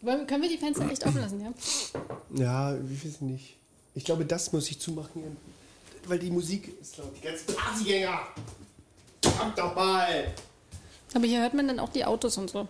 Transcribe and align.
Wollen, 0.00 0.26
können 0.26 0.42
wir 0.42 0.48
die 0.48 0.58
Fenster 0.58 0.88
echt 0.90 1.04
offen 1.04 1.20
lassen, 1.20 1.40
ja? 1.40 1.52
Ja, 2.34 2.76
ich 2.76 3.04
weiß 3.04 3.20
nicht. 3.22 3.56
Ich 3.94 4.04
glaube, 4.04 4.24
das 4.24 4.52
muss 4.52 4.70
ich 4.70 4.78
zumachen, 4.78 5.36
weil 6.06 6.18
die 6.20 6.30
Musik 6.30 6.72
ist 6.80 6.98
laut. 6.98 7.10
Die 7.16 7.26
ganzen 7.26 7.54
Partygänger. 7.54 8.20
Kommt 9.38 9.58
doch 9.58 9.74
mal. 9.74 10.32
Aber 11.14 11.26
hier 11.26 11.40
hört 11.40 11.54
man 11.54 11.66
dann 11.66 11.80
auch 11.80 11.88
die 11.88 12.04
Autos 12.04 12.38
und 12.38 12.50
so. 12.50 12.68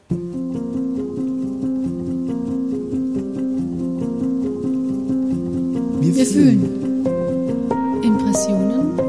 Wir, 6.00 6.14
Wir 6.14 6.26
fühlen. 6.26 7.04
Impressionen 8.02 9.07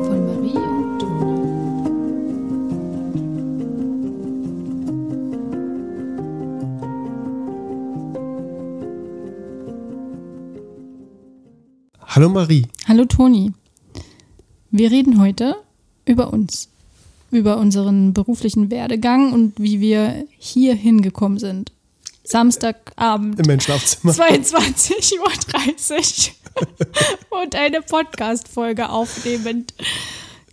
Hallo 12.19 12.27
Marie. 12.27 12.67
Hallo 12.85 13.05
Toni. 13.05 13.53
Wir 14.71 14.91
reden 14.91 15.21
heute 15.21 15.55
über 16.03 16.33
uns. 16.33 16.67
Über 17.31 17.55
unseren 17.55 18.11
beruflichen 18.11 18.69
Werdegang 18.69 19.31
und 19.31 19.57
wie 19.57 19.79
wir 19.79 20.25
hier 20.37 20.75
hingekommen 20.75 21.39
sind. 21.39 21.71
Samstagabend, 22.25 23.47
mein 23.47 23.61
Schlafzimmer. 23.61 24.11
22.30 24.11 26.31
Uhr 26.57 26.67
und 27.41 27.55
eine 27.55 27.81
Podcast-Folge 27.83 28.89
aufnehmend. 28.89 29.73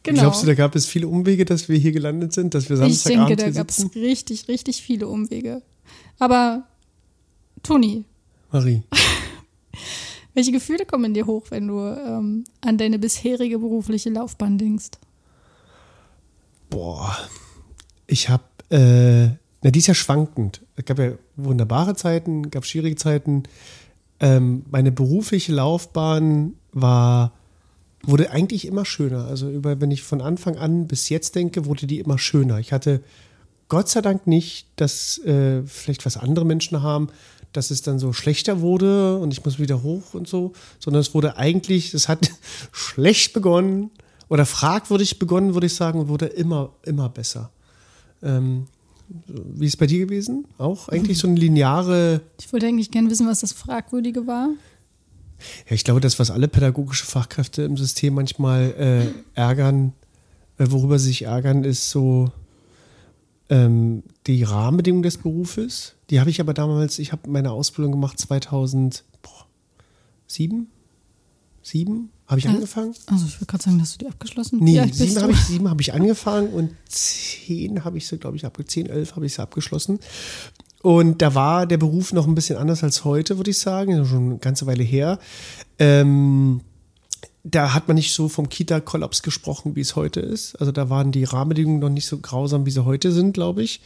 Genau. 0.05 0.21
Glaubst 0.21 0.45
du, 0.45 0.47
da 0.47 0.55
gab 0.55 0.77
es 0.77 0.87
viele 0.87 1.09
Umwege, 1.09 1.45
dass 1.45 1.69
wir 1.69 1.79
hier 1.79 1.91
gelandet 1.91 2.33
sind, 2.33 2.55
dass 2.55 2.71
wir 2.71 2.77
ich 2.77 3.03
denke, 3.03 3.35
Samstagabend 3.35 3.41
da 3.41 3.51
gab 3.51 3.71
es 3.71 3.93
richtig, 3.97 4.47
richtig 4.47 4.83
viele 4.83 5.09
Umwege. 5.09 5.63
Aber 6.21 6.69
Toni, 7.65 8.05
Marie. 8.53 8.85
welche 10.37 10.53
Gefühle 10.53 10.85
kommen 10.85 11.07
in 11.07 11.15
dir 11.15 11.27
hoch, 11.27 11.47
wenn 11.49 11.67
du 11.67 11.81
ähm, 11.81 12.45
an 12.61 12.77
deine 12.77 12.99
bisherige 12.99 13.59
berufliche 13.59 14.11
Laufbahn 14.11 14.59
denkst? 14.59 14.91
Boah. 16.69 17.17
Ich 18.07 18.29
habe, 18.29 18.45
äh, 18.69 19.29
na, 19.63 19.71
die 19.71 19.79
ist 19.79 19.87
ja 19.87 19.95
schwankend. 19.95 20.61
Es 20.77 20.85
gab 20.85 20.99
ja 20.99 21.13
wunderbare 21.37 21.97
Zeiten, 21.97 22.51
gab 22.51 22.67
schwierige 22.67 22.97
Zeiten. 22.97 23.45
Ähm, 24.21 24.67
meine 24.71 24.93
berufliche 24.93 25.53
Laufbahn 25.53 26.53
war, 26.73 27.33
wurde 28.03 28.31
eigentlich 28.31 28.67
immer 28.67 28.85
schöner. 28.85 29.25
Also 29.25 29.51
über, 29.51 29.81
wenn 29.81 29.91
ich 29.91 30.03
von 30.03 30.21
Anfang 30.21 30.59
an 30.59 30.87
bis 30.87 31.09
jetzt 31.09 31.35
denke, 31.35 31.65
wurde 31.65 31.87
die 31.87 31.99
immer 31.99 32.19
schöner. 32.19 32.59
Ich 32.59 32.75
hatte 32.75 33.03
Gott 33.69 33.89
sei 33.89 34.03
Dank 34.03 34.27
nicht, 34.27 34.69
dass 34.77 35.19
äh, 35.25 35.63
vielleicht 35.63 36.05
was 36.05 36.19
andere 36.19 36.45
Menschen 36.45 36.83
haben, 36.83 37.09
dass 37.57 37.71
es 37.71 37.83
dann 37.83 37.99
so 37.99 38.13
schlechter 38.13 38.61
wurde 38.61 39.19
und 39.19 39.33
ich 39.33 39.45
muss 39.45 39.59
wieder 39.59 39.83
hoch 39.83 40.15
und 40.15 40.29
so, 40.29 40.53
sondern 40.79 41.01
es 41.01 41.15
wurde 41.15 41.37
eigentlich, 41.37 41.95
es 41.95 42.09
hat 42.09 42.31
schlecht 42.73 43.33
begonnen 43.33 43.91
oder 44.29 44.47
fragwürdig 44.47 45.19
begonnen, 45.19 45.55
würde 45.55 45.67
ich 45.67 45.75
sagen, 45.75 46.01
und 46.01 46.09
wurde 46.09 46.27
immer, 46.27 46.73
immer 46.85 47.09
besser. 47.09 47.51
Ähm, 48.23 48.67
wie 49.29 49.67
ist 49.67 49.75
es 49.75 49.77
bei 49.77 49.87
dir 49.87 50.01
gewesen? 50.01 50.47
Auch 50.59 50.89
eigentlich 50.89 51.19
so 51.19 51.29
eine 51.29 51.39
lineare, 51.39 52.23
Ich 52.41 52.53
wollte 52.53 52.67
eigentlich 52.67 52.91
gerne 52.91 53.09
wissen, 53.11 53.27
was 53.27 53.41
das 53.41 53.53
Fragwürdige 53.53 54.27
war. 54.27 54.49
ja, 55.69 55.75
ich 55.75 55.85
glaube, 55.85 56.01
das, 56.01 56.19
was 56.19 56.31
alle 56.31 56.49
pädagogische 56.49 57.07
Fachkräfte 57.07 57.63
im 57.63 57.77
System 57.77 58.15
manchmal 58.15 58.75
äh, 59.35 59.39
ärgern, 59.39 59.93
äh, 60.59 60.67
worüber 60.71 60.99
sie 60.99 61.09
sich 61.09 61.23
ärgern, 61.23 61.63
ist 61.63 61.91
so 61.91 62.33
ähm, 63.49 64.03
die 64.27 64.43
Rahmenbedingungen 64.43 65.03
des 65.03 65.19
Berufes. 65.19 65.95
Die 66.11 66.21
habe 66.21 66.31
ich 66.31 66.41
aber 66.41 66.55
damals, 66.55 66.99
ich 66.99 67.13
habe 67.13 67.29
meine 67.31 67.53
Ausbildung 67.53 67.93
gemacht 67.93 68.19
2007. 68.19 69.03
Sieben? 71.63 72.11
Habe 72.27 72.39
ich 72.41 72.45
Ja. 72.45 72.53
angefangen? 72.53 72.95
Also 73.07 73.27
ich 73.27 73.37
würde 73.37 73.47
gerade 73.47 73.63
sagen, 73.65 73.81
hast 73.81 73.95
du 73.95 73.99
die 73.99 74.07
abgeschlossen? 74.11 74.59
Nee, 74.61 74.81
bist 74.83 74.99
sieben 74.99 75.21
habe 75.23 75.33
ich, 75.33 75.39
sieben 75.41 75.69
habe 75.71 75.81
ich 75.83 75.95
angefangen 75.95 76.49
und 76.49 76.71
zehn 76.89 77.85
habe 77.85 77.99
ich 77.99 78.07
sie, 78.09 78.19
glaube 78.19 78.37
ich, 78.37 78.45
abge 78.45 78.65
zehn, 78.65 78.87
elf 78.87 79.15
habe 79.17 79.27
ich 79.27 79.35
sie 79.35 79.43
abgeschlossen. 79.43 79.99
Und 80.83 81.23
da 81.23 81.35
war 81.35 81.67
der 81.67 81.79
Beruf 81.79 82.13
noch 82.13 82.27
ein 82.29 82.35
bisschen 82.37 82.57
anders 82.59 82.85
als 82.85 83.05
heute, 83.05 83.37
würde 83.37 83.51
ich 83.51 83.59
sagen. 83.59 84.05
Schon 84.07 84.27
eine 84.27 84.39
ganze 84.39 84.67
Weile 84.67 84.85
her. 84.85 85.19
Ähm, 85.79 86.61
da 87.49 87.75
hat 87.75 87.87
man 87.87 87.95
nicht 87.95 88.13
so 88.13 88.29
vom 88.29 88.49
Kita-Kollaps 88.49 89.23
gesprochen, 89.23 89.77
wie 89.77 89.81
es 89.81 89.95
heute 89.95 90.19
ist. 90.19 90.57
Also 90.57 90.73
da 90.73 90.91
waren 90.91 91.13
die 91.13 91.23
Rahmenbedingungen 91.23 91.79
noch 91.79 91.91
nicht 91.91 92.07
so 92.07 92.19
grausam, 92.19 92.67
wie 92.67 92.73
sie 92.73 92.85
heute 92.85 93.13
sind, 93.13 93.35
glaube 93.35 93.63
ich. 93.63 93.81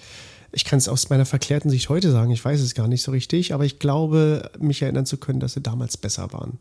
Ich 0.52 0.64
kann 0.64 0.78
es 0.78 0.88
aus 0.88 1.10
meiner 1.10 1.26
verklärten 1.26 1.68
Sicht 1.68 1.90
heute 1.90 2.10
sagen, 2.10 2.30
ich 2.30 2.42
weiß 2.42 2.60
es 2.60 2.74
gar 2.74 2.88
nicht 2.88 3.02
so 3.02 3.12
richtig, 3.12 3.52
aber 3.52 3.66
ich 3.66 3.78
glaube, 3.78 4.50
mich 4.58 4.80
erinnern 4.80 5.04
zu 5.04 5.18
können, 5.18 5.40
dass 5.40 5.52
sie 5.52 5.60
damals 5.60 5.98
besser 5.98 6.32
waren. 6.32 6.58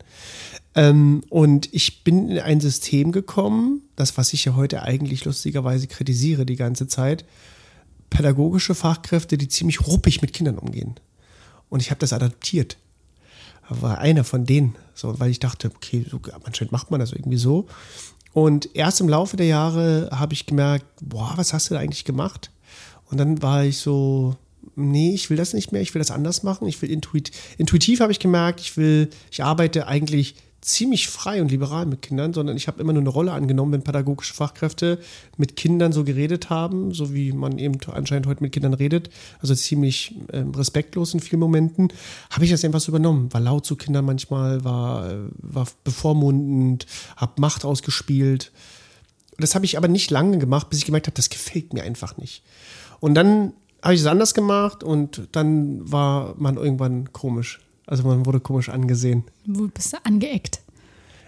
Ähm, 0.74 1.22
und 1.30 1.72
ich 1.72 2.04
bin 2.04 2.28
in 2.28 2.38
ein 2.38 2.60
System 2.60 3.12
gekommen, 3.12 3.82
das, 3.96 4.18
was 4.18 4.34
ich 4.34 4.44
ja 4.44 4.54
heute 4.54 4.82
eigentlich 4.82 5.24
lustigerweise 5.24 5.86
kritisiere 5.86 6.44
die 6.44 6.56
ganze 6.56 6.86
Zeit, 6.86 7.24
pädagogische 8.10 8.74
Fachkräfte, 8.74 9.38
die 9.38 9.48
ziemlich 9.48 9.86
ruppig 9.86 10.20
mit 10.20 10.34
Kindern 10.34 10.58
umgehen. 10.58 10.96
Und 11.70 11.80
ich 11.80 11.90
habe 11.90 12.00
das 12.00 12.12
adaptiert. 12.12 12.76
War 13.70 13.98
einer 13.98 14.24
von 14.24 14.44
denen, 14.44 14.74
so, 14.94 15.18
weil 15.20 15.30
ich 15.30 15.38
dachte, 15.38 15.70
okay, 15.74 16.04
so, 16.10 16.20
anscheinend 16.44 16.72
macht 16.72 16.90
man 16.90 16.98
das 17.00 17.12
irgendwie 17.12 17.38
so. 17.38 17.66
Und 18.32 18.74
erst 18.74 19.00
im 19.00 19.08
Laufe 19.08 19.36
der 19.36 19.46
Jahre 19.46 20.08
habe 20.12 20.34
ich 20.34 20.46
gemerkt, 20.46 20.86
boah, 21.00 21.32
was 21.36 21.52
hast 21.52 21.70
du 21.70 21.74
da 21.74 21.80
eigentlich 21.80 22.04
gemacht? 22.04 22.50
Und 23.10 23.18
dann 23.18 23.42
war 23.42 23.64
ich 23.64 23.78
so, 23.78 24.36
nee, 24.76 25.14
ich 25.14 25.30
will 25.30 25.36
das 25.36 25.52
nicht 25.52 25.72
mehr, 25.72 25.82
ich 25.82 25.94
will 25.94 26.00
das 26.00 26.10
anders 26.10 26.42
machen. 26.42 26.68
Ich 26.68 26.80
will 26.82 26.90
intuit, 26.90 27.30
intuitiv 27.58 28.00
habe 28.00 28.12
ich 28.12 28.18
gemerkt, 28.18 28.60
ich 28.60 28.76
will, 28.76 29.10
ich 29.30 29.42
arbeite 29.42 29.86
eigentlich 29.86 30.36
ziemlich 30.60 31.08
frei 31.08 31.40
und 31.40 31.50
liberal 31.50 31.86
mit 31.86 32.02
Kindern, 32.02 32.34
sondern 32.34 32.56
ich 32.56 32.68
habe 32.68 32.80
immer 32.80 32.92
nur 32.92 33.00
eine 33.00 33.08
Rolle 33.08 33.32
angenommen, 33.32 33.72
wenn 33.72 33.82
pädagogische 33.82 34.34
Fachkräfte 34.34 34.98
mit 35.38 35.56
Kindern 35.56 35.92
so 35.92 36.04
geredet 36.04 36.50
haben, 36.50 36.92
so 36.92 37.14
wie 37.14 37.32
man 37.32 37.58
eben 37.58 37.78
anscheinend 37.90 38.26
heute 38.26 38.42
mit 38.42 38.52
Kindern 38.52 38.74
redet, 38.74 39.10
also 39.40 39.54
ziemlich 39.54 40.14
ähm, 40.32 40.54
respektlos 40.54 41.14
in 41.14 41.20
vielen 41.20 41.40
Momenten, 41.40 41.88
habe 42.30 42.44
ich 42.44 42.50
das 42.50 42.64
einfach 42.64 42.80
so 42.80 42.90
übernommen. 42.90 43.32
War 43.32 43.40
laut 43.40 43.64
zu 43.64 43.76
Kindern 43.76 44.04
manchmal, 44.04 44.62
war, 44.62 45.10
äh, 45.10 45.16
war 45.38 45.66
bevormundend, 45.84 46.86
habe 47.16 47.40
Macht 47.40 47.64
ausgespielt. 47.64 48.52
Das 49.38 49.54
habe 49.54 49.64
ich 49.64 49.78
aber 49.78 49.88
nicht 49.88 50.10
lange 50.10 50.38
gemacht, 50.38 50.68
bis 50.68 50.80
ich 50.80 50.84
gemerkt 50.84 51.06
habe, 51.06 51.16
das 51.16 51.30
gefällt 51.30 51.72
mir 51.72 51.84
einfach 51.84 52.18
nicht. 52.18 52.42
Und 53.00 53.14
dann 53.14 53.54
habe 53.82 53.94
ich 53.94 54.00
es 54.00 54.06
anders 54.06 54.34
gemacht 54.34 54.84
und 54.84 55.28
dann 55.32 55.90
war 55.90 56.34
man 56.36 56.56
irgendwann 56.56 57.12
komisch. 57.14 57.60
Also 57.90 58.04
man 58.04 58.24
wurde 58.24 58.38
komisch 58.38 58.68
angesehen. 58.68 59.24
Wo 59.46 59.66
bist 59.66 59.92
du 59.92 59.96
angeeckt? 60.04 60.60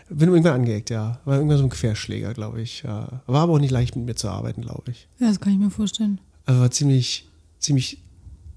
Bin 0.08 0.28
irgendwann 0.28 0.54
angeeckt, 0.54 0.90
ja. 0.90 1.20
War 1.24 1.36
irgendwann 1.36 1.58
so 1.58 1.64
ein 1.64 1.70
Querschläger, 1.70 2.34
glaube 2.34 2.62
ich. 2.62 2.84
Ja. 2.84 3.20
War 3.26 3.42
aber 3.42 3.54
auch 3.54 3.58
nicht 3.58 3.72
leicht 3.72 3.96
mit 3.96 4.06
mir 4.06 4.14
zu 4.14 4.28
arbeiten, 4.28 4.62
glaube 4.62 4.92
ich. 4.92 5.08
Ja, 5.18 5.26
das 5.26 5.40
kann 5.40 5.52
ich 5.52 5.58
mir 5.58 5.70
vorstellen. 5.70 6.20
Also 6.44 6.60
war 6.60 6.70
ziemlich, 6.70 7.28
ziemlich 7.58 7.98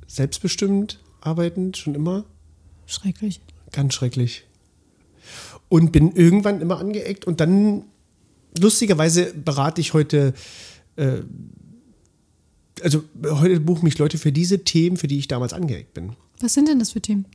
selbstbestimmt 0.06 1.00
arbeitend, 1.20 1.78
schon 1.78 1.96
immer. 1.96 2.26
Schrecklich. 2.86 3.42
Ganz 3.72 3.96
schrecklich. 3.96 4.46
Und 5.68 5.92
bin 5.92 6.12
irgendwann 6.12 6.62
immer 6.62 6.78
angeeckt 6.78 7.26
und 7.26 7.40
dann, 7.40 7.86
lustigerweise, 8.60 9.34
berate 9.34 9.82
ich 9.82 9.96
heute, 9.96 10.36
äh, 10.96 11.22
also 12.84 13.04
heute 13.24 13.60
buchen 13.62 13.86
mich 13.86 13.98
Leute 13.98 14.20
für 14.20 14.32
diese 14.32 14.64
Themen, 14.64 14.96
für 14.96 15.08
die 15.08 15.18
ich 15.18 15.28
damals 15.28 15.54
angeeckt 15.54 15.96
bin. 15.96 16.16
Was 16.40 16.54
sind 16.54 16.68
denn 16.68 16.78
das 16.78 16.92
für 16.92 17.02
Themen? 17.02 17.26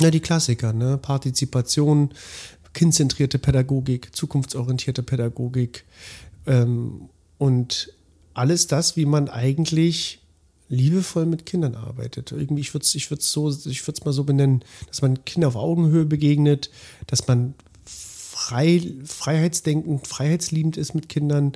Na, 0.00 0.10
die 0.10 0.20
Klassiker, 0.20 0.72
ne? 0.72 0.96
Partizipation, 0.96 2.10
kindzentrierte 2.72 3.38
Pädagogik, 3.38 4.16
zukunftsorientierte 4.16 5.02
Pädagogik 5.02 5.84
ähm, 6.46 7.10
und 7.36 7.92
alles 8.32 8.66
das, 8.66 8.96
wie 8.96 9.04
man 9.04 9.28
eigentlich 9.28 10.20
liebevoll 10.70 11.26
mit 11.26 11.44
Kindern 11.44 11.74
arbeitet. 11.74 12.32
Irgendwie, 12.32 12.62
ich 12.62 12.72
würde 12.72 12.84
es 12.84 12.94
ich 12.94 13.08
so, 13.08 13.50
ich 13.50 13.86
würd's 13.86 14.04
mal 14.04 14.12
so 14.12 14.24
benennen, 14.24 14.64
dass 14.86 15.02
man 15.02 15.24
Kinder 15.24 15.48
auf 15.48 15.56
Augenhöhe 15.56 16.06
begegnet, 16.06 16.70
dass 17.06 17.26
man 17.26 17.54
frei, 17.84 18.80
freiheitsdenkend, 19.04 20.06
freiheitsliebend 20.06 20.78
ist 20.78 20.94
mit 20.94 21.10
Kindern, 21.10 21.52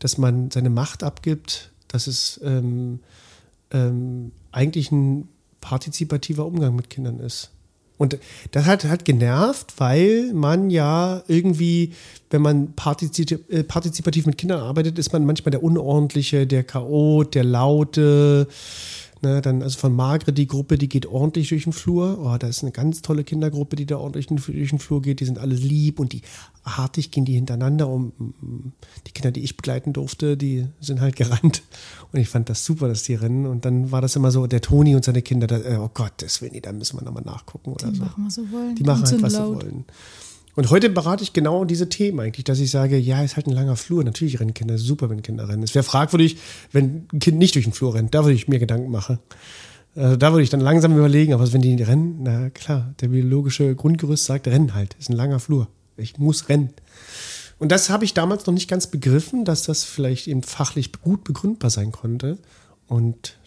dass 0.00 0.18
man 0.18 0.50
seine 0.50 0.68
Macht 0.68 1.02
abgibt, 1.02 1.70
dass 1.88 2.08
es 2.08 2.40
ähm, 2.44 3.00
ähm, 3.70 4.32
eigentlich 4.52 4.90
ein 4.90 5.28
partizipativer 5.60 6.44
Umgang 6.44 6.76
mit 6.76 6.90
Kindern 6.90 7.20
ist. 7.20 7.52
Und 7.98 8.18
das 8.50 8.66
hat, 8.66 8.84
hat 8.84 9.04
genervt, 9.04 9.74
weil 9.78 10.30
man 10.34 10.70
ja 10.70 11.22
irgendwie, 11.28 11.92
wenn 12.30 12.42
man 12.42 12.74
äh, 12.74 13.62
partizipativ 13.64 14.26
mit 14.26 14.38
Kindern 14.38 14.60
arbeitet, 14.60 14.98
ist 14.98 15.12
man 15.12 15.24
manchmal 15.24 15.50
der 15.50 15.62
Unordentliche, 15.62 16.46
der 16.46 16.64
Chaot, 16.64 17.34
der 17.34 17.44
Laute, 17.44 18.48
Ne, 19.22 19.40
dann 19.40 19.62
also 19.62 19.78
von 19.78 19.94
Margret 19.96 20.36
die 20.36 20.46
Gruppe, 20.46 20.76
die 20.76 20.90
geht 20.90 21.06
ordentlich 21.06 21.48
durch 21.48 21.64
den 21.64 21.72
Flur. 21.72 22.18
Oh, 22.20 22.36
da 22.36 22.48
ist 22.48 22.62
eine 22.62 22.70
ganz 22.70 23.00
tolle 23.00 23.24
Kindergruppe, 23.24 23.74
die 23.74 23.86
da 23.86 23.96
ordentlich 23.96 24.26
durch 24.26 24.68
den 24.70 24.78
Flur 24.78 25.00
geht. 25.00 25.20
Die 25.20 25.24
sind 25.24 25.38
alle 25.38 25.54
lieb 25.54 25.98
und 25.98 26.12
die 26.12 26.20
artig 26.64 27.10
gehen 27.12 27.24
die 27.24 27.32
hintereinander. 27.32 27.88
Und 27.88 28.12
die 29.06 29.12
Kinder, 29.12 29.30
die 29.30 29.40
ich 29.40 29.56
begleiten 29.56 29.94
durfte, 29.94 30.36
die 30.36 30.66
sind 30.80 31.00
halt 31.00 31.16
gerannt. 31.16 31.62
Und 32.12 32.20
ich 32.20 32.28
fand 32.28 32.50
das 32.50 32.66
super, 32.66 32.88
dass 32.88 33.04
die 33.04 33.14
rennen. 33.14 33.46
Und 33.46 33.64
dann 33.64 33.90
war 33.90 34.02
das 34.02 34.16
immer 34.16 34.30
so, 34.30 34.46
der 34.46 34.60
Toni 34.60 34.94
und 34.94 35.04
seine 35.04 35.22
Kinder, 35.22 35.46
da, 35.46 35.80
oh 35.80 35.90
Gott, 35.94 36.12
das 36.18 36.42
will 36.42 36.50
nicht, 36.50 36.66
da 36.66 36.72
müssen 36.72 36.98
wir 36.98 37.04
nochmal 37.04 37.24
nachgucken 37.24 37.72
oder 37.72 37.90
Die 37.90 37.96
so. 37.96 38.04
machen, 38.04 38.26
was 38.26 38.34
sie 38.34 38.52
wollen. 38.52 38.74
Die 38.74 38.82
machen 38.82 39.00
und 39.00 39.12
halt, 39.12 39.22
was 39.22 39.32
laut. 39.32 39.62
sie 39.62 39.66
wollen. 39.66 39.84
Und 40.56 40.70
heute 40.70 40.88
berate 40.88 41.22
ich 41.22 41.34
genau 41.34 41.64
diese 41.66 41.88
Themen 41.88 42.18
eigentlich, 42.18 42.44
dass 42.44 42.58
ich 42.58 42.70
sage, 42.70 42.96
ja, 42.96 43.22
ist 43.22 43.36
halt 43.36 43.46
ein 43.46 43.52
langer 43.52 43.76
Flur. 43.76 44.02
Natürlich 44.02 44.40
rennen 44.40 44.54
Kinder, 44.54 44.78
super, 44.78 45.10
wenn 45.10 45.22
Kinder 45.22 45.48
rennen. 45.48 45.62
Es 45.62 45.74
wäre 45.74 45.82
fragwürdig, 45.82 46.38
wenn 46.72 47.06
ein 47.12 47.18
Kind 47.20 47.36
nicht 47.36 47.54
durch 47.54 47.66
den 47.66 47.74
Flur 47.74 47.94
rennt. 47.94 48.14
Da 48.14 48.24
würde 48.24 48.34
ich 48.34 48.48
mir 48.48 48.58
Gedanken 48.58 48.90
machen. 48.90 49.18
Also 49.94 50.16
da 50.16 50.32
würde 50.32 50.42
ich 50.42 50.50
dann 50.50 50.60
langsam 50.60 50.96
überlegen, 50.96 51.34
aber 51.34 51.52
wenn 51.52 51.60
die 51.60 51.82
rennen, 51.82 52.20
na 52.22 52.50
klar, 52.50 52.94
der 53.00 53.08
biologische 53.08 53.74
Grundgerüst 53.74 54.24
sagt, 54.24 54.46
rennen 54.46 54.74
halt, 54.74 54.94
ist 54.98 55.10
ein 55.10 55.16
langer 55.16 55.40
Flur. 55.40 55.68
Ich 55.98 56.18
muss 56.18 56.48
rennen. 56.48 56.70
Und 57.58 57.70
das 57.70 57.88
habe 57.90 58.04
ich 58.04 58.14
damals 58.14 58.46
noch 58.46 58.54
nicht 58.54 58.68
ganz 58.68 58.86
begriffen, 58.86 59.44
dass 59.44 59.62
das 59.62 59.84
vielleicht 59.84 60.26
eben 60.26 60.42
fachlich 60.42 60.90
gut 61.02 61.24
begründbar 61.24 61.70
sein 61.70 61.92
konnte. 61.92 62.38
Und 62.86 63.38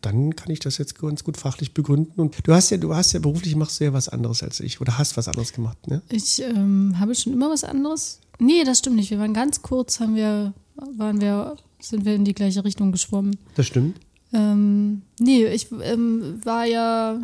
dann 0.00 0.36
kann 0.36 0.50
ich 0.50 0.60
das 0.60 0.78
jetzt 0.78 0.98
ganz 0.98 1.24
gut 1.24 1.36
fachlich 1.36 1.74
begründen. 1.74 2.20
Und 2.20 2.36
du 2.46 2.52
hast 2.52 2.70
ja, 2.70 2.76
du 2.76 2.94
hast 2.94 3.12
ja 3.12 3.20
beruflich 3.20 3.56
machst 3.56 3.80
du 3.80 3.84
ja 3.84 3.92
was 3.92 4.08
anderes 4.08 4.42
als 4.42 4.60
ich 4.60 4.80
oder 4.80 4.98
hast 4.98 5.16
was 5.16 5.28
anderes 5.28 5.52
gemacht, 5.52 5.86
ne? 5.86 6.02
Ich 6.08 6.40
ähm, 6.42 6.96
habe 6.98 7.14
schon 7.14 7.32
immer 7.32 7.50
was 7.50 7.64
anderes. 7.64 8.20
Nee, 8.38 8.64
das 8.64 8.78
stimmt 8.78 8.96
nicht. 8.96 9.10
Wir 9.10 9.18
waren 9.18 9.34
ganz 9.34 9.62
kurz, 9.62 10.00
haben 10.00 10.14
wir, 10.14 10.52
waren 10.96 11.20
wir, 11.20 11.56
sind 11.80 12.04
wir 12.04 12.14
in 12.14 12.24
die 12.24 12.34
gleiche 12.34 12.64
Richtung 12.64 12.92
geschwommen. 12.92 13.36
Das 13.56 13.66
stimmt. 13.66 13.98
Ähm, 14.32 15.02
nee, 15.18 15.46
ich 15.46 15.68
ähm, 15.82 16.40
war 16.44 16.64
ja, 16.64 17.20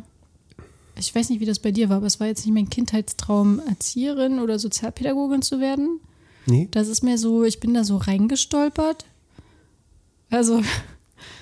ich 0.99 1.15
weiß 1.15 1.31
nicht, 1.31 1.41
wie 1.41 1.47
das 1.47 1.59
bei 1.59 1.71
dir 1.71 1.89
war, 1.89 1.99
aber 1.99 2.07
es 2.07 2.19
war 2.19 2.27
jetzt 2.27 2.45
nicht 2.45 2.55
mein 2.55 2.71
Kindheitstraum, 2.71 3.61
Erzieherin 3.69 4.41
oder 4.41 4.59
Sozialpädagogin 4.59 5.43
zu 5.43 5.61
werden. 5.61 6.01
Nee. 6.47 6.69
Das 6.71 6.89
ist 6.89 7.03
mir 7.03 7.19
so, 7.19 7.45
ich 7.45 7.61
bin 7.61 7.75
da 7.75 7.85
so 7.85 7.97
reingestolpert. 7.97 9.05
Also, 10.31 10.63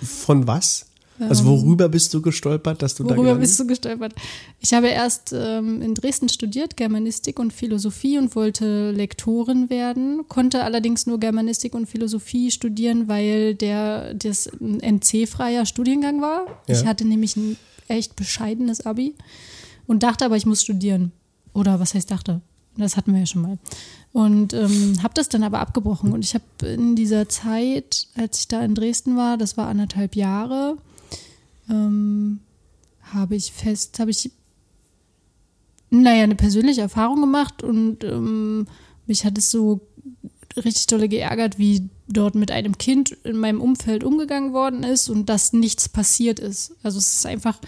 Von 0.02 0.46
was? 0.46 0.86
Also 1.28 1.44
worüber 1.44 1.88
bist 1.88 2.12
du 2.14 2.22
gestolpert, 2.22 2.82
dass 2.82 2.94
du 2.94 3.04
da 3.04 3.16
worüber 3.16 3.36
bist 3.36 3.58
du 3.58 3.66
gestolpert? 3.66 4.14
Ich 4.60 4.72
habe 4.72 4.88
erst 4.88 5.32
ähm, 5.32 5.82
in 5.82 5.94
Dresden 5.94 6.28
studiert, 6.28 6.76
Germanistik 6.76 7.38
und 7.38 7.52
Philosophie 7.52 8.18
und 8.18 8.34
wollte 8.36 8.90
Lektorin 8.92 9.70
werden, 9.70 10.22
konnte 10.28 10.64
allerdings 10.64 11.06
nur 11.06 11.18
Germanistik 11.18 11.74
und 11.74 11.86
Philosophie 11.86 12.50
studieren, 12.50 13.08
weil 13.08 13.54
der 13.54 14.14
das 14.14 14.50
NC-freier 14.60 15.66
Studiengang 15.66 16.20
war. 16.20 16.46
Ja. 16.68 16.74
Ich 16.74 16.86
hatte 16.86 17.04
nämlich 17.04 17.36
ein 17.36 17.56
echt 17.88 18.16
bescheidenes 18.16 18.86
Abi 18.86 19.14
und 19.86 20.02
dachte 20.02 20.24
aber, 20.24 20.36
ich 20.36 20.46
muss 20.46 20.62
studieren. 20.62 21.12
Oder 21.52 21.80
was 21.80 21.94
heißt 21.94 22.10
dachte? 22.10 22.40
Das 22.76 22.96
hatten 22.96 23.12
wir 23.12 23.20
ja 23.20 23.26
schon 23.26 23.42
mal. 23.42 23.58
Und 24.12 24.54
ähm, 24.54 25.02
habe 25.02 25.14
das 25.14 25.28
dann 25.28 25.42
aber 25.42 25.60
abgebrochen. 25.60 26.12
Und 26.12 26.24
ich 26.24 26.34
habe 26.34 26.44
in 26.66 26.96
dieser 26.96 27.28
Zeit, 27.28 28.08
als 28.16 28.40
ich 28.40 28.48
da 28.48 28.62
in 28.62 28.74
Dresden 28.74 29.16
war, 29.16 29.36
das 29.36 29.56
war 29.56 29.68
anderthalb 29.68 30.16
Jahre, 30.16 30.78
ähm, 31.72 32.40
habe 33.02 33.34
ich 33.34 33.52
fest, 33.52 33.98
habe 33.98 34.10
ich, 34.10 34.30
naja, 35.90 36.22
eine 36.22 36.36
persönliche 36.36 36.82
Erfahrung 36.82 37.20
gemacht 37.20 37.62
und 37.62 38.04
ähm, 38.04 38.66
mich 39.06 39.24
hat 39.24 39.36
es 39.38 39.50
so 39.50 39.80
richtig 40.56 40.86
dolle 40.86 41.08
geärgert, 41.08 41.58
wie 41.58 41.88
dort 42.08 42.34
mit 42.34 42.50
einem 42.50 42.76
Kind 42.78 43.12
in 43.24 43.38
meinem 43.38 43.60
Umfeld 43.60 44.04
umgegangen 44.04 44.52
worden 44.52 44.82
ist 44.82 45.08
und 45.08 45.28
dass 45.28 45.52
nichts 45.52 45.88
passiert 45.88 46.38
ist. 46.38 46.74
Also 46.82 46.98
es 46.98 47.14
ist 47.14 47.26
einfach, 47.26 47.58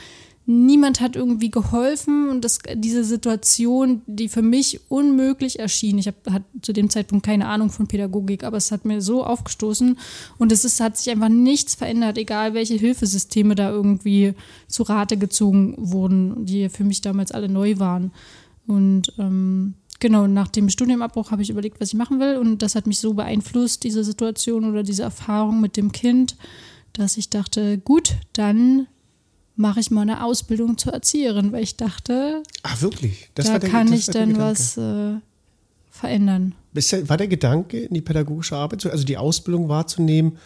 niemand 0.46 1.00
hat 1.00 1.16
irgendwie 1.16 1.50
geholfen 1.50 2.28
und 2.28 2.44
das, 2.44 2.58
diese 2.74 3.02
Situation, 3.02 4.02
die 4.06 4.28
für 4.28 4.42
mich 4.42 4.80
unmöglich 4.90 5.58
erschien, 5.58 5.96
ich 5.96 6.06
habe 6.06 6.44
zu 6.60 6.72
dem 6.72 6.90
Zeitpunkt 6.90 7.24
keine 7.24 7.46
Ahnung 7.48 7.70
von 7.70 7.86
Pädagogik, 7.86 8.44
aber 8.44 8.58
es 8.58 8.70
hat 8.70 8.84
mir 8.84 9.00
so 9.00 9.24
aufgestoßen 9.24 9.98
und 10.38 10.52
es 10.52 10.64
ist, 10.64 10.80
hat 10.80 10.98
sich 10.98 11.10
einfach 11.10 11.30
nichts 11.30 11.74
verändert, 11.74 12.18
egal 12.18 12.52
welche 12.52 12.74
Hilfesysteme 12.74 13.54
da 13.54 13.70
irgendwie 13.70 14.34
zu 14.68 14.82
Rate 14.82 15.16
gezogen 15.16 15.74
wurden, 15.78 16.44
die 16.44 16.68
für 16.68 16.84
mich 16.84 17.00
damals 17.00 17.32
alle 17.32 17.48
neu 17.48 17.78
waren. 17.78 18.12
Und 18.66 19.12
ähm, 19.18 19.74
genau, 19.98 20.26
nach 20.26 20.48
dem 20.48 20.68
Studienabbruch 20.68 21.30
habe 21.30 21.40
ich 21.40 21.50
überlegt, 21.50 21.80
was 21.80 21.88
ich 21.88 21.94
machen 21.94 22.20
will 22.20 22.36
und 22.36 22.60
das 22.60 22.74
hat 22.74 22.86
mich 22.86 22.98
so 22.98 23.14
beeinflusst, 23.14 23.82
diese 23.82 24.04
Situation 24.04 24.66
oder 24.66 24.82
diese 24.82 25.04
Erfahrung 25.04 25.62
mit 25.62 25.78
dem 25.78 25.90
Kind, 25.90 26.36
dass 26.92 27.16
ich 27.16 27.30
dachte, 27.30 27.78
gut, 27.78 28.14
dann 28.34 28.86
mache 29.56 29.80
ich 29.80 29.90
mal 29.90 30.02
eine 30.02 30.24
Ausbildung 30.24 30.78
zur 30.78 30.92
Erzieherin, 30.92 31.52
weil 31.52 31.62
ich 31.62 31.76
dachte, 31.76 32.42
Ah, 32.62 32.80
wirklich? 32.80 33.30
Das 33.34 33.46
da 33.46 33.58
der, 33.58 33.70
kann 33.70 33.90
das 33.90 34.00
ich 34.00 34.06
dann 34.06 34.36
was 34.38 34.76
äh, 34.76 35.14
verändern. 35.90 36.54
War 36.72 37.16
der 37.16 37.28
Gedanke, 37.28 37.80
in 37.80 37.94
die 37.94 38.00
pädagogische 38.00 38.56
Arbeit, 38.56 38.80
zu, 38.80 38.90
also 38.90 39.04
die 39.04 39.16
Ausbildung 39.16 39.68
wahrzunehmen, 39.68 40.38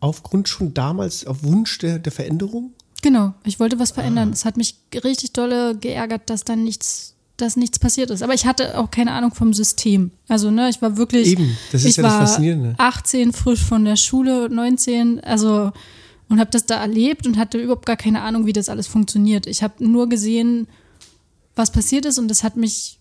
aufgrund 0.00 0.48
schon 0.48 0.74
damals, 0.74 1.26
auf 1.26 1.42
Wunsch 1.42 1.78
der, 1.78 1.98
der 1.98 2.12
Veränderung? 2.12 2.72
Genau, 3.02 3.34
ich 3.44 3.58
wollte 3.58 3.80
was 3.80 3.90
verändern. 3.90 4.28
Ah. 4.30 4.32
Es 4.32 4.44
hat 4.44 4.56
mich 4.56 4.76
richtig 5.04 5.32
dolle 5.32 5.76
geärgert, 5.76 6.30
dass 6.30 6.44
dann 6.44 6.62
nichts, 6.62 7.14
dass 7.36 7.56
nichts 7.56 7.80
passiert 7.80 8.10
ist. 8.10 8.22
Aber 8.22 8.34
ich 8.34 8.46
hatte 8.46 8.78
auch 8.78 8.92
keine 8.92 9.10
Ahnung 9.10 9.34
vom 9.34 9.52
System. 9.52 10.12
Also, 10.28 10.52
ne, 10.52 10.68
ich 10.68 10.80
war 10.80 10.96
wirklich. 10.96 11.26
Eben, 11.26 11.56
das 11.72 11.82
ist 11.82 11.90
ich 11.90 11.96
ja 11.96 12.04
das 12.04 12.12
war 12.12 12.20
Faszinierende. 12.26 12.74
18, 12.78 13.32
frisch 13.32 13.62
von 13.62 13.84
der 13.84 13.96
Schule, 13.96 14.48
19, 14.48 15.18
also 15.18 15.72
und 16.32 16.40
habe 16.40 16.50
das 16.50 16.64
da 16.64 16.80
erlebt 16.80 17.26
und 17.26 17.36
hatte 17.36 17.58
überhaupt 17.58 17.84
gar 17.84 17.96
keine 17.96 18.22
Ahnung, 18.22 18.46
wie 18.46 18.54
das 18.54 18.70
alles 18.70 18.86
funktioniert. 18.86 19.46
Ich 19.46 19.62
habe 19.62 19.86
nur 19.86 20.08
gesehen, 20.08 20.66
was 21.54 21.70
passiert 21.70 22.06
ist 22.06 22.18
und 22.18 22.28
das 22.28 22.42
hat 22.42 22.56
mich 22.56 22.98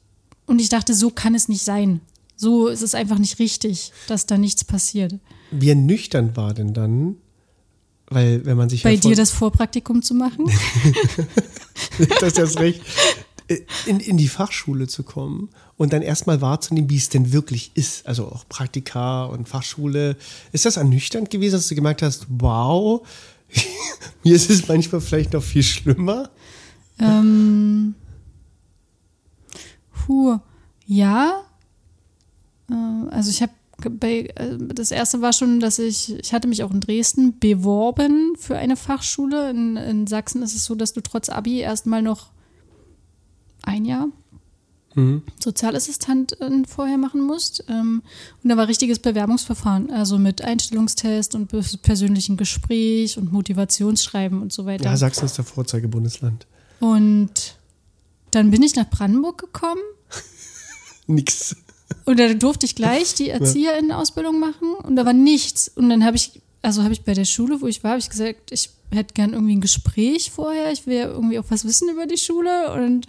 und 0.47 0.59
ich 0.59 0.67
dachte, 0.67 0.93
so 0.93 1.11
kann 1.11 1.33
es 1.33 1.47
nicht 1.47 1.63
sein. 1.63 2.01
So 2.35 2.67
ist 2.67 2.81
es 2.81 2.93
einfach 2.93 3.17
nicht 3.19 3.39
richtig, 3.39 3.93
dass 4.07 4.25
da 4.25 4.37
nichts 4.37 4.65
passiert. 4.65 5.13
Wie 5.49 5.69
ernüchternd 5.69 6.35
war 6.35 6.53
denn 6.53 6.73
dann? 6.73 7.15
Weil, 8.07 8.43
wenn 8.45 8.57
man 8.57 8.69
sich 8.69 8.83
Bei 8.83 8.95
ja 8.95 8.99
dir 8.99 9.15
das 9.15 9.31
Vorpraktikum 9.31 10.01
zu 10.01 10.13
machen? 10.13 10.51
das 12.19 12.23
ist 12.23 12.37
das 12.37 12.59
recht, 12.59 12.81
äh, 13.47 13.59
in, 13.85 14.01
in 14.01 14.17
die 14.17 14.27
Fachschule 14.27 14.87
zu 14.87 15.03
kommen 15.03 15.47
und 15.81 15.93
dann 15.93 16.03
erstmal 16.03 16.41
wahrzunehmen, 16.41 16.91
wie 16.91 16.97
es 16.97 17.09
denn 17.09 17.33
wirklich 17.33 17.71
ist. 17.73 18.05
Also 18.05 18.27
auch 18.27 18.47
Praktika 18.47 19.25
und 19.25 19.49
Fachschule. 19.49 20.15
Ist 20.51 20.65
das 20.65 20.77
ernüchternd 20.77 21.31
gewesen, 21.31 21.55
dass 21.55 21.67
du 21.69 21.73
gemerkt 21.73 22.03
hast, 22.03 22.27
wow, 22.29 23.01
mir 24.23 24.35
ist 24.35 24.51
es 24.51 24.67
manchmal 24.67 25.01
vielleicht 25.01 25.33
noch 25.33 25.41
viel 25.41 25.63
schlimmer? 25.63 26.29
Ähm, 26.99 27.95
puh, 29.91 30.37
ja. 30.85 31.41
Äh, 32.69 33.09
also 33.09 33.31
ich 33.31 33.41
habe 33.41 33.53
äh, 34.07 34.57
das 34.75 34.91
erste 34.91 35.23
war 35.23 35.33
schon, 35.33 35.59
dass 35.59 35.79
ich, 35.79 36.15
ich 36.15 36.31
hatte 36.31 36.47
mich 36.47 36.61
auch 36.61 36.69
in 36.69 36.81
Dresden 36.81 37.39
beworben 37.39 38.35
für 38.37 38.55
eine 38.55 38.75
Fachschule. 38.75 39.49
In, 39.49 39.77
in 39.77 40.05
Sachsen 40.05 40.43
ist 40.43 40.55
es 40.55 40.63
so, 40.63 40.75
dass 40.75 40.93
du 40.93 41.01
trotz 41.01 41.29
Abi 41.29 41.57
erstmal 41.57 42.03
noch 42.03 42.29
ein 43.63 43.83
Jahr 43.83 44.09
Sozialassistentin 45.39 46.65
vorher 46.65 46.97
machen 46.97 47.21
musst. 47.21 47.63
Ähm, 47.69 48.01
und 48.43 48.49
da 48.49 48.57
war 48.57 48.67
richtiges 48.67 48.99
Bewerbungsverfahren, 48.99 49.89
also 49.91 50.17
mit 50.17 50.41
Einstellungstest 50.41 51.35
und 51.35 51.47
persönlichen 51.81 52.37
Gespräch 52.37 53.17
und 53.17 53.31
Motivationsschreiben 53.31 54.41
und 54.41 54.51
so 54.51 54.65
weiter. 54.65 54.85
Ja, 54.85 54.97
Sachsen 54.97 55.25
ist 55.25 55.37
der 55.37 55.45
Vorzeigebundesland. 55.45 56.45
Und 56.79 57.55
dann 58.31 58.51
bin 58.51 58.63
ich 58.63 58.75
nach 58.75 58.89
Brandenburg 58.89 59.37
gekommen 59.37 59.81
Nix. 61.07 61.55
und 62.05 62.19
da 62.19 62.33
durfte 62.33 62.65
ich 62.65 62.75
gleich 62.75 63.13
die 63.13 63.29
Erzieherinnenausbildung 63.29 64.39
machen 64.39 64.73
und 64.83 64.95
da 64.95 65.05
war 65.05 65.13
nichts. 65.13 65.71
Und 65.75 65.89
dann 65.89 66.03
habe 66.03 66.17
ich, 66.17 66.41
also 66.61 66.83
habe 66.83 66.93
ich 66.93 67.03
bei 67.03 67.13
der 67.13 67.25
Schule, 67.25 67.61
wo 67.61 67.67
ich 67.67 67.83
war, 67.83 67.91
habe 67.91 67.99
ich 67.99 68.09
gesagt, 68.09 68.51
ich 68.51 68.71
hätte 68.91 69.13
gern 69.13 69.33
irgendwie 69.33 69.55
ein 69.55 69.61
Gespräch 69.61 70.31
vorher, 70.31 70.71
ich 70.71 70.85
will 70.85 70.97
ja 70.97 71.05
irgendwie 71.05 71.39
auch 71.39 71.45
was 71.49 71.65
wissen 71.65 71.89
über 71.89 72.05
die 72.07 72.17
Schule 72.17 72.73
und 72.73 73.07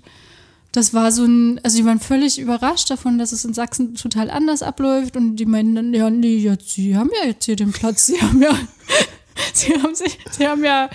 das 0.72 0.94
war 0.94 1.12
so 1.12 1.24
ein, 1.24 1.60
also 1.62 1.76
die 1.76 1.84
waren 1.84 2.00
völlig 2.00 2.38
überrascht 2.38 2.90
davon, 2.90 3.18
dass 3.18 3.32
es 3.32 3.44
in 3.44 3.52
Sachsen 3.54 3.94
total 3.94 4.30
anders 4.30 4.62
abläuft 4.62 5.16
und 5.16 5.36
die 5.36 5.46
meinen 5.46 5.74
dann, 5.74 5.92
ja, 5.94 6.08
nee, 6.10 6.36
jetzt, 6.38 6.70
sie 6.70 6.96
haben 6.96 7.10
ja 7.22 7.28
jetzt 7.28 7.44
hier 7.44 7.56
den 7.56 7.72
Platz, 7.72 8.06
sie 8.06 8.20
haben 8.20 8.40
ja, 8.42 8.58
sie 9.54 9.74
haben 9.74 9.94
sich, 9.94 10.18
sie 10.30 10.46
haben 10.46 10.64
ja, 10.64 10.88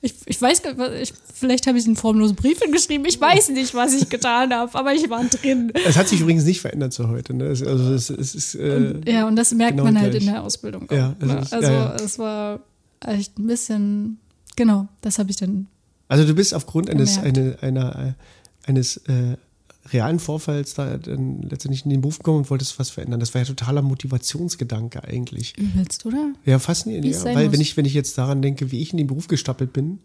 ich, 0.00 0.14
ich 0.24 0.40
weiß 0.40 0.62
gar 0.62 0.72
nicht, 0.90 1.12
vielleicht 1.34 1.66
habe 1.66 1.76
ich 1.78 1.84
einen 1.86 1.96
formlosen 1.96 2.34
Brief 2.34 2.60
geschrieben, 2.72 3.04
ich 3.06 3.20
weiß 3.20 3.50
nicht, 3.50 3.74
was 3.74 3.92
ich 3.92 4.08
getan 4.08 4.52
habe, 4.54 4.74
aber 4.78 4.94
ich 4.94 5.10
war 5.10 5.22
drin. 5.24 5.70
Es 5.86 5.96
hat 5.98 6.08
sich 6.08 6.20
übrigens 6.22 6.44
nicht 6.44 6.62
verändert 6.62 6.94
zu 6.94 7.08
heute. 7.08 7.34
Ne? 7.34 7.44
Also 7.48 7.92
es, 7.92 8.08
es 8.08 8.34
ist, 8.34 8.54
äh, 8.54 8.94
Ja, 9.06 9.26
und 9.28 9.36
das 9.36 9.52
merkt 9.52 9.72
genau 9.72 9.84
man 9.84 9.98
halt 10.00 10.12
gleich. 10.12 10.22
in 10.26 10.32
der 10.32 10.42
Ausbildung. 10.42 10.88
Auch, 10.88 10.94
Ja, 10.94 11.14
ne? 11.20 11.40
ist- 11.40 11.52
also 11.52 11.70
ja, 11.70 11.72
ja. 11.90 11.94
es 11.96 12.18
war 12.18 12.60
echt 13.04 13.38
ein 13.38 13.46
bisschen, 13.46 14.18
genau, 14.56 14.88
das 15.02 15.18
habe 15.18 15.30
ich 15.30 15.36
dann. 15.36 15.66
also 16.08 16.24
du 16.26 16.34
bist 16.34 16.54
aufgrund 16.54 16.88
eines, 16.88 17.18
eine, 17.18 17.58
einer, 17.60 18.14
eines 18.70 18.96
äh, 19.08 19.36
realen 19.92 20.18
Vorfalls 20.18 20.74
da 20.74 20.96
dann 20.98 21.42
letztendlich 21.42 21.84
in 21.84 21.90
den 21.90 22.00
Beruf 22.00 22.18
gekommen 22.18 22.38
und 22.38 22.50
wolltest 22.50 22.78
was 22.78 22.90
verändern. 22.90 23.20
Das 23.20 23.34
war 23.34 23.40
ja 23.40 23.46
totaler 23.46 23.82
Motivationsgedanke 23.82 25.04
eigentlich. 25.04 25.56
Übelst, 25.58 26.06
oder? 26.06 26.32
Ja, 26.44 26.58
faszinierend. 26.58 27.06
Wie 27.06 27.10
es 27.10 27.24
Ja, 27.24 27.34
weil 27.34 27.46
muss. 27.46 27.52
wenn 27.54 27.60
ich, 27.60 27.76
wenn 27.76 27.84
ich 27.84 27.94
jetzt 27.94 28.16
daran 28.18 28.42
denke, 28.42 28.70
wie 28.70 28.80
ich 28.80 28.92
in 28.92 28.98
den 28.98 29.06
Beruf 29.06 29.28
gestapelt 29.28 29.72
bin, 29.72 29.98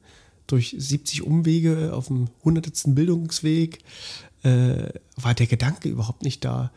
durch 0.48 0.76
70 0.78 1.24
Umwege 1.24 1.94
auf 1.94 2.08
dem 2.08 2.28
hundertsten 2.44 2.96
Bildungsweg 2.96 3.80
äh, 4.44 4.90
war 5.16 5.34
der 5.34 5.48
Gedanke 5.48 5.90
überhaupt 5.90 6.24
nicht 6.24 6.46
da. 6.46 6.72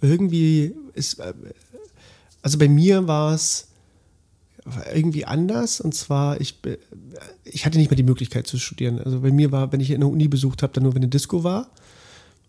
Irgendwie 0.00 0.74
ist, 0.94 1.18
äh, 1.18 1.34
also 2.42 2.58
bei 2.58 2.68
mir 2.68 3.06
war 3.08 3.34
es 3.34 3.68
irgendwie 4.92 5.24
anders 5.24 5.80
und 5.80 5.94
zwar 5.94 6.40
ich 6.40 6.58
ich 7.44 7.66
hatte 7.66 7.78
nicht 7.78 7.90
mehr 7.90 7.96
die 7.96 8.02
Möglichkeit 8.02 8.46
zu 8.46 8.58
studieren. 8.58 8.98
Also 8.98 9.20
bei 9.20 9.30
mir 9.30 9.52
war, 9.52 9.72
wenn 9.72 9.80
ich 9.80 9.92
eine 9.94 10.06
Uni 10.06 10.28
besucht 10.28 10.62
habe, 10.62 10.72
dann 10.72 10.84
nur 10.84 10.94
wenn 10.94 11.02
eine 11.02 11.10
Disco 11.10 11.44
war 11.44 11.70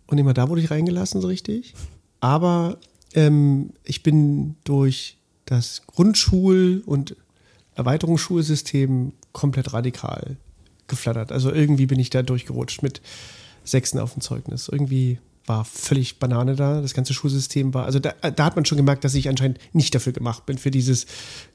und 0.07 0.17
immer 0.17 0.33
da 0.33 0.49
wurde 0.49 0.61
ich 0.61 0.71
reingelassen 0.71 1.21
so 1.21 1.27
richtig. 1.27 1.73
Aber 2.19 2.77
ähm, 3.13 3.71
ich 3.83 4.03
bin 4.03 4.55
durch 4.63 5.17
das 5.45 5.83
Grundschul- 5.87 6.83
und 6.85 7.15
Erweiterungsschulsystem 7.75 9.13
komplett 9.31 9.73
radikal 9.73 10.37
geflattert. 10.87 11.31
Also 11.31 11.51
irgendwie 11.53 11.85
bin 11.85 11.99
ich 11.99 12.09
da 12.09 12.21
durchgerutscht 12.23 12.83
mit 12.83 13.01
Sechsen 13.63 13.99
auf 13.99 14.13
dem 14.13 14.21
Zeugnis. 14.21 14.67
Irgendwie 14.67 15.19
war 15.49 15.65
völlig 15.65 16.19
Banane 16.19 16.55
da. 16.55 16.79
Das 16.79 16.93
ganze 16.93 17.13
Schulsystem 17.13 17.73
war, 17.73 17.85
also 17.85 17.99
da, 17.99 18.11
da, 18.11 18.45
hat 18.45 18.55
man 18.55 18.65
schon 18.65 18.77
gemerkt, 18.77 19.03
dass 19.03 19.15
ich 19.15 19.27
anscheinend 19.27 19.59
nicht 19.73 19.93
dafür 19.93 20.13
gemacht 20.13 20.45
bin, 20.45 20.57
für 20.57 20.71
dieses 20.71 21.07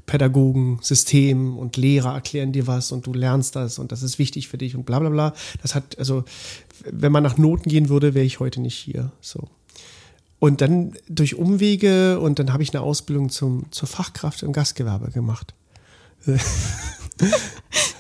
Pädagogensystem 0.05 1.57
und 1.57 1.77
Lehrer 1.77 2.13
erklären 2.13 2.53
dir 2.53 2.67
was 2.67 2.93
und 2.93 3.07
du 3.07 3.15
lernst 3.15 3.57
das 3.57 3.79
und 3.79 3.93
das 3.93 4.03
ist 4.03 4.19
wichtig 4.19 4.49
für 4.49 4.59
dich 4.59 4.75
und 4.75 4.85
bla 4.85 4.99
bla 4.99 5.09
bla. 5.09 5.33
Das 5.63 5.75
hat, 5.75 5.99
also, 5.99 6.25
wenn 6.91 7.13
man 7.13 7.23
nach 7.23 7.39
Noten 7.39 7.71
gehen 7.71 7.89
würde, 7.89 8.15
wäre 8.15 8.27
ich 8.27 8.41
heute 8.41 8.61
nicht 8.61 8.77
hier. 8.77 9.13
So. 9.21 9.49
Und 10.41 10.61
dann 10.61 10.95
durch 11.09 11.37
Umwege 11.37 12.21
und 12.21 12.39
dann 12.39 12.53
habe 12.53 12.63
ich 12.63 12.75
eine 12.75 12.83
Ausbildung 12.83 13.31
zum, 13.31 13.71
zur 13.71 13.89
Fachkraft 13.89 14.43
im 14.43 14.53
Gastgewerbe 14.53 15.11
gemacht. 15.13 15.55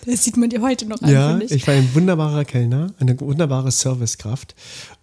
Das 0.07 0.25
sieht 0.25 0.37
man 0.37 0.51
dir 0.51 0.61
heute 0.61 0.87
noch 0.87 1.01
an, 1.01 1.11
Ja, 1.11 1.39
ich. 1.39 1.53
ich 1.53 1.67
war 1.67 1.75
ein 1.75 1.95
wunderbarer 1.95 2.45
Kellner, 2.45 2.93
eine 2.99 3.19
wunderbare 3.21 3.71
Servicekraft. 3.71 4.55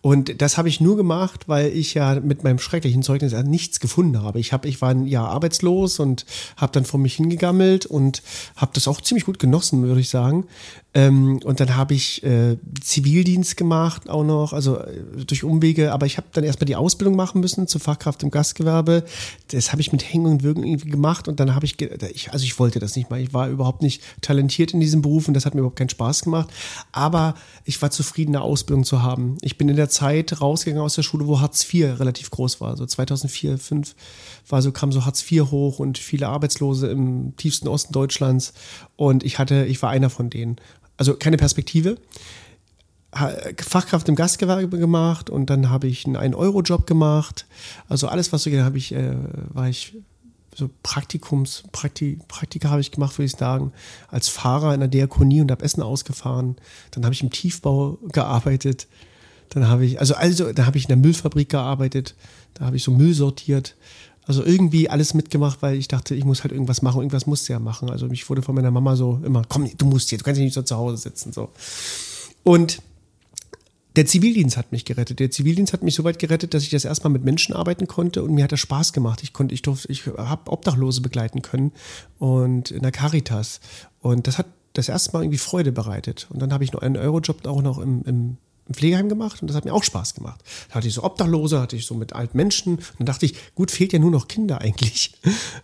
Und 0.02 0.42
das 0.42 0.58
habe 0.58 0.68
ich 0.68 0.82
nur 0.82 0.98
gemacht, 0.98 1.48
weil 1.48 1.68
ich 1.68 1.94
ja 1.94 2.20
mit 2.20 2.44
meinem 2.44 2.58
schrecklichen 2.58 3.04
Zeugnis 3.04 3.34
nichts 3.44 3.80
gefunden 3.80 4.22
habe. 4.22 4.40
Ich, 4.40 4.52
hab, 4.52 4.66
ich 4.66 4.82
war 4.82 4.90
ein 4.90 5.06
Jahr 5.06 5.30
arbeitslos 5.30 6.00
und 6.00 6.26
habe 6.58 6.72
dann 6.72 6.86
vor 6.86 7.00
mich 7.00 7.16
hingegammelt 7.16 7.86
und 7.86 8.24
habe 8.56 8.72
das 8.74 8.88
auch 8.88 9.00
ziemlich 9.02 9.26
gut 9.26 9.38
genossen, 9.38 9.84
würde 9.84 10.02
ich 10.02 10.10
sagen. 10.10 10.48
Ähm, 10.94 11.40
und 11.46 11.60
dann 11.60 11.78
habe 11.78 11.94
ich 11.94 12.22
äh, 12.24 12.58
Zivildienst 12.82 13.56
gemacht 13.56 14.10
auch 14.10 14.26
noch, 14.26 14.52
also 14.52 14.80
äh, 14.80 15.24
durch 15.26 15.44
Umwege. 15.44 15.94
Aber 15.94 16.06
ich 16.06 16.18
habe 16.18 16.28
dann 16.34 16.44
erstmal 16.44 16.66
die 16.66 16.76
Ausbildung 16.76 17.16
machen 17.16 17.40
müssen 17.40 17.68
zur 17.68 17.80
Fachkraft 17.80 18.24
im 18.24 18.32
Gastgewerbe. 18.32 19.06
Das 19.52 19.72
habe 19.72 19.82
ich 19.82 19.92
mit 19.92 20.04
Hängen 20.12 20.26
und 20.26 20.44
Würgen 20.44 20.64
irgendwie 20.64 20.90
gemacht. 20.90 21.28
Und 21.28 21.40
dann 21.40 21.56
habe 21.56 21.66
ich, 21.66 21.80
ich, 21.80 22.34
also 22.34 22.44
ich 22.44 22.60
wollte 22.60 22.80
das 22.80 22.96
nicht 22.96 23.10
mal. 23.10 23.22
Ich 23.22 23.34
war 23.34 23.50
überhaupt 23.50 23.84
nicht 23.84 24.02
talentiert 24.22 24.74
in 24.74 24.80
diesem 24.80 25.02
Beruf 25.02 25.28
und 25.28 25.36
das 25.36 25.46
hat 25.46 25.54
mir 25.54 25.60
überhaupt 25.60 25.78
keinen 25.78 25.90
Spaß 25.90 26.24
gemacht. 26.24 26.50
Aber 26.92 27.36
ich 27.64 27.82
war 27.82 27.92
zufrieden, 27.92 28.36
eine 28.36 28.44
Ausbildung 28.44 28.84
zu 28.84 29.04
haben. 29.04 29.38
Ich 29.42 29.58
bin 29.58 29.70
in 29.70 29.78
der 29.78 29.91
Zeit 29.92 30.42
rausgegangen 30.42 30.84
aus 30.84 30.96
der 30.96 31.04
Schule, 31.04 31.28
wo 31.28 31.40
Hartz 31.40 31.72
IV 31.72 32.00
relativ 32.00 32.32
groß 32.32 32.60
war. 32.60 32.76
So 32.76 32.86
2004, 32.86 33.58
2005 33.60 33.96
war 34.50 34.62
so, 34.62 34.72
kam 34.72 34.92
so 34.92 35.06
Hartz 35.06 35.24
IV 35.32 35.52
hoch 35.52 35.78
und 35.78 36.00
viele 36.00 36.28
Arbeitslose 36.28 36.88
im 36.88 37.36
tiefsten 37.38 37.68
Osten 37.68 37.94
Deutschlands. 37.94 38.54
Und 38.96 39.24
ich 39.24 39.38
hatte, 39.38 39.66
ich 39.66 39.82
war 39.82 39.92
einer 39.92 40.10
von 40.10 40.30
denen 40.30 40.58
also 41.02 41.16
keine 41.16 41.38
Perspektive. 41.38 41.98
Fachkraft 43.12 44.08
im 44.08 44.16
Gastgewerbe 44.16 44.78
gemacht 44.78 45.32
und 45.32 45.50
dann 45.50 45.72
habe 45.72 45.88
ich 45.88 46.06
einen 46.06 46.16
1-Euro-Job 46.16 46.86
gemacht. 46.86 47.48
Also 47.90 48.08
alles, 48.08 48.32
was 48.32 48.44
so 48.44 48.52
geht, 48.52 48.62
habe 48.62 48.78
ich, 48.78 48.94
äh, 48.94 49.16
war 49.50 49.68
ich 49.68 49.96
so 50.56 50.70
Praktikums, 50.84 51.64
Prakti, 51.72 52.20
Praktika 52.28 52.70
habe 52.70 52.82
ich 52.82 52.92
gemacht, 52.92 53.18
würde 53.18 53.26
ich 53.26 53.32
sagen, 53.32 53.74
als 54.10 54.30
Fahrer 54.30 54.76
in 54.76 54.80
der 54.80 54.90
Diakonie 54.90 55.42
und 55.42 55.50
habe 55.50 55.66
Essen 55.66 55.82
ausgefahren. 55.82 56.56
Dann 56.92 57.04
habe 57.04 57.16
ich 57.16 57.24
im 57.24 57.32
Tiefbau 57.32 57.98
gearbeitet. 58.12 58.88
Dann 59.52 59.68
habe 59.68 59.86
ich, 59.86 60.00
also, 60.00 60.16
also, 60.16 60.52
da 60.54 60.66
habe 60.66 60.78
ich 60.78 60.86
in 60.86 60.90
der 60.90 60.98
Müllfabrik 60.98 61.50
gearbeitet. 61.50 62.16
Da 62.54 62.66
habe 62.66 62.78
ich 62.78 62.84
so 62.84 62.92
Müll 62.92 63.14
sortiert. 63.14 63.76
Also 64.26 64.46
irgendwie 64.46 64.90
alles 64.90 65.14
mitgemacht, 65.14 65.62
weil 65.62 65.76
ich 65.76 65.88
dachte, 65.88 66.16
ich 66.16 66.24
muss 66.24 66.44
halt 66.44 66.54
irgendwas 66.54 66.82
machen. 66.82 67.02
Irgendwas 67.02 67.26
musste 67.26 67.54
ja 67.54 67.60
machen. 67.60 67.90
Also 67.90 68.10
ich 68.12 68.30
wurde 68.30 68.42
von 68.42 68.56
meiner 68.56 68.72
Mama 68.72 68.96
so 68.96 69.20
immer, 69.26 69.44
komm, 69.48 69.70
du 69.78 69.86
musst 69.86 70.10
hier, 70.10 70.18
du 70.20 70.24
kannst 70.24 70.40
nicht 70.40 70.54
so 70.54 70.62
zu 70.62 70.78
Hause 70.78 70.98
sitzen. 70.98 71.34
So. 71.34 71.50
Und 72.44 72.82
der 73.98 74.06
Zivildienst 74.06 74.56
hat 74.56 74.72
mich 74.72 74.86
gerettet. 74.86 75.20
Der 75.20 75.32
Zivildienst 75.32 75.74
hat 75.74 75.84
mich 75.84 75.96
so 75.96 76.04
weit 76.06 76.18
gerettet, 76.18 76.54
dass 76.54 76.64
ich 76.64 76.70
das 76.70 76.86
erstmal 76.86 77.12
mit 77.12 77.26
Menschen 77.26 77.54
arbeiten 77.54 77.88
konnte 77.88 78.24
und 78.24 78.34
mir 78.34 78.46
hat 78.46 78.52
das 78.54 78.62
Spaß 78.62 78.94
gemacht. 78.94 79.22
Ich 79.22 79.34
konnte, 79.34 79.54
ich 79.54 79.64
durfte, 79.64 79.92
ich 79.92 80.06
habe 80.06 80.50
Obdachlose 80.50 81.02
begleiten 81.02 81.42
können 81.42 81.74
und 82.18 82.72
in 82.72 82.84
der 82.84 82.92
Caritas. 82.92 83.60
Und 84.00 84.28
das 84.28 84.38
hat 84.38 84.46
das 84.74 84.88
erste 84.88 85.12
Mal 85.12 85.24
irgendwie 85.24 85.40
Freude 85.40 85.74
bereitet. 85.74 86.28
Und 86.30 86.42
dann 86.42 86.54
habe 86.54 86.64
ich 86.64 86.72
noch 86.72 86.82
einen 86.82 86.96
Eurojob 86.96 87.46
auch 87.46 87.62
noch 87.62 87.80
im 87.80 88.04
im 88.04 88.38
Pflegeheim 88.72 89.10
gemacht 89.10 89.42
und 89.42 89.48
das 89.48 89.58
hat 89.58 89.66
mir 89.66 89.74
auch 89.74 89.84
Spaß 89.84 90.14
gemacht. 90.14 90.42
Da 90.70 90.76
hatte 90.76 90.88
ich 90.88 90.94
so 90.94 91.04
Obdachlose, 91.04 91.60
hatte 91.60 91.76
ich 91.76 91.86
so 91.86 91.94
mit 91.94 92.14
alten 92.14 92.38
Menschen. 92.38 92.76
Und 92.76 93.00
dann 93.00 93.06
dachte 93.06 93.26
ich, 93.26 93.36
gut, 93.56 93.72
fehlt 93.72 93.94
ja 93.94 94.00
nur 94.00 94.12
noch 94.12 94.28
Kinder 94.28 94.62
eigentlich. 94.62 95.14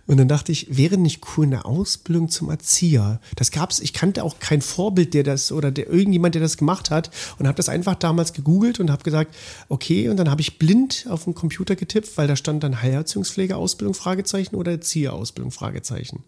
Und 0.08 0.18
dann 0.18 0.28
dachte 0.28 0.52
ich, 0.52 0.78
wäre 0.78 0.98
nicht 0.98 1.22
cool 1.36 1.46
eine 1.46 1.66
Ausbildung 1.66 2.30
zum 2.30 2.50
Erzieher. 2.50 3.22
Das 3.36 3.52
gab's, 3.52 3.80
ich 3.80 3.94
kannte 3.94 4.24
auch 4.24 4.40
kein 4.40 4.62
Vorbild, 4.62 5.14
der 5.14 5.24
das 5.24 5.52
oder 5.52 5.72
der 5.72 5.90
irgendjemand, 5.90 6.36
der 6.36 6.42
das 6.42 6.58
gemacht 6.58 6.90
hat 6.90 7.12
und 7.40 7.48
habe 7.48 7.56
das 7.56 7.70
einfach 7.70 7.96
damals 7.96 8.34
gegoogelt 8.34 8.80
und 8.80 8.92
habe 8.92 9.04
gesagt, 9.04 9.36
okay, 9.70 10.10
und 10.10 10.18
dann 10.18 10.30
habe 10.30 10.42
ich 10.42 10.60
blind 10.60 11.06
auf 11.10 11.24
den 11.24 11.36
Computer 11.36 11.76
getippt, 11.76 12.18
weil 12.18 12.28
da 12.28 12.36
stand 12.36 12.64
dann 12.64 12.82
Heilerziehungspflegeausbildung 12.82 13.94
Fragezeichen 13.94 14.56
oder 14.56 14.72
Erzieherausbildung 14.72 15.52
Fragezeichen. 15.52 16.24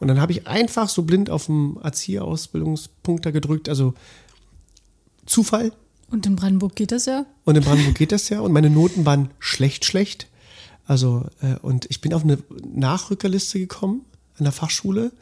Und 0.00 0.08
dann 0.08 0.20
habe 0.20 0.32
ich 0.32 0.46
einfach 0.46 0.88
so 0.88 1.02
blind 1.02 1.30
auf 1.30 1.46
den 1.46 1.76
Erzieherausbildungspunkt 1.82 3.26
da 3.26 3.30
gedrückt, 3.30 3.68
also 3.68 3.94
Zufall, 5.26 5.72
und 6.10 6.26
in 6.26 6.36
Brandenburg 6.36 6.74
geht 6.74 6.92
das 6.92 7.06
ja? 7.06 7.26
Und 7.44 7.56
in 7.56 7.62
Brandenburg 7.62 7.96
geht 7.96 8.12
das 8.12 8.28
ja. 8.28 8.40
Und 8.40 8.52
meine 8.52 8.70
Noten 8.70 9.04
waren 9.04 9.30
schlecht, 9.38 9.84
schlecht. 9.84 10.26
Also, 10.86 11.26
äh, 11.42 11.56
und 11.60 11.86
ich 11.90 12.00
bin 12.00 12.14
auf 12.14 12.24
eine 12.24 12.38
Nachrückerliste 12.64 13.58
gekommen 13.58 14.04
an 14.38 14.44
der 14.44 14.52
Fachschule. 14.52 15.12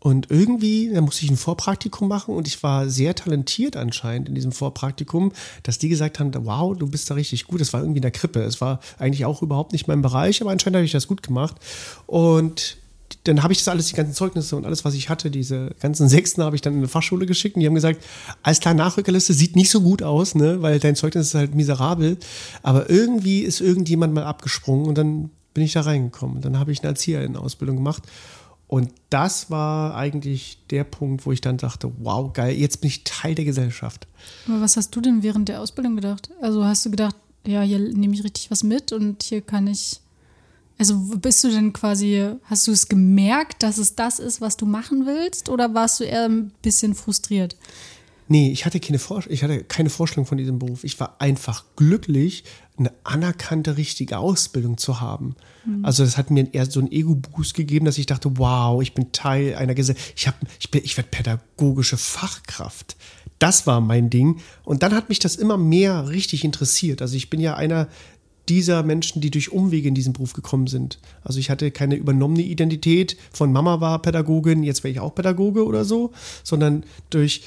Und 0.00 0.30
irgendwie, 0.30 0.90
da 0.92 1.00
musste 1.00 1.24
ich 1.24 1.30
ein 1.30 1.36
Vorpraktikum 1.36 2.08
machen 2.08 2.34
und 2.34 2.46
ich 2.46 2.62
war 2.62 2.88
sehr 2.88 3.16
talentiert 3.16 3.76
anscheinend 3.76 4.28
in 4.28 4.34
diesem 4.36 4.52
Vorpraktikum, 4.52 5.32
dass 5.64 5.78
die 5.78 5.88
gesagt 5.88 6.20
haben, 6.20 6.32
wow, 6.46 6.76
du 6.76 6.86
bist 6.86 7.10
da 7.10 7.14
richtig 7.14 7.46
gut. 7.46 7.60
Das 7.60 7.72
war 7.72 7.80
irgendwie 7.80 7.98
in 7.98 8.02
der 8.02 8.12
Krippe. 8.12 8.40
Es 8.42 8.60
war 8.60 8.78
eigentlich 8.98 9.24
auch 9.24 9.42
überhaupt 9.42 9.72
nicht 9.72 9.88
mein 9.88 10.00
Bereich, 10.00 10.40
aber 10.40 10.52
anscheinend 10.52 10.76
habe 10.76 10.84
ich 10.84 10.92
das 10.92 11.08
gut 11.08 11.22
gemacht. 11.22 11.56
Und 12.06 12.78
dann 13.24 13.42
habe 13.42 13.52
ich 13.52 13.58
das 13.58 13.68
alles, 13.68 13.88
die 13.88 13.94
ganzen 13.94 14.14
Zeugnisse 14.14 14.56
und 14.56 14.64
alles, 14.66 14.84
was 14.84 14.94
ich 14.94 15.08
hatte, 15.08 15.30
diese 15.30 15.74
ganzen 15.80 16.08
Sechsten 16.10 16.42
habe 16.42 16.56
ich 16.56 16.62
dann 16.62 16.74
in 16.74 16.80
eine 16.80 16.88
Fachschule 16.88 17.26
geschickt 17.26 17.56
und 17.56 17.60
die 17.60 17.66
haben 17.66 17.74
gesagt, 17.74 18.02
alles 18.42 18.60
klar, 18.60 18.74
Nachrückerliste 18.74 19.32
sieht 19.32 19.56
nicht 19.56 19.70
so 19.70 19.80
gut 19.80 20.02
aus, 20.02 20.34
ne, 20.34 20.62
weil 20.62 20.78
dein 20.78 20.96
Zeugnis 20.96 21.28
ist 21.28 21.34
halt 21.34 21.54
miserabel, 21.54 22.18
aber 22.62 22.90
irgendwie 22.90 23.40
ist 23.40 23.60
irgendjemand 23.60 24.14
mal 24.14 24.24
abgesprungen 24.24 24.86
und 24.86 24.96
dann 24.96 25.30
bin 25.54 25.64
ich 25.64 25.72
da 25.72 25.80
reingekommen. 25.80 26.40
Dann 26.40 26.58
habe 26.58 26.72
ich 26.72 26.80
eine 26.80 26.88
Erzieherin-Ausbildung 26.88 27.76
gemacht 27.76 28.04
und 28.68 28.92
das 29.08 29.50
war 29.50 29.96
eigentlich 29.96 30.58
der 30.70 30.84
Punkt, 30.84 31.24
wo 31.24 31.32
ich 31.32 31.40
dann 31.40 31.56
dachte, 31.56 31.90
wow, 31.98 32.30
geil, 32.32 32.54
jetzt 32.54 32.82
bin 32.82 32.88
ich 32.88 33.02
Teil 33.02 33.34
der 33.34 33.46
Gesellschaft. 33.46 34.06
Aber 34.46 34.60
was 34.60 34.76
hast 34.76 34.94
du 34.94 35.00
denn 35.00 35.22
während 35.22 35.48
der 35.48 35.62
Ausbildung 35.62 35.96
gedacht? 35.96 36.30
Also 36.42 36.64
hast 36.64 36.84
du 36.84 36.90
gedacht, 36.90 37.16
ja, 37.46 37.62
hier 37.62 37.78
nehme 37.78 38.12
ich 38.12 38.22
richtig 38.22 38.50
was 38.50 38.62
mit 38.62 38.92
und 38.92 39.22
hier 39.22 39.40
kann 39.40 39.66
ich 39.66 40.00
also 40.78 40.96
bist 40.96 41.42
du 41.42 41.50
denn 41.50 41.72
quasi, 41.72 42.30
hast 42.44 42.66
du 42.66 42.72
es 42.72 42.88
gemerkt, 42.88 43.62
dass 43.62 43.78
es 43.78 43.96
das 43.96 44.18
ist, 44.18 44.40
was 44.40 44.56
du 44.56 44.66
machen 44.66 45.06
willst, 45.06 45.48
oder 45.48 45.74
warst 45.74 46.00
du 46.00 46.04
eher 46.04 46.24
ein 46.24 46.52
bisschen 46.62 46.94
frustriert? 46.94 47.56
Nee, 48.30 48.52
ich 48.52 48.66
hatte 48.66 48.78
keine, 48.78 48.98
Vor 48.98 49.24
ich 49.28 49.42
hatte 49.42 49.64
keine 49.64 49.88
Vorstellung 49.88 50.26
von 50.26 50.36
diesem 50.36 50.58
Beruf. 50.58 50.84
Ich 50.84 51.00
war 51.00 51.16
einfach 51.18 51.64
glücklich, 51.76 52.44
eine 52.76 52.92
anerkannte, 53.02 53.76
richtige 53.78 54.18
Ausbildung 54.18 54.76
zu 54.76 55.00
haben. 55.00 55.34
Mhm. 55.64 55.84
Also 55.84 56.04
das 56.04 56.18
hat 56.18 56.30
mir 56.30 56.52
eher 56.52 56.66
so 56.66 56.78
einen 56.78 56.92
Ego-Boost 56.92 57.54
gegeben, 57.54 57.86
dass 57.86 57.98
ich 57.98 58.06
dachte, 58.06 58.36
wow, 58.36 58.82
ich 58.82 58.94
bin 58.94 59.12
Teil 59.12 59.54
einer 59.56 59.74
Gesellschaft. 59.74 60.36
Ich, 60.60 60.72
ich, 60.72 60.84
ich 60.84 60.96
werde 60.96 61.08
pädagogische 61.10 61.96
Fachkraft. 61.96 62.96
Das 63.38 63.66
war 63.66 63.80
mein 63.80 64.10
Ding. 64.10 64.40
Und 64.62 64.82
dann 64.82 64.94
hat 64.94 65.08
mich 65.08 65.20
das 65.20 65.36
immer 65.36 65.56
mehr 65.56 66.08
richtig 66.08 66.44
interessiert. 66.44 67.00
Also 67.00 67.16
ich 67.16 67.30
bin 67.30 67.40
ja 67.40 67.54
einer 67.54 67.88
dieser 68.48 68.82
Menschen, 68.82 69.20
die 69.20 69.30
durch 69.30 69.52
Umwege 69.52 69.88
in 69.88 69.94
diesen 69.94 70.12
Beruf 70.12 70.32
gekommen 70.32 70.66
sind. 70.66 70.98
Also 71.22 71.38
ich 71.38 71.50
hatte 71.50 71.70
keine 71.70 71.96
übernommene 71.96 72.42
Identität 72.42 73.16
von 73.32 73.52
Mama 73.52 73.80
war 73.80 74.00
Pädagogin, 74.00 74.62
jetzt 74.62 74.84
wäre 74.84 74.92
ich 74.92 75.00
auch 75.00 75.14
Pädagoge 75.14 75.64
oder 75.64 75.84
so, 75.84 76.12
sondern 76.42 76.84
durch 77.10 77.42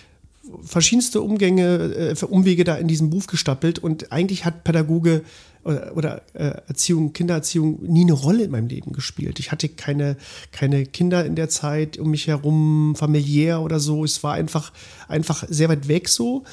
verschiedenste 0.64 1.22
Umgänge, 1.22 2.16
äh, 2.20 2.26
Umwege 2.26 2.64
da 2.64 2.76
in 2.76 2.88
diesen 2.88 3.10
Beruf 3.10 3.28
gestapelt 3.28 3.80
und 3.80 4.12
eigentlich 4.12 4.46
hat 4.46 4.64
Pädagoge 4.64 5.24
oder, 5.64 5.96
oder 5.96 6.22
äh, 6.34 6.62
Erziehung, 6.68 7.14
Kindererziehung 7.14 7.80
nie 7.84 8.02
eine 8.02 8.14
Rolle 8.14 8.46
in 8.46 8.52
meinem 8.52 8.68
Leben 8.68 8.94
gespielt. 8.94 9.40
Ich 9.40 9.52
hatte 9.52 9.70
keine, 9.70 10.18
keine 10.52 10.86
Kinder 10.86 11.26
in 11.26 11.36
der 11.36 11.50
Zeit 11.50 11.98
um 12.00 12.10
mich 12.10 12.28
herum, 12.28 12.96
familiär 12.96 13.62
oder 13.62 13.80
so. 13.80 14.04
Es 14.04 14.24
war 14.24 14.34
einfach, 14.34 14.72
einfach 15.08 15.44
sehr 15.48 15.70
weit 15.70 15.88
weg 15.88 16.10
so. 16.10 16.44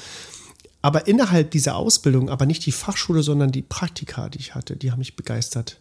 Aber 0.81 1.07
innerhalb 1.07 1.51
dieser 1.51 1.75
Ausbildung, 1.75 2.29
aber 2.29 2.45
nicht 2.45 2.65
die 2.65 2.71
Fachschule, 2.71 3.21
sondern 3.21 3.51
die 3.51 3.61
Praktika, 3.61 4.29
die 4.29 4.39
ich 4.39 4.55
hatte, 4.55 4.77
die 4.77 4.91
haben 4.91 4.99
mich 4.99 5.15
begeistert. 5.15 5.79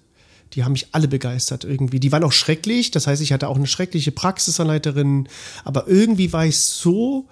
Die 0.55 0.65
haben 0.65 0.73
mich 0.73 0.89
alle 0.93 1.09
begeistert 1.09 1.65
irgendwie. 1.65 2.01
Die 2.01 2.11
waren 2.11 2.25
auch 2.25 2.33
schrecklich. 2.33 2.91
Das 2.91 3.07
heißt, 3.07 3.23
ich 3.23 3.33
hatte 3.33 3.49
auch 3.49 3.57
eine 3.57 3.67
schreckliche 3.67 4.13
Praxisanleiterin. 4.13 5.29
Aber 5.65 5.87
irgendwie 5.89 6.33
war 6.33 6.47
ich 6.47 6.59
so 6.59 7.29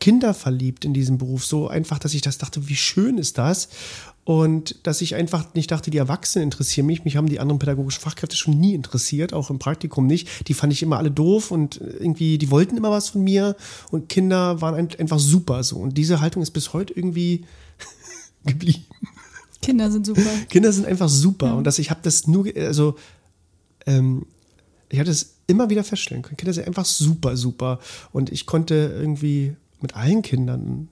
kinderverliebt 0.00 0.84
in 0.84 0.92
diesem 0.92 1.16
Beruf. 1.16 1.44
So 1.46 1.68
einfach, 1.68 1.98
dass 1.98 2.12
ich 2.12 2.22
das 2.22 2.38
dachte, 2.38 2.68
wie 2.68 2.76
schön 2.76 3.18
ist 3.18 3.38
das? 3.38 3.68
Und 4.30 4.86
dass 4.86 5.00
ich 5.00 5.16
einfach 5.16 5.54
nicht 5.54 5.72
dachte, 5.72 5.90
die 5.90 5.98
Erwachsenen 5.98 6.44
interessieren 6.44 6.86
mich. 6.86 7.04
Mich 7.04 7.16
haben 7.16 7.28
die 7.28 7.40
anderen 7.40 7.58
pädagogischen 7.58 8.00
Fachkräfte 8.00 8.36
schon 8.36 8.60
nie 8.60 8.74
interessiert, 8.74 9.32
auch 9.32 9.50
im 9.50 9.58
Praktikum 9.58 10.06
nicht. 10.06 10.46
Die 10.46 10.54
fand 10.54 10.72
ich 10.72 10.84
immer 10.84 10.98
alle 10.98 11.10
doof 11.10 11.50
und 11.50 11.80
irgendwie, 11.80 12.38
die 12.38 12.48
wollten 12.52 12.76
immer 12.76 12.92
was 12.92 13.08
von 13.08 13.24
mir. 13.24 13.56
Und 13.90 14.08
Kinder 14.08 14.60
waren 14.60 14.76
einfach 14.76 15.18
super 15.18 15.64
so. 15.64 15.78
Und 15.78 15.98
diese 15.98 16.20
Haltung 16.20 16.44
ist 16.44 16.52
bis 16.52 16.72
heute 16.72 16.92
irgendwie 16.94 17.44
geblieben. 18.44 18.84
Kinder 19.62 19.90
sind 19.90 20.06
super. 20.06 20.30
Kinder 20.48 20.70
sind 20.70 20.86
einfach 20.86 21.08
super. 21.08 21.46
Ja. 21.46 21.54
Und 21.54 21.64
dass 21.64 21.80
ich 21.80 21.90
habe 21.90 21.98
das 22.04 22.28
nur, 22.28 22.46
also 22.54 22.94
ähm, 23.84 24.26
ich 24.90 25.00
hatte 25.00 25.10
es 25.10 25.38
immer 25.48 25.70
wieder 25.70 25.82
feststellen 25.82 26.22
können. 26.22 26.36
Kinder 26.36 26.52
sind 26.52 26.68
einfach 26.68 26.84
super, 26.84 27.36
super. 27.36 27.80
Und 28.12 28.30
ich 28.30 28.46
konnte 28.46 28.94
irgendwie 28.96 29.56
mit 29.80 29.96
allen 29.96 30.22
Kindern, 30.22 30.86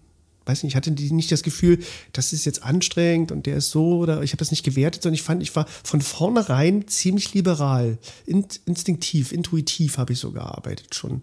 weiß 0.48 0.62
nicht, 0.62 0.72
ich 0.72 0.76
hatte 0.76 0.90
nicht 0.90 1.30
das 1.30 1.42
Gefühl, 1.42 1.78
das 2.12 2.32
ist 2.32 2.44
jetzt 2.44 2.62
anstrengend 2.62 3.30
und 3.30 3.46
der 3.46 3.56
ist 3.56 3.70
so 3.70 3.98
oder 3.98 4.22
ich 4.22 4.32
habe 4.32 4.38
das 4.38 4.50
nicht 4.50 4.64
gewertet, 4.64 5.02
sondern 5.02 5.14
ich 5.14 5.22
fand, 5.22 5.42
ich 5.42 5.54
war 5.54 5.66
von 5.84 6.00
vornherein 6.00 6.88
ziemlich 6.88 7.34
liberal, 7.34 7.98
instinktiv, 8.26 9.32
intuitiv 9.32 9.98
habe 9.98 10.12
ich 10.12 10.18
so 10.18 10.32
gearbeitet 10.32 10.94
schon. 10.94 11.22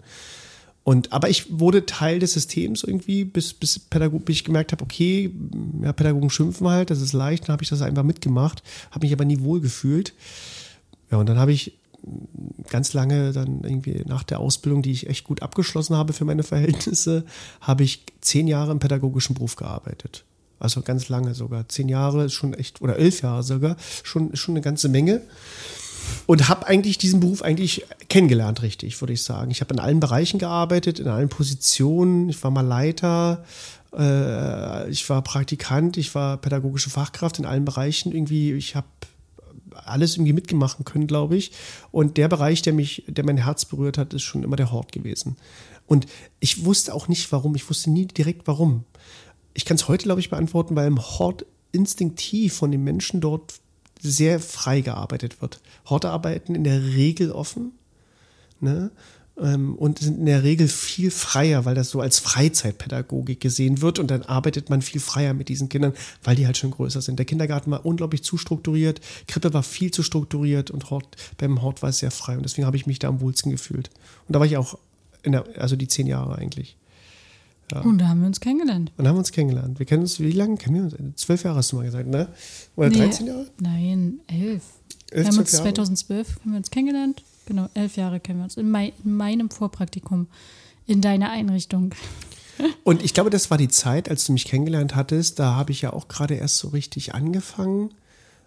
Und, 0.83 1.11
aber 1.11 1.31
ich 1.31 1.59
wurde 1.59 1.87
Teil 1.87 2.19
des 2.19 2.33
Systems 2.33 2.83
irgendwie, 2.83 3.25
bis, 3.25 3.55
bis, 3.55 3.79
Pädagog, 3.79 4.23
bis 4.23 4.35
ich 4.35 4.43
gemerkt 4.43 4.71
habe, 4.71 4.83
okay, 4.83 5.33
ja, 5.81 5.91
Pädagogen 5.93 6.29
schimpfen 6.29 6.67
halt, 6.67 6.91
das 6.91 7.01
ist 7.01 7.11
leicht, 7.11 7.47
dann 7.47 7.53
habe 7.53 7.63
ich 7.63 7.69
das 7.69 7.81
einfach 7.81 8.03
mitgemacht, 8.03 8.61
habe 8.91 9.07
mich 9.07 9.13
aber 9.13 9.25
nie 9.25 9.39
wohl 9.39 9.61
gefühlt. 9.61 10.13
Ja, 11.09 11.17
und 11.17 11.27
dann 11.27 11.39
habe 11.39 11.51
ich 11.53 11.79
ganz 12.69 12.93
lange 12.93 13.31
dann 13.31 13.61
irgendwie 13.63 14.03
nach 14.05 14.23
der 14.23 14.39
Ausbildung, 14.39 14.81
die 14.81 14.91
ich 14.91 15.07
echt 15.07 15.23
gut 15.23 15.41
abgeschlossen 15.41 15.95
habe 15.95 16.13
für 16.13 16.25
meine 16.25 16.43
Verhältnisse, 16.43 17.25
habe 17.61 17.83
ich 17.83 18.03
zehn 18.21 18.47
Jahre 18.47 18.71
im 18.71 18.79
pädagogischen 18.79 19.35
Beruf 19.35 19.55
gearbeitet. 19.55 20.25
Also 20.59 20.81
ganz 20.81 21.09
lange 21.09 21.33
sogar. 21.33 21.67
Zehn 21.69 21.89
Jahre 21.89 22.25
ist 22.25 22.33
schon 22.33 22.53
echt, 22.53 22.81
oder 22.81 22.97
elf 22.97 23.21
Jahre 23.21 23.43
sogar, 23.43 23.75
schon, 24.03 24.35
schon 24.35 24.53
eine 24.53 24.61
ganze 24.61 24.89
Menge. 24.89 25.21
Und 26.27 26.47
habe 26.47 26.67
eigentlich 26.67 26.97
diesen 26.99 27.19
Beruf 27.19 27.41
eigentlich 27.41 27.85
kennengelernt, 28.09 28.61
richtig, 28.61 29.01
würde 29.01 29.13
ich 29.13 29.23
sagen. 29.23 29.49
Ich 29.49 29.61
habe 29.61 29.73
in 29.73 29.79
allen 29.79 29.99
Bereichen 29.99 30.39
gearbeitet, 30.39 30.99
in 30.99 31.07
allen 31.07 31.29
Positionen. 31.29 32.29
Ich 32.29 32.43
war 32.43 32.51
mal 32.51 32.61
Leiter, 32.61 33.43
äh, 33.97 34.89
ich 34.89 35.09
war 35.09 35.23
Praktikant, 35.23 35.97
ich 35.97 36.13
war 36.13 36.37
pädagogische 36.37 36.89
Fachkraft 36.89 37.39
in 37.39 37.45
allen 37.45 37.65
Bereichen. 37.65 38.11
Irgendwie, 38.11 38.53
ich 38.53 38.75
habe 38.75 38.87
alles 39.83 40.15
irgendwie 40.15 40.33
mitgemacht 40.33 40.83
können, 40.85 41.07
glaube 41.07 41.35
ich. 41.35 41.51
Und 41.91 42.17
der 42.17 42.27
Bereich, 42.27 42.61
der 42.61 42.73
mich, 42.73 43.03
der 43.07 43.25
mein 43.25 43.37
Herz 43.37 43.65
berührt 43.65 43.97
hat, 43.97 44.13
ist 44.13 44.23
schon 44.23 44.43
immer 44.43 44.55
der 44.55 44.71
Hort 44.71 44.91
gewesen. 44.91 45.35
Und 45.87 46.07
ich 46.39 46.65
wusste 46.65 46.93
auch 46.93 47.07
nicht 47.07 47.31
warum. 47.31 47.55
Ich 47.55 47.69
wusste 47.69 47.91
nie 47.91 48.05
direkt 48.05 48.47
warum. 48.47 48.85
Ich 49.53 49.65
kann 49.65 49.75
es 49.75 49.87
heute, 49.87 50.03
glaube 50.03 50.19
ich, 50.21 50.29
beantworten, 50.29 50.75
weil 50.75 50.87
im 50.87 50.99
Hort 50.99 51.45
instinktiv 51.71 52.53
von 52.53 52.71
den 52.71 52.83
Menschen 52.83 53.21
dort 53.21 53.55
sehr 54.01 54.39
frei 54.39 54.81
gearbeitet 54.81 55.41
wird. 55.41 55.61
Horte 55.89 56.09
arbeiten 56.09 56.55
in 56.55 56.63
der 56.63 56.83
Regel 56.83 57.31
offen. 57.31 57.73
Ne? 58.59 58.91
Ähm, 59.37 59.75
und 59.75 59.99
sind 59.99 60.19
in 60.19 60.25
der 60.27 60.43
Regel 60.43 60.69
viel 60.69 61.11
freier, 61.11 61.65
weil 61.65 61.75
das 61.75 61.89
so 61.89 61.99
als 61.99 62.19
Freizeitpädagogik 62.19 63.41
gesehen 63.41 63.81
wird 63.81 63.99
und 63.99 64.09
dann 64.09 64.21
arbeitet 64.21 64.69
man 64.69 64.81
viel 64.81 65.01
freier 65.01 65.33
mit 65.33 65.49
diesen 65.49 65.67
Kindern, 65.67 65.93
weil 66.23 66.37
die 66.37 66.45
halt 66.45 66.57
schon 66.57 66.71
größer 66.71 67.01
sind. 67.01 67.19
Der 67.19 67.25
Kindergarten 67.25 67.69
war 67.69 67.85
unglaublich 67.85 68.23
zu 68.23 68.37
strukturiert, 68.37 69.01
Krippe 69.27 69.53
war 69.53 69.63
viel 69.63 69.91
zu 69.91 70.03
strukturiert 70.03 70.71
und 70.71 70.89
Hort, 70.89 71.17
beim 71.37 71.61
Hort 71.61 71.81
war 71.81 71.89
es 71.89 71.97
sehr 71.97 72.11
frei 72.11 72.37
und 72.37 72.43
deswegen 72.43 72.65
habe 72.65 72.77
ich 72.77 72.87
mich 72.87 72.99
da 72.99 73.09
am 73.09 73.19
wohlsten 73.19 73.51
gefühlt. 73.51 73.89
Und 74.27 74.35
da 74.35 74.39
war 74.39 74.45
ich 74.45 74.55
auch, 74.55 74.77
der, 75.25 75.43
also 75.57 75.75
die 75.75 75.89
zehn 75.89 76.07
Jahre 76.07 76.37
eigentlich. 76.37 76.77
Ja. 77.73 77.81
Und 77.81 77.97
da 77.97 78.07
haben 78.07 78.21
wir 78.21 78.27
uns 78.27 78.39
kennengelernt. 78.39 78.93
Und 78.95 79.03
da 79.03 79.09
haben 79.09 79.15
wir 79.15 79.19
uns 79.19 79.33
kennengelernt. 79.33 79.79
Wir 79.79 79.85
kennen 79.85 80.03
uns, 80.03 80.19
wie 80.19 80.31
lange 80.31 80.55
kennen 80.55 80.75
wir 80.75 80.99
uns? 80.99 81.21
Zwölf 81.21 81.43
Jahre 81.43 81.57
hast 81.57 81.73
du 81.73 81.77
mal 81.77 81.85
gesagt, 81.85 82.07
ne? 82.07 82.29
Oder 82.77 82.89
nee, 82.89 82.97
13 82.97 83.27
Jahre? 83.27 83.47
Nein, 83.59 84.19
elf. 84.27 84.63
elf 85.11 85.25
wir 85.25 85.25
haben 85.25 85.39
uns 85.39 85.51
2012 85.51 86.39
haben 86.41 86.51
wir 86.51 86.57
uns 86.57 86.69
kennengelernt 86.69 87.23
Genau, 87.45 87.69
elf 87.73 87.97
Jahre 87.97 88.19
kennen 88.19 88.39
wir 88.39 88.45
uns. 88.45 88.57
In, 88.57 88.71
mein, 88.71 88.91
in 89.03 89.15
meinem 89.15 89.49
Vorpraktikum 89.49 90.27
in 90.87 91.01
deiner 91.01 91.29
Einrichtung. 91.29 91.93
Und 92.83 93.03
ich 93.03 93.13
glaube, 93.13 93.29
das 93.29 93.51
war 93.51 93.57
die 93.57 93.67
Zeit, 93.67 94.09
als 94.09 94.25
du 94.25 94.33
mich 94.33 94.45
kennengelernt 94.45 94.95
hattest. 94.95 95.39
Da 95.39 95.55
habe 95.55 95.71
ich 95.71 95.81
ja 95.81 95.93
auch 95.93 96.07
gerade 96.07 96.35
erst 96.35 96.57
so 96.57 96.69
richtig 96.69 97.13
angefangen. 97.13 97.91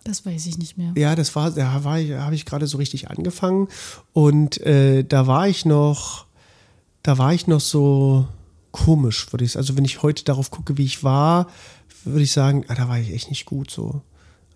Das 0.05 0.25
weiß 0.25 0.47
ich 0.47 0.59
nicht 0.59 0.79
mehr. 0.79 0.93
Ja, 0.97 1.15
das 1.15 1.35
war, 1.37 1.51
da 1.51 1.85
war 1.85 1.99
ich, 1.99 2.13
habe 2.13 2.35
ich 2.35 2.47
gerade 2.47 2.67
so 2.67 2.79
richtig 2.79 3.11
angefangen. 3.11 3.69
Und 4.13 4.61
äh, 4.63 5.05
da 5.05 5.27
war 5.27 5.49
ich 5.49 5.65
noch, 5.65 6.27
da 7.03 7.19
war 7.19 7.35
ich 7.35 7.47
noch 7.47 7.61
so 7.61 8.27
komisch, 8.71 9.31
würde 9.33 9.45
ich 9.45 9.53
sagen. 9.53 9.63
Also 9.63 9.77
wenn 9.77 9.85
ich 9.85 10.03
heute 10.03 10.25
darauf 10.25 10.51
gucke, 10.51 10.79
wie 10.79 10.85
ich 10.85 11.05
war, 11.05 11.49
würde 12.05 12.23
ich 12.23 12.33
sagen, 12.33 12.65
ah, 12.69 12.75
da 12.75 12.89
war 12.89 12.99
ich 12.99 13.13
echt 13.13 13.29
nicht 13.29 13.45
gut 13.45 13.71
so. 13.71 14.01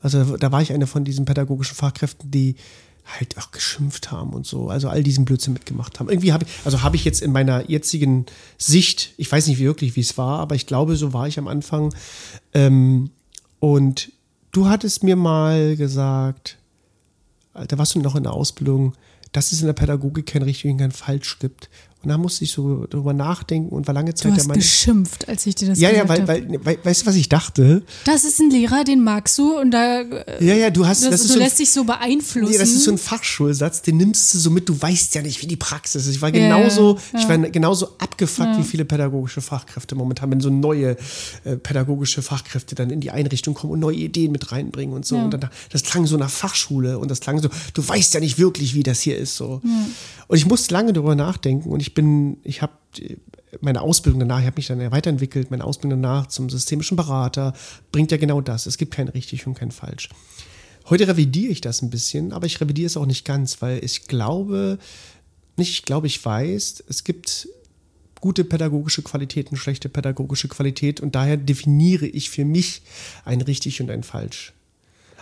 Also 0.01 0.37
da 0.37 0.51
war 0.51 0.63
ich 0.63 0.73
eine 0.73 0.87
von 0.87 1.05
diesen 1.05 1.25
pädagogischen 1.25 1.77
Fachkräften, 1.77 2.31
die 2.31 2.57
halt 3.05 3.37
auch 3.39 3.51
geschimpft 3.51 4.11
haben 4.11 4.33
und 4.33 4.47
so, 4.47 4.69
also 4.69 4.89
all 4.89 5.03
diesen 5.03 5.25
Blödsinn 5.25 5.53
mitgemacht 5.53 5.99
haben. 5.99 6.09
Irgendwie 6.09 6.33
habe 6.33 6.45
ich, 6.45 6.51
also 6.65 6.83
habe 6.83 6.97
ich 6.97 7.05
jetzt 7.05 7.21
in 7.21 7.33
meiner 7.33 7.69
jetzigen 7.69 8.27
Sicht, 8.59 9.13
ich 9.17 9.31
weiß 9.31 9.49
nicht 9.49 9.59
wirklich, 9.59 9.97
wie 9.97 10.01
es 10.01 10.17
war, 10.17 10.39
aber 10.39 10.55
ich 10.55 10.67
glaube, 10.67 10.97
so 10.97 11.13
war 11.13 11.27
ich 11.27 11.39
am 11.39 11.49
Anfang. 11.49 11.95
Ähm, 12.55 13.11
und 13.59 14.13
du 14.53 14.69
hattest 14.69 15.03
mir 15.03 15.17
mal 15.17 15.77
gesagt, 15.77 16.59
da 17.55 17.77
warst 17.79 17.95
du 17.95 18.01
noch 18.01 18.17
in 18.17 18.23
der 18.23 18.33
Ausbildung, 18.33 18.95
dass 19.33 19.53
es 19.53 19.61
in 19.61 19.67
der 19.67 19.75
Pädagogik 19.75 20.27
kein 20.27 20.43
richtig 20.43 20.71
und 20.71 20.79
kein 20.79 20.93
falsch 20.93 21.39
gibt. 21.39 21.71
Und 22.03 22.09
da 22.09 22.19
musste 22.19 22.45
ich 22.45 22.51
so 22.51 22.87
drüber 22.89 23.13
nachdenken 23.13 23.69
und 23.69 23.87
war 23.87 23.95
lange 23.95 24.15
Zeit 24.15 24.27
du 24.27 24.31
hast 24.31 24.39
der 24.39 24.49
Meinung. 24.49 24.61
geschimpft, 24.61 25.29
als 25.29 25.47
ich 25.47 25.55
dir 25.55 25.69
das 25.69 25.79
ja, 25.79 25.91
gesagt 25.91 26.11
habe. 26.11 26.21
Ja, 26.21 26.29
weil, 26.29 26.49
weil, 26.49 26.65
weil, 26.65 26.79
weißt 26.83 27.03
du, 27.03 27.07
was 27.07 27.15
ich 27.15 27.29
dachte? 27.29 27.83
Das 28.05 28.25
ist 28.25 28.41
ein 28.41 28.51
Lehrer, 28.51 28.83
den 28.83 29.05
magst 29.05 29.39
du 29.39 29.57
und 29.59 29.71
da. 29.71 30.01
Äh, 30.01 30.45
ja, 30.45 30.55
ja, 30.55 30.71
du 30.71 30.87
hast. 30.87 31.05
Das, 31.05 31.11
das 31.11 31.23
du 31.23 31.35
so 31.35 31.39
lässt 31.39 31.61
dich 31.61 31.71
so 31.71 31.85
beeinflussen. 31.85 32.51
Nee, 32.51 32.59
das 32.59 32.71
ist 32.71 32.85
so 32.85 32.91
ein 32.91 32.99
Fachschulsatz, 32.99 33.83
den 33.83 33.99
nimmst 33.99 34.35
du 34.35 34.39
so 34.39 34.51
mit, 34.51 34.69
du 34.69 34.81
weißt 34.81 35.15
ja 35.15 35.23
nicht, 35.23 35.43
wie 35.43 35.47
die 35.47 35.57
Praxis 35.57 36.07
ist. 36.07 36.15
Ich 36.15 36.23
war 36.23 36.33
genauso, 36.33 36.97
ja, 36.97 37.03
ja. 37.13 37.21
ich 37.21 37.29
war 37.29 37.39
genauso 37.39 37.91
abgefuckt 37.99 38.49
ja. 38.49 38.59
wie 38.59 38.65
viele 38.65 38.85
pädagogische 38.85 39.41
Fachkräfte 39.41 39.95
momentan, 39.95 40.31
wenn 40.31 40.41
so 40.41 40.51
neue 40.51 40.97
äh, 41.45 41.57
pädagogische 41.57 42.23
Fachkräfte 42.23 42.75
dann 42.75 42.91
in 42.91 43.01
die 43.01 43.11
Einrichtung 43.13 43.55
kommen 43.55 43.75
und 43.75 43.81
neue 43.81 43.97
Ideen 43.97 44.33
mit 44.33 44.51
reinbringen 44.51 44.95
und 44.95 45.07
so. 45.07 45.17
Und 45.17 45.31
dann, 45.33 45.49
das 45.71 45.83
klang 45.83 46.07
so 46.07 46.17
nach 46.17 46.31
Fachschule 46.31 46.99
und 46.99 47.11
das 47.11 47.21
klang 47.21 47.41
so, 47.41 47.49
du 47.75 47.87
weißt 47.87 48.15
ja 48.15 48.21
nicht 48.21 48.39
wirklich, 48.39 48.75
wie 48.75 48.83
das 48.83 49.01
hier 49.01 49.17
ist. 49.17 49.37
So. 49.37 49.61
Und 50.29 50.37
ich 50.37 50.47
musste 50.47 50.75
lange 50.75 50.93
darüber 50.93 51.15
nachdenken 51.15 51.69
und 51.69 51.81
ich 51.81 51.92
bin, 51.95 52.39
ich 52.43 52.63
habe 52.63 52.73
meine 53.61 53.83
Ausbildung 53.83 54.21
danach, 54.21 54.41
ich 54.41 54.47
habe 54.47 54.57
mich 54.57 54.67
dann 54.67 54.91
weiterentwickelt, 54.91 55.51
meine 55.51 55.65
Ausbildung 55.65 56.03
danach 56.03 56.27
zum 56.27 56.49
systemischen 56.49 56.97
Berater 56.97 57.53
bringt 57.91 58.11
ja 58.11 58.17
genau 58.17 58.41
das. 58.41 58.67
Es 58.67 58.79
gibt 58.79 58.95
kein 58.95 59.09
richtig 59.09 59.47
und 59.47 59.55
kein 59.55 59.71
falsch. 59.71 60.09
Heute 60.89 61.07
revidiere 61.07 61.53
ich 61.53 61.61
das 61.61 61.83
ein 61.83 61.91
bisschen, 61.91 62.33
aber 62.33 62.47
ich 62.47 62.61
revidiere 62.61 62.87
es 62.87 62.97
auch 62.97 63.07
nicht 63.07 63.25
ganz, 63.25 63.63
weil 63.63 63.85
ich 63.85 64.07
glaube, 64.07 64.79
nicht 65.57 65.71
ich 65.71 65.83
glaube, 65.85 66.07
ich 66.07 66.25
weiß, 66.25 66.85
es 66.89 67.05
gibt 67.05 67.49
gute 68.21 68.45
pädagogische 68.45 69.03
Qualität 69.03 69.51
und 69.51 69.59
schlechte 69.59 69.89
pädagogische 69.89 70.49
Qualität 70.49 71.01
und 71.01 71.15
daher 71.15 71.37
definiere 71.37 72.07
ich 72.07 72.31
für 72.31 72.45
mich 72.45 72.83
ein 73.25 73.41
richtig 73.41 73.81
und 73.81 73.91
ein 73.91 74.03
falsch. 74.03 74.53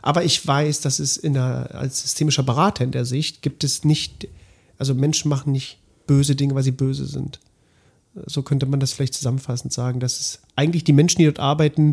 Aber 0.03 0.25
ich 0.25 0.47
weiß, 0.47 0.81
dass 0.81 0.99
es 0.99 1.17
in 1.17 1.35
der, 1.35 1.75
als 1.75 2.03
systemischer 2.03 2.43
Berater 2.43 2.85
in 2.85 2.91
der 2.91 3.05
Sicht 3.05 3.43
gibt 3.43 3.65
es 3.65 3.85
nicht, 3.85 4.29
also 4.79 4.95
Menschen 4.95 5.29
machen 5.29 5.53
nicht 5.53 5.80
böse 6.11 6.35
Dinge, 6.35 6.57
weil 6.57 6.65
sie 6.65 6.73
böse 6.73 7.07
sind. 7.07 7.39
So 8.27 8.43
könnte 8.43 8.67
man 8.67 8.81
das 8.81 8.93
vielleicht 8.93 9.15
zusammenfassend 9.15 9.73
sagen, 9.73 10.01
dass 10.01 10.19
es 10.19 10.41
eigentlich 10.57 10.83
die 10.83 10.93
Menschen, 10.93 11.19
die 11.19 11.27
dort 11.27 11.39
arbeiten, 11.39 11.93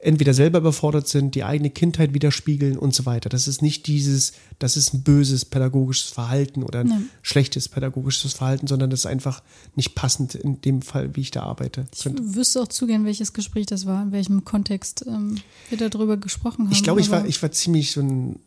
entweder 0.00 0.34
selber 0.34 0.58
überfordert 0.58 1.06
sind, 1.06 1.36
die 1.36 1.44
eigene 1.44 1.70
Kindheit 1.70 2.12
widerspiegeln 2.14 2.76
und 2.76 2.92
so 2.92 3.06
weiter. 3.06 3.28
Das 3.28 3.46
ist 3.46 3.62
nicht 3.62 3.86
dieses, 3.86 4.32
das 4.58 4.76
ist 4.76 4.92
ein 4.92 5.04
böses 5.04 5.44
pädagogisches 5.44 6.10
Verhalten 6.10 6.64
oder 6.64 6.80
ein 6.80 6.88
Nein. 6.88 7.10
schlechtes 7.22 7.68
pädagogisches 7.68 8.32
Verhalten, 8.32 8.66
sondern 8.66 8.90
das 8.90 9.00
ist 9.00 9.06
einfach 9.06 9.40
nicht 9.76 9.94
passend 9.94 10.34
in 10.34 10.60
dem 10.60 10.82
Fall, 10.82 11.14
wie 11.14 11.20
ich 11.20 11.30
da 11.30 11.44
arbeite. 11.44 11.86
Ich 11.94 12.06
wüsste 12.06 12.60
auch 12.60 12.68
zugehen, 12.68 13.04
welches 13.04 13.32
Gespräch 13.32 13.66
das 13.66 13.86
war, 13.86 14.02
in 14.02 14.10
welchem 14.10 14.44
Kontext 14.44 15.04
ähm, 15.06 15.36
wir 15.70 15.88
darüber 15.88 16.16
gesprochen 16.16 16.64
haben. 16.64 16.72
Ich 16.72 16.82
glaube, 16.82 17.00
ich 17.00 17.10
war, 17.12 17.24
ich 17.24 17.40
war 17.40 17.52
ziemlich 17.52 17.92
so 17.92 18.00
ein, 18.00 18.40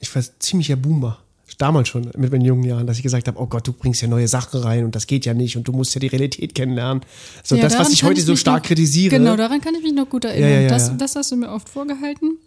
ich 0.00 0.12
war 0.12 0.24
ziemlicher 0.40 0.74
Boomer 0.74 1.18
damals 1.58 1.88
schon 1.88 2.10
mit 2.16 2.32
meinen 2.32 2.44
jungen 2.44 2.64
Jahren, 2.64 2.86
dass 2.86 2.96
ich 2.96 3.02
gesagt 3.02 3.28
habe, 3.28 3.40
oh 3.40 3.46
Gott, 3.46 3.66
du 3.66 3.72
bringst 3.72 4.02
ja 4.02 4.08
neue 4.08 4.28
Sachen 4.28 4.60
rein 4.60 4.84
und 4.84 4.94
das 4.94 5.06
geht 5.06 5.24
ja 5.24 5.34
nicht 5.34 5.56
und 5.56 5.68
du 5.68 5.72
musst 5.72 5.94
ja 5.94 6.00
die 6.00 6.08
Realität 6.08 6.54
kennenlernen. 6.54 7.04
So 7.42 7.56
ja, 7.56 7.62
das, 7.62 7.78
was 7.78 7.90
ich 7.90 8.02
heute 8.02 8.20
ich 8.20 8.26
so 8.26 8.36
stark 8.36 8.64
noch, 8.64 8.68
kritisiere. 8.68 9.16
Genau, 9.16 9.36
daran 9.36 9.60
kann 9.60 9.74
ich 9.74 9.82
mich 9.82 9.92
noch 9.92 10.08
gut 10.08 10.24
erinnern. 10.24 10.50
Ja, 10.50 10.60
ja, 10.62 10.68
das, 10.68 10.96
das 10.96 11.16
hast 11.16 11.30
du 11.30 11.36
mir 11.36 11.50
oft 11.50 11.68
vorgehalten. 11.68 12.38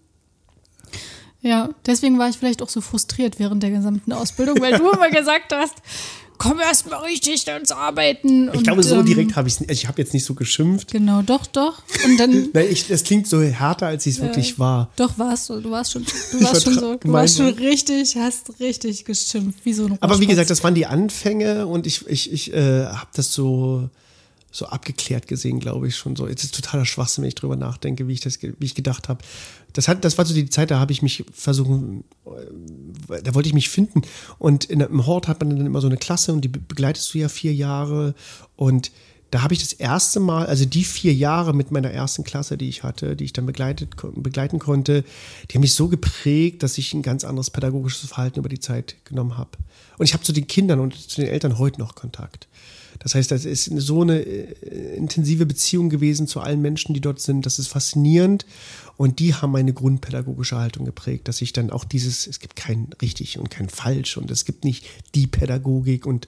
Ja, 1.42 1.70
deswegen 1.86 2.20
war 2.20 2.30
ich 2.30 2.38
vielleicht 2.38 2.62
auch 2.62 2.70
so 2.70 2.82
frustriert 2.82 3.40
während 3.40 3.64
der 3.64 3.72
gesamten 3.72 4.12
Ausbildung, 4.12 4.60
weil 4.60 4.78
du 4.78 4.90
immer 4.90 5.10
gesagt 5.10 5.54
hast, 5.54 5.76
komm 6.40 6.60
erst 6.60 6.90
mal 6.90 6.98
richtig 7.02 7.46
ins 7.48 7.72
Arbeiten. 7.72 8.50
Ich 8.54 8.64
glaube, 8.64 8.82
so 8.82 8.96
ähm, 8.96 9.06
direkt 9.06 9.36
habe 9.36 9.48
ich 9.48 9.56
es 9.56 9.60
nicht. 9.60 9.70
Also 9.70 9.82
ich 9.82 9.88
habe 9.88 10.02
jetzt 10.02 10.14
nicht 10.14 10.26
so 10.26 10.34
geschimpft. 10.34 10.92
Genau, 10.92 11.22
doch, 11.22 11.46
doch. 11.46 11.84
Und 12.04 12.18
dann. 12.18 12.50
Nein, 12.54 12.68
ich, 12.72 12.88
das 12.88 13.04
klingt 13.04 13.28
so 13.28 13.42
härter, 13.42 13.88
als 13.88 14.08
es 14.08 14.18
äh, 14.18 14.24
wirklich 14.24 14.58
war. 14.58 14.90
Doch, 14.96 15.20
warst 15.20 15.50
du. 15.50 15.60
Du 15.60 15.70
warst 15.70 15.92
schon, 15.92 16.04
du 16.04 16.44
warst 16.44 16.64
schon 16.64 16.74
so. 16.74 16.96
Du 16.96 17.12
warst 17.12 17.38
schon 17.38 17.50
richtig, 17.50 18.16
hast 18.16 18.60
richtig 18.60 19.06
geschimpft, 19.06 19.60
wie 19.66 19.74
so 19.74 19.86
ein 19.86 19.98
Aber 20.02 20.20
wie 20.20 20.26
gesagt, 20.26 20.50
das 20.50 20.64
waren 20.64 20.74
die 20.74 20.88
Anfänge 20.88 21.68
und 21.68 21.86
ich, 21.86 22.08
ich, 22.08 22.32
ich 22.32 22.54
äh, 22.54 22.86
habe 22.86 23.10
das 23.14 23.32
so 23.32 23.90
so 24.52 24.66
abgeklärt 24.66 25.28
gesehen, 25.28 25.60
glaube 25.60 25.88
ich, 25.88 25.96
schon 25.96 26.16
so. 26.16 26.28
Es 26.28 26.44
ist 26.44 26.56
totaler 26.56 26.86
Schwachsinn, 26.86 27.24
wenn 27.24 27.30
ich 27.30 27.36
drüber 27.36 27.56
nachdenke, 27.56 28.08
wie 28.08 28.14
ich 28.14 28.22
das, 28.22 28.42
wie 28.42 28.66
ich 28.66 28.76
gedacht 28.76 29.10
habe. 29.10 29.24
Das 29.74 29.88
hat, 29.88 30.04
das 30.04 30.18
war 30.18 30.26
so 30.26 30.34
die 30.34 30.50
Zeit, 30.50 30.72
da 30.72 30.80
habe 30.80 30.92
ich 30.92 31.02
mich 31.02 31.26
versuchen, 31.32 32.04
äh, 32.26 33.22
da 33.22 33.36
wollte 33.36 33.48
ich 33.48 33.54
mich 33.54 33.70
finden. 33.70 34.02
Und 34.40 34.66
in, 34.66 34.80
im 34.80 35.06
Hort 35.06 35.28
hat 35.28 35.40
man 35.40 35.56
dann 35.56 35.66
immer 35.66 35.82
so 35.82 35.88
eine 35.88 35.98
Klasse 35.98 36.34
und 36.34 36.42
die 36.42 36.48
begleitest 36.48 37.14
du 37.14 37.20
ja 37.20 37.30
vier 37.30 37.54
Jahre. 37.54 38.16
Und 38.56 38.92
da 39.32 39.44
habe 39.44 39.54
ich 39.54 39.60
das 39.60 39.74
erste 39.74 40.20
Mal, 40.20 40.48
also 40.48 40.66
die 40.66 40.84
vier 40.84 41.14
Jahre 41.14 41.54
mit 41.54 41.70
meiner 41.70 41.92
ersten 41.92 42.24
Klasse, 42.24 42.58
die 42.58 42.68
ich 42.68 42.82
hatte, 42.82 43.16
die 43.16 43.26
ich 43.26 43.34
dann 43.34 43.46
begleitet, 43.46 43.96
begleiten 44.16 44.58
konnte, 44.58 45.04
die 45.50 45.56
haben 45.56 45.62
mich 45.62 45.76
so 45.76 45.88
geprägt, 45.88 46.64
dass 46.64 46.80
ich 46.80 46.94
ein 46.94 47.04
ganz 47.04 47.24
anderes 47.24 47.52
pädagogisches 47.52 48.10
Verhalten 48.10 48.40
über 48.40 48.50
die 48.50 48.60
Zeit 48.60 48.96
genommen 49.06 49.38
habe. 49.38 49.52
Und 50.00 50.06
ich 50.06 50.14
habe 50.14 50.24
zu 50.24 50.34
den 50.34 50.48
Kindern 50.48 50.80
und 50.80 50.96
zu 50.96 51.22
den 51.22 51.30
Eltern 51.30 51.60
heute 51.60 51.80
noch 51.80 51.94
Kontakt. 51.94 52.48
Das 53.00 53.16
heißt, 53.16 53.32
das 53.32 53.46
ist 53.46 53.66
so 53.66 54.02
eine 54.02 54.20
äh, 54.20 54.96
intensive 54.96 55.46
Beziehung 55.46 55.90
gewesen 55.90 56.28
zu 56.28 56.42
allen 56.42 56.62
Menschen, 56.62 56.94
die 56.94 57.02
dort 57.02 57.22
sind. 57.22 57.46
Das 57.46 57.58
ist 57.58 57.70
faszinierend. 57.70 58.46
Und 58.98 59.20
die 59.20 59.34
haben 59.34 59.52
meine 59.52 59.74
grundpädagogische 59.74 60.58
Haltung 60.58 60.86
geprägt, 60.86 61.30
dass 61.30 61.42
ich 61.42 61.54
dann 61.54 61.70
auch 61.70 61.86
dieses, 61.86 62.28
es 62.28 62.42
gibt 62.42 62.58
kein 62.58 62.90
richtig 63.02 63.40
und 63.40 63.50
kein 63.50 63.70
falsch 63.70 64.18
und 64.18 64.30
es 64.30 64.44
gibt 64.44 64.66
nicht 64.66 64.86
die 65.16 65.28
Pädagogik 65.28 66.06
und 66.06 66.28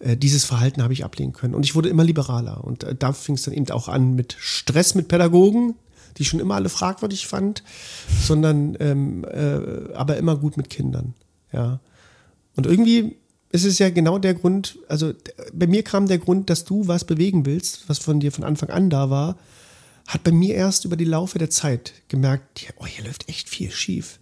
äh, 0.00 0.16
dieses 0.16 0.44
Verhalten 0.44 0.82
habe 0.82 0.92
ich 0.92 1.04
ablehnen 1.04 1.32
können. 1.32 1.54
Und 1.54 1.64
ich 1.64 1.74
wurde 1.74 1.88
immer 1.88 2.04
liberaler. 2.04 2.62
Und 2.62 2.84
äh, 2.84 2.94
da 2.94 3.14
fing 3.14 3.36
es 3.36 3.42
dann 3.42 3.54
eben 3.54 3.70
auch 3.70 3.88
an 3.88 4.14
mit 4.14 4.36
Stress 4.38 4.94
mit 4.94 5.08
Pädagogen, 5.08 5.74
die 6.16 6.22
ich 6.22 6.28
schon 6.28 6.40
immer 6.40 6.56
alle 6.56 6.68
fragwürdig 6.68 7.26
fand, 7.26 7.62
sondern 8.22 8.76
ähm, 8.80 9.24
äh, 9.24 9.94
aber 9.94 10.18
immer 10.18 10.36
gut 10.36 10.58
mit 10.58 10.68
Kindern. 10.68 11.14
Ja. 11.52 11.80
Und 12.56 12.66
irgendwie 12.66 13.16
ist 13.52 13.64
es 13.64 13.78
ja 13.78 13.90
genau 13.90 14.18
der 14.18 14.34
Grund, 14.34 14.78
also 14.88 15.12
bei 15.52 15.66
mir 15.66 15.82
kam 15.82 16.08
der 16.08 16.18
Grund, 16.18 16.50
dass 16.50 16.64
du 16.64 16.88
was 16.88 17.04
bewegen 17.04 17.46
willst, 17.46 17.88
was 17.88 17.98
von 17.98 18.18
dir 18.18 18.32
von 18.32 18.44
Anfang 18.44 18.70
an 18.70 18.90
da 18.90 19.10
war, 19.10 19.36
hat 20.06 20.24
bei 20.24 20.32
mir 20.32 20.54
erst 20.54 20.84
über 20.84 20.96
die 20.96 21.04
Laufe 21.04 21.38
der 21.38 21.50
Zeit 21.50 21.92
gemerkt, 22.08 22.72
oh, 22.78 22.86
hier 22.86 23.04
läuft 23.04 23.28
echt 23.28 23.48
viel 23.48 23.70
schief. 23.70 24.18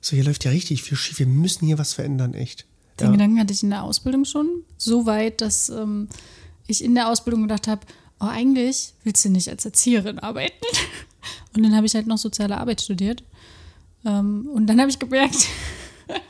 So, 0.00 0.16
hier 0.16 0.24
läuft 0.24 0.44
ja 0.44 0.50
richtig 0.50 0.82
viel 0.82 0.96
schief. 0.96 1.18
Wir 1.18 1.26
müssen 1.26 1.66
hier 1.66 1.78
was 1.78 1.92
verändern, 1.92 2.34
echt. 2.34 2.66
Den 3.00 3.06
ja. 3.06 3.12
Gedanken 3.12 3.38
hatte 3.38 3.52
ich 3.52 3.62
in 3.62 3.70
der 3.70 3.82
Ausbildung 3.82 4.24
schon. 4.24 4.48
So 4.76 5.06
weit, 5.06 5.40
dass 5.40 5.68
ähm, 5.68 6.08
ich 6.66 6.82
in 6.82 6.94
der 6.94 7.08
Ausbildung 7.08 7.42
gedacht 7.42 7.68
habe, 7.68 7.82
oh, 8.20 8.26
eigentlich 8.26 8.94
willst 9.02 9.24
du 9.24 9.28
nicht 9.28 9.48
als 9.48 9.64
Erzieherin 9.64 10.18
arbeiten. 10.18 10.64
Und 11.56 11.62
dann 11.62 11.74
habe 11.76 11.86
ich 11.86 11.94
halt 11.94 12.06
noch 12.06 12.18
soziale 12.18 12.58
Arbeit 12.58 12.80
studiert. 12.80 13.22
Ähm, 14.04 14.48
und 14.52 14.66
dann 14.66 14.80
habe 14.80 14.90
ich 14.90 14.98
gemerkt, 14.98 15.36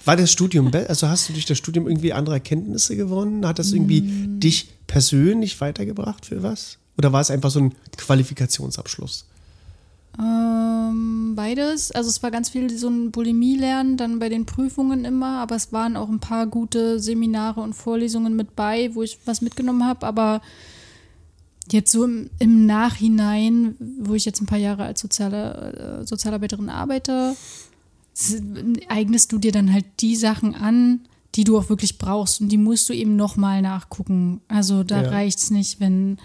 war 0.04 0.16
das 0.16 0.30
Studium, 0.30 0.70
also 0.88 1.08
hast 1.08 1.28
du 1.28 1.32
durch 1.32 1.46
das 1.46 1.58
Studium 1.58 1.88
irgendwie 1.88 2.12
andere 2.12 2.36
Erkenntnisse 2.36 2.96
gewonnen? 2.96 3.46
Hat 3.46 3.58
das 3.58 3.72
irgendwie 3.72 4.02
mm. 4.02 4.40
dich 4.40 4.68
persönlich 4.86 5.60
weitergebracht 5.60 6.26
für 6.26 6.42
was? 6.42 6.78
Oder 6.96 7.12
war 7.12 7.20
es 7.20 7.30
einfach 7.30 7.50
so 7.50 7.60
ein 7.60 7.74
Qualifikationsabschluss? 7.96 9.26
Ähm, 10.18 11.34
beides. 11.34 11.90
Also 11.90 12.08
es 12.08 12.22
war 12.22 12.30
ganz 12.30 12.50
viel 12.50 12.70
so 12.76 12.88
ein 12.88 13.10
Bulimie-Lernen, 13.10 13.96
dann 13.96 14.18
bei 14.20 14.28
den 14.28 14.46
Prüfungen 14.46 15.04
immer, 15.04 15.38
aber 15.38 15.56
es 15.56 15.72
waren 15.72 15.96
auch 15.96 16.08
ein 16.08 16.20
paar 16.20 16.46
gute 16.46 17.00
Seminare 17.00 17.60
und 17.60 17.74
Vorlesungen 17.74 18.36
mit 18.36 18.54
bei, 18.54 18.94
wo 18.94 19.02
ich 19.02 19.18
was 19.24 19.40
mitgenommen 19.40 19.84
habe, 19.84 20.06
aber 20.06 20.40
jetzt 21.72 21.90
so 21.90 22.04
im, 22.04 22.30
im, 22.38 22.66
Nachhinein, 22.66 23.74
wo 23.98 24.14
ich 24.14 24.24
jetzt 24.24 24.40
ein 24.40 24.46
paar 24.46 24.58
Jahre 24.58 24.84
als 24.84 25.00
soziale, 25.00 26.02
äh, 26.02 26.06
Sozialarbeiterin 26.06 26.68
arbeite, 26.68 27.34
eignest 28.88 29.32
du 29.32 29.38
dir 29.38 29.52
dann 29.52 29.72
halt 29.72 29.86
die 30.00 30.16
Sachen 30.16 30.54
an, 30.54 31.00
die 31.34 31.44
du 31.44 31.58
auch 31.58 31.68
wirklich 31.68 31.98
brauchst 31.98 32.40
und 32.40 32.48
die 32.48 32.58
musst 32.58 32.88
du 32.88 32.92
eben 32.92 33.16
nochmal 33.16 33.60
nachgucken. 33.60 34.40
Also 34.48 34.84
da 34.84 35.02
ja. 35.02 35.10
reicht 35.10 35.38
es 35.38 35.50
nicht, 35.50 35.80
wenn 35.80 36.18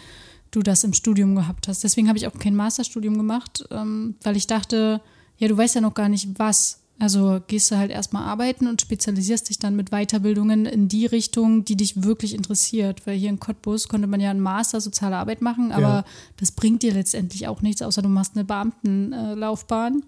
du 0.52 0.62
das 0.62 0.84
im 0.84 0.94
Studium 0.94 1.36
gehabt 1.36 1.68
hast. 1.68 1.84
Deswegen 1.84 2.08
habe 2.08 2.18
ich 2.18 2.28
auch 2.28 2.38
kein 2.38 2.56
Masterstudium 2.56 3.18
gemacht, 3.18 3.66
ähm, 3.72 4.16
weil 4.24 4.38
ich 4.38 4.48
dachte, 4.48 5.02
ja, 5.38 5.48
du 5.48 5.58
weißt 5.58 5.76
ja 5.76 5.82
noch 5.82 5.94
gar 5.94 6.10
nicht 6.10 6.28
was. 6.38 6.80
Also 7.02 7.40
gehst 7.48 7.72
du 7.72 7.78
halt 7.78 7.92
erstmal 7.92 8.24
arbeiten 8.24 8.68
und 8.68 8.82
spezialisierst 8.82 9.50
dich 9.50 9.58
dann 9.58 9.76
mit 9.78 9.92
Weiterbildungen 9.92 10.66
in 10.66 10.90
die 10.90 11.06
Richtung, 11.06 11.64
die 11.64 11.78
dich 11.78 12.04
wirklich 12.04 12.34
interessiert. 12.36 13.08
Weil 13.08 13.18
hier 13.18 13.30
in 13.30 13.40
Cottbus 13.40 13.88
konnte 13.88 14.06
man 14.06 14.20
ja 14.20 14.30
einen 14.30 14.42
Master 14.42 14.82
soziale 14.82 15.16
Arbeit 15.16 15.42
machen, 15.42 15.72
aber 15.72 15.82
ja. 15.82 16.06
das 16.38 16.52
bringt 16.52 16.84
dir 16.84 16.94
letztendlich 16.94 17.48
auch 17.48 17.62
nichts, 17.62 17.82
außer 17.82 18.02
du 18.02 18.10
machst 18.10 18.36
eine 18.36 18.44
Beamtenlaufbahn. 18.44 20.04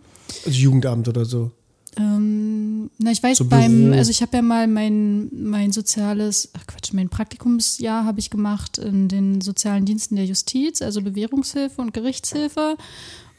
Also 0.45 0.59
Jugendamt 0.59 1.07
oder 1.07 1.23
so. 1.23 1.51
Ähm, 1.97 2.89
na, 2.97 3.11
ich 3.11 3.21
weiß 3.21 3.39
so 3.39 3.45
beim, 3.45 3.89
Büro. 3.89 3.97
also 3.97 4.11
ich 4.11 4.21
habe 4.21 4.37
ja 4.37 4.41
mal 4.41 4.67
mein, 4.67 5.29
mein 5.33 5.71
soziales, 5.73 6.49
ach 6.53 6.65
Quatsch, 6.65 6.93
mein 6.93 7.09
Praktikumsjahr 7.09 8.05
habe 8.05 8.19
ich 8.19 8.29
gemacht 8.29 8.77
in 8.77 9.09
den 9.09 9.41
sozialen 9.41 9.85
Diensten 9.85 10.15
der 10.15 10.25
Justiz, 10.25 10.81
also 10.81 11.01
Bewährungshilfe 11.01 11.81
und 11.81 11.93
Gerichtshilfe. 11.93 12.77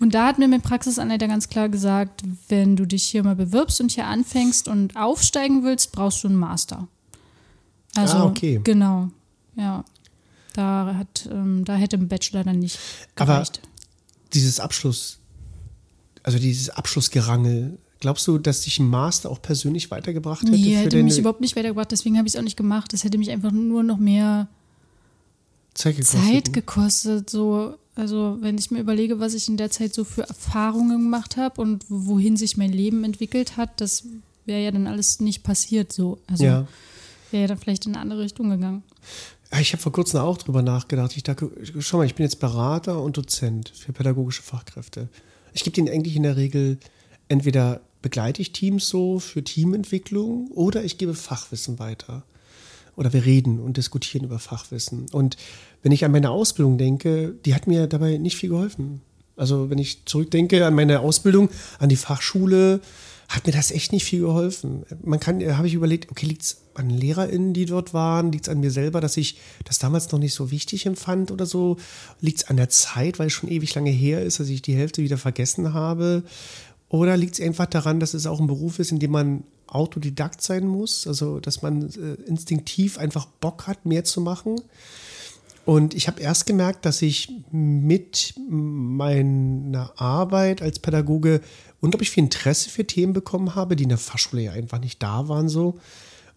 Und 0.00 0.14
da 0.14 0.26
hat 0.26 0.38
mir 0.38 0.48
mein 0.48 0.60
Praxisanleiter 0.60 1.28
ganz 1.28 1.48
klar 1.48 1.68
gesagt, 1.68 2.22
wenn 2.48 2.76
du 2.76 2.86
dich 2.86 3.04
hier 3.04 3.22
mal 3.22 3.36
bewirbst 3.36 3.80
und 3.80 3.92
hier 3.92 4.06
anfängst 4.06 4.68
und 4.68 4.96
aufsteigen 4.96 5.62
willst, 5.64 5.92
brauchst 5.92 6.24
du 6.24 6.28
einen 6.28 6.36
Master. 6.36 6.88
Also, 7.94 8.16
ah, 8.16 8.24
okay. 8.24 8.60
genau, 8.62 9.10
ja. 9.56 9.84
Da, 10.54 10.96
hat, 10.98 11.28
ähm, 11.32 11.64
da 11.64 11.76
hätte 11.76 11.96
ein 11.96 12.08
Bachelor 12.08 12.44
dann 12.44 12.58
nicht 12.58 12.78
gereicht. 13.14 13.60
Aber 13.62 13.68
dieses 14.34 14.60
Abschluss, 14.60 15.18
also 16.22 16.38
dieses 16.38 16.68
Abschlussgerangel, 16.68 17.78
Glaubst 18.02 18.26
du, 18.26 18.36
dass 18.36 18.62
dich 18.62 18.80
ein 18.80 18.88
Master 18.88 19.30
auch 19.30 19.40
persönlich 19.40 19.92
weitergebracht 19.92 20.42
hätte? 20.42 20.50
Nee, 20.50 20.74
hätte 20.74 21.00
mich 21.04 21.20
überhaupt 21.20 21.40
nicht 21.40 21.54
weitergebracht, 21.54 21.92
deswegen 21.92 22.18
habe 22.18 22.26
ich 22.26 22.34
es 22.34 22.38
auch 22.38 22.42
nicht 22.42 22.56
gemacht. 22.56 22.92
Das 22.92 23.04
hätte 23.04 23.16
mich 23.16 23.30
einfach 23.30 23.52
nur 23.52 23.84
noch 23.84 23.96
mehr 23.96 24.48
Zeit 25.72 25.98
gekostet. 25.98 26.20
Zeit 26.20 26.46
ne? 26.46 26.52
gekostet 26.52 27.30
so, 27.30 27.74
also 27.94 28.38
wenn 28.40 28.58
ich 28.58 28.72
mir 28.72 28.80
überlege, 28.80 29.20
was 29.20 29.34
ich 29.34 29.46
in 29.46 29.56
der 29.56 29.70
Zeit 29.70 29.94
so 29.94 30.02
für 30.02 30.22
Erfahrungen 30.22 31.00
gemacht 31.00 31.36
habe 31.36 31.60
und 31.60 31.84
wohin 31.88 32.36
sich 32.36 32.56
mein 32.56 32.72
Leben 32.72 33.04
entwickelt 33.04 33.56
hat, 33.56 33.80
das 33.80 34.02
wäre 34.46 34.64
ja 34.64 34.72
dann 34.72 34.88
alles 34.88 35.20
nicht 35.20 35.44
passiert 35.44 35.92
so. 35.92 36.18
Also 36.26 36.42
ja. 36.42 36.66
wäre 37.30 37.42
ja 37.42 37.46
dann 37.46 37.58
vielleicht 37.58 37.86
in 37.86 37.94
eine 37.94 38.02
andere 38.02 38.22
Richtung 38.22 38.50
gegangen. 38.50 38.82
Ich 39.60 39.72
habe 39.74 39.80
vor 39.80 39.92
kurzem 39.92 40.18
auch 40.18 40.38
drüber 40.38 40.62
nachgedacht. 40.62 41.16
Ich 41.16 41.22
dachte, 41.22 41.52
schau 41.78 41.98
mal, 41.98 42.06
ich 42.06 42.16
bin 42.16 42.24
jetzt 42.24 42.40
Berater 42.40 43.00
und 43.00 43.16
Dozent 43.16 43.68
für 43.68 43.92
pädagogische 43.92 44.42
Fachkräfte. 44.42 45.08
Ich 45.52 45.62
gebe 45.62 45.76
denen 45.76 45.88
eigentlich 45.88 46.16
in 46.16 46.24
der 46.24 46.36
Regel 46.36 46.78
entweder 47.28 47.80
begleite 48.02 48.42
ich 48.42 48.52
Teams 48.52 48.88
so 48.88 49.18
für 49.18 49.42
Teamentwicklung 49.42 50.48
oder 50.48 50.84
ich 50.84 50.98
gebe 50.98 51.14
Fachwissen 51.14 51.78
weiter. 51.78 52.24
Oder 52.94 53.12
wir 53.14 53.24
reden 53.24 53.58
und 53.58 53.78
diskutieren 53.78 54.26
über 54.26 54.38
Fachwissen. 54.38 55.06
Und 55.12 55.38
wenn 55.82 55.92
ich 55.92 56.04
an 56.04 56.12
meine 56.12 56.30
Ausbildung 56.30 56.76
denke, 56.76 57.34
die 57.46 57.54
hat 57.54 57.66
mir 57.66 57.86
dabei 57.86 58.18
nicht 58.18 58.36
viel 58.36 58.50
geholfen. 58.50 59.00
Also 59.34 59.70
wenn 59.70 59.78
ich 59.78 60.04
zurückdenke 60.04 60.66
an 60.66 60.74
meine 60.74 61.00
Ausbildung, 61.00 61.48
an 61.78 61.88
die 61.88 61.96
Fachschule, 61.96 62.82
hat 63.28 63.46
mir 63.46 63.52
das 63.52 63.70
echt 63.70 63.92
nicht 63.92 64.04
viel 64.04 64.20
geholfen. 64.20 64.84
Man 65.02 65.18
kann, 65.18 65.40
habe 65.56 65.66
ich 65.66 65.72
überlegt, 65.72 66.10
okay, 66.10 66.26
liegt 66.26 66.42
es 66.42 66.62
an 66.74 66.90
LehrerInnen, 66.90 67.54
die 67.54 67.64
dort 67.64 67.94
waren? 67.94 68.30
Liegt 68.30 68.46
es 68.46 68.52
an 68.52 68.60
mir 68.60 68.70
selber, 68.70 69.00
dass 69.00 69.16
ich 69.16 69.38
das 69.64 69.78
damals 69.78 70.12
noch 70.12 70.18
nicht 70.18 70.34
so 70.34 70.50
wichtig 70.50 70.84
empfand 70.84 71.30
oder 71.30 71.46
so? 71.46 71.78
Liegt 72.20 72.42
es 72.42 72.48
an 72.48 72.58
der 72.58 72.68
Zeit, 72.68 73.18
weil 73.18 73.28
es 73.28 73.32
schon 73.32 73.50
ewig 73.50 73.74
lange 73.74 73.90
her 73.90 74.22
ist, 74.22 74.38
dass 74.38 74.48
ich 74.48 74.60
die 74.60 74.76
Hälfte 74.76 75.02
wieder 75.02 75.16
vergessen 75.16 75.72
habe? 75.72 76.24
Oder 76.92 77.16
liegt 77.16 77.38
es 77.38 77.44
einfach 77.44 77.64
daran, 77.64 78.00
dass 78.00 78.12
es 78.12 78.26
auch 78.26 78.38
ein 78.38 78.46
Beruf 78.46 78.78
ist, 78.78 78.92
in 78.92 78.98
dem 78.98 79.12
man 79.12 79.44
Autodidakt 79.66 80.42
sein 80.42 80.66
muss, 80.66 81.06
also 81.06 81.40
dass 81.40 81.62
man 81.62 81.88
äh, 81.88 82.22
instinktiv 82.28 82.98
einfach 82.98 83.24
Bock 83.24 83.66
hat, 83.66 83.86
mehr 83.86 84.04
zu 84.04 84.20
machen? 84.20 84.60
Und 85.64 85.94
ich 85.94 86.06
habe 86.06 86.20
erst 86.20 86.44
gemerkt, 86.44 86.84
dass 86.84 87.00
ich 87.00 87.32
mit 87.50 88.34
meiner 88.46 89.98
Arbeit 89.98 90.60
als 90.60 90.80
Pädagoge 90.80 91.40
unglaublich 91.80 92.10
viel 92.10 92.24
Interesse 92.24 92.68
für 92.68 92.86
Themen 92.86 93.14
bekommen 93.14 93.54
habe, 93.54 93.74
die 93.74 93.84
in 93.84 93.88
der 93.88 93.96
Fachschule 93.96 94.42
ja 94.42 94.52
einfach 94.52 94.78
nicht 94.78 95.02
da 95.02 95.28
waren 95.28 95.48
so. 95.48 95.78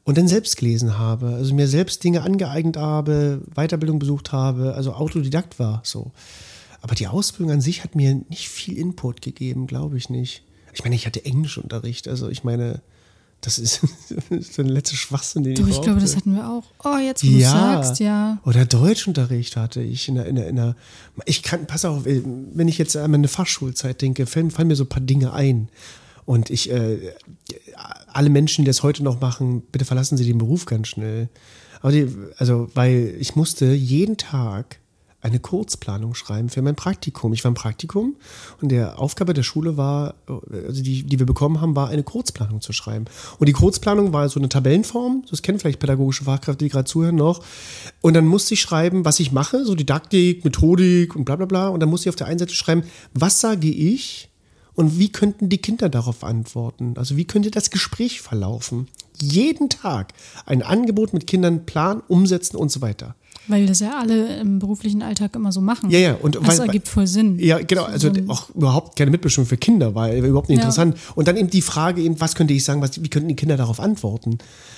Und 0.06 0.18
dann 0.18 0.30
selbst 0.30 0.56
gelesen 0.56 0.98
habe, 0.98 1.34
also 1.34 1.54
mir 1.54 1.68
selbst 1.68 2.02
Dinge 2.02 2.22
angeeignet 2.22 2.78
habe, 2.78 3.42
Weiterbildung 3.56 4.00
besucht 4.00 4.32
habe, 4.32 4.74
also 4.74 4.94
Autodidakt 4.94 5.60
war 5.60 5.82
so. 5.84 6.14
Aber 6.86 6.94
die 6.94 7.08
Ausbildung 7.08 7.52
an 7.52 7.62
sich 7.62 7.84
hat 7.84 7.96
mir 7.96 8.14
nicht 8.30 8.48
viel 8.48 8.78
Input 8.78 9.24
gegeben, 9.24 9.66
glaube 9.66 9.98
ich 9.98 10.12
nicht. 10.12 10.44
Ich 10.72 10.84
meine, 10.84 10.94
ich 10.94 11.08
hatte 11.08 11.26
Englischunterricht, 11.26 12.08
also 12.08 12.30
ich 12.30 12.44
meine, 12.44 12.84
das 13.42 13.58
ist 13.58 13.82
so 14.30 14.62
ein 14.62 14.68
letzter 14.68 14.96
Schwachsinn, 14.96 15.42
den 15.42 15.56
Doch, 15.56 15.68
ich, 15.68 15.78
ich 15.78 15.82
glaube, 15.82 16.00
das 16.00 16.16
hatten 16.16 16.36
wir 16.36 16.48
auch. 16.48 16.64
Oh, 16.84 17.00
jetzt 17.00 17.24
wo 17.24 17.28
ja. 17.28 17.78
du 17.78 17.84
sagst, 17.84 18.00
ja. 18.00 18.38
Oder 18.46 18.66
Deutschunterricht 18.68 19.58
hatte 19.58 19.82
ich 19.82 20.08
in 20.10 20.14
der, 20.14 20.28
in 20.28 20.36
der, 20.36 20.48
in 20.48 20.58
der 20.58 20.76
ich 21.26 21.42
kann, 21.42 21.66
pass 21.66 21.86
auf, 21.86 22.06
wenn 22.06 22.68
ich 22.68 22.78
jetzt 22.78 22.96
an 22.96 23.10
meine 23.10 23.30
Fachschulzeit 23.30 24.00
denke, 24.04 24.28
fallen, 24.28 24.52
fallen 24.52 24.68
mir 24.68 24.76
so 24.76 24.84
ein 24.84 24.90
paar 24.90 25.02
Dinge 25.02 25.34
ein. 25.34 25.70
Und 26.26 26.52
ich, 26.52 26.70
äh, 26.70 27.00
alle 28.14 28.30
Menschen, 28.30 28.64
die 28.64 28.70
das 28.70 28.84
heute 28.84 29.04
noch 29.04 29.20
machen, 29.20 29.64
bitte 29.72 29.86
verlassen 29.86 30.18
Sie 30.18 30.26
den 30.28 30.38
Beruf 30.38 30.68
ganz 30.68 30.90
schnell. 30.90 31.30
Aber 31.82 31.92
die, 31.92 32.08
also, 32.38 32.70
weil 32.76 33.16
ich 33.18 33.36
musste 33.36 33.74
jeden 33.74 34.18
Tag 34.18 34.78
eine 35.26 35.40
Kurzplanung 35.40 36.14
schreiben 36.14 36.50
für 36.50 36.62
mein 36.62 36.76
Praktikum. 36.76 37.34
Ich 37.34 37.44
war 37.44 37.50
im 37.50 37.56
Praktikum 37.56 38.16
und 38.62 38.70
der 38.70 39.00
Aufgabe 39.00 39.34
der 39.34 39.42
Schule 39.42 39.76
war, 39.76 40.14
also 40.28 40.84
die, 40.84 41.02
die 41.02 41.18
wir 41.18 41.26
bekommen 41.26 41.62
haben, 41.62 41.76
war 41.76 41.90
eine 41.90 42.04
Kurzplanung 42.04 42.62
zu 42.62 42.74
schreiben. 42.74 43.06
Und 43.40 43.50
die 43.50 43.54
Kurzplanung 43.54 44.14
war 44.14 44.30
so 44.30 44.40
eine 44.40 44.50
Tabellenform, 44.50 45.26
das 45.28 45.42
kennen 45.42 45.58
vielleicht 45.58 45.80
pädagogische 45.80 46.26
Fachkräfte, 46.26 46.64
die 46.64 46.70
gerade 46.70 46.86
zuhören 46.86 47.16
noch. 47.16 47.44
Und 48.02 48.14
dann 48.14 48.28
musste 48.28 48.54
ich 48.54 48.62
schreiben, 48.62 49.04
was 49.04 49.20
ich 49.20 49.32
mache, 49.32 49.66
so 49.66 49.74
Didaktik, 49.74 50.46
Methodik 50.46 51.16
und 51.16 51.26
bla 51.26 51.36
bla 51.36 51.48
bla. 51.48 51.70
Und 51.70 51.80
dann 51.80 51.90
musste 51.90 52.08
ich 52.08 52.10
auf 52.10 52.16
der 52.16 52.28
einen 52.28 52.38
Seite 52.38 52.54
schreiben, 52.54 52.84
was 53.16 53.42
sage 53.42 53.68
ich 53.68 54.30
und 54.76 55.00
wie 55.00 55.12
könnten 55.12 55.50
die 55.50 55.58
Kinder 55.58 55.90
darauf 55.90 56.24
antworten? 56.24 56.94
Also 56.98 57.18
wie 57.18 57.26
könnte 57.26 57.50
das 57.50 57.72
Gespräch 57.72 58.22
verlaufen? 58.22 58.88
Jeden 59.20 59.70
Tag 59.70 60.14
ein 60.46 60.62
Angebot 60.62 61.14
mit 61.14 61.26
Kindern 61.26 61.66
planen, 61.66 62.04
umsetzen 62.08 62.58
und 62.58 62.72
so 62.72 62.82
weiter. 62.82 63.16
Weil 63.48 63.66
das 63.68 63.80
ja 63.80 63.98
alle 64.00 64.38
im 64.38 64.60
beruflichen 64.60 65.02
Alltag 65.02 65.36
immer 65.36 65.52
so 65.52 65.62
machen. 65.62 65.90
Ja, 65.92 66.00
ja. 66.00 66.14
Und 66.16 66.36
das 66.36 66.60
weil, 66.60 66.68
ergibt 66.68 66.88
voll 66.88 67.06
Sinn. 67.08 67.38
Ja, 67.40 67.60
genau. 67.60 67.84
Also 67.84 68.12
auch 68.28 68.50
überhaupt 68.52 68.98
keine 68.98 69.12
Mitbestimmung 69.12 69.48
für 69.48 69.58
Kinder, 69.58 69.94
weil 69.96 70.18
überhaupt 70.26 70.50
nicht 70.50 70.58
Ja. 70.58 70.64
interessant. 70.64 70.98
Und 71.16 71.28
dann 71.28 71.38
eben 71.38 71.50
die 71.50 71.62
Frage 71.62 72.02
eben, 72.02 72.20
was 72.20 72.36
könnte 72.36 72.54
ich 72.54 72.64
sagen, 72.64 72.82
was, 72.82 73.02
wie 73.04 73.10
könnten 73.10 73.30
die 73.30 73.36
Kinder 73.36 73.58
darauf 73.58 73.80
antworten? 73.80 74.38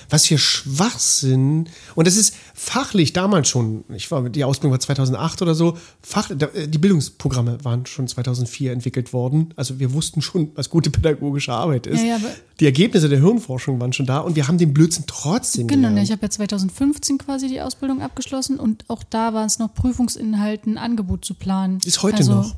Was 0.09 0.25
für 0.25 0.37
Schwachsinn. 0.37 1.67
Und 1.95 2.07
das 2.07 2.15
ist 2.15 2.33
fachlich 2.53 3.13
damals 3.13 3.49
schon, 3.49 3.83
ich 3.93 4.09
war, 4.11 4.29
die 4.29 4.43
Ausbildung 4.43 4.71
war 4.71 4.79
2008 4.79 5.41
oder 5.41 5.55
so, 5.55 5.77
Fach, 6.01 6.29
äh, 6.29 6.67
die 6.67 6.77
Bildungsprogramme 6.77 7.57
waren 7.63 7.85
schon 7.85 8.07
2004 8.07 8.71
entwickelt 8.71 9.13
worden. 9.13 9.53
Also 9.55 9.79
wir 9.79 9.93
wussten 9.93 10.21
schon, 10.21 10.51
was 10.55 10.69
gute 10.69 10.89
pädagogische 10.89 11.53
Arbeit 11.53 11.87
ist. 11.87 12.01
Ja, 12.01 12.17
ja, 12.17 12.19
die 12.59 12.65
Ergebnisse 12.65 13.09
der 13.09 13.19
Hirnforschung 13.19 13.79
waren 13.79 13.93
schon 13.93 14.05
da 14.05 14.19
und 14.19 14.35
wir 14.35 14.47
haben 14.47 14.57
den 14.57 14.73
Blödsinn 14.73 15.03
trotzdem 15.07 15.67
Genau, 15.67 15.81
ne, 15.81 15.87
gelernt. 15.89 16.07
ich 16.07 16.11
habe 16.11 16.21
ja 16.23 16.29
2015 16.29 17.17
quasi 17.19 17.47
die 17.47 17.61
Ausbildung 17.61 18.01
abgeschlossen 18.01 18.56
und 18.57 18.85
auch 18.89 19.03
da 19.03 19.33
war 19.33 19.45
es 19.45 19.59
noch 19.59 19.73
Prüfungsinhalten, 19.73 20.77
ein 20.77 20.77
Angebot 20.77 21.25
zu 21.25 21.33
planen. 21.33 21.79
Ist 21.85 22.03
heute 22.03 22.17
also, 22.17 22.33
noch. 22.33 22.55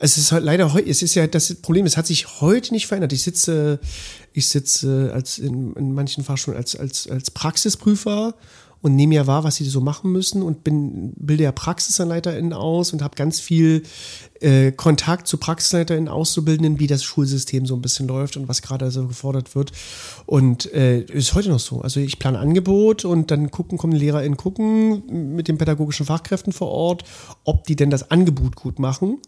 Es 0.00 0.16
ist 0.16 0.30
halt 0.30 0.44
leider 0.44 0.72
heute, 0.72 0.88
es 0.88 1.02
ist 1.02 1.14
ja 1.14 1.26
das 1.26 1.54
Problem, 1.56 1.84
es 1.84 1.96
hat 1.96 2.06
sich 2.06 2.40
heute 2.40 2.72
nicht 2.72 2.86
verändert. 2.86 3.12
Ich 3.12 3.22
sitze, 3.22 3.80
ich 4.32 4.48
sitze 4.48 5.10
als 5.12 5.38
in, 5.38 5.72
in 5.74 5.92
manchen 5.92 6.22
Fachschulen 6.22 6.56
als, 6.56 6.76
als, 6.76 7.08
als 7.08 7.30
Praxisprüfer 7.32 8.34
und 8.80 8.94
nehme 8.94 9.14
ja 9.14 9.26
wahr, 9.26 9.44
was 9.44 9.56
sie 9.56 9.64
so 9.64 9.80
machen 9.80 10.12
müssen 10.12 10.42
und 10.42 10.62
bin, 10.64 11.12
bilde 11.16 11.44
ja 11.44 11.52
PraxisanleiterInnen 11.52 12.52
aus 12.52 12.92
und 12.92 13.02
habe 13.02 13.16
ganz 13.16 13.40
viel 13.40 13.82
äh, 14.40 14.70
Kontakt 14.72 15.26
zu 15.26 15.36
PraxisleiterInnen, 15.36 16.08
Auszubildenden, 16.08 16.78
wie 16.78 16.86
das 16.86 17.02
Schulsystem 17.02 17.66
so 17.66 17.74
ein 17.74 17.82
bisschen 17.82 18.06
läuft 18.06 18.36
und 18.36 18.48
was 18.48 18.62
gerade 18.62 18.90
so 18.90 19.08
gefordert 19.08 19.54
wird. 19.56 19.72
Und 20.26 20.72
äh, 20.72 21.00
ist 21.00 21.34
heute 21.34 21.48
noch 21.48 21.58
so. 21.58 21.80
Also 21.80 21.98
ich 21.98 22.18
plane 22.18 22.38
Angebot 22.38 23.04
und 23.04 23.30
dann 23.30 23.50
gucken, 23.50 23.78
kommen 23.78 23.94
LehrerInnen 23.94 24.36
gucken 24.36 25.34
mit 25.34 25.48
den 25.48 25.58
pädagogischen 25.58 26.06
Fachkräften 26.06 26.52
vor 26.52 26.68
Ort, 26.68 27.04
ob 27.44 27.64
die 27.64 27.76
denn 27.76 27.90
das 27.90 28.10
Angebot 28.10 28.54
gut 28.54 28.78
machen. 28.78 29.18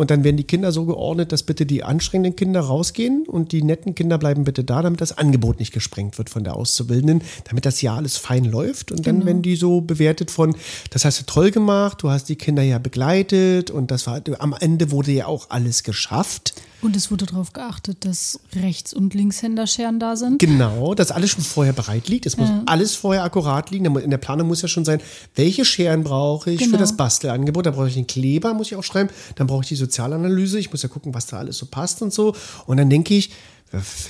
Und 0.00 0.10
dann 0.10 0.24
werden 0.24 0.38
die 0.38 0.44
Kinder 0.44 0.72
so 0.72 0.86
geordnet, 0.86 1.30
dass 1.30 1.42
bitte 1.42 1.66
die 1.66 1.84
anstrengenden 1.84 2.34
Kinder 2.34 2.62
rausgehen 2.62 3.26
und 3.26 3.52
die 3.52 3.62
netten 3.62 3.94
Kinder 3.94 4.16
bleiben 4.16 4.44
bitte 4.44 4.64
da, 4.64 4.80
damit 4.80 5.02
das 5.02 5.18
Angebot 5.18 5.58
nicht 5.58 5.74
gesprengt 5.74 6.16
wird 6.16 6.30
von 6.30 6.42
der 6.42 6.56
Auszubildenden, 6.56 7.20
damit 7.44 7.66
das 7.66 7.82
Jahr 7.82 7.98
alles 7.98 8.16
fein 8.16 8.46
läuft. 8.46 8.92
Und 8.92 9.06
dann 9.06 9.26
werden 9.26 9.42
die 9.42 9.56
so 9.56 9.82
bewertet 9.82 10.30
von, 10.30 10.56
das 10.88 11.04
hast 11.04 11.20
du 11.20 11.26
toll 11.26 11.50
gemacht, 11.50 12.02
du 12.02 12.08
hast 12.08 12.30
die 12.30 12.36
Kinder 12.36 12.62
ja 12.62 12.78
begleitet 12.78 13.70
und 13.70 13.90
das 13.90 14.06
war, 14.06 14.22
am 14.38 14.56
Ende 14.58 14.90
wurde 14.90 15.12
ja 15.12 15.26
auch 15.26 15.50
alles 15.50 15.82
geschafft. 15.82 16.54
Und 16.82 16.96
es 16.96 17.10
wurde 17.10 17.26
darauf 17.26 17.52
geachtet, 17.52 18.04
dass 18.04 18.40
Rechts- 18.54 18.94
und 18.94 19.12
Linkshänderscheren 19.14 20.00
da 20.00 20.16
sind. 20.16 20.38
Genau, 20.38 20.94
dass 20.94 21.10
alles 21.10 21.30
schon 21.30 21.44
vorher 21.44 21.72
bereit 21.72 22.08
liegt. 22.08 22.24
Es 22.26 22.36
muss 22.36 22.48
alles 22.66 22.94
vorher 22.94 23.22
akkurat 23.24 23.70
liegen. 23.70 23.84
In 23.96 24.10
der 24.10 24.18
Planung 24.18 24.48
muss 24.48 24.62
ja 24.62 24.68
schon 24.68 24.84
sein, 24.84 25.00
welche 25.34 25.64
Scheren 25.64 26.04
brauche 26.04 26.50
ich 26.50 26.58
für 26.60 26.66
Genau. 26.66 26.78
das 26.78 26.96
Bastelangebot. 26.96 27.66
Da 27.66 27.72
brauche 27.72 27.88
ich 27.88 27.94
den 27.94 28.06
Kleber, 28.06 28.54
muss 28.54 28.68
ich 28.68 28.76
auch 28.76 28.82
schreiben. 28.84 29.10
Dann 29.34 29.46
brauche 29.46 29.62
ich 29.62 29.68
die 29.68 29.76
Sozialanalyse. 29.76 30.58
Ich 30.58 30.70
muss 30.70 30.82
ja 30.82 30.88
gucken, 30.88 31.12
was 31.12 31.26
da 31.26 31.38
alles 31.38 31.58
so 31.58 31.66
passt 31.66 32.00
und 32.02 32.12
so. 32.14 32.34
Und 32.66 32.78
dann 32.78 32.88
denke 32.88 33.14
ich, 33.14 33.30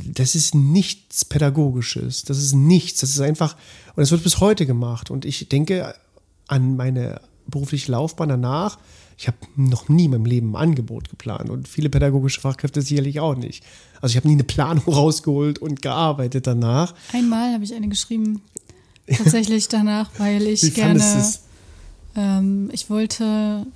das 0.05 0.35
ist 0.35 0.55
nichts 0.55 1.25
Pädagogisches. 1.25 2.23
Das 2.25 2.39
ist 2.39 2.55
nichts. 2.55 3.01
Das 3.01 3.11
ist 3.11 3.21
einfach, 3.21 3.57
und 3.97 4.01
das 4.01 4.11
wird 4.11 4.23
bis 4.23 4.41
heute 4.41 4.65
gemacht. 4.65 5.11
Und 5.11 5.25
ich 5.25 5.49
denke 5.49 5.95
an 6.47 6.77
meine 6.77 7.21
berufliche 7.47 7.91
Laufbahn 7.93 8.29
danach. 8.29 8.79
Ich 9.21 9.27
habe 9.29 9.37
noch 9.55 9.91
nie 9.91 10.07
in 10.07 10.13
meinem 10.13 10.25
Leben 10.25 10.53
ein 10.57 10.63
Angebot 10.71 11.11
geplant 11.11 11.51
und 11.51 11.69
viele 11.69 11.91
pädagogische 11.91 12.41
Fachkräfte 12.41 12.81
sicherlich 12.81 13.21
auch 13.21 13.35
nicht. 13.35 13.63
Also 14.01 14.13
ich 14.13 14.17
habe 14.17 14.27
nie 14.27 14.33
eine 14.33 14.45
Planung 14.45 14.83
rausgeholt 14.87 15.59
und 15.59 15.83
gearbeitet 15.83 16.47
danach. 16.47 16.95
Einmal 17.13 17.53
habe 17.53 17.63
ich 17.63 17.75
eine 17.75 17.89
geschrieben, 17.89 18.41
tatsächlich 19.07 19.69
danach, 19.69 20.09
weil 20.17 20.47
ich 20.47 20.63
Wie 20.63 20.71
gerne, 20.71 21.23
ähm, 22.17 22.71
ich 22.73 22.89
wollte 22.89 23.67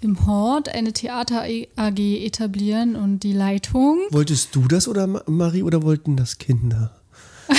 im 0.00 0.26
Hort 0.26 0.68
eine 0.70 0.92
Theater 0.92 1.44
AG 1.76 1.98
etablieren 1.98 2.96
und 2.96 3.20
die 3.20 3.32
Leitung 3.34 3.98
Wolltest 4.10 4.56
du 4.56 4.66
das 4.66 4.88
oder 4.88 5.06
Ma- 5.06 5.22
Marie 5.26 5.62
oder 5.62 5.84
wollten 5.84 6.16
das 6.16 6.38
Kinder? 6.38 6.96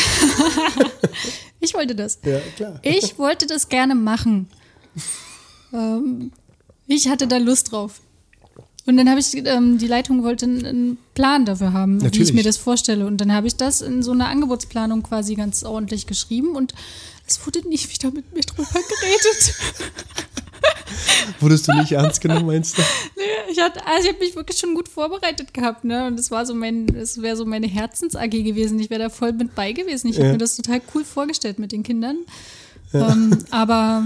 Ich 1.62 1.74
wollte 1.74 1.94
das. 1.96 2.20
Ja, 2.24 2.40
klar. 2.56 2.80
Ich 2.84 3.18
wollte 3.20 3.46
das 3.46 3.68
gerne 3.68 3.94
machen. 3.96 4.48
Ähm, 5.74 6.32
ich 6.96 7.08
hatte 7.08 7.28
da 7.28 7.38
Lust 7.38 7.72
drauf. 7.72 8.02
Und 8.86 8.98
dann 8.98 9.10
habe 9.10 9.20
ich, 9.20 9.36
ähm, 9.36 9.78
die 9.78 9.88
Leitung 9.88 10.24
wollte 10.24 10.46
einen, 10.46 10.98
Plan 11.14 11.46
dafür 11.46 11.74
haben, 11.74 12.00
wie 12.00 12.06
Natürlich. 12.06 12.30
ich 12.30 12.34
mir 12.34 12.44
das 12.44 12.58
vorstelle. 12.58 13.06
Und 13.06 13.18
dann 13.18 13.32
habe 13.34 13.46
ich 13.46 13.56
das 13.56 13.82
in 13.82 14.02
so 14.02 14.12
einer 14.12 14.28
Angebotsplanung 14.30 15.04
quasi 15.04 15.36
ganz 15.36 15.64
ordentlich 15.64 16.08
geschrieben 16.08 16.56
und 16.56 16.74
es 17.28 17.46
wurde 17.46 17.68
nicht 17.68 17.92
wieder 17.94 18.10
mit 18.12 18.34
mir 18.34 18.42
drüber 18.42 18.68
geredet. 18.72 19.54
Wurdest 21.40 21.68
du 21.68 21.74
nicht 21.74 21.92
ernst 21.92 22.22
genommen, 22.22 22.48
meinst 22.48 22.78
du? 22.78 22.82
Ich 23.52 23.60
hatte, 23.62 23.86
also 23.86 24.08
ich 24.08 24.14
habe 24.16 24.24
mich 24.26 24.36
wirklich 24.36 24.58
schon 24.58 24.74
gut 24.74 24.88
vorbereitet 24.88 25.54
gehabt, 25.54 25.84
ne? 25.84 26.08
Und 26.08 26.18
das 26.18 26.32
war 26.32 26.46
so 26.46 26.56
mein, 26.56 26.88
das 26.88 27.22
wäre 27.22 27.36
so 27.36 27.46
meine 27.46 27.68
Herzens-AG 27.68 28.30
gewesen. 28.32 28.80
Ich 28.80 28.90
wäre 28.90 29.04
da 29.04 29.10
voll 29.10 29.34
mit 29.34 29.54
bei 29.56 29.72
gewesen. 29.72 30.08
Ich 30.08 30.16
Ja. 30.18 30.24
habe 30.24 30.32
mir 30.34 30.38
das 30.40 30.56
total 30.56 30.82
cool 30.96 31.04
vorgestellt 31.06 31.60
mit 31.60 31.72
den 31.72 31.84
Kindern. 31.84 32.18
Ähm, 32.94 33.38
aber 33.52 34.06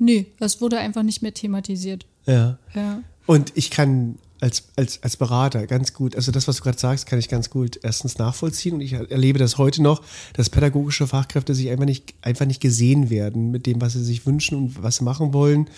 nee, 0.00 0.26
das 0.38 0.60
wurde 0.60 0.78
einfach 0.78 1.02
nicht 1.02 1.22
mehr 1.22 1.34
thematisiert. 1.34 2.06
Ja. 2.26 2.58
Ja. 2.74 3.02
Und 3.26 3.52
ich 3.54 3.70
kann 3.70 4.18
als, 4.40 4.64
als, 4.76 5.02
als 5.02 5.16
Berater 5.16 5.66
ganz 5.66 5.92
gut, 5.92 6.16
also 6.16 6.32
das, 6.32 6.48
was 6.48 6.56
du 6.56 6.62
gerade 6.62 6.78
sagst, 6.78 7.06
kann 7.06 7.18
ich 7.18 7.28
ganz 7.28 7.50
gut 7.50 7.78
erstens 7.82 8.18
nachvollziehen 8.18 8.74
und 8.74 8.80
ich 8.80 8.94
erlebe 8.94 9.38
das 9.38 9.58
heute 9.58 9.82
noch, 9.82 10.02
dass 10.32 10.48
pädagogische 10.48 11.06
Fachkräfte 11.06 11.54
sich 11.54 11.68
einfach 11.70 11.84
nicht, 11.84 12.14
einfach 12.22 12.46
nicht 12.46 12.60
gesehen 12.60 13.10
werden 13.10 13.50
mit 13.50 13.66
dem, 13.66 13.80
was 13.80 13.92
sie 13.92 14.02
sich 14.02 14.26
wünschen 14.26 14.56
und 14.56 14.82
was 14.82 14.96
sie 14.96 15.04
machen 15.04 15.34
wollen. 15.34 15.68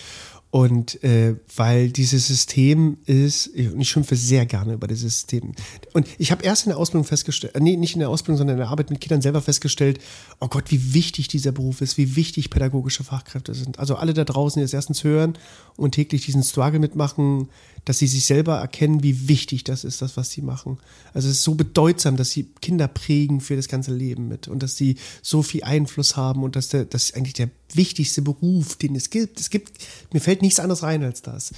Und 0.54 1.02
äh, 1.02 1.36
weil 1.56 1.88
dieses 1.88 2.26
System 2.26 2.98
ist, 3.06 3.46
ich 3.54 3.88
schimpfe 3.88 4.16
sehr 4.16 4.44
gerne 4.44 4.74
über 4.74 4.86
dieses 4.86 5.20
System. 5.20 5.54
Und 5.94 6.06
ich 6.18 6.30
habe 6.30 6.44
erst 6.44 6.66
in 6.66 6.70
der 6.70 6.76
Ausbildung 6.76 7.06
festgestellt, 7.06 7.54
äh, 7.54 7.60
nee, 7.60 7.78
nicht 7.78 7.94
in 7.94 8.00
der 8.00 8.10
Ausbildung, 8.10 8.36
sondern 8.36 8.56
in 8.56 8.60
der 8.60 8.68
Arbeit 8.68 8.90
mit 8.90 9.00
Kindern 9.00 9.22
selber 9.22 9.40
festgestellt, 9.40 9.98
oh 10.40 10.48
Gott, 10.48 10.64
wie 10.70 10.92
wichtig 10.92 11.28
dieser 11.28 11.52
Beruf 11.52 11.80
ist, 11.80 11.96
wie 11.96 12.16
wichtig 12.16 12.50
pädagogische 12.50 13.02
Fachkräfte 13.02 13.54
sind. 13.54 13.78
Also 13.78 13.94
alle 13.94 14.12
da 14.12 14.24
draußen, 14.24 14.60
die 14.60 14.64
das 14.64 14.74
erstens 14.74 15.04
hören 15.04 15.38
und 15.78 15.92
täglich 15.92 16.26
diesen 16.26 16.42
Struggle 16.42 16.80
mitmachen, 16.80 17.48
dass 17.84 17.98
sie 17.98 18.06
sich 18.06 18.24
selber 18.24 18.58
erkennen, 18.58 19.02
wie 19.02 19.28
wichtig 19.28 19.64
das 19.64 19.84
ist, 19.84 20.02
das, 20.02 20.16
was 20.16 20.30
sie 20.30 20.42
machen. 20.42 20.78
Also 21.14 21.28
es 21.28 21.36
ist 21.36 21.42
so 21.42 21.54
bedeutsam, 21.54 22.16
dass 22.16 22.30
sie 22.30 22.48
Kinder 22.60 22.86
prägen 22.86 23.40
für 23.40 23.56
das 23.56 23.68
ganze 23.68 23.92
Leben 23.92 24.28
mit 24.28 24.46
und 24.48 24.62
dass 24.62 24.76
sie 24.76 24.96
so 25.20 25.42
viel 25.42 25.64
Einfluss 25.64 26.16
haben 26.16 26.44
und 26.44 26.54
dass 26.54 26.68
der, 26.68 26.84
das 26.84 27.04
ist 27.04 27.16
eigentlich 27.16 27.34
der 27.34 27.50
wichtigste 27.74 28.22
Beruf, 28.22 28.76
den 28.76 28.94
es 28.94 29.10
gibt. 29.10 29.40
Es 29.40 29.50
gibt, 29.50 29.72
mir 30.12 30.20
fällt 30.20 30.42
nichts 30.42 30.60
anderes 30.60 30.82
rein 30.82 31.02
als 31.02 31.22
das. 31.22 31.52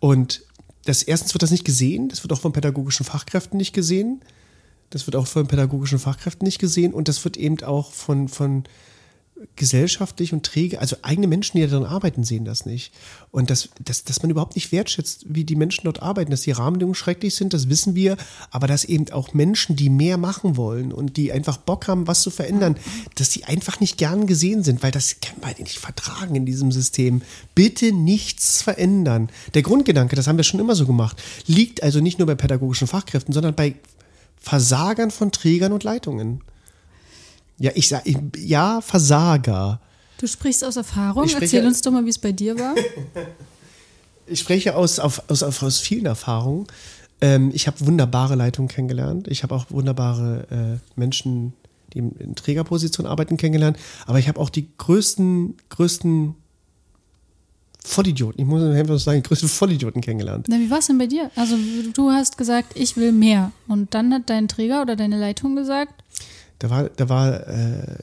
Und 0.00 0.42
das 0.84 1.02
erstens 1.02 1.32
wird 1.32 1.42
das 1.42 1.50
nicht 1.50 1.64
gesehen, 1.64 2.08
das 2.08 2.22
wird 2.22 2.32
auch 2.32 2.40
von 2.40 2.52
pädagogischen 2.52 3.06
Fachkräften 3.06 3.56
nicht 3.56 3.72
gesehen. 3.72 4.20
Das 4.90 5.06
wird 5.06 5.16
auch 5.16 5.26
von 5.26 5.46
pädagogischen 5.46 5.98
Fachkräften 5.98 6.44
nicht 6.44 6.58
gesehen 6.58 6.92
und 6.92 7.08
das 7.08 7.24
wird 7.24 7.36
eben 7.36 7.60
auch 7.64 7.90
von, 7.90 8.28
von 8.28 8.64
gesellschaftlich 9.56 10.32
und 10.32 10.44
träge, 10.44 10.80
also 10.80 10.96
eigene 11.02 11.26
Menschen, 11.26 11.58
die 11.58 11.66
daran 11.66 11.86
arbeiten, 11.86 12.24
sehen 12.24 12.44
das 12.44 12.66
nicht. 12.66 12.92
Und 13.30 13.50
dass, 13.50 13.68
dass, 13.80 14.04
dass 14.04 14.22
man 14.22 14.30
überhaupt 14.30 14.54
nicht 14.54 14.72
wertschätzt, 14.72 15.26
wie 15.28 15.44
die 15.44 15.56
Menschen 15.56 15.84
dort 15.84 16.02
arbeiten, 16.02 16.30
dass 16.30 16.42
die 16.42 16.52
Rahmenbedingungen 16.52 16.94
schrecklich 16.94 17.34
sind, 17.34 17.52
das 17.52 17.68
wissen 17.68 17.94
wir, 17.94 18.16
aber 18.50 18.66
dass 18.66 18.84
eben 18.84 19.10
auch 19.10 19.34
Menschen, 19.34 19.76
die 19.76 19.90
mehr 19.90 20.16
machen 20.16 20.56
wollen 20.56 20.92
und 20.92 21.16
die 21.16 21.32
einfach 21.32 21.56
Bock 21.56 21.88
haben, 21.88 22.06
was 22.06 22.22
zu 22.22 22.30
verändern, 22.30 22.76
dass 23.16 23.30
die 23.30 23.44
einfach 23.44 23.80
nicht 23.80 23.98
gern 23.98 24.26
gesehen 24.26 24.62
sind, 24.62 24.82
weil 24.82 24.90
das 24.90 25.20
kann 25.20 25.36
man 25.40 25.54
nicht 25.58 25.78
vertragen 25.78 26.34
in 26.34 26.46
diesem 26.46 26.72
System. 26.72 27.22
Bitte 27.54 27.92
nichts 27.92 28.62
verändern. 28.62 29.30
Der 29.54 29.62
Grundgedanke, 29.62 30.16
das 30.16 30.26
haben 30.26 30.36
wir 30.36 30.44
schon 30.44 30.60
immer 30.60 30.74
so 30.74 30.86
gemacht, 30.86 31.22
liegt 31.46 31.82
also 31.82 32.00
nicht 32.00 32.18
nur 32.18 32.26
bei 32.26 32.34
pädagogischen 32.34 32.86
Fachkräften, 32.88 33.32
sondern 33.32 33.54
bei 33.54 33.76
Versagern 34.40 35.10
von 35.10 35.32
Trägern 35.32 35.72
und 35.72 35.84
Leitungen. 35.84 36.42
Ja, 37.58 37.70
ich 37.74 37.88
sage, 37.88 38.14
ja, 38.36 38.80
Versager. 38.80 39.80
Du 40.18 40.26
sprichst 40.26 40.64
aus 40.64 40.76
Erfahrung. 40.76 41.28
Spreche- 41.28 41.56
Erzähl 41.56 41.66
uns 41.66 41.80
doch 41.82 41.92
mal, 41.92 42.04
wie 42.04 42.10
es 42.10 42.18
bei 42.18 42.32
dir 42.32 42.58
war. 42.58 42.74
Ich 44.26 44.40
spreche 44.40 44.74
aus, 44.74 45.00
auf, 45.00 45.22
aus, 45.28 45.42
aus, 45.42 45.80
vielen 45.80 46.06
Erfahrungen. 46.06 46.66
Ähm, 47.20 47.50
ich 47.52 47.66
habe 47.66 47.78
wunderbare 47.84 48.36
Leitungen 48.36 48.68
kennengelernt. 48.68 49.28
Ich 49.28 49.42
habe 49.42 49.54
auch 49.54 49.66
wunderbare 49.70 50.46
äh, 50.78 50.98
Menschen, 50.98 51.52
die 51.92 51.98
in, 51.98 52.12
in 52.12 52.34
Trägerpositionen 52.34 53.10
arbeiten, 53.10 53.36
kennengelernt. 53.36 53.76
Aber 54.06 54.18
ich 54.18 54.26
habe 54.28 54.40
auch 54.40 54.48
die 54.48 54.66
größten, 54.78 55.58
größten 55.68 56.34
Vollidioten, 57.84 58.40
ich 58.40 58.46
muss 58.46 58.62
einfach 58.62 58.98
sagen, 58.98 59.22
größte 59.22 59.46
Vollidioten 59.46 60.00
kennengelernt. 60.00 60.46
Na, 60.48 60.58
wie 60.58 60.70
war 60.70 60.78
es 60.78 60.86
denn 60.86 60.96
bei 60.96 61.06
dir? 61.06 61.30
Also 61.36 61.56
du 61.92 62.10
hast 62.10 62.38
gesagt, 62.38 62.72
ich 62.78 62.96
will 62.96 63.12
mehr. 63.12 63.52
Und 63.68 63.92
dann 63.92 64.12
hat 64.14 64.30
dein 64.30 64.48
Träger 64.48 64.80
oder 64.80 64.96
deine 64.96 65.18
Leitung 65.20 65.54
gesagt? 65.54 65.92
Da 66.58 66.70
war, 66.70 66.88
da 66.88 67.08
war, 67.08 67.46
äh, 67.46 67.98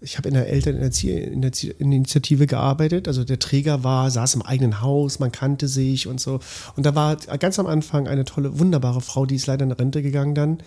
ich 0.00 0.16
habe 0.18 0.28
in 0.28 0.34
der 0.34 0.48
Elterninitiative 0.48 2.46
gearbeitet. 2.46 3.08
Also 3.08 3.24
der 3.24 3.38
Träger 3.38 3.82
war, 3.84 4.10
saß 4.10 4.34
im 4.34 4.42
eigenen 4.42 4.80
Haus, 4.80 5.18
man 5.18 5.32
kannte 5.32 5.68
sich 5.68 6.06
und 6.06 6.20
so. 6.20 6.40
Und 6.76 6.86
da 6.86 6.94
war 6.94 7.16
ganz 7.16 7.58
am 7.58 7.66
Anfang 7.66 8.06
eine 8.06 8.24
tolle, 8.24 8.58
wunderbare 8.58 9.00
Frau, 9.00 9.26
die 9.26 9.36
ist 9.36 9.46
leider 9.46 9.64
in 9.64 9.72
Rente 9.72 10.02
gegangen 10.02 10.34
dann. 10.34 10.58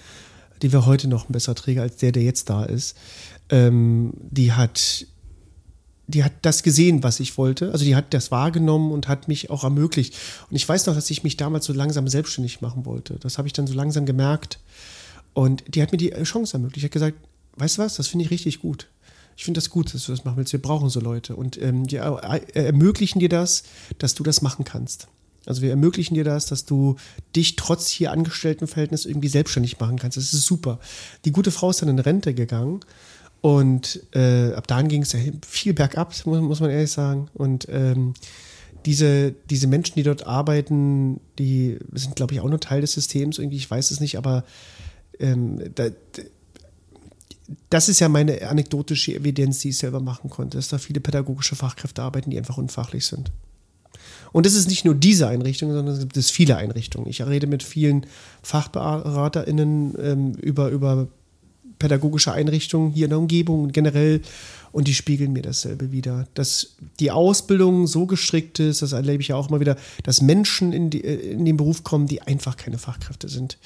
Die 0.61 0.73
wäre 0.73 0.85
heute 0.85 1.07
noch 1.07 1.29
ein 1.29 1.33
besserer 1.33 1.55
Träger 1.55 1.81
als 1.81 1.97
der, 1.97 2.11
der 2.11 2.23
jetzt 2.23 2.49
da 2.49 2.63
ist. 2.63 2.97
Ähm, 3.49 4.13
die 4.29 4.51
hat 4.51 5.07
die 6.11 6.23
hat 6.23 6.33
das 6.41 6.63
gesehen, 6.63 7.03
was 7.03 7.19
ich 7.19 7.37
wollte. 7.37 7.71
Also 7.71 7.85
die 7.85 7.95
hat 7.95 8.13
das 8.13 8.31
wahrgenommen 8.31 8.91
und 8.91 9.07
hat 9.07 9.27
mich 9.27 9.49
auch 9.49 9.63
ermöglicht. 9.63 10.15
Und 10.49 10.55
ich 10.55 10.67
weiß 10.67 10.85
noch, 10.85 10.95
dass 10.95 11.09
ich 11.09 11.23
mich 11.23 11.37
damals 11.37 11.65
so 11.65 11.73
langsam 11.73 12.07
selbstständig 12.07 12.61
machen 12.61 12.85
wollte. 12.85 13.15
Das 13.19 13.37
habe 13.37 13.47
ich 13.47 13.53
dann 13.53 13.67
so 13.67 13.73
langsam 13.73 14.05
gemerkt. 14.05 14.59
Und 15.33 15.63
die 15.73 15.81
hat 15.81 15.91
mir 15.91 15.97
die 15.97 16.11
Chance 16.23 16.53
ermöglicht. 16.53 16.77
Ich 16.77 16.83
habe 16.83 16.93
gesagt, 16.93 17.17
weißt 17.57 17.77
du 17.77 17.81
was, 17.83 17.95
das 17.95 18.07
finde 18.07 18.25
ich 18.25 18.31
richtig 18.31 18.59
gut 18.59 18.87
ich 19.41 19.45
finde 19.45 19.57
das 19.57 19.71
gut, 19.71 19.93
dass 19.93 20.05
du 20.05 20.11
das 20.11 20.23
machen 20.23 20.37
willst. 20.37 20.53
Wir 20.53 20.61
brauchen 20.61 20.89
so 20.89 20.99
Leute. 20.99 21.35
Und 21.35 21.59
ähm, 21.59 21.87
die 21.87 21.95
ermöglichen 21.95 23.19
dir 23.19 23.27
das, 23.27 23.63
dass 23.97 24.13
du 24.13 24.23
das 24.23 24.43
machen 24.43 24.65
kannst. 24.65 25.07
Also 25.47 25.63
wir 25.63 25.71
ermöglichen 25.71 26.13
dir 26.13 26.23
das, 26.23 26.45
dass 26.45 26.65
du 26.65 26.97
dich 27.35 27.55
trotz 27.55 27.87
hier 27.87 28.11
Angestelltenverhältnis 28.11 29.05
irgendwie 29.05 29.29
selbstständig 29.29 29.79
machen 29.79 29.97
kannst. 29.97 30.17
Das 30.17 30.33
ist 30.33 30.45
super. 30.45 30.79
Die 31.25 31.31
gute 31.31 31.49
Frau 31.49 31.71
ist 31.71 31.81
dann 31.81 31.89
in 31.89 31.97
Rente 31.97 32.35
gegangen 32.35 32.81
und 33.41 34.03
äh, 34.13 34.53
ab 34.53 34.67
dann 34.67 34.87
ging 34.87 35.01
es 35.01 35.13
ja 35.13 35.19
viel 35.47 35.73
bergab, 35.73 36.13
muss, 36.25 36.41
muss 36.41 36.59
man 36.59 36.69
ehrlich 36.69 36.91
sagen. 36.91 37.27
Und 37.33 37.65
ähm, 37.69 38.13
diese, 38.85 39.33
diese 39.49 39.65
Menschen, 39.65 39.95
die 39.95 40.03
dort 40.03 40.27
arbeiten, 40.27 41.19
die 41.39 41.79
sind, 41.93 42.15
glaube 42.15 42.35
ich, 42.35 42.41
auch 42.41 42.49
nur 42.49 42.59
Teil 42.59 42.81
des 42.81 42.93
Systems. 42.93 43.39
Irgendwie, 43.39 43.57
ich 43.57 43.71
weiß 43.71 43.89
es 43.89 43.99
nicht, 43.99 44.19
aber 44.19 44.43
ähm, 45.21 45.59
da, 45.75 45.89
das 47.69 47.89
ist 47.89 47.99
ja 47.99 48.09
meine 48.09 48.47
anekdotische 48.47 49.15
Evidenz, 49.15 49.59
die 49.59 49.69
ich 49.69 49.77
selber 49.77 49.99
machen 49.99 50.29
konnte, 50.29 50.57
dass 50.57 50.69
da 50.69 50.77
viele 50.77 50.99
pädagogische 50.99 51.55
Fachkräfte 51.55 52.01
arbeiten, 52.01 52.29
die 52.29 52.37
einfach 52.37 52.57
unfachlich 52.57 53.05
sind. 53.05 53.31
Und 54.31 54.45
es 54.45 54.53
ist 54.53 54.69
nicht 54.69 54.85
nur 54.85 54.95
diese 54.95 55.27
Einrichtung, 55.27 55.73
sondern 55.73 55.93
es 55.93 55.99
gibt 55.99 56.17
es 56.17 56.31
viele 56.31 56.55
Einrichtungen. 56.57 57.09
Ich 57.09 57.21
rede 57.21 57.47
mit 57.47 57.63
vielen 57.63 58.05
FachberaterInnen 58.43 59.95
ähm, 60.01 60.33
über, 60.35 60.69
über 60.69 61.07
pädagogische 61.79 62.31
Einrichtungen 62.31 62.91
hier 62.91 63.05
in 63.05 63.09
der 63.09 63.19
Umgebung 63.19 63.63
und 63.63 63.73
generell 63.73 64.21
und 64.71 64.87
die 64.87 64.93
spiegeln 64.93 65.33
mir 65.33 65.41
dasselbe 65.41 65.91
wieder. 65.91 66.27
Dass 66.33 66.75
die 66.99 67.11
Ausbildung 67.11 67.87
so 67.87 68.05
gestrickt 68.05 68.59
ist, 68.59 68.81
das 68.81 68.93
erlebe 68.93 69.21
ich 69.21 69.29
ja 69.29 69.35
auch 69.35 69.49
immer 69.49 69.59
wieder, 69.59 69.75
dass 70.03 70.21
Menschen 70.21 70.71
in, 70.71 70.89
die, 70.89 71.03
äh, 71.03 71.31
in 71.31 71.43
den 71.43 71.57
Beruf 71.57 71.83
kommen, 71.83 72.07
die 72.07 72.21
einfach 72.21 72.55
keine 72.55 72.77
Fachkräfte 72.77 73.27
sind 73.27 73.57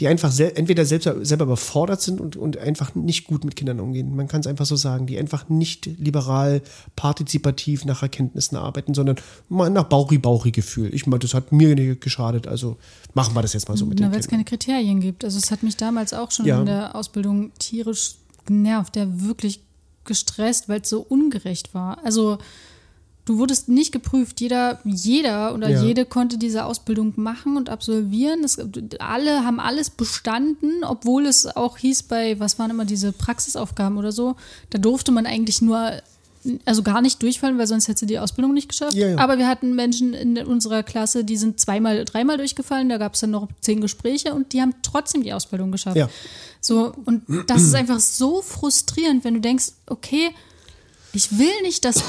die 0.00 0.08
einfach 0.08 0.30
sel 0.32 0.52
entweder 0.54 0.84
selbst, 0.84 1.08
selber 1.22 1.44
überfordert 1.44 2.00
sind 2.00 2.20
und, 2.20 2.36
und 2.36 2.56
einfach 2.56 2.94
nicht 2.94 3.26
gut 3.26 3.44
mit 3.44 3.56
Kindern 3.56 3.80
umgehen. 3.80 4.14
Man 4.14 4.28
kann 4.28 4.40
es 4.40 4.46
einfach 4.46 4.66
so 4.66 4.76
sagen, 4.76 5.06
die 5.06 5.18
einfach 5.18 5.48
nicht 5.48 5.86
liberal, 5.86 6.62
partizipativ 6.96 7.84
nach 7.84 8.02
Erkenntnissen 8.02 8.56
arbeiten, 8.56 8.94
sondern 8.94 9.16
mal 9.48 9.70
nach 9.70 9.84
Bauchi-Bauchi-Gefühl. 9.84 10.94
Ich 10.94 11.06
meine, 11.06 11.20
das 11.20 11.34
hat 11.34 11.52
mir 11.52 11.74
nicht 11.74 12.00
geschadet, 12.00 12.46
also 12.46 12.76
machen 13.14 13.34
wir 13.34 13.42
das 13.42 13.52
jetzt 13.52 13.68
mal 13.68 13.76
so 13.76 13.86
mit 13.86 14.00
Na, 14.00 14.10
Weil 14.10 14.20
es 14.20 14.28
keine 14.28 14.44
Kriterien 14.44 15.00
gibt. 15.00 15.24
Also 15.24 15.38
es 15.38 15.50
hat 15.50 15.62
mich 15.62 15.76
damals 15.76 16.12
auch 16.12 16.30
schon 16.30 16.46
ja. 16.46 16.60
in 16.60 16.66
der 16.66 16.94
Ausbildung 16.96 17.52
tierisch 17.58 18.16
genervt, 18.46 18.94
der 18.94 19.22
wirklich 19.22 19.60
gestresst, 20.04 20.68
weil 20.68 20.82
es 20.82 20.88
so 20.88 21.00
ungerecht 21.00 21.74
war. 21.74 22.04
Also 22.04 22.38
Du 23.24 23.38
wurdest 23.38 23.70
nicht 23.70 23.90
geprüft. 23.92 24.40
Jeder, 24.40 24.80
jeder 24.84 25.54
oder 25.54 25.70
ja. 25.70 25.82
jede 25.82 26.04
konnte 26.04 26.36
diese 26.36 26.66
Ausbildung 26.66 27.14
machen 27.16 27.56
und 27.56 27.70
absolvieren. 27.70 28.44
Es, 28.44 28.58
alle 28.98 29.44
haben 29.44 29.60
alles 29.60 29.88
bestanden, 29.88 30.84
obwohl 30.84 31.24
es 31.24 31.46
auch 31.56 31.78
hieß 31.78 32.02
bei, 32.02 32.38
was 32.38 32.58
waren 32.58 32.70
immer 32.70 32.84
diese 32.84 33.12
Praxisaufgaben 33.12 33.96
oder 33.96 34.12
so, 34.12 34.36
da 34.70 34.78
durfte 34.78 35.10
man 35.10 35.24
eigentlich 35.24 35.62
nur, 35.62 35.92
also 36.66 36.82
gar 36.82 37.00
nicht 37.00 37.22
durchfallen, 37.22 37.56
weil 37.56 37.66
sonst 37.66 37.88
hätte 37.88 38.00
sie 38.00 38.06
die 38.06 38.18
Ausbildung 38.18 38.52
nicht 38.52 38.68
geschafft. 38.68 38.92
Ja, 38.92 39.08
ja. 39.08 39.18
Aber 39.18 39.38
wir 39.38 39.48
hatten 39.48 39.74
Menschen 39.74 40.12
in 40.12 40.36
unserer 40.38 40.82
Klasse, 40.82 41.24
die 41.24 41.38
sind 41.38 41.58
zweimal, 41.58 42.04
dreimal 42.04 42.36
durchgefallen. 42.36 42.90
Da 42.90 42.98
gab 42.98 43.14
es 43.14 43.20
dann 43.20 43.30
noch 43.30 43.48
zehn 43.62 43.80
Gespräche 43.80 44.34
und 44.34 44.52
die 44.52 44.60
haben 44.60 44.74
trotzdem 44.82 45.22
die 45.22 45.32
Ausbildung 45.32 45.72
geschafft. 45.72 45.96
So, 46.60 46.92
und 47.06 47.22
das 47.46 47.62
ist 47.62 47.74
einfach 47.74 48.00
so 48.00 48.42
frustrierend, 48.42 49.24
wenn 49.24 49.34
du 49.34 49.40
denkst, 49.40 49.72
okay, 49.86 50.30
ich 51.14 51.38
will 51.38 51.62
nicht, 51.62 51.84
dass, 51.84 52.02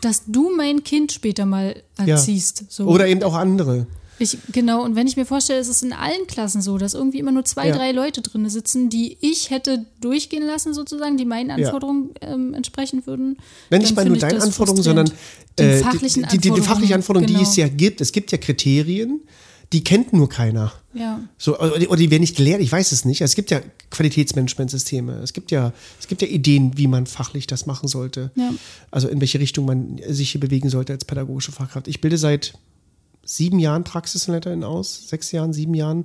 dass 0.00 0.22
du 0.26 0.54
mein 0.54 0.84
Kind 0.84 1.12
später 1.12 1.46
mal 1.46 1.82
erziehst. 1.96 2.60
Ja. 2.60 2.66
So. 2.68 2.86
Oder 2.86 3.08
eben 3.08 3.22
auch 3.22 3.34
andere. 3.34 3.86
Ich, 4.18 4.38
genau, 4.52 4.84
und 4.84 4.94
wenn 4.94 5.06
ich 5.06 5.16
mir 5.16 5.24
vorstelle, 5.24 5.58
es 5.58 5.68
ist 5.68 5.82
in 5.82 5.92
allen 5.92 6.26
Klassen 6.28 6.62
so, 6.62 6.78
dass 6.78 6.94
irgendwie 6.94 7.18
immer 7.18 7.32
nur 7.32 7.44
zwei, 7.44 7.68
ja. 7.68 7.76
drei 7.76 7.90
Leute 7.90 8.20
drin 8.20 8.48
sitzen, 8.48 8.88
die 8.88 9.16
ich 9.20 9.50
hätte 9.50 9.84
durchgehen 10.00 10.44
lassen, 10.44 10.74
sozusagen, 10.74 11.16
die 11.16 11.24
meinen 11.24 11.50
Anforderungen 11.50 12.10
ja. 12.22 12.28
ähm, 12.28 12.54
entsprechen 12.54 13.04
würden. 13.06 13.38
Wenn 13.68 13.82
nicht 13.82 13.96
mal 13.96 14.04
nur 14.04 14.18
deinen 14.18 14.40
Anforderungen, 14.40 14.82
sondern 14.82 15.10
äh, 15.56 15.78
die, 15.78 15.82
fachlichen 15.82 16.26
die, 16.30 16.38
die, 16.38 16.50
die, 16.50 16.60
fachlichen 16.60 16.94
Anforderungen, 16.94 17.26
genau. 17.26 17.40
die 17.40 17.44
es 17.44 17.56
ja 17.56 17.66
gibt. 17.66 18.00
Es 18.00 18.12
gibt 18.12 18.30
ja 18.30 18.38
Kriterien, 18.38 19.22
die 19.72 19.82
kennt 19.82 20.12
nur 20.12 20.28
keiner. 20.28 20.72
Ja. 20.92 21.20
So, 21.38 21.58
oder, 21.58 21.78
die 21.78 22.10
werden 22.10 22.20
nicht 22.20 22.36
gelehrt, 22.36 22.60
ich 22.60 22.70
weiß 22.70 22.92
es 22.92 23.04
nicht. 23.04 23.22
Es 23.22 23.34
gibt 23.34 23.50
ja 23.50 23.60
Qualitätsmanagementsysteme, 23.90 25.14
es 25.14 25.32
gibt 25.32 25.50
ja, 25.50 25.72
es 25.98 26.06
gibt 26.08 26.20
ja 26.22 26.28
Ideen, 26.28 26.76
wie 26.76 26.86
man 26.86 27.06
fachlich 27.06 27.46
das 27.46 27.66
machen 27.66 27.88
sollte. 27.88 28.30
Ja. 28.34 28.52
Also 28.90 29.08
in 29.08 29.20
welche 29.20 29.40
Richtung 29.40 29.64
man 29.64 30.00
sich 30.08 30.30
hier 30.30 30.40
bewegen 30.40 30.68
sollte 30.68 30.92
als 30.92 31.04
pädagogische 31.04 31.52
Fachkraft. 31.52 31.88
Ich 31.88 32.00
bilde 32.00 32.18
seit 32.18 32.54
sieben 33.24 33.58
Jahren 33.58 33.84
Praxisleiterin 33.84 34.64
aus, 34.64 35.08
sechs 35.08 35.32
Jahren, 35.32 35.52
sieben 35.52 35.74
Jahren. 35.74 36.04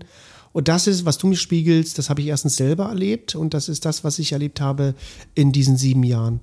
Und 0.53 0.69
das 0.69 0.88
ist, 0.88 1.06
was 1.06 1.17
du 1.17 1.27
mir 1.27 1.36
spiegelst, 1.36 1.97
das 1.97 2.10
habe 2.10 2.21
ich 2.21 2.27
erstens 2.27 2.56
selber 2.56 2.86
erlebt 2.86 3.36
und 3.36 3.53
das 3.53 3.69
ist 3.69 3.86
das, 3.86 4.03
was 4.03 4.17
ich 4.17 4.32
erlebt 4.32 4.62
habe 4.62 4.95
in 5.36 5.51
diesen 5.51 5.77
sieben 5.77 6.03
Jahren. 6.03 6.39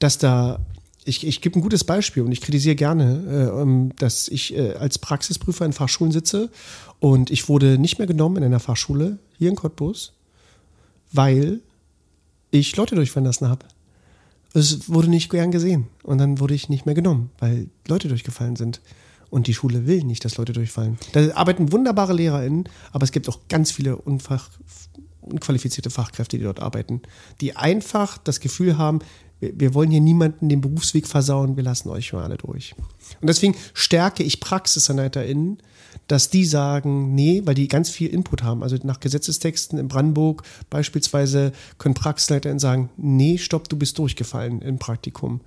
Dass 0.00 0.18
da 0.18 0.60
ich, 1.04 1.26
ich 1.26 1.40
gebe 1.40 1.58
ein 1.58 1.62
gutes 1.62 1.84
Beispiel 1.84 2.22
und 2.22 2.32
ich 2.32 2.40
kritisiere 2.40 2.76
gerne, 2.76 3.24
äh, 3.28 3.60
ähm, 3.60 3.92
dass 3.96 4.28
ich 4.28 4.56
äh, 4.56 4.74
als 4.74 4.98
Praxisprüfer 4.98 5.64
in 5.64 5.72
Fachschulen 5.72 6.12
sitze 6.12 6.50
und 6.98 7.30
ich 7.30 7.48
wurde 7.48 7.78
nicht 7.78 7.98
mehr 7.98 8.06
genommen 8.06 8.36
in 8.38 8.44
einer 8.44 8.60
Fachschule 8.60 9.18
hier 9.38 9.50
in 9.50 9.56
Cottbus, 9.56 10.14
weil 11.12 11.60
ich 12.50 12.74
Leute 12.76 12.94
durchfallen 12.94 13.26
lassen 13.26 13.48
habe. 13.48 13.66
Es 14.54 14.88
wurde 14.88 15.08
nicht 15.08 15.30
gern 15.30 15.50
gesehen 15.50 15.88
und 16.04 16.18
dann 16.18 16.38
wurde 16.38 16.54
ich 16.54 16.68
nicht 16.68 16.86
mehr 16.86 16.94
genommen, 16.94 17.30
weil 17.38 17.68
Leute 17.88 18.08
durchgefallen 18.08 18.56
sind. 18.56 18.80
Und 19.30 19.48
die 19.48 19.54
Schule 19.54 19.88
will 19.88 20.04
nicht, 20.04 20.24
dass 20.24 20.36
Leute 20.36 20.52
durchfallen. 20.52 20.96
Da 21.10 21.34
arbeiten 21.34 21.72
wunderbare 21.72 22.12
LehrerInnen, 22.12 22.68
aber 22.92 23.02
es 23.02 23.10
gibt 23.10 23.28
auch 23.28 23.40
ganz 23.48 23.72
viele 23.72 23.96
unfach, 23.96 24.48
unqualifizierte 25.22 25.90
Fachkräfte, 25.90 26.38
die 26.38 26.44
dort 26.44 26.60
arbeiten, 26.60 27.02
die 27.40 27.56
einfach 27.56 28.16
das 28.18 28.38
Gefühl 28.38 28.78
haben, 28.78 29.00
wir, 29.40 29.52
wir 29.58 29.74
wollen 29.74 29.90
hier 29.90 30.00
niemanden 30.00 30.48
den 30.48 30.60
Berufsweg 30.60 31.06
versauen, 31.06 31.56
wir 31.56 31.64
lassen 31.64 31.88
euch 31.88 32.12
mal 32.12 32.24
alle 32.24 32.36
durch. 32.36 32.74
Und 33.20 33.28
deswegen 33.28 33.54
stärke 33.72 34.22
ich 34.22 34.40
PraxisanleiterInnen, 34.40 35.58
dass 36.06 36.30
die 36.30 36.44
sagen, 36.44 37.14
nee, 37.14 37.42
weil 37.44 37.54
die 37.54 37.68
ganz 37.68 37.90
viel 37.90 38.08
Input 38.08 38.42
haben. 38.42 38.62
Also 38.62 38.76
nach 38.82 39.00
Gesetzestexten 39.00 39.78
in 39.78 39.88
Brandenburg 39.88 40.42
beispielsweise 40.70 41.52
können 41.78 41.94
PraxisleiterInnen 41.94 42.58
sagen, 42.58 42.90
nee, 42.96 43.38
stopp, 43.38 43.68
du 43.68 43.76
bist 43.76 43.98
durchgefallen 43.98 44.62
im 44.62 44.78
Praktikum. 44.78 45.40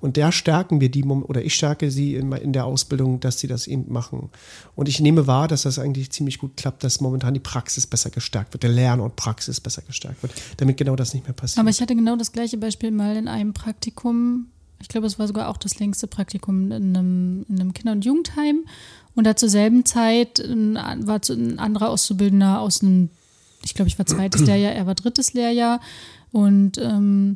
Und 0.00 0.16
da 0.16 0.32
stärken 0.32 0.80
wir 0.80 0.90
die, 0.90 1.04
oder 1.04 1.44
ich 1.44 1.54
stärke 1.54 1.90
sie 1.90 2.16
in, 2.16 2.32
in 2.32 2.52
der 2.52 2.64
Ausbildung, 2.64 3.20
dass 3.20 3.38
sie 3.38 3.46
das 3.46 3.66
eben 3.66 3.90
machen. 3.92 4.30
Und 4.74 4.88
ich 4.88 5.00
nehme 5.00 5.26
wahr, 5.26 5.46
dass 5.48 5.62
das 5.62 5.78
eigentlich 5.78 6.10
ziemlich 6.10 6.38
gut 6.38 6.56
klappt, 6.56 6.82
dass 6.82 7.00
momentan 7.00 7.34
die 7.34 7.40
Praxis 7.40 7.86
besser 7.86 8.10
gestärkt 8.10 8.52
wird, 8.52 8.64
der 8.64 8.70
Lern- 8.70 9.00
und 9.00 9.16
Praxis 9.16 9.60
besser 9.60 9.82
gestärkt 9.82 10.22
wird, 10.22 10.32
damit 10.56 10.76
genau 10.76 10.96
das 10.96 11.14
nicht 11.14 11.24
mehr 11.24 11.34
passiert. 11.34 11.60
Aber 11.60 11.70
ich 11.70 11.80
hatte 11.80 11.94
genau 11.94 12.16
das 12.16 12.32
gleiche 12.32 12.58
Beispiel 12.58 12.90
mal 12.90 13.16
in 13.16 13.28
einem 13.28 13.52
Praktikum. 13.52 14.46
Ich 14.80 14.88
glaube, 14.88 15.06
es 15.06 15.20
war 15.20 15.28
sogar 15.28 15.48
auch 15.48 15.56
das 15.56 15.78
längste 15.78 16.08
Praktikum 16.08 16.72
in 16.72 16.96
einem, 16.96 17.46
in 17.48 17.60
einem 17.60 17.72
Kinder- 17.72 17.92
und 17.92 18.04
Jugendheim. 18.04 18.64
Und 19.14 19.24
da 19.24 19.36
zur 19.36 19.48
selben 19.48 19.84
Zeit 19.84 20.38
war 20.38 21.20
ein 21.28 21.58
anderer 21.58 21.90
Auszubildender 21.90 22.60
aus 22.60 22.82
einem, 22.82 23.10
ich 23.64 23.74
glaube, 23.74 23.88
ich 23.88 23.98
war 23.98 24.06
zweites 24.06 24.42
Lehrjahr, 24.42 24.72
er 24.72 24.86
war 24.86 24.94
drittes 24.94 25.34
Lehrjahr. 25.34 25.80
Und 26.32 26.78
ähm, 26.78 27.34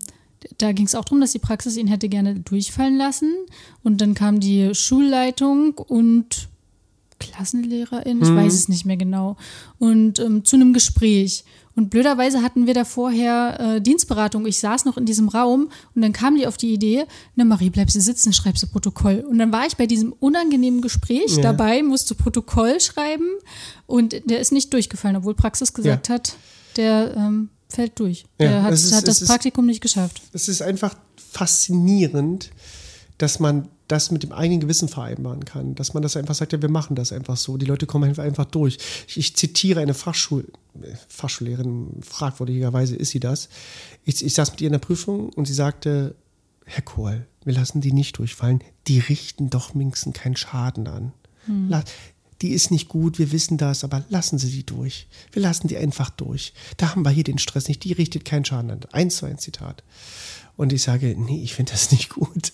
da 0.59 0.73
ging 0.73 0.87
es 0.87 0.95
auch 0.95 1.05
darum, 1.05 1.21
dass 1.21 1.33
die 1.33 1.39
Praxis 1.39 1.77
ihn 1.77 1.87
hätte 1.87 2.09
gerne 2.09 2.37
durchfallen 2.37 2.97
lassen. 2.97 3.33
Und 3.83 4.01
dann 4.01 4.15
kam 4.15 4.41
die 4.41 4.75
Schulleitung 4.75 5.75
und 5.75 6.49
Klassenlehrerin, 7.19 8.23
ich 8.23 8.29
mhm. 8.29 8.37
weiß 8.37 8.55
es 8.55 8.69
nicht 8.69 8.85
mehr 8.85 8.99
genau, 8.99 9.37
und 9.79 10.19
ähm, 10.19 10.45
zu 10.45 10.57
einem 10.57 10.73
Gespräch. 10.73 11.45
Und 11.77 11.91
blöderweise 11.91 12.43
hatten 12.43 12.67
wir 12.67 12.73
da 12.73 12.85
vorher 12.85 13.61
äh, 13.77 13.81
Dienstberatung. 13.83 14.47
Ich 14.47 14.59
saß 14.61 14.87
noch 14.87 14.97
in 14.97 15.05
diesem 15.05 15.29
Raum 15.29 15.71
und 15.95 16.03
dann 16.03 16.15
kam 16.15 16.37
die 16.37 16.47
auf 16.47 16.57
die 16.57 16.73
Idee, 16.73 17.05
na 17.35 17.45
Marie, 17.45 17.69
bleibst 17.69 17.95
du 17.95 18.01
sitzen, 18.01 18.33
schreibst 18.33 18.63
du 18.63 18.67
Protokoll. 18.67 19.25
Und 19.29 19.39
dann 19.39 19.53
war 19.53 19.67
ich 19.67 19.77
bei 19.77 19.87
diesem 19.87 20.15
unangenehmen 20.15 20.81
Gespräch 20.81 21.37
ja. 21.37 21.43
dabei, 21.43 21.83
musste 21.83 22.15
Protokoll 22.15 22.81
schreiben 22.81 23.29
und 23.87 24.15
der 24.25 24.41
ist 24.41 24.53
nicht 24.53 24.73
durchgefallen, 24.73 25.17
obwohl 25.17 25.35
Praxis 25.35 25.75
gesagt 25.75 26.09
ja. 26.09 26.15
hat, 26.15 26.37
der 26.77 27.15
ähm, 27.15 27.51
fällt 27.69 28.01
durch. 28.01 28.25
Ja, 28.41 28.49
der 28.49 28.63
hat, 28.63 28.73
ist, 28.73 28.95
hat 28.95 29.07
das 29.07 29.25
Praktikum 29.25 29.67
ist, 29.67 29.69
nicht 29.69 29.81
geschafft. 29.83 30.23
Es 30.33 30.49
ist 30.49 30.63
einfach 30.63 30.97
faszinierend, 31.31 32.51
dass 33.19 33.39
man 33.39 33.69
das 33.89 34.11
mit 34.11 34.23
dem 34.23 34.33
eigenen 34.33 34.61
Gewissen 34.61 34.89
vereinbaren 34.89 35.45
kann. 35.45 35.75
Dass 35.75 35.95
man 35.95 36.03
das 36.03 36.17
einfach 36.17 36.35
sagt, 36.35 36.53
ja, 36.53 36.63
wir 36.63 36.69
machen 36.69 36.97
das 36.97 37.13
einfach 37.13 37.37
so. 37.37 37.57
Die 37.57 37.67
Leute 37.67 37.87
kommen 37.87 38.19
einfach 38.19 38.47
durch. 38.47 38.79
Ich, 39.09 39.17
ich 39.17 39.37
zitiere 39.37 39.81
eine 39.81 39.95
Fachschul, 39.95 40.47
Fachschullehrerin, 41.09 42.01
fragwürdigerweise 42.03 42.97
ist 42.97 43.11
sie 43.11 43.21
das. 43.21 43.49
Ich, 44.05 44.25
ich 44.25 44.35
saß 44.35 44.53
mit 44.53 44.61
ihr 44.61 44.69
in 44.69 44.73
der 44.73 44.79
Prüfung 44.81 45.31
und 45.31 45.47
sie 45.47 45.55
sagte, 45.55 46.15
Herr 46.65 46.83
Kohl, 46.83 47.27
wir 47.45 47.55
lassen 47.55 47.81
die 47.81 47.93
nicht 47.93 48.19
durchfallen. 48.19 48.61
Die 48.89 48.99
richten 48.99 49.51
doch 49.51 49.75
wenigstens 49.75 50.15
keinen 50.15 50.37
Schaden 50.37 50.89
an. 50.89 51.13
Hm. 51.47 51.73
Die 52.43 52.51
ist 52.51 52.71
nicht 52.71 52.89
gut, 52.89 53.19
wir 53.19 53.33
wissen 53.33 53.57
das, 53.57 53.83
aber 53.83 54.05
lassen 54.11 54.39
Sie 54.39 54.51
die 54.51 54.67
durch. 54.67 55.07
Wir 55.33 55.41
lassen 55.41 55.69
die 55.69 55.77
einfach 55.79 56.11
durch. 56.11 56.53
Da 56.77 56.91
haben 56.91 57.03
wir 57.03 57.11
hier 57.11 57.25
den 57.25 57.39
Stress 57.39 57.67
nicht. 57.69 57.83
Die 57.85 57.93
richtet 57.93 58.27
keinen 58.27 58.45
Schaden 58.45 58.71
an. 58.71 58.81
Eins 58.93 59.17
zu 59.17 59.27
ein 59.27 59.39
Zitat. 59.39 59.83
Und 60.57 60.73
ich 60.73 60.83
sage, 60.83 61.15
nee, 61.19 61.43
ich 61.43 61.55
finde 61.55 61.73
das 61.73 61.91
nicht 61.93 62.11
gut. 62.11 62.53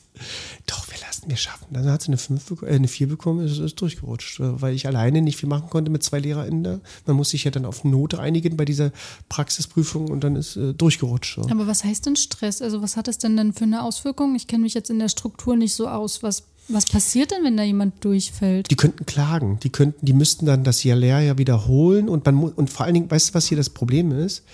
Doch, 0.66 0.88
wir 0.88 0.98
lassen, 1.00 1.28
wir 1.28 1.36
schaffen. 1.36 1.66
Dann 1.70 1.86
hat 1.86 2.03
sie 2.03 2.09
eine, 2.09 2.18
5, 2.18 2.62
äh, 2.62 2.66
eine 2.66 2.88
4 2.88 3.09
bekommen, 3.09 3.44
ist, 3.44 3.59
ist 3.59 3.80
durchgerutscht, 3.80 4.38
weil 4.40 4.74
ich 4.74 4.86
alleine 4.86 5.22
nicht 5.22 5.36
viel 5.36 5.48
machen 5.48 5.70
konnte 5.70 5.90
mit 5.90 6.03
zwei 6.03 6.18
LehrerInnen 6.18 6.64
da. 6.64 6.80
Man 7.07 7.16
muss 7.16 7.30
sich 7.30 7.44
ja 7.44 7.50
dann 7.50 7.64
auf 7.64 7.84
Note 7.84 8.20
einigen 8.20 8.57
bei 8.57 8.64
dieser 8.64 8.92
Praxisprüfung 9.28 10.11
und 10.11 10.22
dann 10.22 10.36
ist 10.36 10.57
äh, 10.57 10.74
durchgerutscht. 10.74 11.36
So. 11.36 11.42
Aber 11.48 11.66
was 11.66 11.84
heißt 11.84 12.07
denn 12.07 12.16
Stress? 12.16 12.62
Also 12.62 12.82
was 12.82 12.96
hat 12.96 13.09
das 13.09 13.18
denn 13.18 13.36
dann 13.36 13.53
für 13.53 13.64
eine 13.64 13.82
Auswirkung? 13.82 14.34
Ich 14.34 14.46
kenne 14.46 14.62
mich 14.62 14.74
jetzt 14.74 14.90
in 14.90 14.98
der 14.98 15.09
Struktur 15.09 15.57
nicht 15.57 15.74
so 15.74 15.88
aus. 15.88 16.22
Was, 16.22 16.44
was 16.68 16.86
passiert 16.86 17.30
denn, 17.30 17.44
wenn 17.44 17.57
da 17.57 17.62
jemand 17.62 18.05
durchfällt? 18.05 18.70
Die 18.70 18.76
könnten 18.76 19.07
klagen. 19.07 19.59
Die 19.62 19.70
könnten, 19.70 20.05
die 20.05 20.12
müssten 20.12 20.46
dann 20.46 20.64
das 20.64 20.84
Lehrjahr 20.84 21.38
wiederholen 21.38 22.09
und 22.09 22.24
man 22.26 22.36
und 22.38 22.70
vor 22.70 22.86
allen 22.86 22.94
Dingen, 22.94 23.11
weißt 23.11 23.30
du, 23.30 23.34
was 23.34 23.46
hier 23.46 23.57
das 23.57 23.70
Problem 23.70 24.12
ist? 24.12 24.44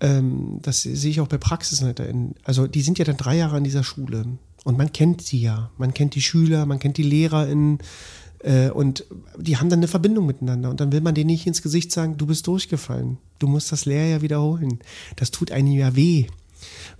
Ähm, 0.00 0.58
das 0.62 0.82
sehe 0.82 1.10
ich 1.10 1.20
auch 1.20 1.28
bei 1.28 1.38
PraxisleiterInnen, 1.38 2.34
also 2.44 2.66
die 2.66 2.82
sind 2.82 2.98
ja 2.98 3.04
dann 3.04 3.16
drei 3.16 3.36
Jahre 3.36 3.56
an 3.56 3.64
dieser 3.64 3.84
Schule. 3.84 4.24
Und 4.64 4.76
man 4.76 4.92
kennt 4.92 5.22
sie 5.22 5.40
ja, 5.40 5.70
man 5.78 5.94
kennt 5.94 6.14
die 6.14 6.20
Schüler, 6.20 6.66
man 6.66 6.78
kennt 6.78 6.96
die 6.96 7.02
LehrerInnen 7.02 7.78
äh, 8.40 8.70
und 8.70 9.04
die 9.38 9.56
haben 9.56 9.70
dann 9.70 9.78
eine 9.78 9.88
Verbindung 9.88 10.26
miteinander. 10.26 10.68
Und 10.70 10.80
dann 10.80 10.92
will 10.92 11.00
man 11.00 11.14
denen 11.14 11.28
nicht 11.28 11.46
ins 11.46 11.62
Gesicht 11.62 11.92
sagen, 11.92 12.16
du 12.16 12.26
bist 12.26 12.46
durchgefallen, 12.46 13.18
du 13.38 13.46
musst 13.46 13.72
das 13.72 13.86
Lehrjahr 13.86 14.20
wiederholen. 14.20 14.80
Das 15.16 15.30
tut 15.30 15.52
einem 15.52 15.72
ja 15.72 15.94
weh 15.96 16.26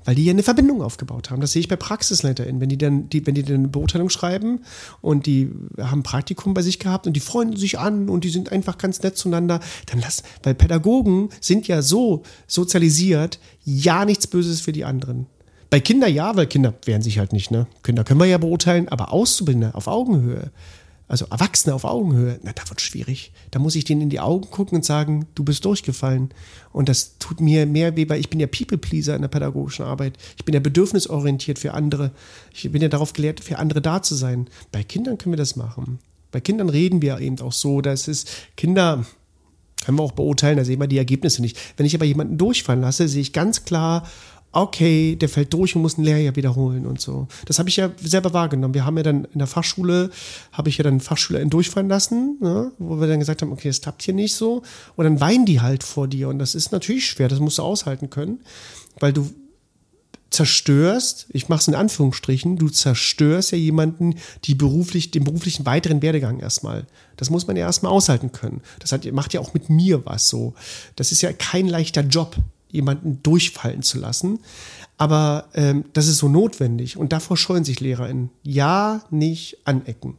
weil 0.04 0.14
die 0.14 0.24
ja 0.24 0.32
eine 0.32 0.42
Verbindung 0.42 0.82
aufgebaut 0.82 1.30
haben. 1.30 1.40
Das 1.40 1.52
sehe 1.52 1.60
ich 1.60 1.68
bei 1.68 1.76
PraxisleiterInnen, 1.76 2.60
wenn 2.60 2.68
die 2.68 2.78
dann, 2.78 3.08
die, 3.08 3.26
wenn 3.26 3.34
die 3.34 3.42
dann 3.42 3.56
eine 3.56 3.68
Beurteilung 3.68 4.10
schreiben 4.10 4.60
und 5.00 5.26
die 5.26 5.50
haben 5.78 6.02
Praktikum 6.02 6.54
bei 6.54 6.62
sich 6.62 6.78
gehabt 6.78 7.06
und 7.06 7.14
die 7.14 7.20
freuen 7.20 7.56
sich 7.56 7.78
an 7.78 8.08
und 8.08 8.24
die 8.24 8.30
sind 8.30 8.52
einfach 8.52 8.78
ganz 8.78 9.02
nett 9.02 9.16
zueinander, 9.16 9.60
dann 9.86 10.00
lass, 10.00 10.22
weil 10.42 10.54
Pädagogen 10.54 11.28
sind 11.40 11.68
ja 11.68 11.82
so 11.82 12.22
sozialisiert, 12.46 13.38
ja 13.64 14.04
nichts 14.04 14.26
Böses 14.26 14.60
für 14.60 14.72
die 14.72 14.84
anderen. 14.84 15.26
Bei 15.70 15.80
Kindern 15.80 16.12
ja, 16.12 16.34
weil 16.34 16.46
Kinder 16.46 16.74
wehren 16.86 17.02
sich 17.02 17.18
halt 17.18 17.34
nicht, 17.34 17.50
ne? 17.50 17.66
Kinder 17.82 18.02
können 18.02 18.20
wir 18.20 18.26
ja 18.26 18.38
beurteilen, 18.38 18.88
aber 18.88 19.12
Auszubildende 19.12 19.74
auf 19.74 19.86
Augenhöhe, 19.86 20.50
also 21.08 21.24
Erwachsene 21.30 21.74
auf 21.74 21.84
Augenhöhe, 21.84 22.38
na, 22.42 22.52
da 22.52 22.68
wird 22.68 22.82
schwierig. 22.82 23.32
Da 23.50 23.58
muss 23.58 23.74
ich 23.74 23.84
denen 23.84 24.02
in 24.02 24.10
die 24.10 24.20
Augen 24.20 24.50
gucken 24.50 24.76
und 24.76 24.84
sagen, 24.84 25.26
du 25.34 25.42
bist 25.42 25.64
durchgefallen. 25.64 26.30
Und 26.70 26.90
das 26.90 27.16
tut 27.18 27.40
mir 27.40 27.64
mehr 27.64 27.96
weh, 27.96 28.08
weil 28.10 28.20
ich 28.20 28.28
bin 28.28 28.38
ja 28.40 28.46
People-Pleaser 28.46 29.16
in 29.16 29.22
der 29.22 29.28
pädagogischen 29.28 29.86
Arbeit. 29.86 30.18
Ich 30.36 30.44
bin 30.44 30.54
ja 30.54 30.60
bedürfnisorientiert 30.60 31.58
für 31.58 31.72
andere. 31.72 32.12
Ich 32.52 32.70
bin 32.70 32.82
ja 32.82 32.88
darauf 32.88 33.14
gelehrt, 33.14 33.40
für 33.40 33.58
andere 33.58 33.80
da 33.80 34.02
zu 34.02 34.14
sein. 34.14 34.48
Bei 34.70 34.82
Kindern 34.82 35.16
können 35.16 35.32
wir 35.32 35.38
das 35.38 35.56
machen. 35.56 35.98
Bei 36.30 36.40
Kindern 36.40 36.68
reden 36.68 37.00
wir 37.00 37.18
eben 37.20 37.40
auch 37.40 37.52
so, 37.52 37.80
dass 37.80 38.06
es 38.06 38.26
Kinder, 38.56 39.06
können 39.84 39.98
wir 39.98 40.02
auch 40.02 40.12
beurteilen, 40.12 40.58
da 40.58 40.64
sehen 40.64 40.78
wir 40.78 40.88
die 40.88 40.98
Ergebnisse 40.98 41.40
nicht. 41.40 41.58
Wenn 41.78 41.86
ich 41.86 41.94
aber 41.94 42.04
jemanden 42.04 42.36
durchfallen 42.36 42.82
lasse, 42.82 43.08
sehe 43.08 43.22
ich 43.22 43.32
ganz 43.32 43.64
klar, 43.64 44.06
okay, 44.52 45.16
der 45.16 45.28
fällt 45.28 45.52
durch 45.52 45.76
und 45.76 45.82
muss 45.82 45.98
ein 45.98 46.04
Lehrjahr 46.04 46.36
wiederholen 46.36 46.86
und 46.86 47.00
so. 47.00 47.28
Das 47.44 47.58
habe 47.58 47.68
ich 47.68 47.76
ja 47.76 47.90
selber 48.00 48.32
wahrgenommen. 48.32 48.74
Wir 48.74 48.84
haben 48.84 48.96
ja 48.96 49.02
dann 49.02 49.26
in 49.26 49.38
der 49.38 49.46
Fachschule, 49.46 50.10
habe 50.52 50.68
ich 50.68 50.78
ja 50.78 50.84
dann 50.84 51.00
Fachschüler 51.00 51.44
durchfallen 51.44 51.88
lassen, 51.88 52.38
ne, 52.40 52.72
wo 52.78 53.00
wir 53.00 53.06
dann 53.06 53.18
gesagt 53.18 53.42
haben, 53.42 53.52
okay, 53.52 53.68
es 53.68 53.80
klappt 53.80 54.02
hier 54.02 54.14
nicht 54.14 54.34
so. 54.34 54.62
Und 54.96 55.04
dann 55.04 55.20
weinen 55.20 55.44
die 55.44 55.60
halt 55.60 55.84
vor 55.84 56.08
dir. 56.08 56.28
Und 56.28 56.38
das 56.38 56.54
ist 56.54 56.72
natürlich 56.72 57.06
schwer, 57.06 57.28
das 57.28 57.40
musst 57.40 57.58
du 57.58 57.62
aushalten 57.62 58.10
können, 58.10 58.40
weil 58.98 59.12
du 59.12 59.28
zerstörst, 60.30 61.26
ich 61.30 61.48
mache 61.48 61.60
es 61.60 61.68
in 61.68 61.74
Anführungsstrichen, 61.74 62.56
du 62.56 62.68
zerstörst 62.68 63.52
ja 63.52 63.58
jemanden, 63.58 64.16
die 64.44 64.54
beruflich, 64.54 65.10
den 65.10 65.24
beruflichen 65.24 65.64
weiteren 65.64 66.02
Werdegang 66.02 66.40
erstmal. 66.40 66.86
Das 67.16 67.30
muss 67.30 67.46
man 67.46 67.56
ja 67.56 67.64
erstmal 67.64 67.92
aushalten 67.92 68.32
können. 68.32 68.60
Das 68.78 68.92
hat, 68.92 69.10
macht 69.12 69.32
ja 69.32 69.40
auch 69.40 69.54
mit 69.54 69.70
mir 69.70 70.04
was 70.04 70.28
so. 70.28 70.54
Das 70.96 71.12
ist 71.12 71.22
ja 71.22 71.32
kein 71.32 71.66
leichter 71.66 72.02
Job 72.02 72.36
jemanden 72.70 73.22
durchfallen 73.22 73.82
zu 73.82 73.98
lassen. 73.98 74.40
Aber 74.96 75.48
ähm, 75.54 75.84
das 75.92 76.08
ist 76.08 76.18
so 76.18 76.28
notwendig 76.28 76.96
und 76.96 77.12
davor 77.12 77.36
scheuen 77.36 77.64
sich 77.64 77.80
LehrerInnen. 77.80 78.30
Ja, 78.42 79.02
nicht 79.10 79.58
anecken. 79.64 80.18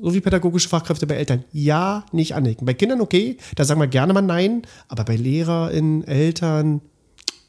So 0.00 0.14
wie 0.14 0.20
pädagogische 0.20 0.68
Fachkräfte 0.68 1.06
bei 1.06 1.16
Eltern. 1.16 1.44
Ja, 1.52 2.06
nicht 2.12 2.34
anecken. 2.34 2.64
Bei 2.64 2.74
Kindern 2.74 3.00
okay, 3.00 3.38
da 3.56 3.64
sagen 3.64 3.80
wir 3.80 3.88
gerne 3.88 4.12
mal 4.12 4.22
nein, 4.22 4.62
aber 4.88 5.04
bei 5.04 5.16
LehrerInnen, 5.16 6.04
Eltern, 6.04 6.80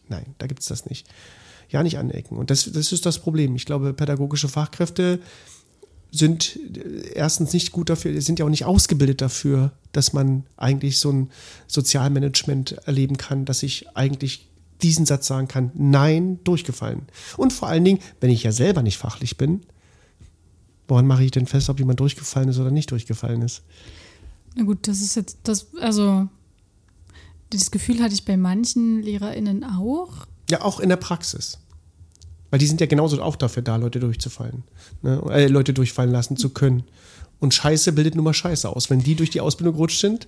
nein, 0.07 0.33
da 0.39 0.47
gibt 0.47 0.61
es 0.61 0.67
das 0.67 0.87
nicht. 0.87 1.07
Ja, 1.69 1.83
nicht 1.83 1.97
anecken. 1.97 2.37
Und 2.37 2.49
das, 2.49 2.69
das 2.71 2.91
ist 2.91 3.05
das 3.05 3.19
Problem. 3.19 3.55
Ich 3.55 3.65
glaube, 3.65 3.93
pädagogische 3.93 4.49
Fachkräfte 4.49 5.19
sind 6.11 6.59
erstens 7.13 7.53
nicht 7.53 7.71
gut 7.71 7.89
dafür, 7.89 8.21
sind 8.21 8.37
ja 8.37 8.45
auch 8.45 8.49
nicht 8.49 8.65
ausgebildet 8.65 9.21
dafür, 9.21 9.71
dass 9.93 10.11
man 10.13 10.43
eigentlich 10.57 10.99
so 10.99 11.11
ein 11.11 11.29
Sozialmanagement 11.67 12.73
erleben 12.85 13.17
kann, 13.17 13.45
dass 13.45 13.63
ich 13.63 13.95
eigentlich 13.95 14.49
diesen 14.81 15.05
Satz 15.05 15.27
sagen 15.27 15.47
kann, 15.47 15.71
nein, 15.73 16.39
durchgefallen. 16.43 17.03
Und 17.37 17.53
vor 17.53 17.69
allen 17.69 17.85
Dingen, 17.85 17.99
wenn 18.19 18.29
ich 18.29 18.43
ja 18.43 18.51
selber 18.51 18.81
nicht 18.81 18.97
fachlich 18.97 19.37
bin, 19.37 19.61
woran 20.87 21.07
mache 21.07 21.23
ich 21.23 21.31
denn 21.31 21.47
fest, 21.47 21.69
ob 21.69 21.79
jemand 21.79 21.99
durchgefallen 21.99 22.49
ist 22.49 22.59
oder 22.59 22.71
nicht 22.71 22.91
durchgefallen 22.91 23.41
ist? 23.41 23.61
Na 24.55 24.63
gut, 24.63 24.87
das 24.87 24.99
ist 24.99 25.15
jetzt 25.15 25.37
das, 25.43 25.67
also 25.79 26.27
dieses 27.53 27.71
Gefühl 27.71 28.01
hatte 28.01 28.13
ich 28.13 28.25
bei 28.25 28.35
manchen 28.35 29.01
LehrerInnen 29.01 29.63
auch. 29.63 30.25
Ja, 30.49 30.61
auch 30.61 30.79
in 30.79 30.89
der 30.89 30.97
Praxis. 30.97 31.57
Weil 32.51 32.59
die 32.59 32.67
sind 32.67 32.79
ja 32.79 32.85
genauso 32.85 33.21
auch 33.23 33.35
dafür 33.35 33.63
da, 33.63 33.77
Leute 33.77 33.99
durchzufallen. 33.99 34.63
Ne? 35.01 35.21
Äh, 35.31 35.47
Leute 35.47 35.73
durchfallen 35.73 36.11
lassen 36.11 36.37
zu 36.37 36.49
können. 36.49 36.83
Und 37.39 37.55
Scheiße 37.55 37.93
bildet 37.93 38.13
nun 38.13 38.25
mal 38.25 38.33
Scheiße 38.33 38.69
aus. 38.69 38.91
Wenn 38.91 38.99
die 38.99 39.15
durch 39.15 39.31
die 39.31 39.41
Ausbildung 39.41 39.73
gerutscht 39.73 39.99
sind, 39.99 40.27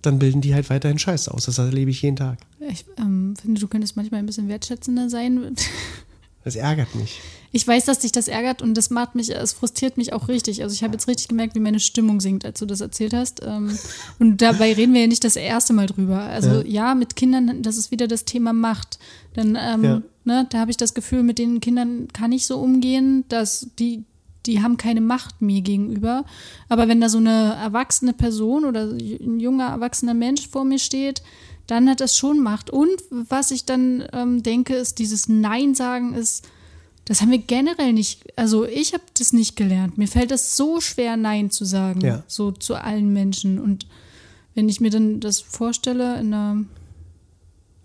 dann 0.00 0.18
bilden 0.18 0.40
die 0.40 0.54
halt 0.54 0.70
weiterhin 0.70 0.98
Scheiße 0.98 1.32
aus. 1.34 1.46
Das 1.46 1.58
erlebe 1.58 1.90
ich 1.90 2.00
jeden 2.00 2.16
Tag. 2.16 2.38
Ich 2.70 2.86
ähm, 2.98 3.34
finde, 3.40 3.60
du 3.60 3.68
könntest 3.68 3.96
manchmal 3.96 4.20
ein 4.20 4.26
bisschen 4.26 4.48
wertschätzender 4.48 5.10
sein. 5.10 5.54
Das 6.44 6.54
ärgert 6.54 6.94
mich. 6.94 7.20
Ich 7.50 7.66
weiß, 7.66 7.86
dass 7.86 7.98
dich 7.98 8.12
das 8.12 8.28
ärgert 8.28 8.62
und 8.62 8.74
das 8.74 8.88
macht 8.90 9.16
mich, 9.16 9.34
es 9.34 9.52
frustriert 9.52 9.96
mich 9.96 10.12
auch 10.12 10.28
richtig. 10.28 10.62
Also 10.62 10.74
ich 10.74 10.84
habe 10.84 10.92
jetzt 10.92 11.08
richtig 11.08 11.26
gemerkt, 11.26 11.56
wie 11.56 11.60
meine 11.60 11.80
Stimmung 11.80 12.20
sinkt, 12.20 12.44
als 12.44 12.60
du 12.60 12.66
das 12.66 12.80
erzählt 12.80 13.14
hast. 13.14 13.42
Ähm, 13.44 13.76
und 14.20 14.40
dabei 14.40 14.72
reden 14.72 14.94
wir 14.94 15.00
ja 15.00 15.06
nicht 15.08 15.24
das 15.24 15.34
erste 15.34 15.72
Mal 15.72 15.86
drüber. 15.86 16.20
Also 16.20 16.60
ja, 16.60 16.90
ja 16.90 16.94
mit 16.94 17.16
Kindern, 17.16 17.62
das 17.62 17.76
ist 17.76 17.90
wieder 17.90 18.06
das 18.06 18.26
Thema 18.26 18.52
Macht. 18.52 19.00
Dann, 19.34 19.58
ähm, 19.60 19.84
ja. 19.84 20.02
Ne, 20.26 20.46
da 20.50 20.58
habe 20.58 20.70
ich 20.70 20.76
das 20.76 20.94
Gefühl, 20.94 21.22
mit 21.22 21.38
den 21.38 21.60
Kindern 21.60 22.08
kann 22.12 22.32
ich 22.32 22.46
so 22.46 22.58
umgehen, 22.58 23.24
dass 23.28 23.68
die 23.78 24.04
die 24.46 24.62
haben 24.62 24.76
keine 24.76 25.00
Macht 25.00 25.42
mir 25.42 25.60
gegenüber. 25.60 26.24
Aber 26.68 26.88
wenn 26.88 27.00
da 27.00 27.08
so 27.08 27.18
eine 27.18 27.54
erwachsene 27.60 28.12
Person 28.12 28.64
oder 28.64 28.84
ein 28.84 29.40
junger, 29.40 29.66
erwachsener 29.66 30.14
Mensch 30.14 30.48
vor 30.48 30.64
mir 30.64 30.78
steht, 30.78 31.22
dann 31.66 31.90
hat 31.90 32.00
das 32.00 32.16
schon 32.16 32.40
Macht. 32.40 32.70
Und 32.70 33.02
was 33.10 33.50
ich 33.50 33.64
dann 33.64 34.04
ähm, 34.12 34.42
denke, 34.42 34.74
ist, 34.74 34.98
dieses 34.98 35.28
Nein 35.28 35.74
sagen 35.74 36.14
ist, 36.14 36.46
das 37.06 37.20
haben 37.20 37.30
wir 37.30 37.38
generell 37.38 37.92
nicht, 37.92 38.24
also 38.36 38.64
ich 38.64 38.92
habe 38.92 39.04
das 39.18 39.32
nicht 39.32 39.56
gelernt. 39.56 39.96
Mir 39.96 40.08
fällt 40.08 40.30
das 40.30 40.56
so 40.56 40.80
schwer, 40.80 41.16
Nein 41.16 41.50
zu 41.50 41.64
sagen, 41.64 42.00
ja. 42.00 42.22
so 42.26 42.50
zu 42.50 42.74
allen 42.74 43.12
Menschen. 43.12 43.60
Und 43.60 43.86
wenn 44.54 44.68
ich 44.68 44.80
mir 44.80 44.90
dann 44.90 45.20
das 45.20 45.40
vorstelle 45.40 46.18
in 46.18 46.34
einer 46.34 46.64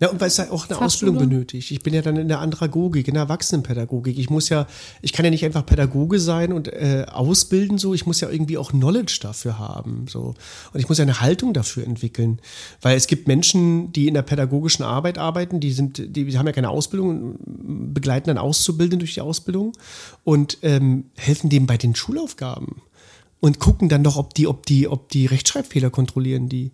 ja, 0.02 0.08
und 0.08 0.20
weil 0.20 0.26
es 0.26 0.36
ja 0.36 0.50
auch 0.50 0.68
eine 0.68 0.80
Ausbildung 0.80 1.16
benötigt. 1.16 1.70
Ich 1.70 1.80
bin 1.84 1.94
ja 1.94 2.02
dann 2.02 2.16
in 2.16 2.26
der 2.26 2.40
Andragogik, 2.40 3.06
in 3.06 3.14
der 3.14 3.22
Erwachsenenpädagogik. 3.22 4.18
Ich 4.18 4.30
muss 4.30 4.48
ja, 4.48 4.66
ich 5.00 5.12
kann 5.12 5.24
ja 5.24 5.30
nicht 5.30 5.44
einfach 5.44 5.64
Pädagoge 5.64 6.18
sein 6.18 6.52
und 6.52 6.66
äh, 6.66 7.06
ausbilden 7.08 7.78
so. 7.78 7.94
Ich 7.94 8.04
muss 8.04 8.20
ja 8.20 8.28
irgendwie 8.28 8.58
auch 8.58 8.72
Knowledge 8.72 9.20
dafür 9.22 9.60
haben 9.60 10.06
so. 10.08 10.34
Und 10.72 10.80
ich 10.80 10.88
muss 10.88 10.98
ja 10.98 11.02
eine 11.02 11.20
Haltung 11.20 11.54
dafür 11.54 11.84
entwickeln, 11.84 12.40
weil 12.80 12.96
es 12.96 13.06
gibt 13.06 13.28
Menschen, 13.28 13.92
die 13.92 14.08
in 14.08 14.14
der 14.14 14.22
pädagogischen 14.22 14.84
Arbeit 14.84 15.18
arbeiten, 15.18 15.60
die 15.60 15.70
sind, 15.70 16.02
die 16.16 16.36
haben 16.36 16.46
ja 16.46 16.52
keine 16.52 16.70
Ausbildung, 16.70 17.36
begleiten 17.94 18.26
dann 18.26 18.38
Auszubildende 18.38 19.04
durch 19.04 19.14
die 19.14 19.20
Ausbildung 19.20 19.70
und 20.24 20.58
ähm, 20.62 21.04
helfen 21.16 21.48
dem 21.48 21.68
bei 21.68 21.76
den 21.76 21.94
Schulaufgaben 21.94 22.82
und 23.38 23.60
gucken 23.60 23.88
dann 23.88 24.02
doch, 24.02 24.16
ob 24.16 24.34
die, 24.34 24.48
ob 24.48 24.66
die, 24.66 24.88
ob 24.88 25.10
die 25.10 25.26
Rechtschreibfehler 25.26 25.90
kontrollieren 25.90 26.48
die. 26.48 26.72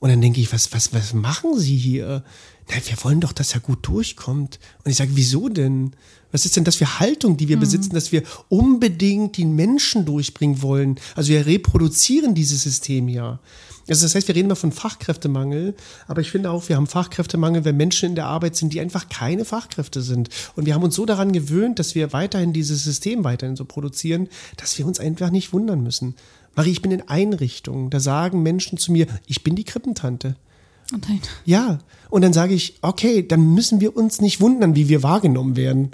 Und 0.00 0.10
dann 0.10 0.20
denke 0.20 0.40
ich, 0.40 0.52
was, 0.52 0.72
was, 0.72 0.92
was 0.92 1.12
machen 1.12 1.58
Sie 1.58 1.76
hier? 1.76 2.22
Na, 2.70 2.76
wir 2.76 3.04
wollen 3.04 3.20
doch, 3.20 3.32
dass 3.32 3.54
er 3.54 3.60
gut 3.60 3.86
durchkommt. 3.86 4.58
Und 4.84 4.90
ich 4.90 4.96
sage, 4.96 5.10
wieso 5.14 5.48
denn? 5.48 5.92
Was 6.30 6.44
ist 6.44 6.56
denn 6.56 6.64
das 6.64 6.76
für 6.76 7.00
Haltung, 7.00 7.36
die 7.36 7.48
wir 7.48 7.56
mhm. 7.56 7.60
besitzen, 7.60 7.94
dass 7.94 8.12
wir 8.12 8.22
unbedingt 8.48 9.38
den 9.38 9.54
Menschen 9.54 10.04
durchbringen 10.04 10.60
wollen? 10.62 11.00
Also 11.16 11.30
wir 11.30 11.46
reproduzieren 11.46 12.34
dieses 12.34 12.62
System 12.62 13.08
ja. 13.08 13.40
Also 13.88 14.04
das 14.04 14.14
heißt, 14.14 14.28
wir 14.28 14.34
reden 14.34 14.48
immer 14.48 14.56
von 14.56 14.72
Fachkräftemangel, 14.72 15.74
aber 16.06 16.20
ich 16.20 16.30
finde 16.30 16.50
auch, 16.50 16.68
wir 16.68 16.76
haben 16.76 16.86
Fachkräftemangel, 16.86 17.64
wenn 17.64 17.78
Menschen 17.78 18.10
in 18.10 18.14
der 18.14 18.26
Arbeit 18.26 18.54
sind, 18.54 18.74
die 18.74 18.80
einfach 18.80 19.08
keine 19.08 19.46
Fachkräfte 19.46 20.02
sind. 20.02 20.28
Und 20.56 20.66
wir 20.66 20.74
haben 20.74 20.82
uns 20.82 20.94
so 20.94 21.06
daran 21.06 21.32
gewöhnt, 21.32 21.78
dass 21.78 21.94
wir 21.94 22.12
weiterhin 22.12 22.52
dieses 22.52 22.84
System 22.84 23.24
weiterhin 23.24 23.56
so 23.56 23.64
produzieren, 23.64 24.28
dass 24.58 24.76
wir 24.76 24.86
uns 24.86 25.00
einfach 25.00 25.30
nicht 25.30 25.54
wundern 25.54 25.82
müssen. 25.82 26.16
Marie, 26.54 26.72
ich 26.72 26.82
bin 26.82 26.90
in 26.90 27.08
Einrichtungen, 27.08 27.90
da 27.90 28.00
sagen 28.00 28.42
Menschen 28.42 28.78
zu 28.78 28.92
mir, 28.92 29.06
ich 29.26 29.44
bin 29.44 29.54
die 29.54 29.64
Krippentante. 29.64 30.36
Oh 30.92 30.98
nein. 31.08 31.20
Ja, 31.44 31.78
und 32.10 32.22
dann 32.22 32.32
sage 32.32 32.54
ich, 32.54 32.78
okay, 32.82 33.26
dann 33.26 33.54
müssen 33.54 33.80
wir 33.80 33.96
uns 33.96 34.20
nicht 34.20 34.40
wundern, 34.40 34.74
wie 34.74 34.88
wir 34.88 35.02
wahrgenommen 35.02 35.56
werden. 35.56 35.90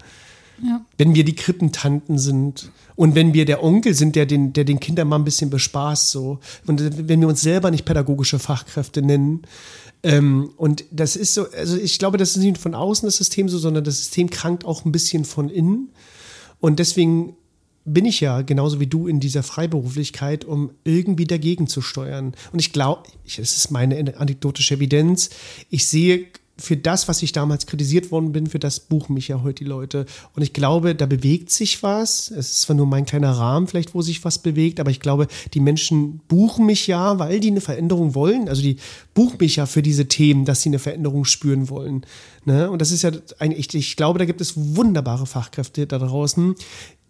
Ja. 0.62 0.84
Wenn 0.96 1.14
wir 1.16 1.24
die 1.24 1.34
Krippentanten 1.34 2.16
sind 2.16 2.70
und 2.94 3.16
wenn 3.16 3.34
wir 3.34 3.44
der 3.44 3.62
Onkel 3.64 3.92
sind, 3.92 4.14
der 4.14 4.24
den, 4.24 4.52
der 4.52 4.64
den 4.64 4.78
Kindern 4.78 5.08
mal 5.08 5.16
ein 5.16 5.24
bisschen 5.24 5.50
bespaßt, 5.50 6.10
so. 6.10 6.38
Und 6.66 7.08
wenn 7.08 7.20
wir 7.20 7.26
uns 7.26 7.40
selber 7.40 7.72
nicht 7.72 7.84
pädagogische 7.84 8.38
Fachkräfte 8.38 9.02
nennen. 9.02 9.42
Ähm, 10.04 10.50
und 10.56 10.84
das 10.92 11.16
ist 11.16 11.34
so, 11.34 11.50
also 11.50 11.76
ich 11.76 11.98
glaube, 11.98 12.18
das 12.18 12.36
ist 12.36 12.42
nicht 12.42 12.58
von 12.58 12.76
außen 12.76 13.06
das 13.06 13.16
System 13.16 13.48
so, 13.48 13.58
sondern 13.58 13.82
das 13.82 13.98
System 13.98 14.30
krankt 14.30 14.64
auch 14.64 14.84
ein 14.84 14.92
bisschen 14.92 15.24
von 15.24 15.48
innen. 15.48 15.90
Und 16.60 16.78
deswegen 16.78 17.34
bin 17.84 18.06
ich 18.06 18.20
ja 18.20 18.42
genauso 18.42 18.80
wie 18.80 18.86
du 18.86 19.06
in 19.06 19.20
dieser 19.20 19.42
Freiberuflichkeit, 19.42 20.44
um 20.44 20.70
irgendwie 20.84 21.26
dagegen 21.26 21.66
zu 21.66 21.82
steuern. 21.82 22.34
Und 22.52 22.58
ich 22.58 22.72
glaube, 22.72 23.02
es 23.26 23.38
ist 23.38 23.70
meine 23.70 24.16
anekdotische 24.18 24.74
Evidenz, 24.74 25.30
ich 25.70 25.86
sehe 25.86 26.26
für 26.56 26.76
das, 26.76 27.08
was 27.08 27.22
ich 27.22 27.32
damals 27.32 27.66
kritisiert 27.66 28.12
worden 28.12 28.32
bin, 28.32 28.46
für 28.46 28.58
das 28.60 28.78
buchen 28.78 29.14
mich 29.14 29.28
ja 29.28 29.42
heute 29.42 29.64
die 29.64 29.68
Leute. 29.68 30.06
Und 30.36 30.42
ich 30.42 30.52
glaube, 30.52 30.94
da 30.94 31.06
bewegt 31.06 31.50
sich 31.50 31.82
was. 31.82 32.30
Es 32.30 32.50
ist 32.50 32.60
zwar 32.62 32.76
nur 32.76 32.86
mein 32.86 33.06
kleiner 33.06 33.32
Rahmen 33.32 33.66
vielleicht, 33.66 33.94
wo 33.94 34.02
sich 34.02 34.24
was 34.24 34.38
bewegt, 34.38 34.78
aber 34.78 34.90
ich 34.90 35.00
glaube, 35.00 35.26
die 35.52 35.60
Menschen 35.60 36.20
buchen 36.28 36.66
mich 36.66 36.86
ja, 36.86 37.18
weil 37.18 37.40
die 37.40 37.50
eine 37.50 37.60
Veränderung 37.60 38.14
wollen. 38.14 38.48
Also 38.48 38.62
die 38.62 38.76
buchen 39.14 39.38
mich 39.40 39.56
ja 39.56 39.66
für 39.66 39.82
diese 39.82 40.06
Themen, 40.06 40.44
dass 40.44 40.62
sie 40.62 40.68
eine 40.68 40.78
Veränderung 40.78 41.24
spüren 41.24 41.68
wollen. 41.70 42.06
Ne? 42.44 42.70
Und 42.70 42.80
das 42.80 42.92
ist 42.92 43.02
ja 43.02 43.10
eigentlich, 43.40 43.74
ich 43.74 43.96
glaube, 43.96 44.20
da 44.20 44.24
gibt 44.24 44.40
es 44.40 44.76
wunderbare 44.76 45.26
Fachkräfte 45.26 45.88
da 45.88 45.98
draußen, 45.98 46.54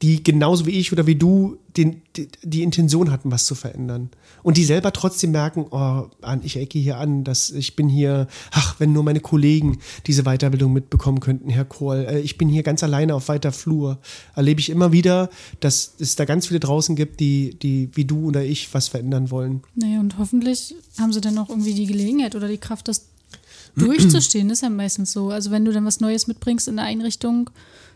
die 0.05 0.23
genauso 0.23 0.67
wie 0.67 0.73
ich 0.73 0.93
oder 0.93 1.07
wie 1.07 1.15
du 1.15 1.57
den, 1.79 2.03
die, 2.15 2.29
die, 2.43 2.63
Intention 2.63 3.11
hatten, 3.11 3.31
was 3.31 3.47
zu 3.47 3.55
verändern. 3.55 4.11
Und 4.43 4.59
die 4.59 4.65
selber 4.65 4.93
trotzdem 4.93 5.31
merken, 5.31 5.65
oh, 5.71 6.09
ich 6.43 6.59
ecke 6.59 6.79
hier 6.79 6.99
an, 6.99 7.25
dass 7.25 7.49
ich 7.49 7.75
bin 7.75 7.89
hier, 7.89 8.29
ach, 8.51 8.79
wenn 8.79 8.93
nur 8.93 9.03
meine 9.03 9.21
Kollegen 9.21 9.79
diese 10.07 10.25
Weiterbildung 10.25 10.75
mitbekommen 10.75 11.21
könnten, 11.21 11.49
Herr 11.49 11.65
Kohl, 11.65 12.07
äh, 12.07 12.21
ich 12.21 12.37
bin 12.37 12.51
hier 12.51 12.63
ganz 12.63 12.83
alleine 12.83 13.15
auf 13.15 13.29
weiter 13.29 13.51
Flur. 13.51 13.99
Erlebe 14.37 14.61
ich 14.61 14.69
immer 14.69 14.93
wieder, 14.93 15.31
dass 15.61 15.95
es 15.99 16.17
da 16.17 16.27
ganz 16.27 16.49
viele 16.49 16.61
draußen 16.61 16.97
gibt, 16.97 17.19
die, 17.21 17.59
die 17.59 17.89
wie 17.95 18.05
du 18.05 18.27
oder 18.27 18.45
ich 18.45 18.75
was 18.75 18.89
verändern 18.89 19.31
wollen. 19.31 19.63
Naja, 19.75 20.01
und 20.01 20.19
hoffentlich 20.19 20.75
haben 20.99 21.15
sie 21.15 21.23
dann 21.23 21.39
auch 21.39 21.49
irgendwie 21.49 21.73
die 21.73 21.87
Gelegenheit 21.87 22.35
oder 22.35 22.49
die 22.49 22.59
Kraft, 22.59 22.89
das 22.89 23.07
durchzustehen. 23.77 24.51
Ist 24.51 24.63
ja 24.63 24.69
meistens 24.69 25.13
so. 25.13 25.31
Also 25.31 25.51
wenn 25.51 25.65
du 25.65 25.73
dann 25.73 25.87
was 25.87 26.01
Neues 26.01 26.27
mitbringst 26.27 26.69
in 26.69 26.77
der 26.77 26.85
Einrichtung, 26.85 27.49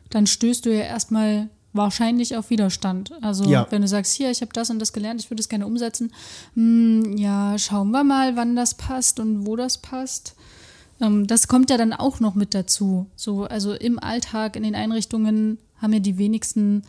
dann 0.08 0.26
stößt 0.26 0.64
du 0.64 0.74
ja 0.74 0.84
erstmal 0.84 1.50
wahrscheinlich 1.72 2.36
auf 2.36 2.50
Widerstand. 2.50 3.12
Also 3.22 3.44
Ja. 3.44 3.66
wenn 3.70 3.82
du 3.82 3.88
sagst, 3.88 4.14
hier, 4.14 4.30
ich 4.30 4.40
habe 4.40 4.52
das 4.52 4.70
und 4.70 4.78
das 4.78 4.92
gelernt, 4.92 5.20
ich 5.20 5.30
würde 5.30 5.40
es 5.40 5.48
gerne 5.48 5.66
umsetzen, 5.66 6.12
hm, 6.54 7.16
ja, 7.16 7.56
schauen 7.58 7.90
wir 7.90 8.04
mal, 8.04 8.36
wann 8.36 8.56
das 8.56 8.74
passt 8.74 9.20
und 9.20 9.46
wo 9.46 9.56
das 9.56 9.78
passt. 9.78 10.34
Ähm, 11.00 11.26
das 11.26 11.46
kommt 11.48 11.70
ja 11.70 11.76
dann 11.76 11.92
auch 11.92 12.20
noch 12.20 12.34
mit 12.34 12.54
dazu. 12.54 13.06
So, 13.16 13.44
also 13.44 13.74
im 13.74 13.98
Alltag, 13.98 14.56
in 14.56 14.62
den 14.62 14.74
Einrichtungen 14.74 15.58
haben 15.80 15.92
ja 15.92 16.00
die 16.00 16.18
wenigsten 16.18 16.82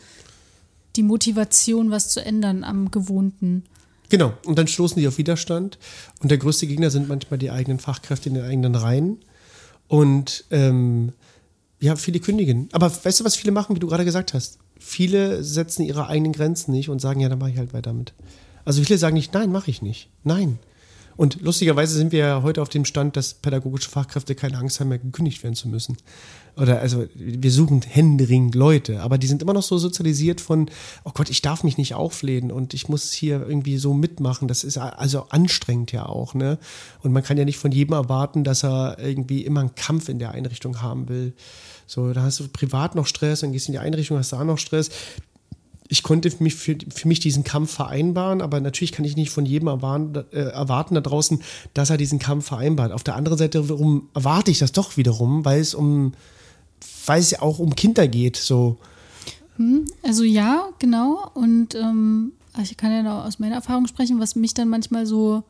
die 0.96 1.02
Motivation, 1.04 1.90
was 1.92 2.08
zu 2.08 2.24
ändern 2.24 2.64
am 2.64 2.90
Gewohnten. 2.90 3.62
Genau, 4.08 4.32
und 4.44 4.58
dann 4.58 4.66
stoßen 4.66 5.00
die 5.00 5.06
auf 5.06 5.18
Widerstand. 5.18 5.78
Und 6.20 6.30
der 6.30 6.38
größte 6.38 6.66
Gegner 6.66 6.90
sind 6.90 7.08
manchmal 7.08 7.38
die 7.38 7.50
eigenen 7.52 7.78
Fachkräfte 7.78 8.28
in 8.28 8.34
den 8.34 8.44
eigenen 8.44 8.74
Reihen. 8.74 9.18
Und 9.86 10.44
ähm, 10.50 11.12
ja, 11.78 11.94
viele 11.94 12.18
kündigen. 12.18 12.68
Aber 12.72 12.90
weißt 12.92 13.20
du, 13.20 13.24
was 13.24 13.36
viele 13.36 13.52
machen, 13.52 13.76
wie 13.76 13.80
du 13.80 13.86
gerade 13.86 14.04
gesagt 14.04 14.34
hast? 14.34 14.58
Viele 14.80 15.44
setzen 15.44 15.84
ihre 15.84 16.08
eigenen 16.08 16.32
Grenzen 16.32 16.72
nicht 16.72 16.88
und 16.88 17.00
sagen, 17.00 17.20
ja, 17.20 17.28
dann 17.28 17.38
mache 17.38 17.50
ich 17.50 17.58
halt 17.58 17.72
weiter 17.72 17.92
mit. 17.92 18.14
Also 18.64 18.82
viele 18.82 18.98
sagen 18.98 19.14
nicht, 19.14 19.32
nein, 19.34 19.52
mache 19.52 19.70
ich 19.70 19.82
nicht. 19.82 20.08
Nein. 20.24 20.58
Und 21.20 21.42
lustigerweise 21.42 21.94
sind 21.94 22.12
wir 22.12 22.18
ja 22.20 22.42
heute 22.42 22.62
auf 22.62 22.70
dem 22.70 22.86
Stand, 22.86 23.14
dass 23.14 23.34
pädagogische 23.34 23.90
Fachkräfte 23.90 24.34
keine 24.34 24.56
Angst 24.56 24.80
haben, 24.80 24.88
mehr 24.88 24.98
gekündigt 24.98 25.42
werden 25.42 25.54
zu 25.54 25.68
müssen. 25.68 25.98
Oder 26.56 26.80
also 26.80 27.04
wir 27.14 27.50
suchen 27.50 27.82
händeringend 27.82 28.54
Leute, 28.54 29.02
aber 29.02 29.18
die 29.18 29.26
sind 29.26 29.42
immer 29.42 29.52
noch 29.52 29.62
so 29.62 29.76
sozialisiert 29.76 30.40
von, 30.40 30.70
oh 31.04 31.10
Gott, 31.12 31.28
ich 31.28 31.42
darf 31.42 31.62
mich 31.62 31.76
nicht 31.76 31.94
auflehnen 31.94 32.50
und 32.50 32.72
ich 32.72 32.88
muss 32.88 33.12
hier 33.12 33.46
irgendwie 33.46 33.76
so 33.76 33.92
mitmachen. 33.92 34.48
Das 34.48 34.64
ist 34.64 34.78
also 34.78 35.26
anstrengend 35.28 35.92
ja 35.92 36.06
auch, 36.06 36.32
ne? 36.32 36.58
Und 37.02 37.12
man 37.12 37.22
kann 37.22 37.36
ja 37.36 37.44
nicht 37.44 37.58
von 37.58 37.70
jedem 37.70 37.92
erwarten, 37.92 38.42
dass 38.42 38.64
er 38.64 38.98
irgendwie 38.98 39.44
immer 39.44 39.60
einen 39.60 39.74
Kampf 39.74 40.08
in 40.08 40.18
der 40.18 40.30
Einrichtung 40.30 40.80
haben 40.80 41.10
will. 41.10 41.34
So, 41.90 42.12
da 42.12 42.22
hast 42.22 42.38
du 42.38 42.46
privat 42.46 42.94
noch 42.94 43.06
Stress, 43.06 43.40
dann 43.40 43.52
gehst 43.52 43.66
du 43.66 43.72
in 43.72 43.72
die 43.72 43.78
Einrichtung, 43.80 44.16
hast 44.16 44.32
du 44.32 44.36
auch 44.36 44.44
noch 44.44 44.58
Stress 44.58 44.90
ich 45.90 46.04
konnte 46.04 46.30
für 46.30 46.42
mich, 46.42 46.54
für, 46.54 46.78
für 46.94 47.08
mich 47.08 47.18
diesen 47.18 47.42
Kampf 47.42 47.72
vereinbaren, 47.72 48.40
aber 48.40 48.60
natürlich 48.60 48.92
kann 48.92 49.04
ich 49.04 49.16
nicht 49.16 49.30
von 49.30 49.44
jedem 49.44 49.66
erwarten, 49.66 50.24
äh, 50.32 50.38
erwarten 50.38 50.94
da 50.94 51.00
draußen, 51.00 51.42
dass 51.74 51.90
er 51.90 51.96
diesen 51.96 52.20
Kampf 52.20 52.46
vereinbart. 52.46 52.92
Auf 52.92 53.02
der 53.02 53.16
anderen 53.16 53.36
Seite 53.36 53.68
warum 53.68 54.08
erwarte 54.14 54.52
ich 54.52 54.60
das 54.60 54.70
doch 54.70 54.96
wiederum, 54.96 55.44
weil 55.44 55.60
es 55.60 55.74
um, 55.74 56.12
weil 57.06 57.18
es 57.18 57.32
ja 57.32 57.42
auch 57.42 57.58
um 57.58 57.74
Kinder 57.74 58.06
geht. 58.06 58.36
So. 58.36 58.78
Also 60.04 60.22
ja, 60.22 60.68
genau. 60.78 61.28
Und 61.34 61.74
ähm, 61.74 62.32
ich 62.62 62.76
kann 62.76 62.92
ja 62.92 63.02
noch 63.02 63.24
aus 63.24 63.40
meiner 63.40 63.56
Erfahrung 63.56 63.88
sprechen, 63.88 64.20
was 64.20 64.36
mich 64.36 64.54
dann 64.54 64.68
manchmal 64.68 65.06
so 65.06 65.42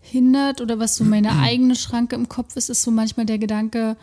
hindert 0.00 0.62
oder 0.62 0.78
was 0.78 0.96
so 0.96 1.04
meine 1.04 1.32
eigene 1.38 1.76
Schranke 1.76 2.16
im 2.16 2.30
Kopf 2.30 2.56
ist, 2.56 2.70
ist 2.70 2.82
so 2.82 2.90
manchmal 2.90 3.26
der 3.26 3.38
Gedanke, 3.38 3.98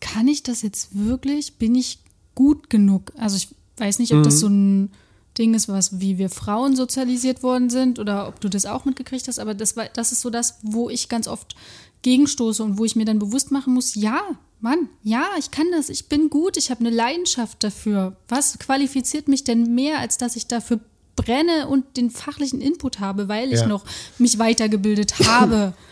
kann 0.00 0.28
ich 0.28 0.42
das 0.42 0.62
jetzt 0.62 0.88
wirklich? 0.92 1.54
Bin 1.54 1.74
ich 1.74 1.98
gut 2.34 2.70
genug? 2.70 3.12
Also 3.16 3.36
ich 3.36 3.48
weiß 3.78 3.98
nicht, 3.98 4.12
ob 4.14 4.22
das 4.22 4.40
so 4.40 4.46
ein 4.48 4.90
Ding 5.36 5.54
ist, 5.54 5.68
was 5.68 6.00
wie 6.00 6.18
wir 6.18 6.30
Frauen 6.30 6.74
sozialisiert 6.76 7.42
worden 7.42 7.70
sind 7.70 7.98
oder 7.98 8.26
ob 8.28 8.40
du 8.40 8.48
das 8.48 8.66
auch 8.66 8.84
mitgekriegt 8.84 9.28
hast, 9.28 9.38
aber 9.38 9.54
das, 9.54 9.76
war, 9.76 9.86
das 9.94 10.10
ist 10.12 10.20
so 10.20 10.30
das, 10.30 10.58
wo 10.62 10.90
ich 10.90 11.08
ganz 11.08 11.28
oft 11.28 11.54
gegenstoße 12.02 12.62
und 12.62 12.78
wo 12.78 12.84
ich 12.84 12.96
mir 12.96 13.04
dann 13.04 13.18
bewusst 13.18 13.50
machen 13.50 13.74
muss, 13.74 13.94
ja, 13.94 14.20
Mann, 14.60 14.88
ja, 15.04 15.26
ich 15.38 15.50
kann 15.52 15.66
das, 15.70 15.88
ich 15.88 16.08
bin 16.08 16.30
gut, 16.30 16.56
ich 16.56 16.70
habe 16.70 16.80
eine 16.80 16.90
Leidenschaft 16.90 17.62
dafür. 17.62 18.16
Was 18.28 18.58
qualifiziert 18.58 19.28
mich 19.28 19.44
denn 19.44 19.74
mehr, 19.74 20.00
als 20.00 20.18
dass 20.18 20.34
ich 20.34 20.48
dafür 20.48 20.80
brenne 21.14 21.68
und 21.68 21.96
den 21.96 22.10
fachlichen 22.10 22.60
Input 22.60 22.98
habe, 23.00 23.28
weil 23.28 23.52
ich 23.52 23.60
Ja. 23.60 23.66
noch 23.66 23.84
mich 24.18 24.38
weitergebildet 24.38 25.18
habe. 25.28 25.74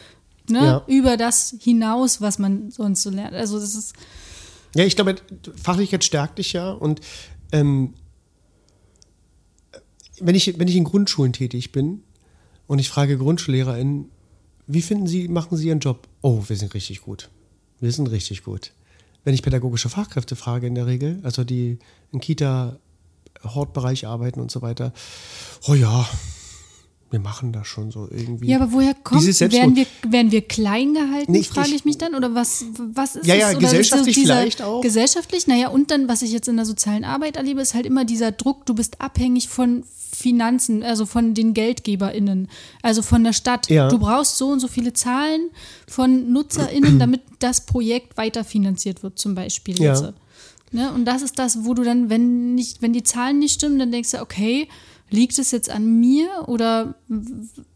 Ne? 0.51 0.65
Ja. 0.65 0.85
Über 0.87 1.17
das 1.17 1.55
hinaus, 1.61 2.21
was 2.21 2.39
man 2.39 2.71
sonst 2.71 3.03
so 3.03 3.11
lernt. 3.11 3.35
Also 3.35 3.59
das 3.59 3.75
ist, 3.75 3.95
Ja, 4.75 4.85
ich 4.85 4.97
glaube, 4.97 5.17
Fachlichkeit 5.61 6.05
stärkt 6.05 6.39
dich 6.39 6.53
ja 6.53 6.71
und 6.71 7.01
ähm, 7.53 7.95
wenn, 10.21 10.35
ich, 10.35 10.59
wenn 10.59 10.69
ich 10.69 10.77
in 10.77 10.85
Grundschulen 10.85 11.33
tätig 11.33 11.73
bin 11.73 12.03
und 12.67 12.79
ich 12.79 12.89
frage 12.89 13.19
GrundschullehrerInnen, 13.19 14.11
wie 14.67 14.83
finden 14.83 15.07
Sie, 15.07 15.29
machen 15.29 15.57
Sie 15.57 15.69
Ihren 15.69 15.81
Job? 15.81 16.09
Oh, 16.23 16.43
wir 16.47 16.57
sind 16.57 16.75
richtig 16.75 17.03
gut. 17.03 17.31
Wir 17.81 17.93
sind 17.93 18.09
richtig 18.09 18.43
gut. 18.43 18.73
Wenn 19.23 19.35
ich 19.35 19.43
pädagogische 19.43 19.89
Fachkräfte 19.89 20.37
frage 20.37 20.67
in 20.67 20.75
der 20.75 20.87
Regel, 20.87 21.21
also 21.23 21.45
die 21.45 21.79
in 22.13 22.21
Kita, 22.21 22.79
Hortbereich 23.45 24.07
arbeiten 24.07 24.41
und 24.41 24.51
so 24.51 24.63
weiter, 24.63 24.93
oh 25.69 25.75
ja, 25.75 26.09
wir 27.11 27.21
machen 27.21 27.53
das 27.53 27.67
schon 27.69 27.91
so 27.93 28.09
irgendwie. 28.11 28.49
Ja, 28.49 28.57
aber 28.61 28.73
woher 28.73 28.93
kommt, 28.95 29.21
Dieses 29.23 29.41
werden 29.41 29.77
wir, 29.77 29.87
werden 30.09 30.33
wir 30.33 30.43
klein 30.43 30.93
gehalten, 30.95 31.31
Nee, 31.33 31.45
frage 31.45 31.69
ich 31.69 31.75
ich- 31.77 31.85
mich 31.85 31.99
dann? 31.99 32.15
Oder 32.15 32.35
was, 32.35 32.65
was 32.95 33.17
ist 33.17 33.27
Ja, 33.27 33.35
ja, 33.37 33.51
Oder 33.51 33.59
gesellschaftlich 33.61 34.17
dieser- 34.17 34.39
vielleicht 34.39 34.63
auch. 34.63 34.81
Gesellschaftlich, 34.81 35.47
naja, 35.47 35.69
und 35.69 35.91
dann, 35.93 36.09
was 36.09 36.23
ich 36.23 36.33
jetzt 36.33 36.49
in 36.49 36.57
der 36.57 36.67
sozialen 36.67 37.05
Arbeit 37.05 37.37
erlebe, 37.37 37.61
ist 37.61 37.75
halt 37.75 37.87
immer 37.87 38.05
dieser 38.05 38.33
Druck, 38.33 38.67
du 38.67 38.75
bist 38.75 39.01
abhängig 39.01 39.49
von 39.49 39.85
Finanzen, 40.13 40.83
also 40.83 41.05
von 41.07 41.35
den 41.35 41.53
GeldgeberInnen, 41.55 42.49
also 42.83 43.03
von 43.03 43.23
der 43.23 43.33
Stadt. 43.35 43.69
Ja. 43.69 43.89
Du 43.89 43.99
brauchst 43.99 44.39
so 44.39 44.49
und 44.49 44.61
so 44.61 44.67
viele 44.69 44.93
Zahlen 44.95 45.51
von 45.87 46.33
NutzerInnen, 46.33 46.99
damit 46.99 47.21
das 47.39 47.67
Projekt 47.67 48.17
weiterfinanziert 48.17 49.03
wird, 49.03 49.19
zum 49.19 49.35
Beispiel. 49.35 49.81
Ja. 49.81 50.13
Ne? 50.73 50.91
Und 50.93 51.05
das 51.05 51.23
ist 51.23 51.39
das, 51.39 51.65
wo 51.65 51.75
du 51.75 51.85
dann, 51.85 52.09
wenn 52.11 52.55
nicht, 52.55 52.83
wenn 52.83 52.93
die 52.93 53.03
Zahlen 53.05 53.39
nicht 53.39 53.55
stimmen, 53.55 53.79
dann 53.79 53.93
denkst 53.93 54.13
du, 54.13 54.21
okay, 54.21 54.69
liegt 55.11 55.39
es 55.39 55.51
jetzt 55.51 55.71
an 55.71 56.01
mir 56.01 56.29
oder 56.49 56.95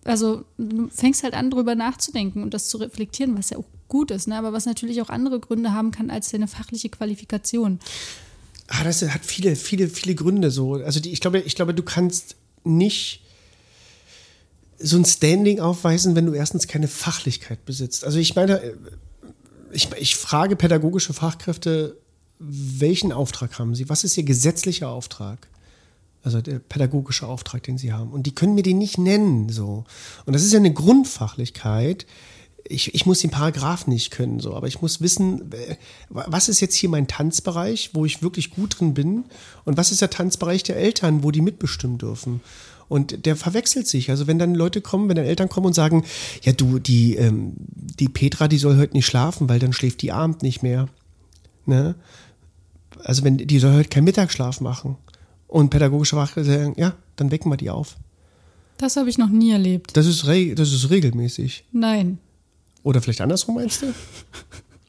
also 0.04 0.44
du 0.58 0.88
fängst 0.88 1.22
halt 1.22 1.34
an, 1.34 1.50
drüber 1.50 1.74
nachzudenken 1.74 2.42
und 2.42 2.54
das 2.54 2.68
zu 2.68 2.78
reflektieren, 2.78 3.36
was 3.38 3.50
ja 3.50 3.58
auch 3.58 3.64
gut 3.88 4.10
ist, 4.10 4.28
ne? 4.28 4.36
aber 4.36 4.52
was 4.52 4.66
natürlich 4.66 5.00
auch 5.02 5.10
andere 5.10 5.40
Gründe 5.40 5.72
haben 5.72 5.90
kann 5.90 6.10
als 6.10 6.30
deine 6.30 6.48
fachliche 6.48 6.88
Qualifikation. 6.88 7.78
Ah, 8.68 8.84
das 8.84 9.02
hat 9.02 9.24
viele, 9.24 9.56
viele, 9.56 9.88
viele 9.88 10.14
Gründe 10.14 10.50
so. 10.50 10.74
Also 10.74 11.00
die, 11.00 11.10
ich 11.10 11.20
glaube, 11.20 11.40
ich 11.40 11.56
glaube, 11.56 11.74
du 11.74 11.82
kannst 11.82 12.36
nicht 12.64 13.22
so 14.78 14.96
ein 14.96 15.04
Standing 15.04 15.60
aufweisen, 15.60 16.14
wenn 16.14 16.26
du 16.26 16.32
erstens 16.32 16.66
keine 16.66 16.88
Fachlichkeit 16.88 17.64
besitzt. 17.64 18.04
Also 18.04 18.18
ich 18.18 18.34
meine, 18.34 18.60
äh, 18.62 18.74
ich, 19.72 19.88
ich 19.98 20.16
frage 20.16 20.56
pädagogische 20.56 21.12
Fachkräfte, 21.12 21.96
welchen 22.38 23.12
Auftrag 23.12 23.58
haben 23.58 23.74
sie? 23.74 23.88
Was 23.88 24.02
ist 24.04 24.16
ihr 24.16 24.24
gesetzlicher 24.24 24.88
Auftrag? 24.88 25.48
Also 26.22 26.40
der 26.40 26.58
pädagogische 26.58 27.26
Auftrag, 27.26 27.62
den 27.62 27.78
sie 27.78 27.92
haben. 27.92 28.10
Und 28.10 28.24
die 28.24 28.34
können 28.34 28.54
mir 28.54 28.62
den 28.62 28.78
nicht 28.78 28.98
nennen, 28.98 29.48
so. 29.48 29.84
Und 30.26 30.34
das 30.34 30.42
ist 30.42 30.52
ja 30.52 30.58
eine 30.58 30.72
Grundfachlichkeit. 30.72 32.06
Ich, 32.64 32.94
ich 32.94 33.06
muss 33.06 33.20
den 33.20 33.30
Paragraph 33.30 33.86
nicht 33.86 34.10
können, 34.10 34.38
so, 34.38 34.54
aber 34.54 34.66
ich 34.66 34.82
muss 34.82 35.00
wissen, 35.00 35.50
was 36.10 36.50
ist 36.50 36.60
jetzt 36.60 36.74
hier 36.74 36.90
mein 36.90 37.08
Tanzbereich, 37.08 37.90
wo 37.94 38.04
ich 38.04 38.22
wirklich 38.22 38.50
gut 38.50 38.78
drin 38.78 38.92
bin, 38.92 39.24
und 39.64 39.78
was 39.78 39.92
ist 39.92 40.02
der 40.02 40.10
Tanzbereich 40.10 40.62
der 40.62 40.76
Eltern, 40.76 41.24
wo 41.24 41.30
die 41.30 41.40
mitbestimmen 41.40 41.96
dürfen. 41.96 42.42
Und 42.90 43.24
der 43.24 43.36
verwechselt 43.36 43.86
sich. 43.86 44.10
Also 44.10 44.26
wenn 44.26 44.40
dann 44.40 44.54
Leute 44.54 44.80
kommen, 44.80 45.08
wenn 45.08 45.16
dann 45.16 45.24
Eltern 45.24 45.48
kommen 45.48 45.68
und 45.68 45.74
sagen, 45.74 46.04
ja 46.42 46.52
du, 46.52 46.80
die, 46.80 47.14
ähm, 47.14 47.54
die 47.56 48.08
Petra, 48.08 48.48
die 48.48 48.58
soll 48.58 48.76
heute 48.78 48.94
nicht 48.94 49.06
schlafen, 49.06 49.48
weil 49.48 49.60
dann 49.60 49.72
schläft 49.72 50.02
die 50.02 50.10
Abend 50.10 50.42
nicht 50.42 50.64
mehr. 50.64 50.88
Ne? 51.66 51.94
Also 53.04 53.22
wenn 53.22 53.38
die 53.38 53.58
soll 53.60 53.74
heute 53.74 53.88
keinen 53.88 54.04
Mittagsschlaf 54.04 54.60
machen. 54.60 54.96
Und 55.50 55.70
pädagogische 55.70 56.16
sagen, 56.16 56.74
ja, 56.76 56.94
dann 57.16 57.30
wecken 57.30 57.50
wir 57.50 57.56
die 57.56 57.70
auf. 57.70 57.96
Das 58.78 58.96
habe 58.96 59.10
ich 59.10 59.18
noch 59.18 59.28
nie 59.28 59.50
erlebt. 59.50 59.96
Das 59.96 60.06
ist, 60.06 60.24
das 60.26 60.72
ist 60.72 60.90
regelmäßig. 60.90 61.64
Nein. 61.72 62.18
Oder 62.82 63.02
vielleicht 63.02 63.20
andersrum 63.20 63.56
meinst 63.56 63.82
du? 63.82 63.92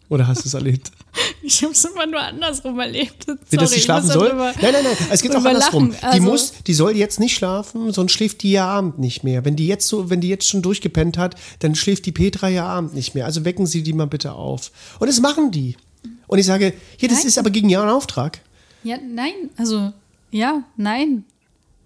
Oder 0.08 0.28
hast 0.28 0.44
du 0.44 0.48
es 0.48 0.54
erlebt? 0.54 0.92
Ich 1.44 1.64
habe 1.64 1.74
es 1.74 1.84
immer 1.84 2.06
nur 2.06 2.20
andersrum 2.22 2.80
erlebt. 2.80 3.24
Sorry, 3.26 3.40
Wie, 3.50 3.58
dass 3.58 3.72
sie 3.72 3.82
schlafen 3.82 4.08
soll? 4.10 4.28
darüber- 4.30 4.54
Nein, 4.62 4.74
nein, 4.74 4.84
nein. 4.84 4.96
Es 5.10 5.24
geht 5.24 5.32
auch 5.36 5.44
andersrum. 5.44 5.90
lachen. 5.90 6.00
Die 6.00 6.06
Also- 6.06 6.22
muss, 6.22 6.54
die 6.68 6.74
soll 6.76 6.96
jetzt 6.96 7.20
nicht 7.20 7.36
schlafen, 7.36 7.92
sonst 7.92 8.12
schläft 8.12 8.44
die 8.44 8.52
ja 8.52 8.68
Abend 8.68 9.00
nicht 9.00 9.24
mehr. 9.24 9.44
Wenn 9.44 9.56
die 9.56 9.66
jetzt 9.68 9.88
so, 9.88 10.12
wenn 10.12 10.22
die 10.22 10.30
jetzt 10.30 10.48
schon 10.48 10.62
durchgepennt 10.62 11.18
hat, 11.18 11.36
dann 11.60 11.74
schläft 11.74 12.06
die 12.06 12.12
Petra 12.12 12.48
ja 12.48 12.68
Abend 12.68 12.94
nicht 12.94 13.16
mehr. 13.16 13.26
Also 13.26 13.44
wecken 13.44 13.66
Sie 13.66 13.82
die 13.82 13.92
mal 13.94 14.06
bitte 14.06 14.34
auf. 14.34 14.72
Und 15.00 15.08
das 15.08 15.20
machen 15.20 15.50
die. 15.52 15.76
Und 16.28 16.38
ich 16.38 16.46
sage, 16.46 16.74
hier, 16.98 17.10
das 17.10 17.18
Nein. 17.20 17.28
ist 17.28 17.38
aber 17.40 17.50
gegen 17.50 17.70
Ihren 17.70 17.90
Auftrag. 17.90 18.40
Ja, 18.84 18.98
nein. 19.04 19.34
Also, 19.58 19.92
ja, 20.32 20.64
nein. 20.78 21.26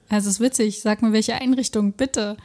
Also, 0.10 0.30
es 0.30 0.36
ist 0.36 0.40
witzig. 0.40 0.82
Sag 0.82 1.02
mir, 1.02 1.12
welche 1.12 1.36
Einrichtung, 1.36 1.92
bitte. 1.94 2.38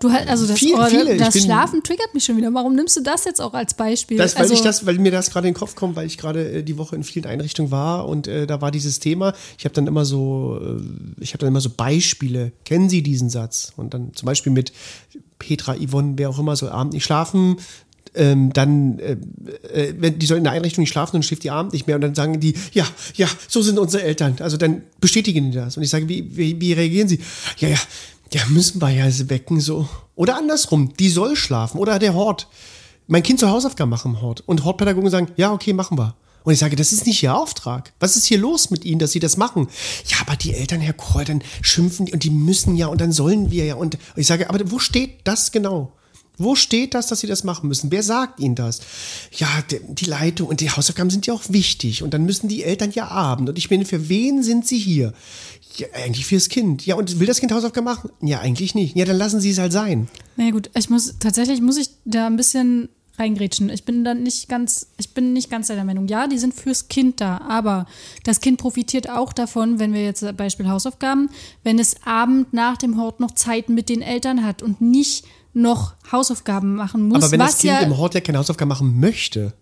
Du 0.00 0.10
hast, 0.10 0.28
also 0.28 0.46
das, 0.46 0.58
Viele, 0.58 0.78
oh, 0.78 0.86
viele. 0.86 1.16
Das 1.18 1.34
bin- 1.34 1.42
Schlafen 1.42 1.82
triggert 1.82 2.14
mich 2.14 2.24
schon 2.24 2.36
wieder. 2.38 2.52
Warum 2.54 2.74
nimmst 2.74 2.96
du 2.96 3.02
das 3.02 3.26
jetzt 3.26 3.38
auch 3.38 3.52
als 3.52 3.74
Beispiel? 3.74 4.16
Das, 4.16 4.34
weil, 4.34 4.42
also, 4.42 4.54
ich 4.54 4.62
das, 4.62 4.86
weil 4.86 4.98
mir 4.98 5.12
das 5.12 5.30
gerade 5.30 5.46
in 5.46 5.52
den 5.52 5.58
Kopf 5.58 5.74
kommt, 5.74 5.94
weil 5.94 6.06
ich 6.06 6.16
gerade 6.16 6.50
äh, 6.52 6.62
die 6.62 6.78
Woche 6.78 6.96
in 6.96 7.04
vielen 7.04 7.26
Einrichtungen 7.26 7.70
war 7.70 8.08
und 8.08 8.26
äh, 8.26 8.46
da 8.46 8.62
war 8.62 8.70
dieses 8.70 8.98
Thema. 8.98 9.34
Ich 9.58 9.66
habe 9.66 9.74
dann 9.74 9.86
immer 9.86 10.06
so, 10.06 10.58
äh, 10.58 10.80
ich 11.22 11.34
habe 11.34 11.38
dann 11.40 11.48
immer 11.48 11.60
so 11.60 11.68
Beispiele. 11.68 12.52
Kennen 12.64 12.88
Sie 12.88 13.02
diesen 13.02 13.28
Satz? 13.28 13.74
Und 13.76 13.92
dann 13.92 14.14
zum 14.14 14.24
Beispiel 14.24 14.52
mit 14.52 14.72
Petra, 15.38 15.74
Yvonne, 15.76 16.14
wer 16.16 16.30
auch 16.30 16.38
immer, 16.38 16.56
soll 16.56 16.70
abend 16.70 16.94
nicht 16.94 17.04
schlafen. 17.04 17.56
Ähm, 18.12 18.52
dann, 18.52 18.98
äh, 18.98 19.16
äh, 19.72 19.94
wenn 19.96 20.18
die 20.18 20.26
soll 20.26 20.38
in 20.38 20.44
der 20.44 20.52
Einrichtung 20.52 20.82
nicht 20.82 20.90
schlafen, 20.90 21.12
dann 21.12 21.22
schläft 21.22 21.44
die 21.44 21.50
abend 21.50 21.72
nicht 21.72 21.86
mehr 21.86 21.94
und 21.94 22.02
dann 22.02 22.16
sagen 22.16 22.40
die, 22.40 22.54
ja, 22.72 22.84
ja, 23.14 23.28
so 23.46 23.62
sind 23.62 23.78
unsere 23.78 24.02
Eltern. 24.02 24.36
Also 24.40 24.56
dann 24.56 24.82
bestätigen 25.00 25.52
die 25.52 25.56
das. 25.56 25.76
Und 25.76 25.84
ich 25.84 25.90
sage, 25.90 26.08
wie, 26.08 26.36
wie, 26.36 26.60
wie 26.60 26.72
reagieren 26.72 27.08
sie? 27.08 27.20
Ja, 27.58 27.68
ja, 27.68 27.78
ja, 28.32 28.42
müssen 28.48 28.82
wir 28.82 28.90
ja 28.90 29.06
wecken 29.28 29.60
so. 29.60 29.88
Oder 30.16 30.36
andersrum, 30.36 30.92
die 30.98 31.08
soll 31.08 31.36
schlafen. 31.36 31.78
Oder 31.78 31.98
der 31.98 32.14
Hort. 32.14 32.48
Mein 33.06 33.22
Kind 33.22 33.40
soll 33.40 33.50
Hausaufgaben 33.50 33.90
machen 33.90 34.14
im 34.14 34.22
Hort. 34.22 34.42
Und 34.46 34.64
Hortpädagogen 34.64 35.10
sagen, 35.10 35.28
ja, 35.36 35.52
okay, 35.52 35.72
machen 35.72 35.96
wir. 35.96 36.14
Und 36.42 36.52
ich 36.52 36.58
sage, 36.58 36.76
das 36.76 36.92
ist 36.92 37.06
nicht 37.06 37.22
Ihr 37.22 37.34
Auftrag. 37.34 37.92
Was 38.00 38.16
ist 38.16 38.26
hier 38.26 38.38
los 38.38 38.70
mit 38.70 38.84
Ihnen, 38.84 38.98
dass 38.98 39.12
Sie 39.12 39.18
das 39.18 39.36
machen? 39.36 39.68
Ja, 40.06 40.18
aber 40.20 40.36
die 40.36 40.54
Eltern, 40.54 40.80
Herr 40.80 40.94
Kroll, 40.94 41.24
dann 41.24 41.42
schimpfen 41.60 42.06
die 42.06 42.12
und 42.12 42.24
die 42.24 42.30
müssen 42.30 42.76
ja 42.76 42.86
und 42.86 43.00
dann 43.00 43.12
sollen 43.12 43.50
wir 43.50 43.64
ja. 43.64 43.74
Und 43.74 43.98
ich 44.16 44.26
sage, 44.26 44.48
aber 44.48 44.58
wo 44.70 44.78
steht 44.78 45.18
das 45.24 45.52
genau? 45.52 45.92
Wo 46.40 46.54
steht 46.54 46.94
das, 46.94 47.06
dass 47.06 47.20
Sie 47.20 47.26
das 47.26 47.44
machen 47.44 47.68
müssen? 47.68 47.92
Wer 47.92 48.02
sagt 48.02 48.40
Ihnen 48.40 48.54
das? 48.54 48.80
Ja, 49.32 49.46
die 49.70 50.06
Leitung 50.06 50.48
und 50.48 50.60
die 50.60 50.70
Hausaufgaben 50.70 51.10
sind 51.10 51.26
ja 51.26 51.34
auch 51.34 51.42
wichtig. 51.48 52.02
Und 52.02 52.14
dann 52.14 52.24
müssen 52.24 52.48
die 52.48 52.64
Eltern 52.64 52.90
ja 52.92 53.08
Abend. 53.08 53.50
Und 53.50 53.58
ich 53.58 53.70
meine, 53.70 53.84
für 53.84 54.08
wen 54.08 54.42
sind 54.42 54.66
Sie 54.66 54.78
hier? 54.78 55.12
Ja, 55.76 55.86
eigentlich 56.02 56.24
fürs 56.24 56.48
Kind. 56.48 56.86
Ja, 56.86 56.94
und 56.94 57.20
will 57.20 57.26
das 57.26 57.40
Kind 57.40 57.52
Hausaufgaben 57.52 57.84
machen? 57.84 58.10
Ja, 58.22 58.40
eigentlich 58.40 58.74
nicht. 58.74 58.96
Ja, 58.96 59.04
dann 59.04 59.18
lassen 59.18 59.40
Sie 59.40 59.50
es 59.50 59.58
halt 59.58 59.72
sein. 59.72 60.08
naja, 60.36 60.50
gut. 60.50 60.70
Ich 60.74 60.88
muss, 60.88 61.16
tatsächlich 61.20 61.60
muss 61.60 61.76
ich 61.76 61.90
da 62.06 62.26
ein 62.26 62.36
bisschen 62.36 62.88
reingrätschen. 63.18 63.68
Ich 63.68 63.84
bin 63.84 64.02
dann 64.02 64.22
nicht 64.22 64.48
ganz, 64.48 64.88
ich 64.96 65.10
bin 65.10 65.32
nicht 65.32 65.50
ganz 65.50 65.68
deiner 65.68 65.84
Meinung. 65.84 66.08
Ja, 66.08 66.26
die 66.26 66.38
sind 66.38 66.54
fürs 66.54 66.88
Kind 66.88 67.20
da, 67.20 67.38
aber 67.38 67.86
das 68.24 68.40
Kind 68.40 68.58
profitiert 68.58 69.08
auch 69.10 69.32
davon, 69.32 69.78
wenn 69.78 69.92
wir 69.92 70.02
jetzt 70.02 70.24
Beispiel 70.36 70.68
Hausaufgaben, 70.68 71.28
wenn 71.62 71.78
es 71.78 71.96
Abend 72.04 72.52
nach 72.52 72.78
dem 72.78 72.96
Hort 72.98 73.20
noch 73.20 73.32
Zeit 73.32 73.68
mit 73.68 73.88
den 73.88 74.02
Eltern 74.02 74.44
hat 74.44 74.62
und 74.62 74.80
nicht 74.80 75.26
noch 75.52 75.94
Hausaufgaben 76.10 76.76
machen 76.76 77.08
muss, 77.08 77.22
Aber 77.22 77.32
wenn 77.32 77.40
das 77.40 77.58
Kind 77.58 77.72
ja 77.72 77.80
im 77.80 77.96
Hort 77.96 78.14
ja 78.14 78.20
keine 78.20 78.38
Hausaufgaben 78.38 78.68
machen 78.68 79.00
möchte, 79.00 79.52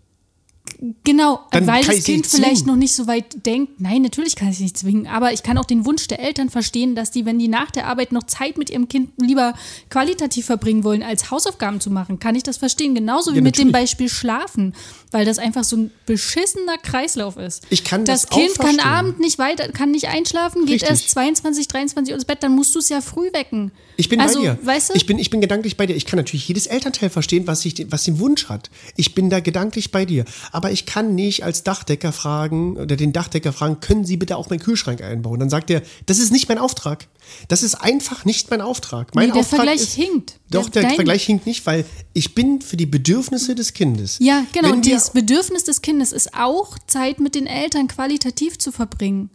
Genau, 1.03 1.41
Dann 1.51 1.67
weil 1.67 1.83
das 1.83 2.03
Kind 2.05 2.25
vielleicht 2.25 2.65
noch 2.65 2.75
nicht 2.75 2.93
so 2.93 3.05
weit 3.05 3.45
denkt. 3.45 3.81
Nein, 3.81 4.01
natürlich 4.01 4.35
kann 4.35 4.47
ich 4.49 4.55
es 4.55 4.59
nicht 4.61 4.77
zwingen, 4.77 5.07
aber 5.07 5.33
ich 5.33 5.43
kann 5.43 5.57
auch 5.57 5.65
den 5.65 5.85
Wunsch 5.85 6.07
der 6.07 6.19
Eltern 6.19 6.49
verstehen, 6.49 6.95
dass 6.95 7.11
die, 7.11 7.25
wenn 7.25 7.37
die 7.37 7.47
nach 7.49 7.69
der 7.71 7.87
Arbeit 7.87 8.11
noch 8.11 8.23
Zeit 8.23 8.57
mit 8.57 8.69
ihrem 8.69 8.87
Kind 8.87 9.11
lieber 9.17 9.53
qualitativ 9.89 10.45
verbringen 10.45 10.83
wollen, 10.83 11.03
als 11.03 11.31
Hausaufgaben 11.31 11.81
zu 11.81 11.89
machen, 11.89 12.19
kann 12.19 12.35
ich 12.35 12.43
das 12.43 12.57
verstehen. 12.57 12.95
Genauso 12.95 13.31
wie 13.31 13.37
Ja, 13.37 13.41
mit 13.41 13.57
dem. 13.57 13.69
Beispiel 13.71 14.09
Schlafen, 14.09 14.73
weil 15.11 15.25
das 15.25 15.37
einfach 15.37 15.63
so 15.63 15.75
ein 15.75 15.91
beschissener 16.05 16.77
Kreislauf 16.77 17.37
ist. 17.37 17.67
Ich 17.69 17.83
kann 17.83 18.03
das 18.03 18.31
auch 18.31 18.37
Kind 18.37 18.57
kann 18.57 18.79
abend 18.79 19.19
nicht 19.19 19.37
weiter, 19.37 19.69
kann 19.69 19.91
nicht 19.91 20.07
einschlafen, 20.07 20.65
geht 20.65 20.81
Richtig. 20.81 20.89
erst 20.89 21.09
22, 21.11 21.67
23 21.67 22.11
Uhr 22.11 22.15
ins 22.15 22.25
Bett, 22.25 22.41
dann 22.41 22.55
musst 22.55 22.73
du 22.73 22.79
es 22.79 22.89
ja 22.89 23.01
früh 23.01 23.31
wecken. 23.33 23.71
Ich 23.95 24.09
bin 24.09 24.21
also, 24.21 24.39
bei 24.39 24.45
dir. 24.45 24.59
Weißt 24.63 24.89
du? 24.89 24.93
Ich 24.95 25.05
bin, 25.05 25.19
ich 25.19 25.29
bin 25.29 25.41
gedanklich 25.41 25.77
bei 25.77 25.85
dir. 25.85 25.95
Ich 25.95 26.05
kann 26.05 26.17
natürlich 26.17 26.47
jedes 26.47 26.67
Elternteil 26.67 27.09
verstehen, 27.09 27.47
was, 27.47 27.65
ich, 27.65 27.85
was 27.91 28.05
den 28.05 28.19
Wunsch 28.19 28.49
hat. 28.49 28.69
Ich 28.95 29.13
bin 29.13 29.29
da 29.29 29.39
gedanklich 29.39 29.91
bei 29.91 30.05
dir. 30.05 30.25
Aber 30.51 30.58
ich 30.65 30.85
kann 30.85 31.15
nicht 31.15 31.43
als 31.43 31.63
Dachdecker 31.63 32.11
fragen 32.11 32.77
oder 32.77 32.95
den 32.95 33.13
Dachdecker 33.13 33.53
fragen, 33.53 33.79
können 33.79 34.05
Sie 34.05 34.17
bitte 34.17 34.37
auch 34.37 34.49
meinen 34.49 34.59
Kühlschrank 34.59 35.01
einbauen? 35.01 35.39
Dann 35.39 35.49
sagt 35.49 35.69
er, 35.69 35.81
das 36.05 36.19
ist 36.19 36.31
nicht 36.31 36.49
mein 36.49 36.57
Auftrag. 36.57 37.07
Das 37.47 37.63
ist 37.63 37.75
einfach 37.75 38.25
nicht 38.25 38.49
mein 38.49 38.61
Auftrag. 38.61 39.13
Mein 39.15 39.27
Nee, 39.27 39.31
der 39.33 39.41
Auftrag 39.41 39.57
Vergleich 39.57 39.81
ist, 39.81 39.93
hinkt. 39.93 40.39
Doch, 40.51 40.69
Der- 40.69 40.83
der 40.83 40.91
Vergleich 40.95 41.23
hinkt 41.25 41.45
nicht, 41.45 41.65
weil 41.65 41.85
ich 42.13 42.33
bin 42.35 42.61
für 42.61 42.77
die 42.77 42.85
Bedürfnisse 42.85 43.55
des 43.55 43.73
Kindes. 43.73 44.17
Ja, 44.19 44.45
genau. 44.51 44.69
Wenn 44.69 44.75
Und 44.77 44.91
das 44.91 45.11
Bedürfnis 45.13 45.63
des 45.63 45.81
Kindes 45.81 46.11
ist 46.11 46.33
auch, 46.33 46.77
Zeit 46.87 47.19
mit 47.19 47.35
den 47.35 47.45
Eltern 47.47 47.87
qualitativ 47.87 48.57
zu 48.57 48.71
verbringen. 48.71 49.29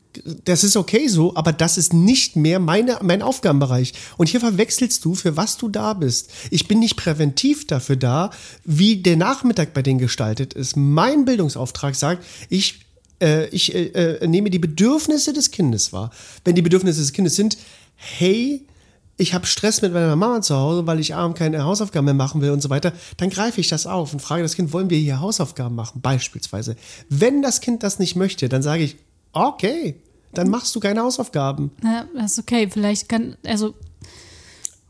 das 0.45 0.62
ist 0.62 0.76
okay 0.76 1.09
so, 1.09 1.34
aber 1.34 1.53
das 1.53 1.76
ist 1.76 1.92
nicht 1.92 2.36
mehr 2.36 2.61
meine, 2.61 2.99
mein 3.03 3.20
Aufgabenbereich. 3.20 3.92
Und 4.16 4.28
hier 4.28 4.38
verwechselst 4.38 5.05
du, 5.05 5.16
für 5.16 5.36
was 5.36 5.57
du 5.57 5.68
da 5.68 5.92
bist. 5.95 6.30
Ich 6.53 6.68
bin 6.68 6.78
nicht 6.78 6.95
präventiv 6.97 7.66
dafür 7.66 7.97
da, 7.97 8.30
wie 8.64 8.97
der 9.03 9.16
Nachmittag 9.16 9.74
bei 9.74 9.82
denen 9.82 9.99
gestaltet 9.99 10.55
ist. 10.55 10.76
Mein 10.76 11.24
Bildungsauftrag 11.24 11.97
sagt, 11.97 12.24
ich, 12.49 12.80
äh, 13.20 13.49
ich 13.49 13.74
äh, 13.74 13.86
äh, 14.20 14.26
nehme 14.28 14.51
die 14.51 14.61
Bedürfnisse 14.61 15.32
des 15.32 15.51
Kindes 15.51 15.92
wahr. 15.92 16.11
Wenn 16.45 16.55
die 16.55 16.62
Bedürfnisse 16.62 17.01
des 17.01 17.12
Kindes 17.12 17.34
sind, 17.34 17.57
hey, 17.97 18.66
ich 19.16 19.34
habe 19.34 19.47
Stress 19.47 19.80
mit 19.82 19.92
meiner 19.92 20.16
Mama 20.16 20.40
zu 20.42 20.57
Hause, 20.57 20.86
weil 20.86 20.99
ich 20.99 21.14
abends 21.14 21.38
keine 21.38 21.64
Hausaufgaben 21.64 22.05
mehr 22.05 22.14
machen 22.14 22.40
will 22.40 22.51
und 22.51 22.61
so 22.61 22.70
weiter, 22.70 22.92
dann 23.16 23.30
greife 23.30 23.61
ich 23.61 23.68
das 23.68 23.86
auf 23.86 24.12
und 24.12 24.20
frage 24.20 24.42
das 24.42 24.57
Kind, 24.57 24.72
wollen 24.72 24.90
wir 24.90 24.99
hier 24.99 25.20
Hausaufgaben 25.20 25.74
machen, 25.74 26.01
beispielsweise. 26.01 26.76
Wenn 27.09 27.42
das 27.42 27.61
Kind 27.61 27.82
das 27.82 27.99
nicht 27.99 28.16
möchte, 28.16 28.49
dann 28.49 28.62
sage 28.62 28.82
ich, 28.82 28.97
okay, 29.32 30.01
dann 30.32 30.51
machst 30.51 30.74
du 30.74 30.80
keine 30.80 31.01
Hausaufgaben. 31.01 31.70
Na, 31.82 32.07
das 32.14 32.32
ist 32.32 32.38
okay. 32.40 32.68
Vielleicht 32.68 33.09
kann, 33.09 33.36
also, 33.47 33.74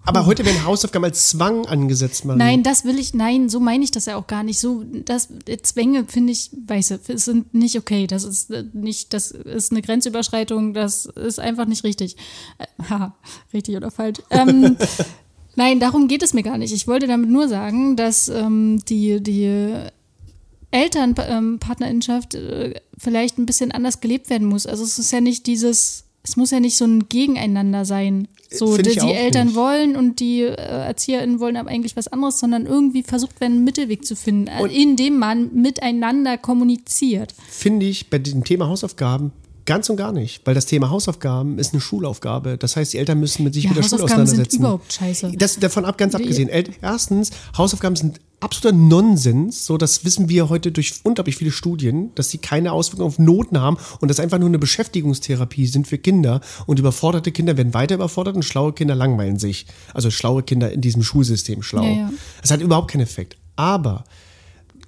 Aber 0.06 0.26
heute 0.26 0.44
werden 0.44 0.64
Hausaufgaben 0.64 1.04
als 1.04 1.30
Zwang 1.30 1.66
angesetzt, 1.66 2.24
Marie. 2.24 2.38
nein, 2.38 2.62
das 2.62 2.84
will 2.84 2.98
ich, 2.98 3.14
nein, 3.14 3.48
so 3.48 3.58
meine 3.58 3.84
ich 3.84 3.90
das 3.90 4.04
ja 4.04 4.16
auch 4.16 4.26
gar 4.26 4.42
nicht. 4.42 4.58
So, 4.58 4.84
das, 5.04 5.28
äh, 5.46 5.56
Zwänge 5.58 6.04
finde 6.06 6.32
ich, 6.32 6.50
weißt 6.66 6.90
du, 6.90 7.18
sind 7.18 7.54
nicht 7.54 7.78
okay. 7.78 8.06
Das 8.06 8.24
ist 8.24 8.50
äh, 8.50 8.64
nicht, 8.74 9.14
das 9.14 9.30
ist 9.30 9.72
eine 9.72 9.80
Grenzüberschreitung, 9.80 10.74
das 10.74 11.06
ist 11.06 11.40
einfach 11.40 11.66
nicht 11.66 11.84
richtig. 11.84 12.16
Äh, 12.58 12.66
haha, 12.90 13.14
richtig 13.52 13.76
oder 13.76 13.90
falsch. 13.90 14.20
Ähm, 14.30 14.76
nein, 15.56 15.80
darum 15.80 16.06
geht 16.06 16.22
es 16.22 16.34
mir 16.34 16.42
gar 16.42 16.58
nicht. 16.58 16.74
Ich 16.74 16.86
wollte 16.86 17.06
damit 17.06 17.30
nur 17.30 17.48
sagen, 17.48 17.96
dass 17.96 18.28
ähm, 18.28 18.82
die, 18.86 19.22
die 19.22 19.72
Elternpartnerinschaft 20.70 22.34
äh, 22.34 22.74
vielleicht 22.98 23.38
ein 23.38 23.46
bisschen 23.46 23.72
anders 23.72 24.00
gelebt 24.00 24.28
werden 24.28 24.48
muss. 24.48 24.66
Also 24.66 24.84
es 24.84 24.98
ist 24.98 25.12
ja 25.12 25.20
nicht 25.20 25.46
dieses, 25.46 26.03
es 26.24 26.36
muss 26.36 26.50
ja 26.50 26.58
nicht 26.58 26.76
so 26.76 26.84
ein 26.86 27.08
Gegeneinander 27.08 27.84
sein. 27.84 28.26
So, 28.50 28.72
Find 28.72 28.86
die, 28.86 28.98
die 28.98 29.12
Eltern 29.12 29.48
nicht. 29.48 29.56
wollen 29.56 29.96
und 29.96 30.20
die 30.20 30.40
äh, 30.42 30.54
ErzieherInnen 30.54 31.38
wollen 31.40 31.56
aber 31.56 31.70
eigentlich 31.70 31.96
was 31.96 32.08
anderes, 32.08 32.38
sondern 32.38 32.66
irgendwie 32.66 33.02
versucht 33.02 33.40
werden, 33.40 33.54
einen 33.54 33.64
Mittelweg 33.64 34.04
zu 34.06 34.16
finden, 34.16 34.46
äh, 34.46 34.62
Und- 34.62 34.70
indem 34.70 35.18
man 35.18 35.54
miteinander 35.54 36.38
kommuniziert. 36.38 37.34
Finde 37.48 37.86
ich 37.86 38.10
bei 38.10 38.18
diesem 38.18 38.44
Thema 38.44 38.68
Hausaufgaben 38.68 39.32
ganz 39.66 39.88
und 39.88 39.96
gar 39.96 40.12
nicht, 40.12 40.42
weil 40.46 40.54
das 40.54 40.66
Thema 40.66 40.90
Hausaufgaben 40.90 41.58
ist 41.58 41.72
eine 41.72 41.80
Schulaufgabe. 41.80 42.58
Das 42.58 42.76
heißt, 42.76 42.92
die 42.92 42.98
Eltern 42.98 43.20
müssen 43.20 43.44
mit 43.44 43.54
sich 43.54 43.64
Ja, 43.64 43.70
mit 43.70 43.78
der 43.78 43.82
Schule 43.82 44.02
Hausaufgaben 44.02 44.26
sind 44.26 44.40
auseinandersetzen. 44.40 44.60
überhaupt 44.60 44.92
scheiße. 44.92 45.32
Das 45.36 45.58
davon 45.58 45.84
ab 45.84 45.98
ganz 45.98 46.14
abgesehen. 46.14 46.48
Erstens, 46.80 47.30
Hausaufgaben 47.56 47.96
sind 47.96 48.20
absoluter 48.40 48.76
Nonsens. 48.76 49.64
So, 49.64 49.78
das 49.78 50.04
wissen 50.04 50.28
wir 50.28 50.48
heute 50.48 50.70
durch 50.70 51.00
unglaublich 51.02 51.36
viele 51.36 51.50
Studien, 51.50 52.10
dass 52.14 52.30
sie 52.30 52.38
keine 52.38 52.72
Auswirkungen 52.72 53.08
auf 53.08 53.18
Noten 53.18 53.58
haben 53.60 53.78
und 54.00 54.08
das 54.08 54.20
einfach 54.20 54.38
nur 54.38 54.48
eine 54.48 54.58
Beschäftigungstherapie 54.58 55.66
sind 55.66 55.86
für 55.86 55.98
Kinder. 55.98 56.40
Und 56.66 56.78
überforderte 56.78 57.32
Kinder 57.32 57.56
werden 57.56 57.74
weiter 57.74 57.94
überfordert 57.94 58.36
und 58.36 58.44
schlaue 58.44 58.72
Kinder 58.72 58.94
langweilen 58.94 59.38
sich. 59.38 59.66
Also 59.94 60.10
schlaue 60.10 60.42
Kinder 60.42 60.70
in 60.72 60.80
diesem 60.80 61.02
Schulsystem 61.02 61.62
schlau. 61.62 61.84
Ja, 61.84 61.90
ja. 61.90 62.12
Das 62.42 62.50
hat 62.50 62.60
überhaupt 62.60 62.90
keinen 62.90 63.02
Effekt. 63.02 63.36
Aber 63.56 64.04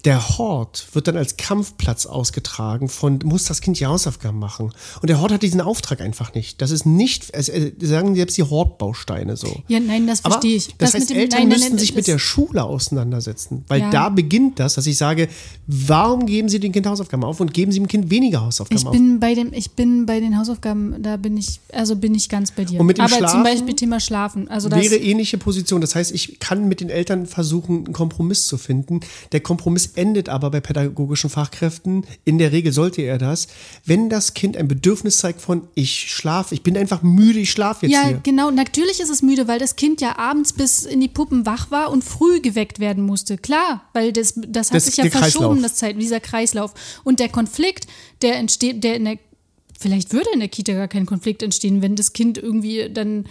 der 0.07 0.39
Hort 0.39 0.87
wird 0.93 1.09
dann 1.09 1.17
als 1.17 1.37
Kampfplatz 1.37 2.07
ausgetragen 2.07 2.89
von, 2.89 3.19
muss 3.25 3.43
das 3.45 3.61
Kind 3.61 3.81
die 3.81 3.87
Hausaufgaben 3.87 4.39
machen. 4.39 4.73
Und 5.03 5.11
der 5.11 5.21
Hort 5.21 5.33
hat 5.33 5.43
diesen 5.43 5.61
Auftrag 5.61 6.01
einfach 6.01 6.33
nicht. 6.33 6.63
Das 6.63 6.71
ist 6.71 6.87
nicht, 6.87 7.35
also, 7.35 7.51
äh, 7.51 7.73
sagen 7.81 8.15
selbst 8.15 8.37
die 8.37 8.45
Hortbausteine 8.45 9.37
so. 9.37 9.63
Ja, 9.67 9.81
nein, 9.81 10.07
das 10.07 10.21
verstehe 10.21 10.55
ich. 10.55 10.69
Das, 10.79 10.93
das 10.93 11.01
heißt, 11.01 11.11
dem, 11.11 11.17
Eltern 11.17 11.41
nein, 11.41 11.49
nein, 11.49 11.59
müssten 11.59 11.75
nein, 11.75 11.79
sich 11.81 11.97
mit 11.97 12.07
der 12.07 12.21
Schule 12.21 12.63
auseinandersetzen. 12.63 13.65
Weil 13.67 13.81
ja. 13.81 13.91
da 13.91 14.09
beginnt 14.09 14.61
das, 14.61 14.75
dass 14.75 14.87
ich 14.87 14.97
sage, 14.97 15.29
warum 15.67 16.25
geben 16.27 16.49
Sie 16.49 16.61
dem 16.61 16.71
Kind 16.71 16.87
Hausaufgaben 16.87 17.25
auf 17.25 17.41
und 17.41 17.53
geben 17.53 17.73
Sie 17.73 17.81
dem 17.81 17.89
Kind 17.89 18.09
weniger 18.09 18.43
Hausaufgaben 18.43 18.79
ich 18.79 18.89
bin 18.89 19.15
auf? 19.15 19.21
Bei 19.21 19.35
dem, 19.35 19.53
ich 19.53 19.73
bin 19.73 20.07
bei 20.07 20.21
den 20.21 20.39
Hausaufgaben, 20.39 21.03
da 21.03 21.17
bin 21.17 21.37
ich, 21.37 21.59
also 21.73 21.97
bin 21.97 22.15
ich 22.15 22.29
ganz 22.29 22.53
bei 22.53 22.65
dir. 22.65 22.79
Und 22.79 22.87
mit 22.87 22.99
dem 22.99 23.07
Aber 23.07 23.17
Schlafen 23.17 23.33
zum 23.33 23.43
Beispiel 23.43 23.75
Thema 23.75 23.99
Schlafen. 23.99 24.47
Also 24.47 24.69
das 24.69 24.81
wäre 24.81 24.95
ähnliche 24.95 25.37
Position. 25.37 25.81
Das 25.81 25.97
heißt, 25.97 26.13
ich 26.13 26.39
kann 26.39 26.69
mit 26.69 26.81
den 26.81 26.91
Eltern 26.91 27.27
versuchen, 27.27 27.87
einen 27.87 27.93
Kompromiss 27.93 28.47
zu 28.47 28.57
finden. 28.57 29.01
Der 29.33 29.41
Kompromiss 29.41 29.96
endet 29.97 30.29
aber 30.29 30.51
bei 30.51 30.61
pädagogischen 30.61 31.31
Fachkräften, 31.31 32.07
in 32.25 32.39
der 32.39 32.53
Regel 32.53 32.73
sollte 32.73 33.03
er 33.03 33.19
das, 33.19 33.49
wenn 33.85 34.09
das 34.09 34.35
Kind 34.35 34.57
ein 34.57 34.69
Bedürfnis 34.69 35.19
zeigt 35.19 35.41
von 35.41 35.69
ich 35.75 36.13
schlafe, 36.13 36.55
ich 36.55 36.63
bin 36.63 36.77
einfach 36.77 37.03
müde, 37.03 37.39
ich 37.39 37.51
schlafe 37.51 37.87
jetzt 37.87 37.95
ja, 37.95 38.03
hier. 38.03 38.13
Ja, 38.13 38.21
genau, 38.23 38.51
natürlich 38.51 39.01
ist 39.01 39.11
es 39.11 39.23
müde, 39.23 39.49
weil 39.49 39.59
das 39.59 39.77
Kind 39.77 40.01
ja 40.01 40.19
abends 40.19 40.53
bis 40.53 40.85
in 40.85 41.01
die 41.01 41.09
Puppen 41.09 41.47
wach 41.47 41.71
war 41.71 41.91
und 41.91 42.05
früh 42.05 42.41
geweckt 42.41 42.81
werden 42.81 43.05
musste. 43.05 43.39
Klar, 43.39 43.83
weil 43.93 44.13
das, 44.13 44.35
das 44.37 44.71
hat 44.71 44.77
das, 44.77 44.87
sich 44.87 44.97
ja 44.97 45.05
verschoben, 45.05 45.47
Kreislauf. 45.47 45.63
das 45.63 45.75
Zeit, 45.77 46.01
dieser 46.01 46.21
Kreislauf. 46.21 46.75
Und 47.05 47.21
der 47.21 47.29
Konflikt, 47.29 47.87
der 48.23 48.37
entsteht, 48.37 48.85
der 48.85 48.97
in 48.97 49.05
der 49.05 49.19
Vielleicht 49.79 50.15
würde 50.15 50.31
in 50.33 50.41
der 50.41 50.49
Kita 50.49 50.73
gar 50.73 50.89
kein 50.89 51.05
Konflikt 51.05 51.43
entstehen, 51.43 51.83
wenn 51.83 51.97
das 51.97 52.15
Kind 52.15 52.39
irgendwie 52.39 52.89
dann 52.91 53.27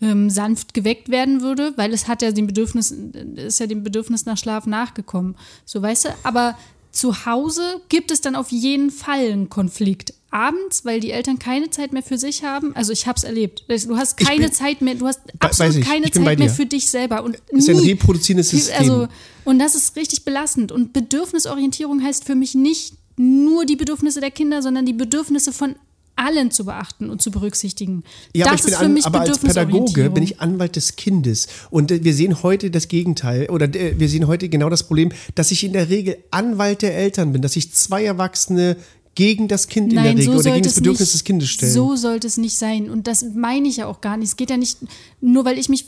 ähm, 0.00 0.30
sanft 0.30 0.74
geweckt 0.74 1.08
werden 1.08 1.42
würde, 1.42 1.72
weil 1.76 1.92
es 1.92 2.08
hat 2.08 2.22
ja 2.22 2.30
dem 2.30 2.46
Bedürfnis, 2.46 2.94
ist 3.36 3.60
ja 3.60 3.66
dem 3.66 3.82
Bedürfnis 3.82 4.26
nach 4.26 4.38
Schlaf 4.38 4.66
nachgekommen. 4.66 5.36
So 5.64 5.82
weißt 5.82 6.06
du, 6.06 6.08
aber 6.22 6.56
zu 6.90 7.26
Hause 7.26 7.80
gibt 7.88 8.10
es 8.10 8.20
dann 8.20 8.36
auf 8.36 8.50
jeden 8.50 8.90
Fall 8.90 9.30
einen 9.30 9.48
Konflikt. 9.48 10.14
Abends, 10.30 10.84
weil 10.84 11.00
die 11.00 11.10
Eltern 11.10 11.38
keine 11.38 11.70
Zeit 11.70 11.94
mehr 11.94 12.02
für 12.02 12.18
sich 12.18 12.44
haben. 12.44 12.76
Also 12.76 12.92
ich 12.92 13.06
habe 13.06 13.16
es 13.16 13.24
erlebt. 13.24 13.64
Du 13.66 13.96
hast 13.96 14.18
keine 14.18 14.46
bin, 14.46 14.52
Zeit 14.52 14.82
mehr, 14.82 14.94
du 14.94 15.06
hast 15.06 15.20
absolut 15.38 15.76
ich, 15.76 15.86
keine 15.86 16.10
Zeit 16.10 16.38
mehr 16.38 16.50
für 16.50 16.66
dich 16.66 16.90
selber. 16.90 17.24
Und 17.24 17.38
ist 17.48 17.68
nie, 17.68 17.74
ein 17.74 17.78
reproduzierendes 17.78 18.50
System. 18.50 18.76
Also, 18.78 19.08
und 19.44 19.58
das 19.58 19.74
ist 19.74 19.96
richtig 19.96 20.26
belastend. 20.26 20.70
Und 20.70 20.92
Bedürfnisorientierung 20.92 22.02
heißt 22.02 22.24
für 22.24 22.34
mich 22.34 22.54
nicht 22.54 22.94
nur 23.16 23.64
die 23.64 23.76
Bedürfnisse 23.76 24.20
der 24.20 24.30
Kinder, 24.30 24.60
sondern 24.60 24.84
die 24.84 24.92
Bedürfnisse 24.92 25.52
von 25.52 25.76
allen 26.18 26.50
zu 26.50 26.64
beachten 26.64 27.10
und 27.10 27.22
zu 27.22 27.30
berücksichtigen. 27.30 28.04
Ja, 28.34 28.46
das 28.50 28.60
ich 28.60 28.66
bin 28.66 28.74
an, 28.74 29.04
aber 29.04 29.20
als 29.20 29.38
Pädagoge 29.38 30.10
bin 30.10 30.22
ich 30.22 30.40
Anwalt 30.40 30.76
des 30.76 30.96
Kindes. 30.96 31.46
Und 31.70 31.90
äh, 31.90 32.02
wir 32.02 32.14
sehen 32.14 32.42
heute 32.42 32.70
das 32.70 32.88
Gegenteil, 32.88 33.48
oder 33.50 33.66
äh, 33.74 33.98
wir 33.98 34.08
sehen 34.08 34.26
heute 34.26 34.48
genau 34.48 34.68
das 34.68 34.82
Problem, 34.84 35.10
dass 35.34 35.50
ich 35.50 35.64
in 35.64 35.72
der 35.72 35.88
Regel 35.88 36.18
Anwalt 36.30 36.82
der 36.82 36.96
Eltern 36.96 37.32
bin, 37.32 37.42
dass 37.42 37.56
ich 37.56 37.72
zwei 37.72 38.04
Erwachsene 38.04 38.76
gegen 39.18 39.48
das 39.48 39.66
Kind 39.66 39.92
Nein, 39.92 39.96
in 39.96 40.02
der 40.04 40.26
Regel 40.26 40.32
so 40.32 40.38
oder 40.38 40.52
gegen 40.52 40.62
das 40.62 40.74
Bedürfnis 40.76 41.08
nicht, 41.08 41.14
des 41.14 41.24
Kindes 41.24 41.48
stellen. 41.48 41.72
So 41.72 41.96
sollte 41.96 42.28
es 42.28 42.36
nicht 42.36 42.56
sein. 42.56 42.88
Und 42.88 43.08
das 43.08 43.24
meine 43.34 43.66
ich 43.66 43.78
ja 43.78 43.86
auch 43.86 44.00
gar 44.00 44.16
nicht. 44.16 44.28
Es 44.28 44.36
geht 44.36 44.48
ja 44.48 44.56
nicht, 44.56 44.78
nur 45.20 45.44
weil 45.44 45.58
ich 45.58 45.68
mich, 45.68 45.86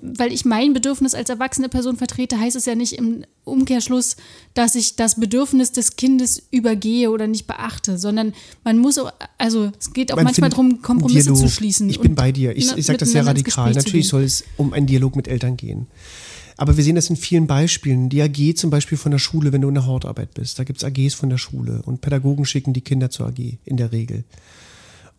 weil 0.00 0.32
ich 0.32 0.44
mein 0.44 0.72
Bedürfnis 0.72 1.14
als 1.14 1.30
erwachsene 1.30 1.68
Person 1.68 1.96
vertrete, 1.96 2.40
heißt 2.40 2.56
es 2.56 2.66
ja 2.66 2.74
nicht 2.74 2.94
im 2.94 3.22
Umkehrschluss, 3.44 4.16
dass 4.54 4.74
ich 4.74 4.96
das 4.96 5.14
Bedürfnis 5.14 5.70
des 5.70 5.94
Kindes 5.94 6.42
übergehe 6.50 7.12
oder 7.12 7.28
nicht 7.28 7.46
beachte, 7.46 7.98
sondern 7.98 8.32
man 8.64 8.78
muss 8.78 8.98
auch, 8.98 9.12
also 9.38 9.70
es 9.78 9.92
geht 9.92 10.10
auch 10.10 10.16
man 10.16 10.24
manchmal 10.24 10.50
darum, 10.50 10.82
Kompromisse 10.82 11.30
Dialog. 11.30 11.38
zu 11.38 11.48
schließen. 11.50 11.88
Ich 11.88 12.00
bin 12.00 12.16
bei 12.16 12.32
dir. 12.32 12.56
Ich, 12.56 12.76
ich 12.76 12.86
sage 12.86 12.98
das 12.98 13.12
sehr 13.12 13.24
radikal. 13.24 13.72
Natürlich 13.74 14.08
soll 14.08 14.24
es 14.24 14.42
um 14.56 14.72
einen 14.72 14.88
Dialog 14.88 15.14
mit 15.14 15.28
Eltern 15.28 15.56
gehen. 15.56 15.86
Aber 16.56 16.76
wir 16.76 16.84
sehen 16.84 16.96
das 16.96 17.10
in 17.10 17.16
vielen 17.16 17.46
Beispielen. 17.46 18.08
Die 18.08 18.22
AG 18.22 18.56
zum 18.56 18.70
Beispiel 18.70 18.98
von 18.98 19.12
der 19.12 19.18
Schule, 19.18 19.52
wenn 19.52 19.62
du 19.62 19.68
in 19.68 19.74
der 19.74 19.86
Hortarbeit 19.86 20.34
bist. 20.34 20.58
Da 20.58 20.64
gibt 20.64 20.82
es 20.82 20.84
AGs 20.84 21.14
von 21.14 21.30
der 21.30 21.38
Schule 21.38 21.82
und 21.84 22.00
Pädagogen 22.00 22.44
schicken 22.44 22.72
die 22.72 22.80
Kinder 22.80 23.10
zur 23.10 23.28
AG 23.28 23.58
in 23.64 23.76
der 23.76 23.92
Regel. 23.92 24.24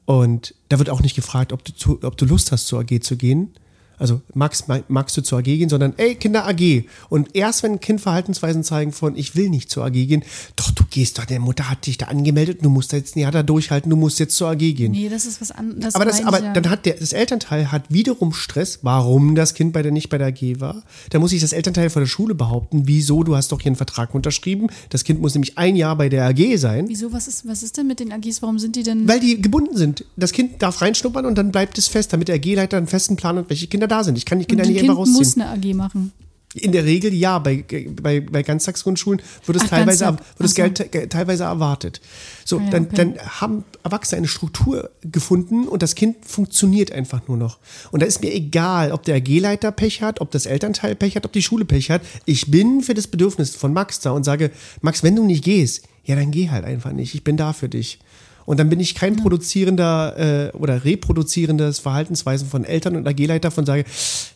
Und 0.05 0.53
da 0.69 0.79
wird 0.79 0.89
auch 0.89 1.01
nicht 1.01 1.15
gefragt, 1.15 1.53
ob 1.53 1.63
du, 1.63 1.99
ob 2.01 2.17
du 2.17 2.25
Lust 2.25 2.51
hast, 2.51 2.67
zur 2.67 2.81
AG 2.81 3.01
zu 3.01 3.15
gehen, 3.15 3.51
also 3.97 4.21
magst, 4.33 4.65
magst 4.87 5.15
du 5.17 5.21
zur 5.21 5.39
AG 5.39 5.43
gehen, 5.43 5.69
sondern 5.69 5.93
ey, 5.97 6.15
Kinder 6.15 6.47
AG. 6.47 6.83
Und 7.09 7.35
erst 7.35 7.63
wenn 7.63 7.73
ein 7.73 7.79
Kind 7.79 8.01
Verhaltensweisen 8.01 8.63
zeigen 8.63 8.91
von, 8.91 9.15
ich 9.15 9.35
will 9.35 9.49
nicht 9.49 9.69
zur 9.69 9.85
AG 9.85 9.91
gehen, 9.93 10.23
doch, 10.55 10.71
du 10.71 10.83
gehst 10.89 11.17
doch, 11.17 11.25
deine 11.25 11.39
Mutter 11.39 11.69
hat 11.69 11.85
dich 11.85 11.97
da 11.97 12.07
angemeldet, 12.07 12.59
du 12.63 12.69
musst 12.69 12.93
da 12.93 12.97
jetzt 12.97 13.15
ein 13.15 13.19
Jahr 13.19 13.31
da 13.31 13.43
durchhalten, 13.43 13.89
du 13.89 13.95
musst 13.95 14.19
jetzt 14.19 14.35
zur 14.35 14.49
AG 14.49 14.57
gehen. 14.57 14.91
Nee, 14.91 15.09
das 15.09 15.25
ist 15.25 15.41
was 15.41 15.51
anderes. 15.51 15.95
Aber, 15.95 16.05
das, 16.05 16.23
aber 16.23 16.41
ja. 16.41 16.53
dann 16.53 16.69
hat 16.69 16.85
der, 16.85 16.95
das 16.95 17.13
Elternteil 17.13 17.71
hat 17.71 17.85
wiederum 17.89 18.33
Stress, 18.33 18.79
warum 18.81 19.35
das 19.35 19.53
Kind 19.53 19.73
bei 19.73 19.81
der 19.81 19.91
nicht 19.91 20.09
bei 20.09 20.17
der 20.17 20.27
AG 20.27 20.59
war. 20.59 20.83
Da 21.09 21.19
muss 21.19 21.31
sich 21.31 21.41
das 21.41 21.53
Elternteil 21.53 21.89
vor 21.89 22.01
der 22.01 22.07
Schule 22.07 22.35
behaupten, 22.35 22.87
wieso, 22.87 23.23
du 23.23 23.35
hast 23.35 23.51
doch 23.51 23.61
hier 23.61 23.69
einen 23.69 23.75
Vertrag 23.75 24.13
unterschrieben. 24.13 24.67
Das 24.89 25.03
Kind 25.03 25.21
muss 25.21 25.33
nämlich 25.33 25.57
ein 25.57 25.75
Jahr 25.75 25.95
bei 25.95 26.09
der 26.09 26.25
AG 26.25 26.57
sein. 26.57 26.87
Wieso, 26.87 27.13
was 27.13 27.27
ist, 27.27 27.47
was 27.47 27.63
ist 27.63 27.77
denn 27.77 27.87
mit 27.87 27.99
den 27.99 28.11
AGs, 28.11 28.41
warum 28.41 28.59
sind 28.59 28.75
die 28.75 28.83
denn? 28.83 29.07
Weil 29.07 29.19
die 29.19 29.41
gebunden 29.41 29.77
sind. 29.77 30.05
Das 30.15 30.31
Kind 30.31 30.61
darf 30.61 30.81
reinschnuppern 30.81 31.25
und 31.25 31.37
dann 31.37 31.51
bleibt 31.51 31.77
es 31.77 31.87
fest, 31.87 32.13
damit 32.13 32.27
der 32.27 32.35
AG-Leiter 32.35 32.77
einen 32.77 32.87
festen 32.87 33.15
Plan 33.15 33.37
hat, 33.37 33.49
welche 33.49 33.67
Kinder 33.67 33.82
Kinder 33.83 33.95
da 33.95 34.03
sind. 34.03 34.17
Ich 34.17 34.25
kann 34.25 34.39
die 34.39 34.45
Kinder 34.45 34.65
nicht 34.65 34.77
kind 34.77 34.89
einfach 34.89 34.99
rausziehen. 34.99 35.17
muss 35.17 35.37
eine 35.37 35.49
AG 35.49 35.73
machen. 35.75 36.11
In 36.55 36.71
der 36.71 36.85
Regel 36.85 37.11
ja, 37.11 37.39
bei, 37.39 37.65
bei, 37.99 38.21
bei 38.21 38.43
Ganztagsgrundschulen 38.43 39.23
wird 39.47 39.57
es, 39.57 39.63
Ach, 39.63 39.69
teilweise, 39.69 40.05
wird 40.05 40.19
das 40.37 40.53
Geld 40.53 41.09
teilweise 41.09 41.45
erwartet. 41.45 41.99
So, 42.45 42.59
ah, 42.59 42.63
ja, 42.63 42.69
dann, 42.69 42.85
okay. 42.85 42.95
dann 42.95 43.19
haben 43.19 43.63
Erwachsene 43.83 44.19
eine 44.19 44.27
Struktur 44.27 44.91
gefunden 45.01 45.67
und 45.67 45.81
das 45.81 45.95
Kind 45.95 46.17
funktioniert 46.27 46.91
einfach 46.91 47.27
nur 47.27 47.37
noch. 47.37 47.57
Und 47.91 48.03
da 48.03 48.05
ist 48.05 48.21
mir 48.21 48.31
egal, 48.31 48.91
ob 48.91 49.01
der 49.01 49.15
AG-Leiter 49.15 49.71
Pech 49.71 50.03
hat, 50.03 50.21
ob 50.21 50.29
das 50.29 50.45
Elternteil 50.45 50.93
Pech 50.93 51.15
hat, 51.15 51.25
ob 51.25 51.31
die 51.31 51.41
Schule 51.41 51.65
Pech 51.65 51.89
hat. 51.89 52.03
Ich 52.25 52.51
bin 52.51 52.81
für 52.81 52.93
das 52.93 53.07
Bedürfnis 53.07 53.55
von 53.55 53.73
Max 53.73 53.99
da 54.01 54.11
und 54.11 54.23
sage, 54.23 54.51
Max, 54.81 55.01
wenn 55.01 55.15
du 55.15 55.25
nicht 55.25 55.43
gehst, 55.43 55.87
ja, 56.05 56.15
dann 56.15 56.29
geh 56.29 56.51
halt 56.51 56.65
einfach 56.65 56.91
nicht. 56.91 57.15
Ich 57.15 57.23
bin 57.23 57.35
da 57.35 57.53
für 57.53 57.69
dich. 57.69 57.97
Und 58.45 58.59
dann 58.59 58.69
bin 58.69 58.79
ich 58.79 58.95
kein 58.95 59.15
produzierender 59.15 60.51
äh, 60.53 60.57
oder 60.57 60.83
reproduzierendes 60.83 61.79
Verhaltensweisen 61.79 62.47
von 62.47 62.65
Eltern 62.65 62.95
und 62.95 63.07
AG-Leiter 63.07 63.51
von 63.51 63.65
sage, 63.65 63.85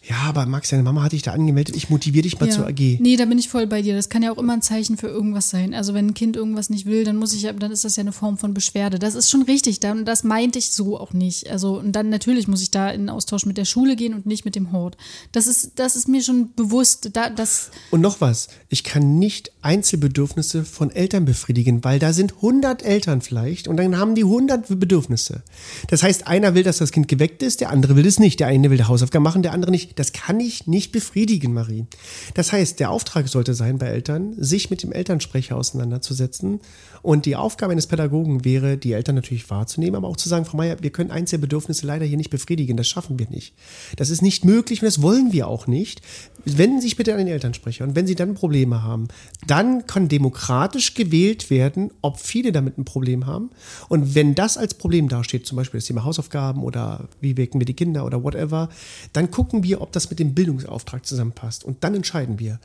ja, 0.08 0.16
aber 0.28 0.46
Max, 0.46 0.70
deine 0.70 0.84
Mama 0.84 1.04
hat 1.04 1.12
dich 1.12 1.22
da 1.22 1.32
angemeldet, 1.32 1.76
ich 1.76 1.90
motiviere 1.90 2.24
dich 2.24 2.40
mal 2.40 2.48
ja. 2.48 2.56
zur 2.56 2.68
AG. 2.68 3.00
Nee, 3.00 3.18
da 3.18 3.26
bin 3.26 3.38
ich 3.38 3.50
voll 3.50 3.68
bei 3.68 3.82
dir. 3.82 3.96
Das 3.96 4.08
kann 4.08 4.24
ja 4.24 4.32
auch 4.32 4.38
immer 4.38 4.54
ein 4.54 4.62
Zeichen 4.62 4.96
für 4.96 5.08
irgendwas 5.08 5.50
sein. 5.50 5.74
Also 5.74 5.94
wenn 5.94 6.08
ein 6.08 6.14
Kind 6.14 6.38
irgendwas 6.38 6.70
nicht 6.70 6.86
will, 6.86 7.04
dann 7.04 7.18
muss 7.18 7.34
ich, 7.34 7.44
dann 7.44 7.72
ist 7.72 7.84
das 7.84 7.98
ja 7.98 8.02
eine 8.02 8.14
Form 8.14 8.38
von 8.38 8.54
Beschwerde. 8.54 9.00
Das 9.00 9.16
ist 9.16 9.30
schon 9.30 9.42
richtig. 9.42 9.82
Dann, 9.82 10.06
das 10.06 10.24
meinte 10.24 10.60
ich 10.60 10.72
so 10.72 10.98
auch 10.98 11.12
nicht. 11.14 11.50
Also, 11.50 11.80
und 11.80 11.92
dann 11.92 12.10
natürlich 12.10 12.48
muss 12.48 12.62
ich 12.62 12.72
da 12.72 12.90
in 12.90 13.10
Austausch 13.10 13.46
mit 13.46 13.58
der 13.58 13.66
Schule 13.66 13.96
gehen 13.96 14.14
und 14.14 14.26
nicht 14.26 14.46
mit 14.46 14.56
dem 14.56 14.72
Hort. 14.72 14.96
Das 15.34 15.48
ist, 15.48 15.74
das 15.76 15.98
ist 15.98 16.08
mir 16.08 16.22
schon 16.24 16.54
bewusst. 16.56 17.10
Da, 17.14 17.30
das 17.30 17.72
und 17.92 18.02
noch 18.02 18.22
was, 18.22 18.48
ich 18.70 18.84
kann 18.86 19.20
nicht 19.20 19.52
Einzelbedürfnisse 19.62 20.64
von 20.64 20.90
Eltern 20.92 21.26
befriedigen, 21.26 21.84
weil 21.84 22.00
da 22.00 22.14
sind 22.14 22.36
100 22.36 22.84
Eltern 22.84 23.22
vielleicht 23.22 23.68
und 23.68 23.78
dann 23.78 23.97
haben 23.98 24.16
die 24.16 24.24
100 24.24 24.80
Bedürfnisse. 24.80 25.44
Das 25.90 26.04
heißt, 26.04 26.28
einer 26.28 26.56
will, 26.56 26.64
dass 26.64 26.78
das 26.78 26.92
Kind 26.92 27.08
geweckt 27.08 27.44
ist, 27.44 27.62
der 27.62 27.70
andere 27.70 27.96
will 27.96 28.06
es 28.06 28.20
nicht. 28.20 28.40
Der 28.40 28.48
eine 28.48 28.70
will 28.70 28.78
die 28.78 28.84
Hausaufgaben 28.84 29.24
machen, 29.24 29.44
der 29.44 29.54
andere 29.54 29.72
nicht. 29.72 29.98
Das 30.00 30.14
kann 30.14 30.40
ich 30.40 30.68
nicht 30.68 30.92
befriedigen, 30.92 31.54
Marie. 31.54 31.86
Das 32.34 32.52
heißt, 32.52 32.80
der 32.80 32.92
Auftrag 32.92 33.28
sollte 33.28 33.54
sein 33.54 33.78
bei 33.78 33.88
Eltern, 33.88 34.36
sich 34.38 34.70
mit 34.70 34.84
dem 34.84 34.92
Elternsprecher 34.92 35.56
auseinanderzusetzen. 35.56 36.60
Und 37.08 37.26
die 37.26 37.38
Aufgabe 37.38 37.72
eines 37.72 37.88
Pädagogen 37.88 38.44
wäre, 38.44 38.76
die 38.76 38.92
Eltern 38.92 39.16
natürlich 39.16 39.50
wahrzunehmen, 39.50 39.96
aber 39.96 40.10
auch 40.10 40.18
zu 40.18 40.28
sagen, 40.28 40.44
Frau 40.44 40.58
Meier, 40.58 40.76
wir 40.82 40.90
können 40.90 41.10
Einzelbedürfnisse 41.10 41.88
leider 41.88 42.06
hier 42.06 42.18
nicht 42.18 42.32
befriedigen. 42.32 42.76
Das 42.76 42.90
schaffen 42.90 43.18
wir 43.18 43.30
nicht. 43.30 43.54
Das 43.96 44.10
ist 44.10 44.22
nicht 44.22 44.44
möglich 44.44 44.82
und 44.82 44.88
das 44.88 45.02
wollen 45.02 45.32
wir 45.32 45.48
auch 45.48 45.68
nicht. 45.68 46.02
Wenden 46.44 46.82
Sie 46.82 46.88
sich 46.88 46.98
bitte 46.98 47.14
an 47.14 47.20
den 47.20 47.30
Elternsprecher. 47.30 47.86
Und 47.86 47.96
wenn 47.96 48.08
Sie 48.08 48.16
dann 48.16 48.34
Probleme 48.34 48.84
haben, 48.84 49.08
dann 49.48 49.88
kann 49.88 50.10
demokratisch 50.10 50.96
gewählt 50.96 51.50
werden, 51.50 51.92
ob 52.02 52.20
viele 52.20 52.52
damit 52.52 52.78
ein 52.78 52.84
Problem 52.84 53.26
haben. 53.26 53.52
Und 53.88 54.14
wenn 54.14 54.36
das 54.36 54.58
als 54.58 54.74
Problem 54.74 55.08
dasteht, 55.08 55.48
zum 55.48 55.56
Beispiel 55.56 55.78
das 55.78 55.88
Thema 55.88 56.04
Hausaufgaben 56.04 56.62
oder 56.62 57.08
wie 57.22 57.38
wecken 57.38 57.62
wir 57.62 57.66
die 57.66 57.74
Kinder 57.74 58.04
oder 58.06 58.22
whatever, 58.22 58.68
dann 59.14 59.32
gucken 59.32 59.64
wir, 59.64 59.80
ob 59.80 59.94
das 59.94 60.10
mit 60.10 60.20
dem 60.20 60.36
Bildungsauftrag 60.36 61.06
zusammenpasst. 61.06 61.64
Und 61.64 61.86
dann 61.86 61.96
entscheiden 61.96 62.38
wir. 62.38 62.60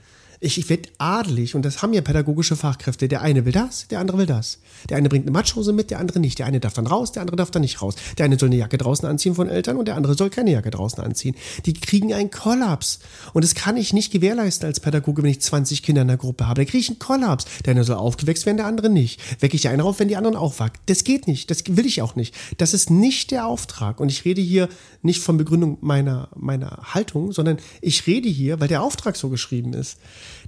Ich, 0.45 0.59
ich 0.59 0.68
werde 0.68 0.88
adelig 0.99 1.55
und 1.55 1.62
das 1.62 1.82
haben 1.82 1.93
ja 1.93 2.01
pädagogische 2.01 2.57
Fachkräfte. 2.57 3.07
Der 3.07 3.22
eine 3.22 3.45
will 3.45 3.53
das, 3.53 3.86
der 3.86 4.01
andere 4.01 4.18
will 4.18 4.26
das. 4.26 4.59
Der 4.90 4.97
eine 4.97 5.09
bringt 5.09 5.24
eine 5.24 5.30
Matschhose 5.30 5.72
mit, 5.72 5.93
der 5.93 6.01
andere 6.01 6.18
nicht. 6.18 6.40
Der 6.40 6.47
eine 6.47 6.59
darf 6.59 6.72
dann 6.72 6.88
raus, 6.88 7.12
der 7.12 7.22
andere 7.22 7.36
darf 7.36 7.53
dann 7.53 7.62
nicht 7.62 7.80
raus. 7.80 7.95
Der 8.18 8.24
eine 8.24 8.36
soll 8.36 8.49
eine 8.49 8.57
Jacke 8.57 8.76
draußen 8.76 9.09
anziehen 9.09 9.36
von 9.36 9.49
Eltern 9.49 9.76
und 9.76 9.86
der 9.86 9.95
andere 9.95 10.16
soll 10.16 10.30
keine 10.30 10.51
Jacke 10.51 10.72
draußen 10.72 11.01
anziehen. 11.01 11.36
Die 11.64 11.74
kriegen 11.74 12.12
einen 12.12 12.32
Kollaps. 12.32 12.99
Und 13.34 13.45
das 13.45 13.55
kann 13.55 13.76
ich 13.76 13.93
nicht 13.93 14.11
gewährleisten 14.11 14.66
als 14.66 14.80
Pädagoge, 14.80 15.22
wenn 15.22 15.30
ich 15.30 15.40
20 15.40 15.84
Kinder 15.84 16.03
in 16.03 16.09
der 16.09 16.16
Gruppe 16.16 16.49
habe. 16.49 16.61
Da 16.61 16.64
kriege 16.64 16.78
ich 16.78 16.88
einen 16.88 16.99
Kollaps. 16.99 17.45
Der 17.64 17.70
eine 17.70 17.84
soll 17.84 17.95
aufgewächst 17.95 18.45
werden, 18.45 18.57
der 18.57 18.66
andere 18.66 18.90
nicht. 18.90 19.20
Wecke 19.40 19.55
ich 19.55 19.68
einen 19.68 19.80
auf, 19.80 20.01
wenn 20.01 20.09
die 20.09 20.16
anderen 20.16 20.34
auch 20.34 20.59
wackt. 20.59 20.80
Das 20.90 21.05
geht 21.05 21.28
nicht. 21.28 21.53
Das 21.53 21.62
will 21.68 21.86
ich 21.86 22.03
auch 22.03 22.16
nicht. 22.16 22.34
Das 22.59 22.74
ist 22.74 22.90
nicht 22.90 23.30
der 23.30 23.47
Auftrag. 23.47 24.01
Und 24.01 24.09
ich 24.09 24.24
rede 24.24 24.40
hier 24.40 24.68
nicht 25.03 25.22
von 25.22 25.36
Begründung 25.36 25.78
meiner, 25.82 26.30
meiner 26.34 26.80
Haltung, 26.82 27.30
sondern 27.30 27.59
ich 27.80 28.09
rede 28.09 28.28
hier, 28.28 28.59
weil 28.59 28.66
der 28.66 28.82
Auftrag 28.82 29.14
so 29.14 29.28
geschrieben 29.28 29.72
ist. 29.72 29.99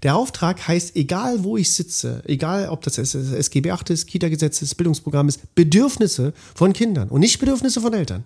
Der 0.03 0.17
Auftrag 0.17 0.67
heißt, 0.67 0.97
egal 0.97 1.45
wo 1.45 1.57
ich 1.57 1.73
sitze, 1.73 2.23
egal 2.27 2.69
ob 2.69 2.83
das 2.83 2.99
SGB 2.99 3.71
8 3.71 3.91
ist, 3.91 4.07
Kita-Gesetz 4.07 4.63
ist, 4.63 4.75
Bildungsprogramm 4.77 5.29
ist, 5.29 5.55
Bedürfnisse 5.55 6.33
von 6.55 6.73
Kindern 6.73 7.09
und 7.09 7.21
nicht 7.21 7.39
Bedürfnisse 7.39 7.81
von 7.81 7.93
Eltern. 7.93 8.25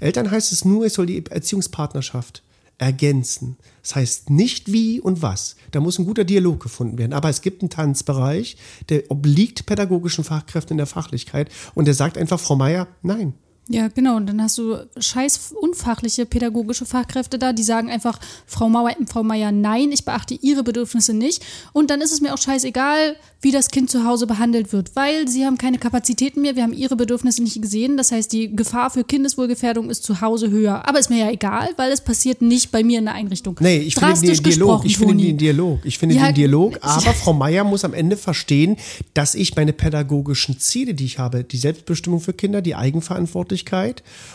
Eltern 0.00 0.30
heißt 0.30 0.52
es 0.52 0.64
nur, 0.64 0.86
es 0.86 0.94
soll 0.94 1.06
die 1.06 1.24
Erziehungspartnerschaft 1.26 2.42
ergänzen. 2.78 3.56
Das 3.82 3.94
heißt 3.94 4.30
nicht 4.30 4.72
wie 4.72 5.00
und 5.00 5.20
was. 5.20 5.56
Da 5.70 5.80
muss 5.80 5.98
ein 5.98 6.06
guter 6.06 6.24
Dialog 6.24 6.60
gefunden 6.60 6.96
werden. 6.96 7.12
Aber 7.12 7.28
es 7.28 7.42
gibt 7.42 7.60
einen 7.60 7.68
Tanzbereich, 7.68 8.56
der 8.88 9.10
obliegt 9.10 9.66
pädagogischen 9.66 10.24
Fachkräften 10.24 10.74
in 10.74 10.78
der 10.78 10.86
Fachlichkeit 10.86 11.50
und 11.74 11.84
der 11.84 11.94
sagt 11.94 12.16
einfach, 12.16 12.40
Frau 12.40 12.56
Meier, 12.56 12.88
nein, 13.02 13.34
Ja, 13.72 13.86
genau. 13.86 14.16
Und 14.16 14.26
dann 14.26 14.42
hast 14.42 14.58
du 14.58 14.78
scheiß 14.98 15.52
unfachliche 15.52 16.26
pädagogische 16.26 16.84
Fachkräfte 16.84 17.38
da, 17.38 17.52
die 17.52 17.62
sagen 17.62 17.88
einfach, 17.88 18.18
Frau 18.44 18.68
Mauer, 18.68 18.90
Frau 19.06 19.22
Meier, 19.22 19.52
nein, 19.52 19.92
ich 19.92 20.04
beachte 20.04 20.34
ihre 20.34 20.64
Bedürfnisse 20.64 21.14
nicht. 21.14 21.44
Und 21.72 21.88
dann 21.88 22.00
ist 22.00 22.12
es 22.12 22.20
mir 22.20 22.34
auch 22.34 22.38
scheißegal, 22.38 23.14
wie 23.42 23.52
das 23.52 23.70
Kind 23.70 23.88
zu 23.88 24.04
Hause 24.04 24.26
behandelt 24.26 24.72
wird, 24.72 24.96
weil 24.96 25.28
sie 25.28 25.46
haben 25.46 25.56
keine 25.56 25.78
Kapazitäten 25.78 26.42
mehr, 26.42 26.56
wir 26.56 26.64
haben 26.64 26.72
ihre 26.72 26.96
Bedürfnisse 26.96 27.44
nicht 27.44 27.62
gesehen. 27.62 27.96
Das 27.96 28.10
heißt, 28.10 28.32
die 28.32 28.54
Gefahr 28.54 28.90
für 28.90 29.04
Kindeswohlgefährdung 29.04 29.88
ist 29.88 30.02
zu 30.02 30.20
Hause 30.20 30.50
höher. 30.50 30.88
Aber 30.88 30.98
ist 30.98 31.08
mir 31.08 31.18
ja 31.18 31.30
egal, 31.30 31.70
weil 31.76 31.92
es 31.92 32.00
passiert 32.00 32.42
nicht 32.42 32.72
bei 32.72 32.82
mir 32.82 32.98
in 32.98 33.04
der 33.04 33.14
Einrichtung. 33.14 33.56
Nee, 33.60 33.78
ich 33.78 33.94
finde 33.94 34.20
den 34.20 34.42
Dialog. 34.42 34.84
Ich 34.84 34.98
finde 34.98 35.14
Toni. 35.14 35.26
den 35.28 35.38
Dialog. 35.38 35.78
Ich 35.84 35.96
finde 35.96 36.16
Ja, 36.16 36.26
den 36.26 36.34
Dialog. 36.34 36.76
Aber 36.80 37.14
Frau 37.14 37.34
Meier 37.34 37.62
muss 37.62 37.84
am 37.84 37.94
Ende 37.94 38.16
verstehen, 38.16 38.76
dass 39.14 39.36
ich 39.36 39.54
meine 39.54 39.72
pädagogischen 39.72 40.58
Ziele, 40.58 40.94
die 40.94 41.04
ich 41.04 41.20
habe, 41.20 41.44
die 41.44 41.56
Selbstbestimmung 41.56 42.20
für 42.20 42.32
Kinder, 42.32 42.62
die 42.62 42.74
Eigenverantwortlichkeit 42.74 43.59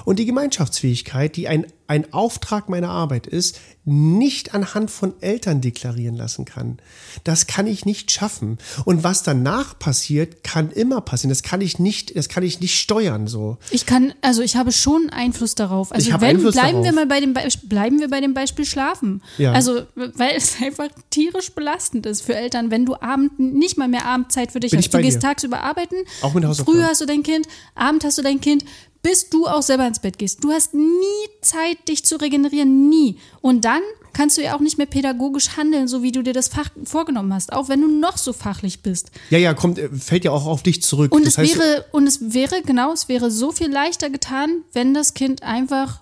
und 0.06 0.20
die 0.20 0.26
Gemeinschaftsfähigkeit, 0.26 1.36
die 1.36 1.48
ein, 1.48 1.66
ein 1.88 2.12
Auftrag 2.14 2.68
meiner 2.70 2.90
Arbeit 2.90 3.28
ist, 3.28 3.60
nicht 3.88 4.56
anhand 4.56 4.90
von 4.90 5.14
Eltern 5.22 5.62
deklarieren 5.62 6.16
lassen 6.16 6.44
kann. 6.46 6.78
Das 7.24 7.46
kann 7.46 7.68
ich 7.68 7.86
nicht 7.86 8.10
schaffen. 8.12 8.58
Und 8.86 9.04
was 9.04 9.22
danach 9.22 9.78
passiert, 9.78 10.44
kann 10.44 10.72
immer 10.72 11.02
passieren. 11.02 11.30
Das 11.30 11.44
kann 11.44 11.62
ich 11.62 11.78
nicht, 11.78 12.16
das 12.18 12.28
kann 12.28 12.42
ich 12.42 12.60
nicht 12.60 12.80
steuern, 12.80 13.28
so. 13.28 13.58
Ich 13.70 13.86
kann, 13.86 14.14
also 14.22 14.42
ich 14.42 14.56
habe 14.56 14.72
schon 14.72 15.12
Einfluss 15.12 15.54
darauf. 15.54 15.92
Also 15.92 16.08
Ich 16.08 16.14
habe 16.14 16.24
wenn, 16.26 16.38
Einfluss 16.38 16.56
bleiben 16.56 16.78
wir 16.84 16.92
darauf. 16.92 16.96
mal 16.96 17.06
bei 17.06 17.20
dem 17.20 17.34
Be 17.34 17.42
bleiben 17.66 18.00
wir 18.00 18.10
bei 18.10 18.22
dem 18.22 18.34
Beispiel 18.34 18.66
Schlafen. 18.66 19.22
Ja. 19.38 19.52
Also, 19.52 19.84
weil 19.96 20.36
es 20.36 20.56
einfach 20.64 20.90
tierisch 21.12 21.52
belastend 21.52 22.08
ist 22.08 22.22
für 22.24 22.36
Eltern, 22.36 22.72
wenn 22.72 22.86
du 22.86 22.96
Abend 23.00 23.40
nicht 23.40 23.78
mal 23.78 23.88
mehr 23.88 24.06
Abendzeit 24.06 24.52
für 24.52 24.60
dich 24.60 24.72
Bin 24.72 24.80
ich 24.80 24.88
hast. 24.88 24.94
Du 24.96 25.02
gehst 25.02 25.18
dir. 25.18 25.28
tagsüber 25.28 25.62
arbeiten, 25.62 25.96
Auch 26.24 26.34
mit 26.34 26.44
Hausaufgaben. 26.44 26.80
früh 26.80 26.84
hast 26.84 27.02
du 27.02 27.06
dein 27.06 27.22
Kind, 27.22 27.48
Abend 27.76 28.04
hast 28.04 28.18
du 28.18 28.24
dein 28.24 28.42
Kind, 28.42 28.66
bis 29.06 29.30
du 29.30 29.46
auch 29.46 29.62
selber 29.62 29.86
ins 29.86 30.00
Bett 30.00 30.18
gehst. 30.18 30.44
Du 30.44 30.50
hast 30.50 30.74
nie 30.74 31.30
Zeit, 31.42 31.88
dich 31.90 32.04
zu 32.06 32.16
regenerieren, 32.16 32.90
nie. 32.90 33.20
Und 33.40 33.64
dann 33.64 33.84
kannst 34.14 34.36
du 34.36 34.42
ja 34.42 34.56
auch 34.56 34.60
nicht 34.62 34.80
mehr 34.80 34.88
pädagogisch 34.88 35.58
handeln, 35.58 35.88
so 35.88 36.02
wie 36.02 36.12
du 36.12 36.24
dir 36.24 36.34
das 36.34 36.48
Fach 36.48 36.72
vorgenommen 36.86 37.32
hast, 37.32 37.54
auch 37.54 37.70
wenn 37.70 37.82
du 37.82 37.88
noch 37.88 38.18
so 38.18 38.34
fachlich 38.34 38.82
bist. 38.82 39.12
Ja, 39.30 39.38
ja, 39.38 39.54
kommt, 39.54 39.78
äh, 39.78 39.90
fällt 39.90 40.26
ja 40.26 40.32
auch 40.32 40.48
auf 40.48 40.64
dich 40.64 40.82
zurück. 40.82 41.14
Und 41.14 41.24
Das 41.24 41.34
es 41.34 41.38
heißt, 41.38 41.60
wäre, 41.60 41.86
und 41.92 42.08
es 42.08 42.34
wäre, 42.34 42.64
genau, 42.64 42.94
es 42.94 43.08
wäre 43.08 43.30
so 43.30 43.52
viel 43.52 43.70
leichter 43.70 44.10
getan, 44.10 44.64
wenn 44.74 44.96
das 44.96 45.14
Kind 45.14 45.44
einfach 45.44 46.02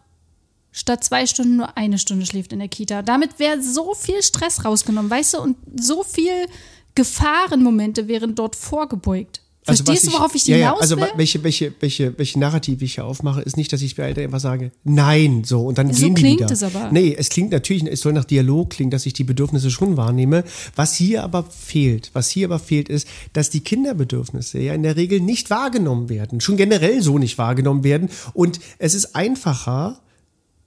statt 0.72 1.04
zwei 1.04 1.26
Stunden 1.26 1.58
nur 1.58 1.76
eine 1.78 1.98
Stunde 1.98 2.26
schläft 2.26 2.54
in 2.54 2.60
der 2.60 2.70
Kita. 2.70 3.02
Damit 3.02 3.38
wäre 3.38 3.62
so 3.62 3.96
viel 3.96 4.24
Stress 4.24 4.64
rausgenommen, 4.64 5.12
weißt 5.12 5.34
du, 5.34 5.42
und 5.42 5.58
so 5.76 6.04
viel 6.04 6.48
Gefahrenmomente 6.96 8.08
wären 8.08 8.34
dort 8.34 8.56
vorgebeugt. 8.56 9.43
Also 9.66 9.84
Verstehst 9.84 10.08
du, 10.08 10.18
worauf 10.18 10.36
ich 10.36 10.46
ja, 10.46 10.58
hinaus 10.58 10.76
ja, 10.76 10.82
also 10.82 10.98
will? 10.98 11.08
welche, 11.16 11.44
welche, 11.44 11.74
welche, 11.80 12.18
welche 12.18 12.38
Narrative 12.40 12.84
ich 12.84 12.96
hier 12.96 13.06
aufmache, 13.06 13.42
ist 13.42 13.56
nicht, 13.56 13.72
dass 13.72 13.82
ich 13.82 13.96
bei 13.96 14.04
Eltern 14.04 14.26
einfach 14.26 14.42
sage, 14.42 14.72
nein, 14.84 15.44
so 15.46 15.66
und 15.66 15.78
dann 15.78 15.94
So 15.94 16.02
gehen 16.06 16.16
die 16.16 16.22
klingt 16.22 16.40
wieder. 16.42 16.52
es 16.52 16.64
aber. 16.64 16.92
Nee, 16.92 17.16
es 17.18 17.30
klingt 17.30 17.52
natürlich, 17.52 17.86
es 17.86 18.02
soll 18.02 18.12
nach 18.14 18.26
Dialog 18.26 18.72
klingen, 18.72 18.92
dass 18.92 19.06
ich 19.06 19.14
die 19.14 19.24
Bedürfnisse 19.24 19.72
schon 19.72 19.96
wahrnehme. 19.96 20.44
Was 20.76 20.96
hier 20.96 21.24
aber 21.24 21.44
fehlt, 21.44 22.10
was 22.14 22.30
hier 22.30 22.48
aber 22.48 22.60
fehlt, 22.60 22.90
ist, 22.90 23.08
dass 23.32 23.50
die 23.50 23.62
Kinderbedürfnisse 23.62 24.60
ja 24.60 24.74
in 24.74 24.84
der 24.84 24.98
Regel 24.98 25.22
nicht 25.22 25.50
wahrgenommen 25.50 26.10
werden, 26.10 26.42
schon 26.42 26.58
generell 26.58 27.02
so 27.02 27.18
nicht 27.18 27.38
wahrgenommen 27.38 27.84
werden 27.84 28.10
und 28.34 28.60
es 28.80 28.94
ist 28.94 29.16
einfacher, 29.16 30.00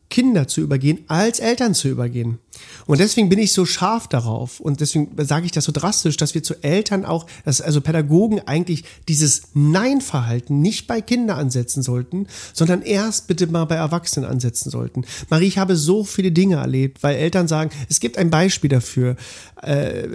Kinder 0.09 0.47
zu 0.47 0.61
übergehen, 0.61 1.01
als 1.09 1.41
Eltern 1.41 1.75
zu 1.75 1.89
übergehen. 1.89 2.39
Und 2.87 3.01
deswegen 3.01 3.29
bin 3.29 3.39
ich 3.39 3.53
so 3.53 3.67
scharf 3.67 4.09
darauf 4.09 4.61
und 4.61 4.81
deswegen 4.81 5.11
sage 5.25 5.47
ich 5.47 5.53
das 5.53 5.65
so 5.65 5.73
drastisch, 5.73 6.17
dass 6.17 6.35
wir 6.35 6.43
zu 6.43 6.63
Eltern 6.63 7.05
auch, 7.05 7.27
dass 7.45 7.61
also 7.61 7.81
Pädagogen 7.81 8.41
eigentlich 8.47 8.85
dieses 9.09 9.43
Nein-Verhalten 9.55 10.61
nicht 10.61 10.87
bei 10.87 11.01
Kindern 11.01 11.39
ansetzen 11.39 11.83
sollten, 11.83 12.27
sondern 12.53 12.83
erst 12.83 13.27
bitte 13.27 13.47
mal 13.47 13.65
bei 13.65 13.75
Erwachsenen 13.75 14.29
ansetzen 14.29 14.71
sollten. 14.71 15.05
Marie, 15.31 15.47
ich 15.47 15.59
habe 15.59 15.77
so 15.77 16.05
viele 16.05 16.33
Dinge 16.33 16.57
erlebt, 16.57 17.03
weil 17.03 17.17
Eltern 17.17 17.49
sagen, 17.49 17.71
es 17.89 18.01
gibt 18.01 18.19
ein 18.19 18.31
Beispiel 18.31 18.71
dafür. 18.71 19.17
Äh, 19.63 20.09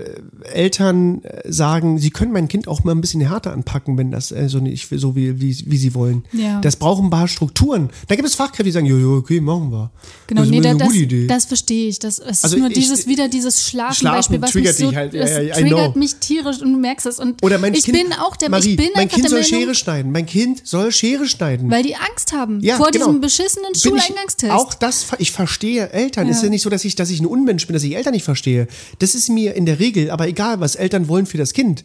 Eltern 0.54 1.24
äh, 1.24 1.52
sagen, 1.52 1.98
sie 1.98 2.12
können 2.12 2.32
mein 2.32 2.48
Kind 2.48 2.68
auch 2.68 2.84
mal 2.84 2.94
ein 2.94 3.02
bisschen 3.02 3.22
härter 3.22 3.52
anpacken, 3.52 3.98
wenn 3.98 4.12
das 4.12 4.32
äh, 4.32 4.48
so 4.48 4.60
nicht 4.60 4.88
so 4.90 5.16
wie, 5.16 5.42
wie, 5.42 5.64
wie 5.66 5.78
sie 5.78 5.94
wollen. 5.94 6.24
Ja. 6.32 6.62
Das 6.62 6.76
braucht 6.76 7.04
ein 7.04 7.10
paar 7.10 7.28
Strukturen. 7.28 7.90
Da 8.08 8.16
gibt 8.16 8.28
es 8.28 8.36
Fachkräfte, 8.36 8.64
die 8.64 8.72
sagen, 8.72 8.86
ja, 8.86 8.96
ja, 8.98 9.08
okay, 9.08 9.42
machen 9.42 9.72
wir. 9.72 9.92
Genau, 10.28 10.42
das 10.42 10.48
ist 10.48 10.52
nee, 10.52 10.58
eine 10.58 10.78
da, 10.78 10.86
das, 10.86 10.88
gute 10.88 11.00
Idee. 11.00 11.28
das 11.28 11.46
verstehe 11.46 11.88
ich. 11.90 12.00
Das, 12.00 12.20
es 12.40 12.44
Also 12.44 12.56
ist 12.56 12.62
nur 12.62 12.70
ich- 12.70 12.76
dieses, 12.76 13.08
wieder 13.08 13.28
dieses 13.28 13.68
Schlafenbeispiel, 13.68 14.38
Schlafen 14.38 14.42
was 14.42 14.52
triggert 14.52 14.80
mich 14.80 14.90
so, 14.90 14.96
halt, 14.96 15.14
ja, 15.14 15.22
das 15.22 15.30
ja, 15.48 15.54
triggert 15.56 15.96
mich 15.96 16.16
tierisch 16.16 16.62
und 16.62 16.74
du 16.74 16.80
merkst 16.80 17.06
es. 17.06 17.20
Und 17.20 17.44
Oder 17.44 17.58
mein 17.60 17.74
ich 17.74 17.84
Kind, 17.86 17.98
bin 17.98 18.14
auch 18.14 18.36
der, 18.36 18.50
Marie, 18.50 18.72
ich 18.72 18.78
bin 18.78 18.90
mein 18.96 19.08
Kind 19.08 19.24
der 19.24 19.30
soll 19.30 19.42
Meinung, 19.42 19.60
Schere 19.60 19.76
schneiden. 19.76 20.12
Mein 20.12 20.26
Kind 20.26 20.62
soll 20.66 20.92
Schere 20.92 21.28
schneiden. 21.28 21.70
weil 21.70 21.84
die 21.84 21.96
Angst 21.96 22.34
haben 22.34 22.60
Ja, 22.62 22.78
vor 22.78 22.92
genau. 22.92 23.06
diesem 23.08 23.22
beschissenen 23.22 23.72
Bin 23.74 23.82
Schuleingangstest. 23.82 24.52
Auch 24.52 24.74
das, 24.74 25.06
ich 25.20 25.32
verstehe 25.32 25.90
Eltern. 25.92 26.28
Es 26.30 26.38
ist 26.38 26.44
ja 26.44 26.50
nicht 26.50 26.62
so, 26.62 26.70
dass 26.70 26.84
ich, 26.86 26.96
dass 26.96 27.10
ich 27.10 27.20
ein 27.20 27.26
Unmensch 27.26 27.68
bin, 27.68 27.74
dass 27.74 27.84
ich 27.84 27.96
Eltern 27.96 28.14
nicht 28.14 28.24
verstehe. 28.26 28.68
Das 29.00 29.16
ist 29.16 29.30
mir 29.30 29.56
in 29.56 29.66
der 29.66 29.80
Regel, 29.80 30.12
aber 30.12 30.28
egal, 30.28 30.60
was 30.60 30.76
Eltern 30.76 31.08
wollen 31.08 31.26
für 31.26 31.38
das 31.38 31.54
Kind. 31.54 31.84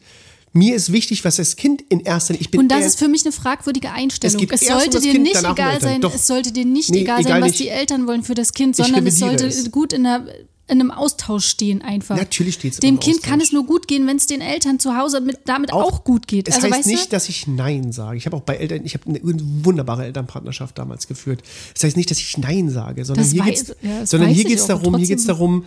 Mir 0.53 0.75
ist 0.75 0.91
wichtig, 0.91 1.23
was 1.25 1.37
das 1.37 1.57
Kind 1.57 1.83
in 1.91 2.01
erster 2.01 2.33
Linie. 2.33 2.43
Ich 2.43 2.51
bin 2.51 2.61
und 2.61 2.69
das 2.69 2.87
ist 2.87 2.99
für 2.99 3.09
mich 3.09 3.25
eine 3.27 3.33
fragwürdige 3.33 3.91
Einstellung. 3.93 4.39
geht 4.39 4.53
Es 4.53 4.63
um 4.63 4.69
sollte 4.69 4.91
das 4.91 5.03
dir 5.03 5.13
Kind, 5.13 5.23
nicht 5.25 5.45
um 5.45 5.51
egal 5.53 5.81
sein, 5.83 6.01
Doch. 6.01 6.15
es 6.15 6.27
sollte 6.27 6.51
dir 6.53 6.65
nicht 6.65 6.91
Nee, 6.91 7.01
egal, 7.03 7.21
egal 7.21 7.33
sein, 7.33 7.43
was 7.43 7.49
nicht. 7.51 7.61
die 7.61 7.69
Eltern 7.69 8.07
wollen 8.07 8.23
für 8.23 8.35
das 8.35 8.53
Kind, 8.55 8.75
sondern 8.75 9.07
es 9.07 9.19
sollte 9.19 9.47
es. 9.47 9.71
gut 9.71 9.93
in, 9.93 10.07
einer, 10.07 10.25
in 10.69 10.81
einem 10.81 10.91
Austausch 10.91 11.47
stehen 11.47 11.83
einfach. 11.83 12.17
Natürlich 12.17 12.55
steht's 12.55 12.79
Dem 12.79 12.89
immer 12.89 12.95
im 12.97 13.01
Kind 13.01 13.17
Austausch. 13.17 13.31
kann 13.31 13.41
es 13.43 13.53
nur 13.53 13.67
gut 13.67 13.87
gehen, 13.87 14.07
wenn 14.07 14.17
es 14.17 14.27
den 14.29 14.41
Eltern 14.41 14.79
zu 14.79 14.97
Hause 14.97 15.21
mit, 15.21 15.41
damit 15.45 15.75
auch, 15.75 16.05
gut 16.05 16.27
geht. 16.27 16.49
Es 16.49 16.55
also 16.55 16.69
heißt 16.69 16.79
weißt 16.79 16.87
nicht, 16.89 17.05
du? 17.07 17.11
dass 17.11 17.29
ich 17.29 17.47
Nein 17.47 17.93
sage. 17.93 18.17
Ich 18.17 18.25
habe 18.25 18.37
auch 18.37 18.41
bei 18.43 18.57
Eltern, 18.57 18.81
ich 18.85 18.95
habe 18.95 19.05
eine 19.11 19.21
wunderbare 19.23 20.07
Elternpartnerschaft 20.07 20.79
damals 20.79 21.07
geführt. 21.07 21.43
Das 21.75 21.85
heißt 21.85 21.99
nicht, 21.99 22.11
dass 22.11 22.19
ich 22.19 22.39
Nein 22.39 22.71
sage, 22.71 23.05
sondern 23.05 23.25
Das 23.27 23.33
hier 23.33 23.43
wei- 23.43 23.51
geht's, 23.51 23.75
ja, 23.83 24.07
sondern 24.07 24.31
hier 24.31 24.45
geht's 24.45 24.63
auch, 24.63 24.69
darum, 24.69 24.83
hier 24.85 24.91
trotzdem. 24.93 25.09
geht's 25.09 25.27
darum, 25.27 25.65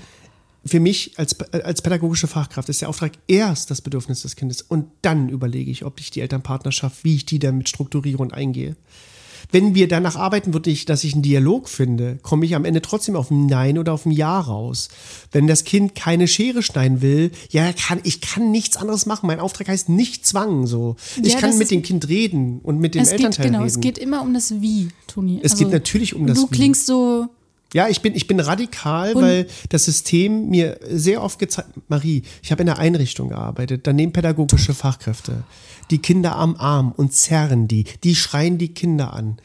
für 0.65 0.79
mich 0.79 1.17
als, 1.17 1.39
als 1.51 1.81
pädagogische 1.81 2.27
Fachkraft 2.27 2.69
ist 2.69 2.81
der 2.81 2.89
Auftrag 2.89 3.13
erst 3.27 3.71
das 3.71 3.81
Bedürfnis 3.81 4.21
des 4.21 4.35
Kindes 4.35 4.61
und 4.61 4.85
dann 5.01 5.29
überlege 5.29 5.71
ich, 5.71 5.85
ob 5.85 5.99
ich 5.99 6.11
die 6.11 6.21
Elternpartnerschaft, 6.21 7.03
wie 7.03 7.15
ich 7.15 7.25
die 7.25 7.39
damit 7.39 7.69
strukturiere 7.69 8.17
und 8.19 8.33
eingehe. 8.33 8.75
Wenn 9.51 9.73
wir 9.73 9.87
danach 9.87 10.15
arbeiten, 10.15 10.53
würde 10.53 10.69
ich, 10.69 10.85
dass 10.85 11.03
ich 11.03 11.13
einen 11.13 11.23
Dialog 11.23 11.69
finde, 11.69 12.19
komme 12.21 12.45
ich 12.45 12.53
am 12.55 12.65
Ende 12.65 12.83
trotzdem 12.83 13.15
auf 13.15 13.31
ein 13.31 13.47
Nein 13.47 13.79
oder 13.79 13.93
auf 13.93 14.05
ein 14.05 14.11
Ja 14.11 14.39
raus. 14.39 14.89
Wenn 15.31 15.47
das 15.47 15.63
Kind 15.63 15.95
keine 15.95 16.27
Schere 16.27 16.61
schneiden 16.61 17.01
will, 17.01 17.31
ja, 17.49 17.71
kann, 17.73 17.99
ich 18.03 18.21
kann 18.21 18.51
nichts 18.51 18.77
anderes 18.77 19.07
machen. 19.07 19.25
Mein 19.25 19.39
Auftrag 19.39 19.69
heißt 19.69 19.89
nicht 19.89 20.23
Zwang, 20.27 20.67
so. 20.67 20.97
Ich 21.23 21.33
Ja, 21.33 21.39
kann 21.39 21.57
mit 21.57 21.71
dem 21.71 21.81
Kind 21.81 22.09
reden 22.09 22.59
und 22.59 22.79
mit 22.79 22.93
dem 22.93 23.01
es 23.01 23.09
geht, 23.09 23.19
Elternteil 23.21 23.45
genau, 23.47 23.59
reden. 23.59 23.69
es 23.69 23.79
geht 23.79 23.97
immer 23.97 24.21
um 24.21 24.33
das 24.35 24.61
Wie, 24.61 24.89
Toni. 25.07 25.39
Es 25.41 25.57
geht 25.57 25.71
natürlich 25.71 26.13
um 26.13 26.27
das 26.27 26.37
Du 26.37 26.47
Wie. 26.51 26.55
klingst 26.55 26.85
so, 26.85 27.27
Ja, 27.73 27.87
ich 27.87 28.01
bin, 28.01 28.15
ich 28.15 28.25
bin 28.27 28.39
radikal, 28.39 29.13
Und- 29.13 29.21
weil 29.23 29.47
das 29.69 29.85
System 29.85 30.49
mir 30.49 30.79
sehr 30.89 31.21
oft 31.21 31.37
gezeigt, 31.39 31.69
Marie, 31.87 32.23
ich 32.41 32.51
habe 32.51 32.63
in 32.63 32.69
einer 32.69 32.79
Einrichtung 32.79 33.29
gearbeitet, 33.29 33.81
daneben 33.85 34.11
pädagogische 34.11 34.73
Fachkräfte, 34.73 35.43
die 35.91 35.99
Kinder 35.99 36.35
am 36.35 36.55
Arm 36.55 36.91
und 36.95 37.13
zerren 37.13 37.67
die, 37.67 37.85
die 38.03 38.15
schreien 38.15 38.57
die 38.57 38.73
Kinder 38.73 39.13
an. 39.13 39.37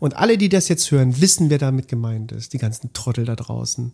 Und 0.00 0.16
alle, 0.16 0.38
die 0.38 0.48
das 0.48 0.68
jetzt 0.68 0.90
hören, 0.90 1.20
wissen, 1.20 1.50
wer 1.50 1.58
damit 1.58 1.88
gemeint 1.88 2.30
ist, 2.32 2.52
die 2.52 2.58
ganzen 2.58 2.92
Trottel 2.92 3.24
da 3.24 3.34
draußen. 3.36 3.92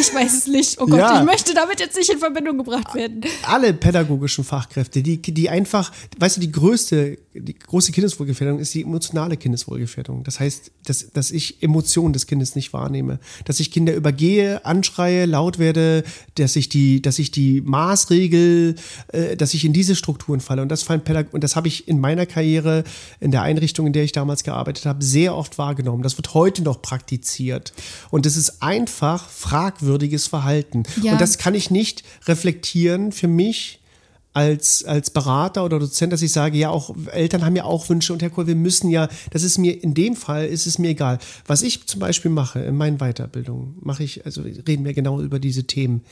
Ich 0.00 0.14
weiß 0.14 0.32
es 0.38 0.46
nicht. 0.46 0.80
Oh 0.80 0.86
Gott, 0.86 0.98
Ja. 0.98 1.20
ich 1.20 1.26
möchte 1.26 1.54
damit 1.54 1.78
jetzt 1.80 1.96
nicht 1.96 2.10
in 2.10 2.18
Verbindung 2.18 2.58
gebracht 2.58 2.94
werden. 2.94 3.20
alle 3.46 3.72
pädagogischen 3.74 4.44
Fachkräfte, 4.44 5.02
die, 5.02 5.20
die 5.20 5.48
einfach, 5.48 5.92
weißt 6.18 6.38
du, 6.38 6.40
die 6.40 6.50
größte, 6.52 7.18
die 7.34 7.54
große 7.54 7.92
Kindeswohlgefährdung 7.92 8.58
ist 8.58 8.74
die 8.74 8.82
emotionale 8.82 9.36
Kindeswohlgefährdung. 9.36 10.24
Das 10.24 10.40
heißt, 10.40 10.70
dass, 10.86 11.10
dass 11.12 11.30
ich 11.30 11.62
Emotionen 11.62 12.12
des 12.12 12.26
Kindes 12.26 12.54
nicht 12.56 12.72
wahrnehme, 12.72 13.20
dass 13.44 13.60
ich 13.60 13.70
Kinder 13.70 13.94
übergehe, 13.94 14.64
anschreie, 14.64 15.26
laut 15.26 15.58
werde, 15.58 16.02
dass 16.34 16.56
ich 16.56 16.68
die, 16.68 17.02
dass 17.02 17.18
ich 17.18 17.30
die 17.30 17.60
Maßregel, 17.60 18.74
äh, 19.08 19.36
dass 19.36 19.54
ich 19.54 19.64
in 19.64 19.72
diese 19.72 19.94
Strukturen 19.94 20.40
falle. 20.40 20.62
Und 20.62 20.68
das 20.70 20.82
fallen 20.82 21.02
Pädag 21.02 21.28
und 21.32 21.44
das 21.44 21.54
habe 21.56 21.68
ich 21.68 21.86
in 21.88 22.00
meiner 22.00 22.26
Karriere 22.26 22.84
in 23.20 23.30
der 23.30 23.42
Einrichtung, 23.42 23.86
in 23.86 23.92
der 23.92 24.04
ich 24.04 24.12
damals 24.12 24.42
gearbeitet 24.42 24.86
habe, 24.86 25.04
sehr 25.04 25.36
oft 25.36 25.58
wahrgenommen. 25.58 26.02
Das 26.02 26.16
wird 26.16 26.34
heute 26.34 26.62
noch 26.62 26.82
praktiziert. 26.82 27.72
Und 28.10 28.26
das 28.26 28.36
ist 28.36 28.62
einfach 28.62 29.28
fragwürdiges 29.90 30.26
Verhalten. 30.26 30.84
Ja. 31.02 31.12
Und 31.12 31.20
das 31.20 31.38
kann 31.38 31.54
ich 31.54 31.70
nicht 31.70 32.04
reflektieren 32.26 33.12
für 33.12 33.28
mich 33.28 33.78
als, 34.32 34.84
als 34.84 35.10
Berater 35.10 35.64
oder 35.64 35.80
Dozent, 35.80 36.12
dass 36.12 36.22
ich 36.22 36.30
sage, 36.30 36.56
ja, 36.56 36.70
auch 36.70 36.94
Eltern 37.10 37.44
haben 37.44 37.56
ja 37.56 37.64
auch 37.64 37.88
Wünsche 37.88 38.12
und 38.12 38.22
Herr 38.22 38.30
Kohl, 38.30 38.46
wir 38.46 38.54
müssen 38.54 38.88
ja, 38.88 39.08
das 39.32 39.42
ist 39.42 39.58
mir, 39.58 39.82
in 39.82 39.92
dem 39.92 40.14
Fall 40.14 40.46
ist 40.46 40.68
es 40.68 40.78
mir 40.78 40.90
egal. 40.90 41.18
Was 41.46 41.62
ich 41.62 41.86
zum 41.86 41.98
Beispiel 41.98 42.30
mache 42.30 42.60
in 42.60 42.76
meinen 42.76 42.98
Weiterbildungen, 42.98 43.74
mache 43.80 44.04
ich, 44.04 44.24
also 44.24 44.42
reden 44.42 44.84
wir 44.84 44.94
genau 44.94 45.20
über 45.20 45.40
diese 45.40 45.64
Themen. 45.64 46.02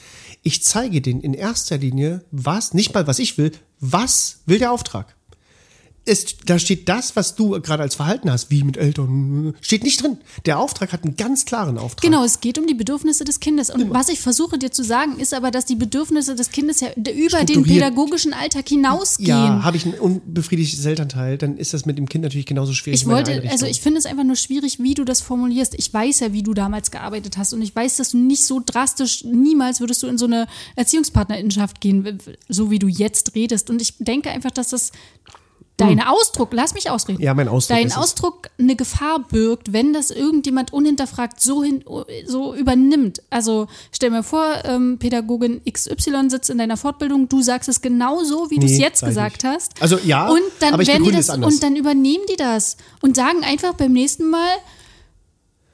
Ich 0.43 0.65
zeige 0.65 1.01
denen 1.01 1.21
in 1.21 1.33
erster 1.33 1.79
Linie, 1.79 2.25
was, 2.33 2.75
nicht 2.75 2.93
mal 2.93 3.07
was 3.07 3.21
ich 3.21 3.39
will, 3.39 3.53
was 3.79 4.41
will 4.47 4.59
der 4.59 4.73
Auftrag? 4.73 5.15
Es, 6.09 6.37
da 6.47 6.59
steht 6.59 6.89
das, 6.89 7.17
was 7.17 7.37
du 7.37 7.51
gerade 7.61 7.83
als 7.83 7.95
Verhalten 7.95 8.31
hast, 8.31 8.51
wie 8.51 8.63
mit 8.63 8.77
Eltern, 8.77 9.55
steht 9.61 9.85
nicht 9.85 10.03
drin. 10.03 10.19
Der 10.47 10.59
Auftrag 10.59 10.93
hat 10.93 11.05
einen 11.05 11.17
ganz 11.17 11.45
klaren 11.45 11.79
Auftrag. 11.79 12.03
Genau, 12.03 12.25
es 12.25 12.41
geht 12.41 12.59
um 12.59 12.67
die 12.67 12.75
Bedürfnisse 12.75 13.25
des 13.25 13.41
Kindes. 13.41 13.71
Und 13.71 13.91
was 13.91 14.09
ich 14.09 14.21
versuche 14.21 14.59
dir 14.59 14.71
zu 14.71 14.83
sagen, 14.83 15.19
ist 15.19 15.35
aber, 15.35 15.51
dass 15.51 15.67
die 15.67 15.77
Bedürfnisse 15.77 16.35
des 16.35 16.51
Kindes 16.51 16.81
ja 16.81 16.89
über 16.95 17.45
den 17.45 17.63
pädagogischen 17.63 18.33
Alltag 18.33 18.69
hinausgehen. 18.69 19.29
Ja, 19.29 19.63
habe 19.63 19.77
ich 19.77 19.85
ein 19.85 19.95
unbefriedigtes 19.95 20.85
Elternteil, 20.85 21.39
dann 21.39 21.59
ist 21.59 21.75
das 21.75 21.85
mit 21.85 21.99
dem 21.99 22.09
Kind 22.09 22.25
natürlich 22.25 22.47
genauso 22.47 22.73
schwierig. 22.73 23.03
Ich 23.03 23.07
wollte, 23.07 23.43
also 23.51 23.67
ich 23.67 23.81
finde 23.81 23.99
es 23.99 24.07
einfach 24.07 24.25
nur 24.25 24.37
schwierig, 24.37 24.83
wie 24.83 24.95
du 24.95 25.05
das 25.05 25.21
formulierst. 25.21 25.75
Ich 25.77 25.93
weiß 25.93 26.21
ja, 26.21 26.33
wie 26.33 26.43
du 26.43 26.55
damals 26.55 26.91
gearbeitet 26.91 27.37
hast 27.37 27.53
und 27.53 27.63
ich 27.63 27.75
weiß, 27.75 27.97
dass 27.97 28.11
du 28.11 28.19
nicht 28.19 28.45
so 28.45 28.63
drastisch, 28.65 29.25
niemals 29.25 29.81
würdest 29.81 30.03
du 30.03 30.07
in 30.07 30.17
so 30.17 30.25
eine 30.25 30.47
Erziehungspartnerinnenschaft 30.77 31.81
gehen, 31.81 32.19
so 32.49 32.71
wie 32.71 32.79
du 32.79 32.89
jetzt 32.89 33.35
redest. 33.35 33.69
Und 33.69 33.83
ich 33.83 33.95
denke 33.99 34.31
einfach, 34.31 34.51
dass 34.51 34.69
das 34.71 34.93
dein 35.79 36.01
Ausdruck, 36.01 36.51
lass 36.53 36.75
mich 36.75 36.91
ausreden. 36.91 37.19
Hm. 37.19 37.25
Ja, 37.25 37.35
mein 37.35 37.49
Ausdruck 37.49 37.77
Dein 37.77 37.87
ist 37.87 37.93
es. 37.93 37.99
Ausdruck 37.99 38.51
eine 38.59 38.77
Gefahr 38.77 39.21
birgt, 39.21 39.73
wenn 39.73 39.93
das 39.93 40.11
irgendjemand 40.11 40.73
unhinterfragt 40.73 41.41
so, 41.41 41.63
hin, 41.63 41.85
so 42.27 42.55
übernimmt. 42.55 43.23
Also 43.31 43.69
stell 43.93 44.11
mir 44.11 44.23
vor, 44.23 44.65
ähm, 44.65 44.99
Pädagogin 44.99 45.63
XY 45.71 46.29
sitzt 46.29 46.51
in 46.51 46.59
deiner 46.59 46.77
Fortbildung, 46.77 47.29
du 47.29 47.43
sagst 47.43 47.69
es 47.69 47.81
genau 47.81 48.23
so, 48.25 48.51
wie 48.51 48.59
du 48.59 48.67
es 48.67 48.73
Nee, 48.73 48.79
jetzt 48.81 49.01
sag 49.01 49.09
ich 49.09 49.15
gesagt 49.15 49.43
nicht. 49.45 49.55
hast. 49.55 49.83
Also 49.83 49.99
ja, 50.05 50.29
und 50.29 50.43
dann 50.61 50.75
aber 50.75 50.83
ich 50.83 50.89
werden 50.89 51.05
die 51.05 51.13
das 51.13 51.31
und 51.31 51.63
dann 51.63 51.77
übernehmen 51.77 52.25
die 52.31 52.37
das 52.37 52.77
und 53.01 53.17
sagen 53.17 53.45
einfach 53.45 53.75
beim 53.75 53.93
nächsten 53.93 54.29
Mal, 54.29 54.51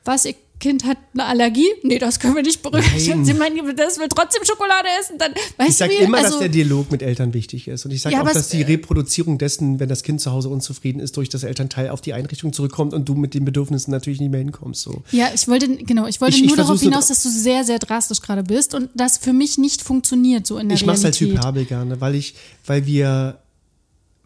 was 0.05 0.27
ihr 0.27 0.35
Kind 0.61 0.85
hat 0.85 0.97
eine 1.13 1.25
Allergie? 1.25 1.67
Nee, 1.83 1.99
das 1.99 2.19
können 2.21 2.37
wir 2.37 2.43
nicht 2.43 2.63
berücksichtigen. 2.63 3.25
Sie 3.25 3.35
meinen, 3.35 3.57
das 3.77 3.99
will 3.99 4.07
trotzdem 4.09 4.45
Schokolade 4.45 4.89
essen, 5.01 5.19
dann 5.19 5.33
weißt 5.59 5.71
Ich 5.71 5.77
sage 5.77 5.95
immer, 5.97 6.19
also, 6.19 6.31
dass 6.31 6.39
der 6.39 6.49
Dialog 6.49 6.91
mit 6.91 7.03
Eltern 7.03 7.35
wichtig 7.35 7.69
ist. 7.69 7.85
Und 7.85 7.91
ich 7.91 8.01
sage 8.01 8.15
Ja, 8.15 8.23
auch, 8.23 8.31
dass 8.33 8.49
die 8.49 8.63
Reproduzierung 8.63 9.37
dessen, 9.37 9.79
wenn 9.81 9.89
das 9.89 10.03
Kind 10.03 10.21
zu 10.21 10.31
Hause 10.33 10.49
unzufrieden 10.49 11.01
ist, 11.01 11.17
durch 11.17 11.29
das 11.29 11.43
Elternteil 11.43 11.91
auf 11.91 12.01
die 12.01 12.15
Einrichtung 12.15 12.53
zurückkommt 12.53 12.95
und 12.95 13.09
du 13.09 13.15
mit 13.15 13.35
den 13.35 13.45
Bedürfnissen 13.45 13.91
natürlich 13.91 14.21
nicht 14.21 14.31
mehr 14.31 14.41
hinkommst. 14.41 14.81
So. 14.83 15.03
Ja, 15.11 15.29
ich 15.35 15.47
wollte, 15.49 15.69
genau, 15.77 16.07
ich 16.07 16.21
wollte 16.21 16.37
Ich- 16.37 16.43
ich 16.43 16.49
nur 16.49 16.57
darauf 16.57 16.69
versuch's 16.69 16.83
nur- 16.85 16.93
hinaus, 16.93 17.09
dass 17.09 17.23
du 17.23 17.29
sehr, 17.29 17.65
sehr 17.65 17.79
drastisch 17.81 18.23
gerade 18.23 18.43
bist 18.45 18.75
und 18.75 18.89
das 18.95 19.19
für 19.19 19.33
mich 19.33 19.59
nicht 19.59 19.83
funktioniert 19.83 20.47
so 20.47 20.57
in 20.59 20.69
der 20.69 20.77
Ich 20.77 20.87
mache 20.87 20.97
es 20.97 21.05
als 21.05 21.21
Realität. 21.21 21.41
Hyperbel 21.43 21.65
gerne, 21.67 22.01
weil 22.01 22.15
ich, 22.15 22.35
weil 22.65 22.87
wir, 22.87 23.39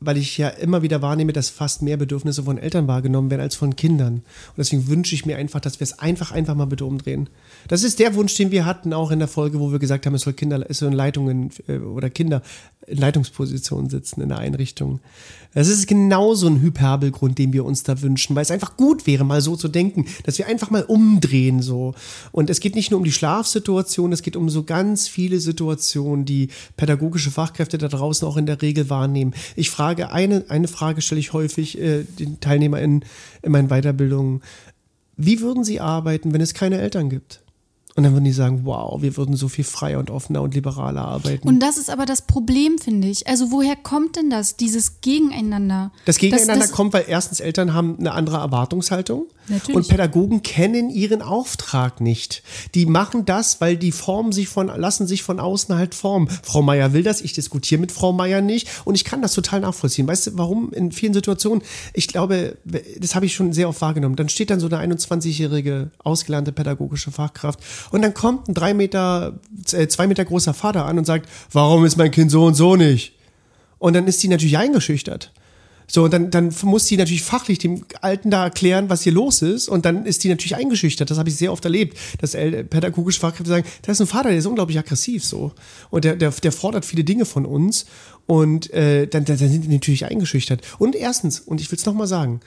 weil 0.01 0.17
ich 0.17 0.39
ja 0.39 0.49
immer 0.49 0.83
wieder 0.83 1.03
wahrnehme, 1.03 1.33
dass 1.33 1.51
fast 1.51 1.83
mehr 1.83 1.97
Bedürfnisse 1.97 2.45
von 2.45 2.59
Eltern 2.59 2.87
wahrgenommen 2.87 3.31
werden 3.31 3.43
als 3.43 3.57
von 3.57 3.77
Kindern. 3.77 4.15
Und 4.15 4.59
deswegen 4.59 4.87
wünsche 4.89 5.15
ich 5.15 5.27
mir 5.27 5.37
einfach, 5.37 5.61
dass 5.61 5.81
wir 5.81 5.85
es 5.85 5.99
einfach, 5.99 6.31
einfach 6.31 6.55
mal 6.55 6.67
bitte 6.67 6.85
umdrehen. 6.85 7.29
Das 7.67 7.83
ist 7.83 7.99
der 7.99 8.15
Wunsch, 8.15 8.35
den 8.37 8.51
wir 8.51 8.65
hatten 8.65 8.93
auch 8.93 9.11
in 9.11 9.19
der 9.19 9.29
Folge, 9.29 9.59
wo 9.59 9.73
wir 9.73 9.79
gesagt 9.79 10.07
haben, 10.07 10.15
es 10.15 10.23
soll 10.23 10.33
Kinder, 10.33 10.65
es 10.69 10.79
sollen 10.79 10.93
Leitungen 10.93 11.51
äh, 11.67 11.79
oder 11.79 12.11
Kinder 12.11 12.43
in 12.89 12.99
Leitungspositionen 12.99 13.91
sitzen 13.91 14.21
in 14.23 14.31
der 14.31 14.39
Einrichtung. 14.39 15.01
Das 15.55 15.69
ist 15.69 15.87
genauso 15.87 16.47
ein 16.47 16.61
Hyperbelgrund, 16.61 17.39
den 17.39 17.53
wir 17.53 17.65
uns 17.65 17.83
da 17.83 18.01
wünschen, 18.01 18.35
weil 18.37 18.43
es 18.43 18.51
einfach 18.51 18.77
gut 18.77 19.07
wäre, 19.07 19.25
mal 19.25 19.41
so 19.41 19.57
zu 19.57 19.69
denken, 19.69 20.07
dass 20.25 20.39
wir 20.39 20.47
einfach 20.47 20.71
mal 20.71 20.83
umdrehen 20.83 21.63
so. 21.63 21.95
Und 22.33 22.51
es 22.51 22.61
geht 22.61 22.75
nicht 22.75 22.91
nur 22.91 22.99
um 22.99 23.05
die 23.05 23.13
Schlafsituation, 23.13 24.13
es 24.13 24.23
geht 24.23 24.37
um 24.37 24.49
so 24.49 24.63
ganz 24.63 25.09
viele 25.09 25.41
Situationen, 25.41 26.25
die 26.25 26.49
pädagogische 26.77 27.31
Fachkräfte 27.31 27.79
da 27.79 27.89
draußen 27.89 28.27
auch 28.27 28.37
in 28.37 28.47
der 28.47 28.61
Regel 28.63 28.91
wahrnehmen. 28.91 29.35
Ich 29.57 29.71
frage, 29.71 30.13
eine, 30.13 30.45
eine 30.49 30.69
Frage 30.69 31.03
stelle 31.03 31.21
ich 31.21 31.33
häufig 31.33 31.79
äh, 31.79 32.05
den 32.05 32.41
TeilnehmerInnen 32.41 33.05
in 33.43 33.53
meinen 33.53 33.69
Weiterbildungen. 33.69 34.43
Wie 35.17 35.41
würden 35.41 35.65
sie 35.65 35.81
arbeiten, 35.81 36.33
wenn 36.33 36.41
es 36.41 36.55
keine 36.55 36.79
Eltern 36.79 37.11
gibt? 37.11 37.41
Und 37.99 38.05
dann 38.05 38.13
würden 38.13 38.27
die 38.27 38.33
sagen, 38.33 38.61
wow, 38.63 39.03
wir 39.03 39.17
würden 39.17 39.35
so 39.35 39.49
viel 39.49 39.65
freier 39.65 39.99
und 39.99 40.09
offener 40.09 40.41
und 40.41 40.55
liberaler 40.55 41.03
arbeiten. 41.03 41.49
Und 41.49 41.59
das 41.59 41.77
ist 41.77 41.91
aber 41.91 42.07
das 42.07 42.23
Problem, 42.23 42.79
finde 42.79 43.09
ich. 43.09 43.27
Also 43.27 43.51
woher 43.51 43.75
kommt 43.75 44.15
denn 44.15 44.31
das, 44.31 44.57
dieses 44.57 45.01
Gegeneinander? 45.01 45.91
Das 46.05 46.19
Gegeneinander 46.19 46.67
das, 46.67 46.71
kommt, 46.71 46.93
weil 46.93 47.07
erstens 47.09 47.41
Eltern 47.41 47.75
haben 47.75 47.97
eine 47.99 48.13
andere 48.13 48.37
Erwartungshaltung 48.37 49.27
Natürlich. 49.49 49.75
und 49.75 49.89
Pädagogen 49.89 50.43
kennen 50.43 50.91
ihren 50.91 51.23
Auftrag 51.23 52.01
nicht. 52.01 52.45
Die 52.77 52.87
machen 52.87 53.25
das, 53.25 53.61
weil 53.61 53.77
die 53.77 53.91
formen 53.91 54.31
sich 54.31 54.47
von, 54.47 54.69
lassen 54.69 55.09
sich 55.09 55.25
von 55.25 55.41
außen 55.41 55.75
halt 55.75 55.97
formen. 55.97 56.29
Frau 56.45 56.63
Meier 56.63 56.93
will 56.93 57.03
das, 57.03 57.21
ich 57.21 57.33
diskutiere 57.33 57.81
mit 57.81 57.91
Frau 57.91 58.13
Meier 58.13 58.41
nicht 58.41 58.69
und 58.85 58.95
ich 58.95 59.05
kann 59.05 59.23
das 59.23 59.35
total 59.35 59.59
nachvollziehen. 59.59 60.07
Weißt 60.07 60.29
du, 60.29 60.31
warum 60.35 60.73
in 60.73 60.93
vielen 60.93 61.15
Situationen? 61.15 61.65
Ich 61.95 62.07
glaube, 62.07 62.59
das 63.01 63.17
habe 63.17 63.27
ich 63.27 63.35
schon 63.35 63.53
sehr 63.53 63.69
oft 63.69 63.81
wahrgenommen. 63.81 64.15
Dann 64.15 64.29
steht 64.29 64.51
dann 64.51 64.61
so 64.61 64.69
eine 64.69 64.95
21-jährige 64.95 65.91
ausgelernte 65.99 66.53
pädagogische 66.53 67.11
Fachkraft 67.11 67.59
und 67.91 68.03
dann 68.03 68.15
kommt 68.15 68.49
ein 68.49 68.55
drei 68.55 68.75
Meter, 68.75 69.41
äh, 69.73 69.89
zwei 69.89 70.07
Meter 70.07 70.25
großer 70.25 70.55
Vater 70.55 70.87
an 70.87 70.99
und 70.99 71.05
sagt, 71.05 71.29
warum 71.53 71.85
ist 71.85 71.97
mein 71.97 72.11
Kind 72.11 72.31
so 72.31 72.45
und 72.45 72.55
so 72.55 72.77
nicht? 72.77 73.15
Und 73.79 73.95
dann 73.95 74.07
ist 74.07 74.23
die 74.23 74.29
natürlich 74.29 74.59
eingeschüchtert. 74.59 75.33
So, 75.91 76.05
und 76.05 76.13
dann, 76.13 76.31
dann 76.31 76.55
muss 76.63 76.85
die 76.85 76.99
natürlich 76.99 77.23
fachlich 77.23 77.59
dem 77.59 77.83
Alten 78.03 78.31
da 78.31 78.45
erklären, 78.45 78.91
was 78.91 79.03
hier 79.03 79.13
los 79.13 79.41
ist. 79.41 79.69
Und 79.69 79.87
dann 79.87 80.05
ist 80.05 80.23
die 80.23 80.29
natürlich 80.29 80.55
eingeschüchtert. 80.55 81.11
Das 81.11 81.17
habe 81.17 81.31
ich 81.31 81.37
sehr 81.37 81.51
oft 81.51 81.65
erlebt, 81.65 81.97
dass 82.21 82.33
pädagogische 82.33 83.21
Fachkräfte 83.21 83.49
sagen, 83.49 83.67
da 83.83 83.93
ist 83.93 84.01
ein 84.01 84.07
Vater, 84.07 84.29
der 84.29 84.39
ist 84.39 84.47
unglaublich 84.47 84.79
aggressiv 84.79 85.25
so. 85.25 85.53
Und 85.89 86.05
der, 86.05 86.17
der, 86.17 86.31
der 86.31 86.53
fordert 86.53 86.85
viele 86.85 87.05
Dinge 87.05 87.25
von 87.25 87.47
uns. 87.47 87.87
Und 88.27 88.71
äh, 88.75 89.07
dann, 89.07 89.25
dann, 89.25 89.39
dann 89.39 89.49
sind 89.49 89.65
die 89.65 89.69
natürlich 89.69 90.05
eingeschüchtert. 90.05 90.61
Und 90.79 90.95
erstens, 90.95 91.41
und 91.41 91.59
ich 91.59 91.71
will 91.71 91.79
es 91.79 91.87
nochmal 91.87 92.07
sagen, 92.07 92.41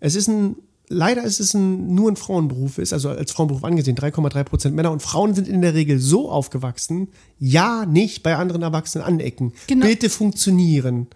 es 0.00 0.14
ist 0.14 0.28
ein, 0.28 0.56
leider 0.88 1.22
ist 1.24 1.40
es 1.40 1.54
ein, 1.54 1.94
nur 1.94 2.10
ein 2.10 2.16
Frauenberuf, 2.16 2.78
ist 2.78 2.92
also 2.92 3.08
als 3.10 3.32
Frauenberuf 3.32 3.64
angesehen, 3.64 3.96
3,3 3.96 4.44
Prozent 4.44 4.74
Männer. 4.76 4.90
Und 4.92 5.02
Frauen 5.02 5.34
sind 5.34 5.48
in 5.48 5.62
der 5.62 5.74
Regel 5.74 5.98
so 5.98 6.30
aufgewachsen, 6.30 7.08
ja, 7.38 7.84
nicht 7.86 8.22
bei 8.22 8.36
anderen 8.36 8.62
Erwachsenen 8.62 9.04
anecken. 9.04 9.52
Genau. 9.66 9.86
Bitte 9.86 10.08
funktionieren. 10.10 11.08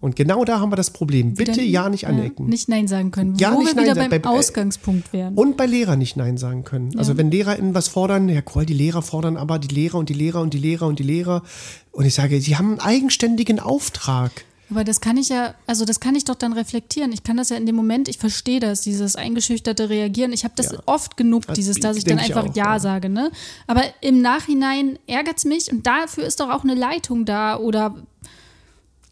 Und 0.00 0.16
genau 0.16 0.44
da 0.44 0.60
haben 0.60 0.70
wir 0.70 0.76
das 0.76 0.90
Problem. 0.90 1.32
Bitte 1.32 1.52
Dann- 1.52 1.64
ja 1.66 1.88
nicht 1.88 2.06
anecken. 2.06 2.46
Nicht 2.46 2.68
Nein 2.68 2.86
sagen 2.86 3.10
können. 3.10 3.36
Ja, 3.36 3.54
wo 3.54 3.60
nicht 3.60 3.68
wir 3.68 3.74
Nein 3.76 3.84
wieder 3.84 3.94
sagen. 3.94 4.10
beim 4.10 4.20
Bei- 4.20 4.28
äh, 4.34 4.38
Ausgangspunkt 4.38 5.12
wären. 5.14 5.34
Und 5.34 5.56
bei 5.56 5.64
Lehrern 5.64 5.98
nicht 5.98 6.18
Nein 6.18 6.36
sagen 6.36 6.62
können. 6.64 6.98
Also 6.98 7.16
wenn 7.16 7.30
LehrerInnen 7.30 7.74
was 7.74 7.88
fordern, 7.88 8.28
Herr 8.28 8.42
Kohl, 8.42 8.66
die 8.66 8.74
Lehrer 8.74 9.00
fordern 9.00 9.38
aber 9.38 9.58
die 9.58 9.74
Lehrer 9.74 9.96
und 9.96 10.10
die 10.10 10.14
Lehrer 10.14 10.42
und 10.42 10.52
die 10.52 10.58
Lehrer 10.58 10.86
und 10.88 10.98
die 10.98 11.04
Lehrer. 11.04 11.42
Und 11.90 12.04
ich 12.04 12.12
sage, 12.12 12.38
sie 12.42 12.56
haben 12.56 12.72
einen 12.72 12.80
eigenständigen 12.80 13.60
Auftrag. 13.60 14.44
Aber 14.70 14.82
das 14.84 15.00
kann 15.00 15.16
ich 15.16 15.28
ja, 15.28 15.54
also 15.66 15.84
das 15.84 16.00
kann 16.00 16.14
ich 16.14 16.24
doch 16.24 16.34
dann 16.34 16.52
reflektieren. 16.54 17.12
Ich 17.12 17.22
kann 17.22 17.36
das 17.36 17.50
ja 17.50 17.56
in 17.56 17.66
dem 17.66 17.76
Moment, 17.76 18.08
ich 18.08 18.18
verstehe 18.18 18.60
das, 18.60 18.80
dieses 18.80 19.14
eingeschüchterte 19.14 19.88
Reagieren. 19.90 20.32
Ich 20.32 20.44
habe 20.44 20.54
das 20.56 20.72
Ja. 20.72 20.78
oft 20.86 21.16
genug, 21.16 21.46
Das 21.46 21.54
dieses, 21.56 21.78
dass 21.80 21.96
ich 21.96 22.04
dann 22.04 22.16
denk 22.16 22.30
ich 22.30 22.36
einfach 22.36 22.50
auch, 22.50 22.56
ja, 22.56 22.72
ja. 22.74 22.78
sage. 22.80 23.08
Ne? 23.08 23.30
Aber 23.66 23.82
im 24.00 24.20
Nachhinein 24.22 24.98
ärgert 25.06 25.38
es 25.38 25.44
mich 25.44 25.70
und 25.70 25.86
dafür 25.86 26.24
ist 26.24 26.40
doch 26.40 26.50
auch 26.50 26.64
eine 26.64 26.74
Leitung 26.74 27.24
da 27.24 27.56
oder 27.58 27.94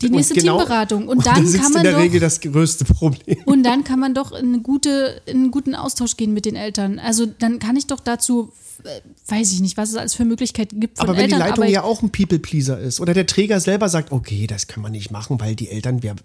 die 0.00 0.06
Und 0.06 0.12
nächste 0.16 0.34
genau- 0.34 0.56
Teamberatung. 0.56 1.06
Und 1.06 1.26
da 1.26 1.34
dann 1.34 1.46
sitzt 1.46 1.62
kann 1.62 1.72
man 1.72 1.80
in 1.80 1.84
der 1.84 1.92
doch, 1.92 2.00
Regel 2.00 2.20
das 2.20 2.40
größte 2.40 2.84
Problem. 2.86 3.38
und 3.44 3.62
dann 3.62 3.84
kann 3.84 4.00
man 4.00 4.14
doch 4.14 4.32
in, 4.32 4.48
eine 4.54 4.60
gute, 4.60 5.20
in 5.26 5.36
einen 5.36 5.50
guten 5.50 5.74
Austausch 5.74 6.16
gehen 6.16 6.32
mit 6.34 6.44
den 6.44 6.56
Eltern. 6.56 6.98
Also 6.98 7.26
dann 7.26 7.58
kann 7.58 7.76
ich 7.76 7.86
doch 7.86 8.00
dazu, 8.00 8.52
weiß 9.26 9.52
ich 9.52 9.60
nicht, 9.60 9.76
was 9.76 9.90
es 9.90 9.96
alles 9.96 10.14
für 10.14 10.24
Möglichkeiten 10.24 10.80
gibt 10.80 10.98
von 10.98 11.08
Aber 11.08 11.16
wenn 11.16 11.28
die 11.28 11.34
Elternarbeit. 11.34 11.58
Leitung 11.58 11.74
ja 11.74 11.82
auch 11.82 12.02
ein 12.02 12.10
People-Pleaser 12.10 12.78
ist 12.78 13.00
oder 13.00 13.14
der 13.14 13.26
Träger 13.26 13.60
selber 13.60 13.88
sagt, 13.88 14.12
okay, 14.12 14.46
das 14.46 14.66
kann 14.66 14.82
man 14.82 14.92
nicht 14.92 15.10
machen, 15.10 15.40
weil 15.40 15.54
die 15.54 15.68
Eltern, 15.68 16.02
wir, 16.02 16.16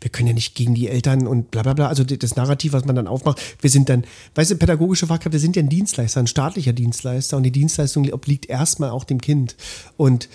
wir 0.00 0.10
können 0.10 0.28
ja 0.28 0.34
nicht 0.34 0.54
gegen 0.54 0.74
die 0.74 0.88
Eltern 0.88 1.26
und 1.26 1.50
bla 1.50 1.62
bla 1.62 1.74
bla, 1.74 1.88
also 1.88 2.04
das 2.04 2.36
Narrativ, 2.36 2.72
was 2.72 2.84
man 2.84 2.96
dann 2.96 3.06
aufmacht, 3.06 3.40
wir 3.60 3.70
sind 3.70 3.88
dann, 3.88 4.04
weißt 4.34 4.52
du, 4.52 4.56
pädagogische 4.56 5.06
Fachkräfte 5.06 5.38
sind 5.38 5.56
ja 5.56 5.62
ein 5.62 5.68
Dienstleister, 5.68 6.20
ein 6.20 6.26
staatlicher 6.26 6.72
Dienstleister 6.72 7.36
und 7.36 7.42
die 7.42 7.52
Dienstleistung 7.52 8.10
obliegt 8.12 8.48
erstmal 8.48 8.90
auch 8.90 9.04
dem 9.04 9.20
Kind. 9.20 9.56
Und 9.96 10.28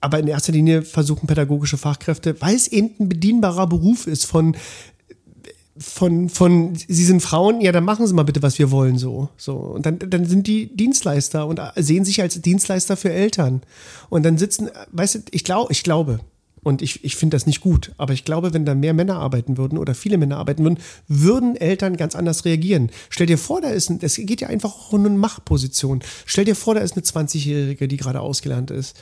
aber 0.00 0.18
in 0.18 0.28
erster 0.28 0.52
Linie 0.52 0.82
versuchen 0.82 1.26
pädagogische 1.26 1.78
Fachkräfte, 1.78 2.40
weil 2.40 2.54
es 2.54 2.68
eben 2.68 2.90
ein 3.00 3.08
bedienbarer 3.08 3.66
Beruf 3.66 4.06
ist 4.06 4.26
von 4.26 4.56
von, 5.78 6.28
von, 6.28 6.74
sie 6.74 7.04
sind 7.04 7.20
Frauen, 7.20 7.60
ja, 7.60 7.72
dann 7.72 7.84
machen 7.84 8.06
sie 8.06 8.14
mal 8.14 8.24
bitte, 8.24 8.42
was 8.42 8.58
wir 8.58 8.70
wollen, 8.70 8.98
so. 8.98 9.28
so. 9.36 9.54
Und 9.54 9.86
dann, 9.86 9.98
dann 9.98 10.24
sind 10.26 10.46
die 10.46 10.74
Dienstleister 10.74 11.46
und 11.46 11.60
sehen 11.76 12.04
sich 12.04 12.20
als 12.20 12.40
Dienstleister 12.40 12.96
für 12.96 13.10
Eltern. 13.10 13.62
Und 14.08 14.24
dann 14.24 14.38
sitzen, 14.38 14.70
weißt 14.92 15.14
du, 15.14 15.18
ich 15.30 15.44
glaube, 15.44 15.72
ich 15.72 15.82
glaube, 15.82 16.20
und 16.62 16.82
ich, 16.82 17.04
ich 17.04 17.16
finde 17.16 17.36
das 17.36 17.46
nicht 17.46 17.60
gut, 17.60 17.92
aber 17.96 18.12
ich 18.12 18.24
glaube, 18.24 18.52
wenn 18.52 18.64
da 18.64 18.74
mehr 18.74 18.94
Männer 18.94 19.16
arbeiten 19.16 19.56
würden 19.56 19.78
oder 19.78 19.94
viele 19.94 20.18
Männer 20.18 20.38
arbeiten 20.38 20.64
würden, 20.64 20.78
würden 21.06 21.56
Eltern 21.56 21.96
ganz 21.96 22.14
anders 22.14 22.44
reagieren. 22.44 22.90
Stell 23.10 23.26
dir 23.26 23.38
vor, 23.38 23.60
da 23.60 23.70
ist 23.70 23.90
ein, 23.90 24.00
es 24.02 24.16
geht 24.16 24.40
ja 24.40 24.48
einfach 24.48 24.92
um 24.92 25.06
eine 25.06 25.16
Machtposition. 25.16 26.00
Stell 26.26 26.44
dir 26.44 26.56
vor, 26.56 26.74
da 26.74 26.80
ist 26.80 26.96
eine 26.96 27.04
20-Jährige, 27.04 27.88
die 27.88 27.96
gerade 27.96 28.20
ausgelernt 28.20 28.70
ist. 28.70 28.96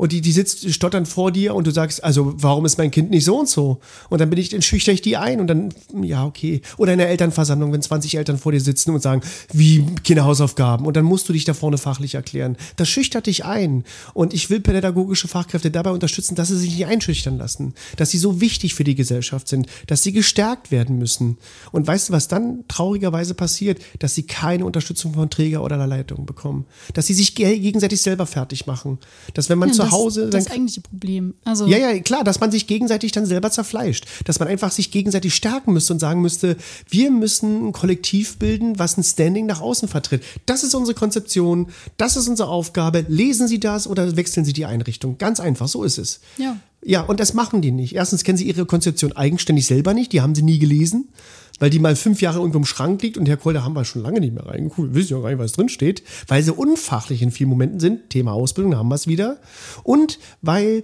Und 0.00 0.12
die, 0.12 0.22
die 0.22 0.32
sitzt 0.32 0.72
stotternd 0.72 1.06
vor 1.08 1.30
dir 1.30 1.54
und 1.54 1.66
du 1.66 1.72
sagst, 1.72 2.02
also 2.02 2.32
warum 2.38 2.64
ist 2.64 2.78
mein 2.78 2.90
Kind 2.90 3.10
nicht 3.10 3.26
so 3.26 3.38
und 3.40 3.50
so? 3.50 3.80
Und 4.08 4.18
dann 4.18 4.30
bin 4.30 4.38
ich, 4.38 4.48
dann 4.48 4.62
schüchter 4.62 4.92
ich 4.92 5.02
die 5.02 5.18
ein 5.18 5.40
und 5.40 5.46
dann, 5.46 5.74
ja, 6.02 6.24
okay. 6.24 6.62
Oder 6.78 6.92
in 6.94 6.98
der 6.98 7.10
Elternversammlung, 7.10 7.70
wenn 7.70 7.82
20 7.82 8.16
Eltern 8.16 8.38
vor 8.38 8.50
dir 8.52 8.62
sitzen 8.62 8.92
und 8.94 9.02
sagen, 9.02 9.20
wie 9.52 9.84
Kinderhausaufgaben. 10.02 10.86
Und 10.86 10.96
dann 10.96 11.04
musst 11.04 11.28
du 11.28 11.34
dich 11.34 11.44
da 11.44 11.52
vorne 11.52 11.76
fachlich 11.76 12.14
erklären. 12.14 12.56
Das 12.76 12.88
schüchtert 12.88 13.26
dich 13.26 13.44
ein. 13.44 13.84
Und 14.14 14.32
ich 14.32 14.48
will 14.48 14.60
pädagogische 14.60 15.28
Fachkräfte 15.28 15.70
dabei 15.70 15.90
unterstützen, 15.90 16.34
dass 16.34 16.48
sie 16.48 16.56
sich 16.56 16.70
nicht 16.76 16.86
einschüchtern 16.86 17.36
lassen. 17.36 17.74
Dass 17.98 18.08
sie 18.10 18.16
so 18.16 18.40
wichtig 18.40 18.72
für 18.74 18.84
die 18.84 18.94
Gesellschaft 18.94 19.48
sind. 19.48 19.66
Dass 19.86 20.02
sie 20.02 20.12
gestärkt 20.12 20.70
werden 20.70 20.96
müssen. 20.98 21.36
Und 21.72 21.86
weißt 21.86 22.08
du, 22.08 22.12
was 22.14 22.26
dann 22.26 22.64
traurigerweise 22.68 23.34
passiert? 23.34 23.82
Dass 23.98 24.14
sie 24.14 24.22
keine 24.22 24.64
Unterstützung 24.64 25.12
von 25.12 25.28
Träger 25.28 25.62
oder 25.62 25.76
der 25.76 25.86
Leitung 25.86 26.24
bekommen. 26.24 26.64
Dass 26.94 27.06
sie 27.06 27.12
sich 27.14 27.34
ge- 27.34 27.58
gegenseitig 27.58 28.00
selber 28.00 28.24
fertig 28.24 28.66
machen. 28.66 28.96
Dass 29.34 29.50
wenn 29.50 29.58
man 29.58 29.68
Ja, 29.68 29.74
zu 29.74 29.89
nach 29.90 29.98
Hause. 29.98 30.28
Das 30.28 30.44
dann, 30.44 30.54
eigentliche 30.54 30.80
Problem. 30.80 31.34
Also, 31.44 31.66
ja, 31.66 31.78
ja, 31.78 31.98
klar, 32.00 32.24
dass 32.24 32.40
man 32.40 32.50
sich 32.50 32.66
gegenseitig 32.66 33.12
dann 33.12 33.26
selber 33.26 33.50
zerfleischt. 33.50 34.06
Dass 34.24 34.38
man 34.38 34.48
einfach 34.48 34.72
sich 34.72 34.90
gegenseitig 34.90 35.34
stärken 35.34 35.72
müsste 35.72 35.92
und 35.92 35.98
sagen 35.98 36.20
müsste, 36.22 36.56
wir 36.88 37.10
müssen 37.10 37.68
ein 37.68 37.72
Kollektiv 37.72 38.38
bilden, 38.38 38.78
was 38.78 38.96
ein 38.96 39.04
Standing 39.04 39.46
nach 39.46 39.60
außen 39.60 39.88
vertritt. 39.88 40.22
Das 40.46 40.62
ist 40.62 40.74
unsere 40.74 40.94
Konzeption, 40.94 41.68
das 41.96 42.16
ist 42.16 42.28
unsere 42.28 42.48
Aufgabe. 42.48 43.04
Lesen 43.08 43.48
Sie 43.48 43.60
das 43.60 43.86
oder 43.86 44.16
wechseln 44.16 44.44
Sie 44.44 44.52
die 44.52 44.64
Einrichtung. 44.64 45.18
Ganz 45.18 45.40
einfach, 45.40 45.68
so 45.68 45.84
ist 45.84 45.98
es. 45.98 46.20
Ja. 46.38 46.56
Ja, 46.82 47.02
und 47.02 47.20
das 47.20 47.34
machen 47.34 47.60
die 47.60 47.72
nicht. 47.72 47.94
Erstens 47.94 48.24
kennen 48.24 48.38
sie 48.38 48.48
ihre 48.48 48.64
Konzeption 48.64 49.12
eigenständig 49.12 49.66
selber 49.66 49.92
nicht, 49.92 50.12
die 50.12 50.22
haben 50.22 50.34
sie 50.34 50.42
nie 50.42 50.58
gelesen, 50.58 51.08
weil 51.60 51.70
die 51.70 51.78
mal 51.78 51.94
fünf 51.94 52.20
Jahre 52.20 52.38
irgendwo 52.38 52.58
im 52.58 52.64
Schrank 52.64 53.00
liegt 53.02 53.16
und 53.16 53.28
Herr 53.28 53.36
Kohl, 53.36 53.54
da 53.54 53.62
haben 53.62 53.74
wir 53.74 53.84
schon 53.84 54.02
lange 54.02 54.18
nicht 54.18 54.34
mehr 54.34 54.46
reingeguckt, 54.46 54.94
wissen 54.94 55.12
ja 55.12 55.20
gar 55.20 55.28
nicht, 55.28 55.38
was 55.38 55.52
drin 55.52 55.68
steht, 55.68 56.02
weil 56.26 56.42
sie 56.42 56.52
unfachlich 56.52 57.22
in 57.22 57.30
vielen 57.30 57.50
Momenten 57.50 57.78
sind, 57.78 58.10
Thema 58.10 58.32
Ausbildung, 58.32 58.72
da 58.72 58.78
haben 58.78 58.88
wir 58.88 58.96
es 58.96 59.06
wieder, 59.06 59.38
und 59.84 60.18
weil 60.42 60.82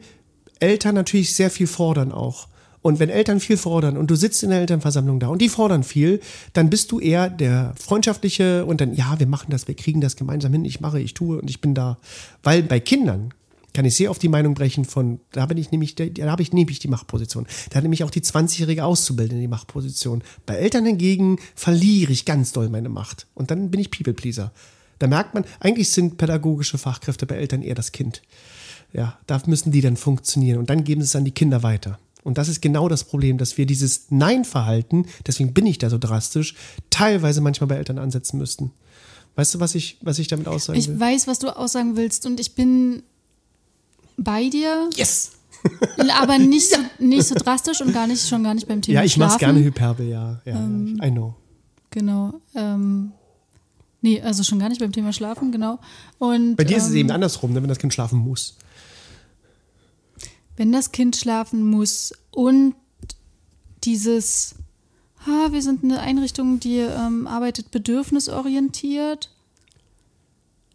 Eltern 0.60 0.94
natürlich 0.94 1.34
sehr 1.34 1.50
viel 1.50 1.66
fordern 1.66 2.12
auch. 2.12 2.48
Und 2.82 3.00
wenn 3.00 3.10
Eltern 3.10 3.40
viel 3.40 3.56
fordern 3.56 3.96
und 3.96 4.12
du 4.12 4.14
sitzt 4.14 4.44
in 4.44 4.50
der 4.50 4.60
Elternversammlung 4.60 5.18
da 5.18 5.26
und 5.26 5.42
die 5.42 5.48
fordern 5.48 5.82
viel, 5.82 6.20
dann 6.52 6.70
bist 6.70 6.92
du 6.92 7.00
eher 7.00 7.28
der 7.28 7.74
freundschaftliche 7.76 8.64
und 8.64 8.80
dann, 8.80 8.94
ja, 8.94 9.18
wir 9.18 9.26
machen 9.26 9.48
das, 9.50 9.66
wir 9.66 9.74
kriegen 9.74 10.00
das 10.00 10.14
gemeinsam 10.14 10.52
hin, 10.52 10.64
ich 10.64 10.80
mache, 10.80 11.00
ich 11.00 11.12
tue 11.12 11.40
und 11.40 11.50
ich 11.50 11.60
bin 11.60 11.74
da. 11.74 11.98
Weil 12.44 12.62
bei 12.62 12.78
Kindern 12.78 13.34
kann 13.76 13.84
ich 13.84 13.94
sehr 13.94 14.10
auf 14.10 14.18
die 14.18 14.30
Meinung 14.30 14.54
brechen 14.54 14.86
von, 14.86 15.20
da 15.32 15.44
bin 15.44 15.58
ich 15.58 15.70
nämlich, 15.70 15.94
da 15.94 16.06
habe 16.30 16.40
ich 16.40 16.54
nämlich 16.54 16.78
die 16.78 16.88
Machtposition. 16.88 17.46
Da 17.68 17.76
hat 17.76 17.82
nämlich 17.82 18.04
auch 18.04 18.10
die 18.10 18.22
20-jährige 18.22 18.86
Auszubildende 18.86 19.38
die 19.38 19.48
Machtposition. 19.48 20.22
Bei 20.46 20.54
Eltern 20.54 20.86
hingegen 20.86 21.38
verliere 21.54 22.10
ich 22.10 22.24
ganz 22.24 22.52
doll 22.52 22.70
meine 22.70 22.88
Macht. 22.88 23.26
Und 23.34 23.50
dann 23.50 23.70
bin 23.70 23.78
ich 23.78 23.90
People-Pleaser. 23.90 24.50
Da 24.98 25.06
merkt 25.08 25.34
man, 25.34 25.44
eigentlich 25.60 25.90
sind 25.90 26.16
pädagogische 26.16 26.78
Fachkräfte 26.78 27.26
bei 27.26 27.34
Eltern 27.34 27.60
eher 27.60 27.74
das 27.74 27.92
Kind. 27.92 28.22
Ja, 28.94 29.18
da 29.26 29.42
müssen 29.44 29.72
die 29.72 29.82
dann 29.82 29.98
funktionieren 29.98 30.58
und 30.58 30.70
dann 30.70 30.82
geben 30.82 31.02
sie 31.02 31.08
es 31.08 31.16
an 31.16 31.26
die 31.26 31.32
Kinder 31.32 31.62
weiter. 31.62 31.98
Und 32.24 32.38
das 32.38 32.48
ist 32.48 32.62
genau 32.62 32.88
das 32.88 33.04
Problem, 33.04 33.36
dass 33.36 33.58
wir 33.58 33.66
dieses 33.66 34.06
Nein-Verhalten, 34.08 35.04
deswegen 35.26 35.52
bin 35.52 35.66
ich 35.66 35.76
da 35.76 35.90
so 35.90 35.98
drastisch, 35.98 36.54
teilweise 36.88 37.42
manchmal 37.42 37.68
bei 37.68 37.76
Eltern 37.76 37.98
ansetzen 37.98 38.38
müssten. 38.38 38.72
Weißt 39.34 39.54
du, 39.54 39.60
was 39.60 39.74
ich, 39.74 39.98
was 40.00 40.18
ich 40.18 40.28
damit 40.28 40.48
aussagen 40.48 40.78
Ich 40.78 40.88
will? 40.88 40.98
weiß, 40.98 41.26
was 41.26 41.40
du 41.40 41.54
aussagen 41.54 41.98
willst 41.98 42.24
und 42.24 42.40
ich 42.40 42.54
bin 42.54 43.02
bei 44.16 44.48
dir, 44.48 44.88
Yes! 44.94 45.32
aber 46.20 46.38
nicht, 46.38 46.70
so, 46.70 46.76
nicht 46.98 47.24
so 47.26 47.34
drastisch 47.34 47.80
und 47.80 47.92
gar 47.92 48.06
nicht, 48.06 48.26
schon 48.28 48.42
gar 48.44 48.54
nicht 48.54 48.68
beim 48.68 48.82
Thema 48.82 49.00
Ja, 49.00 49.04
ich 49.04 49.16
mach's 49.16 49.34
Schlafen. 49.38 49.54
gerne 49.56 49.64
Hyperbel, 49.66 50.08
ja. 50.08 50.40
ja 50.44 50.52
Ähm, 50.56 51.00
I 51.02 51.10
know. 51.10 51.34
Genau. 51.90 52.34
Ähm, 52.54 53.12
nee, 54.02 54.20
also 54.20 54.42
schon 54.42 54.58
gar 54.58 54.68
nicht 54.68 54.80
beim 54.80 54.92
Thema 54.92 55.12
Schlafen, 55.12 55.50
genau. 55.52 55.78
Und, 56.18 56.56
Bei 56.56 56.64
dir 56.64 56.76
ist 56.76 56.84
es 56.84 56.90
ähm, 56.90 56.96
eben 56.98 57.10
andersrum, 57.10 57.52
ne, 57.52 57.60
wenn 57.62 57.68
das 57.68 57.78
Kind 57.78 57.92
schlafen 57.94 58.18
muss. 58.18 58.56
wenn 60.56 60.72
das 60.72 60.92
Kind 60.92 61.16
schlafen 61.16 61.68
muss 61.68 62.12
und 62.30 62.74
dieses, 63.84 64.54
ha, 65.26 65.48
wir 65.52 65.62
sind 65.62 65.84
eine 65.84 66.00
Einrichtung, 66.00 66.60
die 66.60 66.78
ähm, 66.78 67.26
arbeitet 67.26 67.70
bedürfnisorientiert. 67.70 69.30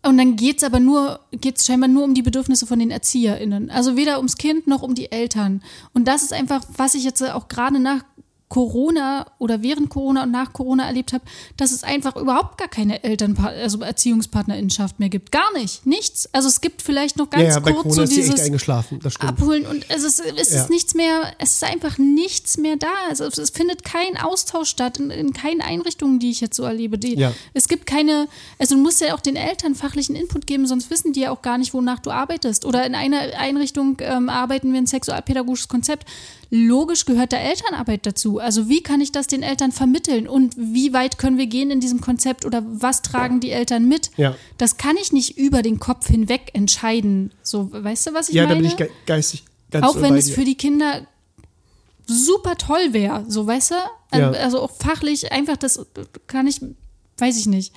Und 0.04 0.18
dann 0.18 0.36
geht 0.36 0.58
es 0.58 0.64
aber 0.64 0.80
nur, 0.80 1.20
geht 1.32 1.58
es 1.58 1.66
scheinbar 1.66 1.88
nur 1.88 2.04
um 2.04 2.16
die 2.16 2.24
Bedürfnisse 2.24 2.66
von 2.66 2.80
den 2.80 2.90
ErzieherInnen. 2.90 3.70
Also 3.70 3.96
weder 3.96 4.18
ums 4.18 4.38
Kind 4.38 4.66
noch 4.66 4.82
um 4.82 4.96
die 4.96 5.12
Eltern. 5.12 5.62
Und 5.94 6.08
das 6.08 6.24
ist 6.24 6.34
einfach, 6.34 6.64
was 6.76 6.96
ich 6.96 7.04
jetzt 7.04 7.22
auch 7.24 7.48
gerade 7.48 7.80
nach 7.80 8.04
Corona 8.52 9.28
oder 9.40 9.62
während 9.64 9.90
Corona 9.90 10.24
und 10.24 10.32
nach 10.32 10.52
Corona 10.52 10.86
erlebt 10.86 11.14
habe, 11.14 11.24
dass 11.56 11.72
es 11.72 11.86
einfach 11.86 12.18
überhaupt 12.18 12.58
gar 12.58 12.68
keine 12.68 13.02
Eltern, 13.02 13.38
also 13.38 13.80
Erziehungspartnerinnenschaft 13.80 15.00
mehr 15.00 15.08
gibt. 15.08 15.32
Gar 15.32 15.54
nicht. 15.58 15.86
Nichts. 15.88 16.28
Also 16.34 16.50
es 16.50 16.60
gibt 16.60 16.82
vielleicht 16.82 17.16
noch 17.16 17.30
ganz 17.30 17.44
ja, 17.44 17.50
ja, 17.52 17.60
bei 17.62 17.72
kurz 17.72 17.84
Corona 17.84 17.96
so 17.96 18.02
ist 18.04 18.10
sie 18.10 18.20
echt 18.20 18.28
dieses 18.34 18.46
eingeschlafen, 18.46 19.00
das 19.02 19.14
stimmt. 19.14 19.32
abholen 19.32 19.66
und 19.66 19.86
es 19.90 20.04
ist, 20.04 20.20
es 20.20 20.52
Ja. 20.52 20.64
ist 20.64 20.70
nichts 20.70 20.94
mehr, 20.96 21.32
es 21.40 21.54
ist 21.54 21.64
einfach 21.64 21.98
nichts 21.98 22.58
mehr 22.58 22.76
da. 22.76 22.92
Also 23.08 23.24
es, 23.24 23.38
es 23.38 23.52
findet 23.52 23.86
kein 23.86 24.18
Austausch 24.18 24.70
statt 24.70 25.00
in, 25.00 25.12
in 25.12 25.32
keinen 25.32 25.62
Einrichtungen, 25.62 26.20
die 26.20 26.30
ich 26.32 26.42
jetzt 26.42 26.58
so 26.58 26.64
erlebe. 26.64 26.98
Die, 26.98 27.16
Ja. 27.16 27.32
Es 27.54 27.70
gibt 27.70 27.86
keine, 27.86 28.28
also 28.60 28.76
du 28.76 28.82
musst 28.82 29.00
ja 29.00 29.16
auch 29.16 29.22
den 29.22 29.38
Eltern 29.38 29.76
fachlichen 29.76 30.14
Input 30.18 30.46
geben, 30.46 30.68
sonst 30.68 30.90
wissen 30.90 31.14
die 31.14 31.22
ja 31.22 31.32
auch 31.32 31.42
gar 31.42 31.58
nicht, 31.58 31.74
wonach 31.74 32.00
du 32.00 32.12
arbeitest. 32.12 32.66
Oder 32.66 32.86
in 32.86 32.96
einer 32.96 33.20
Einrichtung 33.40 33.96
ähm, 34.02 34.28
arbeiten 34.28 34.74
wir 34.74 34.82
ein 34.82 34.88
sexualpädagogisches 34.88 35.70
Konzept. 35.70 36.06
Logisch 36.54 37.06
gehört 37.06 37.32
da 37.32 37.38
Elternarbeit 37.38 38.06
dazu. 38.06 38.41
Also 38.42 38.68
wie 38.68 38.84
kann 38.84 39.02
ich 39.02 39.12
das 39.12 39.28
den 39.28 39.44
Eltern 39.44 39.72
vermitteln 39.72 40.28
und 40.28 40.56
wie 40.58 40.94
weit 40.94 41.18
können 41.18 41.38
wir 41.38 41.48
gehen 41.48 41.72
in 41.72 41.80
diesem 41.80 42.02
Konzept 42.02 42.46
oder 42.46 42.64
was 42.66 43.02
tragen 43.02 43.40
die 43.40 43.52
Eltern 43.52 43.88
mit? 43.88 44.12
Ja. 44.18 44.36
Das 44.58 44.78
kann 44.78 44.98
ich 44.98 45.12
nicht 45.12 45.38
über 45.38 45.62
den 45.62 45.80
Kopf 45.80 46.08
hinweg 46.08 46.52
entscheiden. 46.54 47.32
So, 47.44 47.70
weißt 47.72 48.08
du, 48.08 48.14
was 48.14 48.30
ich 48.30 48.36
ja, 48.36 48.44
da 48.44 48.50
meine? 48.50 48.62
bin 48.62 48.68
ich 48.70 48.78
ge 48.78 48.90
geistig 49.06 49.46
ganz 49.72 49.86
auch 49.88 50.02
wenn 50.02 50.16
es 50.16 50.28
dir. 50.28 50.34
für 50.34 50.46
die 50.46 50.56
Kinder 50.56 51.08
super 52.06 52.58
toll 52.58 52.94
wäre, 52.94 53.26
so 53.28 53.48
weißt 53.48 53.72
du? 53.72 54.18
Ja. 54.18 54.32
Also 54.32 54.60
auch 54.60 54.72
fachlich 54.72 55.32
einfach, 55.32 55.58
das 55.58 55.86
kann 56.28 56.46
ich, 56.46 56.60
weiß 57.18 57.38
ich 57.38 57.48
nicht. 57.48 57.74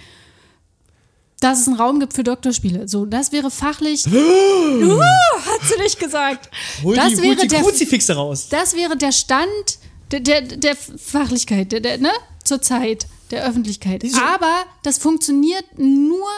Dass 1.40 1.60
es 1.60 1.68
einen 1.68 1.76
Raum 1.76 2.00
gibt 2.00 2.14
für 2.14 2.24
Doktorspiele. 2.24 2.88
So, 2.88 3.06
das 3.06 3.30
wäre 3.30 3.50
fachlich. 3.50 4.06
uh, 4.12 4.12
hat 4.12 5.60
sie 5.62 5.80
nicht 5.82 5.98
gesagt. 5.98 6.50
Hol 6.82 6.96
das 6.96 7.10
die, 7.10 7.16
hol 7.16 7.22
wäre 7.24 7.36
die 7.36 7.48
der 7.48 7.60
Kruzifixe 7.60 8.14
raus. 8.14 8.48
das 8.48 8.74
wäre 8.74 8.96
der 8.96 9.12
Stand 9.12 9.78
der, 10.20 10.40
der, 10.42 10.56
der 10.56 10.76
Fachlichkeit, 10.76 11.72
der, 11.72 11.80
der, 11.80 11.98
ne? 11.98 12.10
Zur 12.44 12.60
Zeit, 12.60 13.06
der 13.30 13.46
Öffentlichkeit. 13.46 14.02
Diese- 14.02 14.20
Aber 14.22 14.64
das 14.82 14.98
funktioniert 14.98 15.64
nur, 15.78 16.28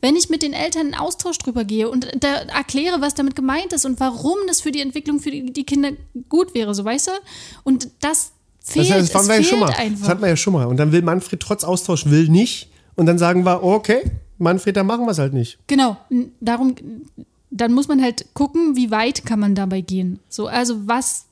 wenn 0.00 0.16
ich 0.16 0.28
mit 0.28 0.42
den 0.42 0.52
Eltern 0.52 0.88
in 0.88 0.94
Austausch 0.94 1.38
drüber 1.38 1.64
gehe 1.64 1.88
und 1.88 2.08
da 2.18 2.28
erkläre, 2.56 3.00
was 3.00 3.14
damit 3.14 3.36
gemeint 3.36 3.72
ist 3.72 3.84
und 3.84 4.00
warum 4.00 4.36
das 4.48 4.60
für 4.60 4.72
die 4.72 4.80
Entwicklung 4.80 5.20
für 5.20 5.30
die, 5.30 5.52
die 5.52 5.64
Kinder 5.64 5.90
gut 6.28 6.54
wäre, 6.54 6.74
so 6.74 6.84
weißt 6.84 7.06
du? 7.08 7.10
Und 7.62 7.88
das 8.00 8.32
fehlt, 8.64 8.90
Das, 8.90 8.96
das, 8.96 9.08
es 9.10 9.14
hatten 9.14 9.26
wir 9.28 9.34
ja 9.34 9.40
fehlt 9.40 9.48
schon 9.50 9.60
mal. 9.60 9.66
das 9.66 9.78
einfach. 9.78 10.08
hatten 10.08 10.20
wir 10.22 10.28
ja 10.28 10.36
schon 10.36 10.52
mal. 10.52 10.66
Und 10.66 10.76
dann 10.78 10.90
will 10.90 11.02
Manfred 11.02 11.38
trotz 11.40 11.62
Austausch 11.62 12.06
will 12.06 12.28
nicht. 12.28 12.68
Und 12.96 13.06
dann 13.06 13.18
sagen 13.18 13.44
wir, 13.44 13.62
oh, 13.62 13.74
okay, 13.74 14.02
Manfred, 14.38 14.76
dann 14.76 14.86
machen 14.86 15.04
wir 15.06 15.12
es 15.12 15.18
halt 15.18 15.32
nicht. 15.32 15.58
Genau, 15.68 15.96
darum, 16.40 16.74
dann 17.50 17.72
muss 17.72 17.86
man 17.86 18.02
halt 18.02 18.26
gucken, 18.34 18.74
wie 18.76 18.90
weit 18.90 19.24
kann 19.24 19.38
man 19.38 19.54
dabei 19.54 19.80
gehen. 19.80 20.18
So, 20.28 20.48
also 20.48 20.86
was 20.88 21.26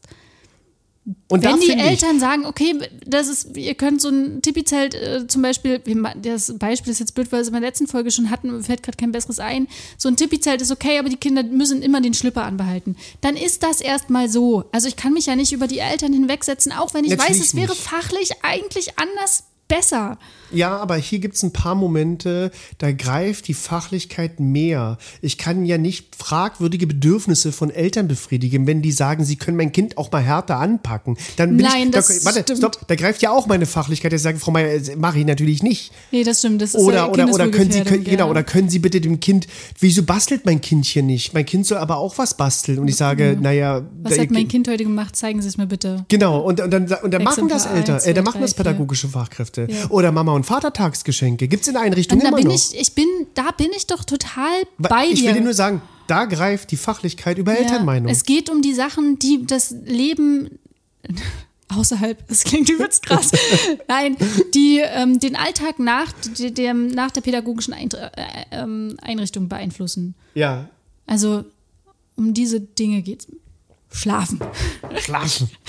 Und 1.28 1.42
Wenn 1.42 1.59
die 1.59 1.66
finde 1.68 1.84
ich, 1.84 1.90
Eltern 1.90 2.20
sagen, 2.20 2.44
okay, 2.44 2.78
das 3.07 3.28
ist, 3.28 3.57
ihr 3.57 3.74
könnt 3.74 4.03
so 4.03 4.11
ein 4.11 4.42
Tipi-Zelt 4.42 4.94
äh, 4.94 5.26
zum 5.26 5.40
Beispiel, 5.40 5.80
das 6.20 6.59
Beispiel 6.59 6.92
ist 6.92 6.98
jetzt 6.98 7.14
blöd, 7.14 7.32
weil 7.32 7.38
wir 7.38 7.42
es 7.42 7.48
in 7.48 7.55
der 7.55 7.62
letzten 7.62 7.86
Folge 7.86 8.11
schon 8.11 8.30
hatten, 8.30 8.51
mir 8.51 8.62
fällt 8.62 8.82
gerade 8.82 8.98
kein 8.98 9.11
besseres 9.11 9.40
ein. 9.40 9.66
So 9.96 10.09
ein 10.09 10.16
Tipi-Zelt 10.16 10.61
ist 10.61 10.70
okay, 10.70 10.98
aber 10.98 11.09
die 11.09 11.16
Kinder 11.16 11.42
müssen 11.42 11.82
immer 11.82 12.01
den 12.03 12.12
Schlipper 12.12 12.44
anbehalten. 12.44 12.96
Dann 13.22 13.36
ist 13.36 13.62
das 13.62 13.80
erstmal 13.80 14.28
so. 14.28 14.64
Also 14.72 14.88
ich 14.88 14.96
kann 14.96 15.14
mich 15.14 15.26
ja 15.26 15.36
nicht 15.36 15.53
über 15.53 15.66
die 15.66 15.78
Eltern 15.78 16.12
hinwegsetzen, 16.12 16.70
auch 16.70 16.92
wenn 16.92 17.05
ich 17.05 17.18
weiß, 17.18 17.40
es 17.40 17.57
wäre 17.57 17.70
nicht. 17.70 17.82
fachlich 17.82 18.30
eigentlich 18.42 18.98
anders 18.98 19.44
besser. 19.68 20.18
Ja, 20.53 20.76
aber 20.78 20.96
hier 20.96 21.18
gibt 21.18 21.36
es 21.36 21.42
ein 21.42 21.53
paar 21.53 21.74
Momente, 21.74 22.51
da 22.78 22.92
greift 22.92 23.48
die 23.48 23.55
Fachlichkeit 23.55 24.40
mehr. 24.40 24.98
Ich 25.22 25.38
kann 25.38 25.64
ja 25.64 25.78
nicht 25.78 26.14
fragwürdige 26.16 26.86
Bedürfnisse 26.86 27.53
von 27.53 27.70
Eltern 27.70 28.09
befriedigen, 28.09 28.66
wenn 28.66 28.82
die 28.82 28.92
sagen, 28.92 29.24
sie 29.24 29.36
können 29.36 29.57
mein 29.57 29.72
Kind 29.72 29.96
auch 29.98 30.11
mal 30.12 30.22
härter 30.22 30.59
anpacken. 30.59 31.16
Dann 31.36 31.57
bin 31.57 31.66
Nein, 31.66 31.84
ich, 31.88 31.90
das 31.92 32.09
da, 32.20 32.24
warte, 32.26 32.40
stimmt. 32.42 32.59
stopp, 32.59 32.88
da 32.88 32.94
greift 32.94 33.22
ja 33.22 33.30
auch 33.30 33.46
meine 33.46 33.66
Fachlichkeit. 33.66 34.12
Ich 34.12 34.22
sage, 34.22 34.38
Frau 34.38 34.51
Meier, 34.51 34.80
mache 34.98 35.18
ich 35.20 35.24
natürlich 35.26 35.62
nicht. 35.62 35.92
Nee, 36.11 36.24
das 36.24 36.38
stimmt. 36.40 36.61
Das 36.62 36.74
ist 36.74 36.80
Oder, 36.80 37.11
oder, 37.12 37.28
oder 37.32 37.48
können 37.48 37.70
Sie, 37.70 37.82
können, 37.82 38.05
genau, 38.05 38.24
ja. 38.26 38.30
oder 38.30 38.42
können 38.42 38.68
Sie 38.68 38.78
bitte 38.78 39.01
dem 39.01 39.20
Kind, 39.20 39.46
wieso 39.78 40.03
bastelt 40.03 40.44
mein 40.46 40.61
Kind 40.61 40.84
hier 40.86 41.03
nicht? 41.03 41.32
Mein 41.34 41.46
Kind 41.46 41.66
soll 41.66 41.78
aber 41.78 41.96
auch 41.98 42.18
was 42.18 42.36
basteln. 42.36 42.78
Und 42.78 42.88
ich 42.88 42.96
sage, 42.96 43.36
naja, 43.40 43.82
Was 44.03 44.16
da- 44.16 44.22
hat 44.22 44.30
mein 44.30 44.48
Kind 44.48 44.68
heute 44.68 44.84
gemacht? 44.84 45.16
Zeigen 45.16 45.40
Sie 45.42 45.48
es 45.48 45.57
mir 45.57 45.66
bitte. 45.66 46.05
Genau, 46.09 46.40
und, 46.40 46.61
und 46.61 46.70
dann, 46.70 46.86
und 47.03 47.12
dann 47.12 47.22
machen 47.22 47.48
das 47.48 47.66
Eltern, 47.66 48.01
äh, 48.05 48.14
dann 48.14 48.24
machen 48.24 48.40
das 48.40 48.55
pädagogische 48.55 49.09
Fachkräfte. 49.09 49.66
Ja. 49.70 49.88
Oder 49.90 50.12
Mama- 50.12 50.32
und 50.32 50.39
Vatertagsgeschenke. 50.45 51.49
Gibt 51.49 51.62
es 51.62 51.68
in 51.68 51.74
der 51.74 51.82
Einrichtung 51.82 52.18
Und 52.18 52.24
da 52.24 52.28
immer 52.28 52.36
bin 52.38 52.47
noch. 52.49 52.55
ich, 52.55 52.78
ich 52.78 52.95
bin, 52.95 53.07
da 53.34 53.51
bin 53.53 53.70
ich 53.76 53.86
doch 53.86 54.05
total 54.05 54.62
bei 54.78 55.07
ich 55.07 55.20
dir. 55.20 55.28
will 55.28 55.34
dir 55.34 55.41
nur 55.41 55.55
sagen, 55.55 55.82
da 56.07 56.24
greift 56.24 56.70
die 56.70 56.76
Fachlichkeit 56.76 57.38
über 57.38 57.57
Elternmeinung. 57.57 58.11
Es 58.11 58.24
geht 58.24 58.51
um 58.51 58.62
die 58.62 58.74
Sachen, 58.74 59.18
die 59.18 59.47
das 59.47 59.70
Leben 59.84 60.59
außerhalb, 61.68 62.26
das 62.28 62.43
klingt 62.45 62.68
übelst 62.68 63.05
krass, 63.07 63.30
nein, 63.88 64.16
die 64.55 64.80
ähm, 64.84 65.20
den 65.20 65.36
Alltag 65.36 65.78
nach, 65.78 66.11
de- 66.36 66.51
dem, 66.51 66.88
nach 66.88 67.12
der 67.12 67.20
pädagogischen 67.20 67.72
äh, 67.74 67.88
ähm, 68.51 68.97
Einrichtung 69.03 69.49
beeinflussen. 69.49 70.14
ja, 70.34 70.68
Also 71.07 71.45
um 72.16 72.34
diese 72.34 72.61
Dinge 72.61 73.03
geht's. 73.03 73.26
Schlafen. 73.93 74.40
schlafen. 74.98 75.51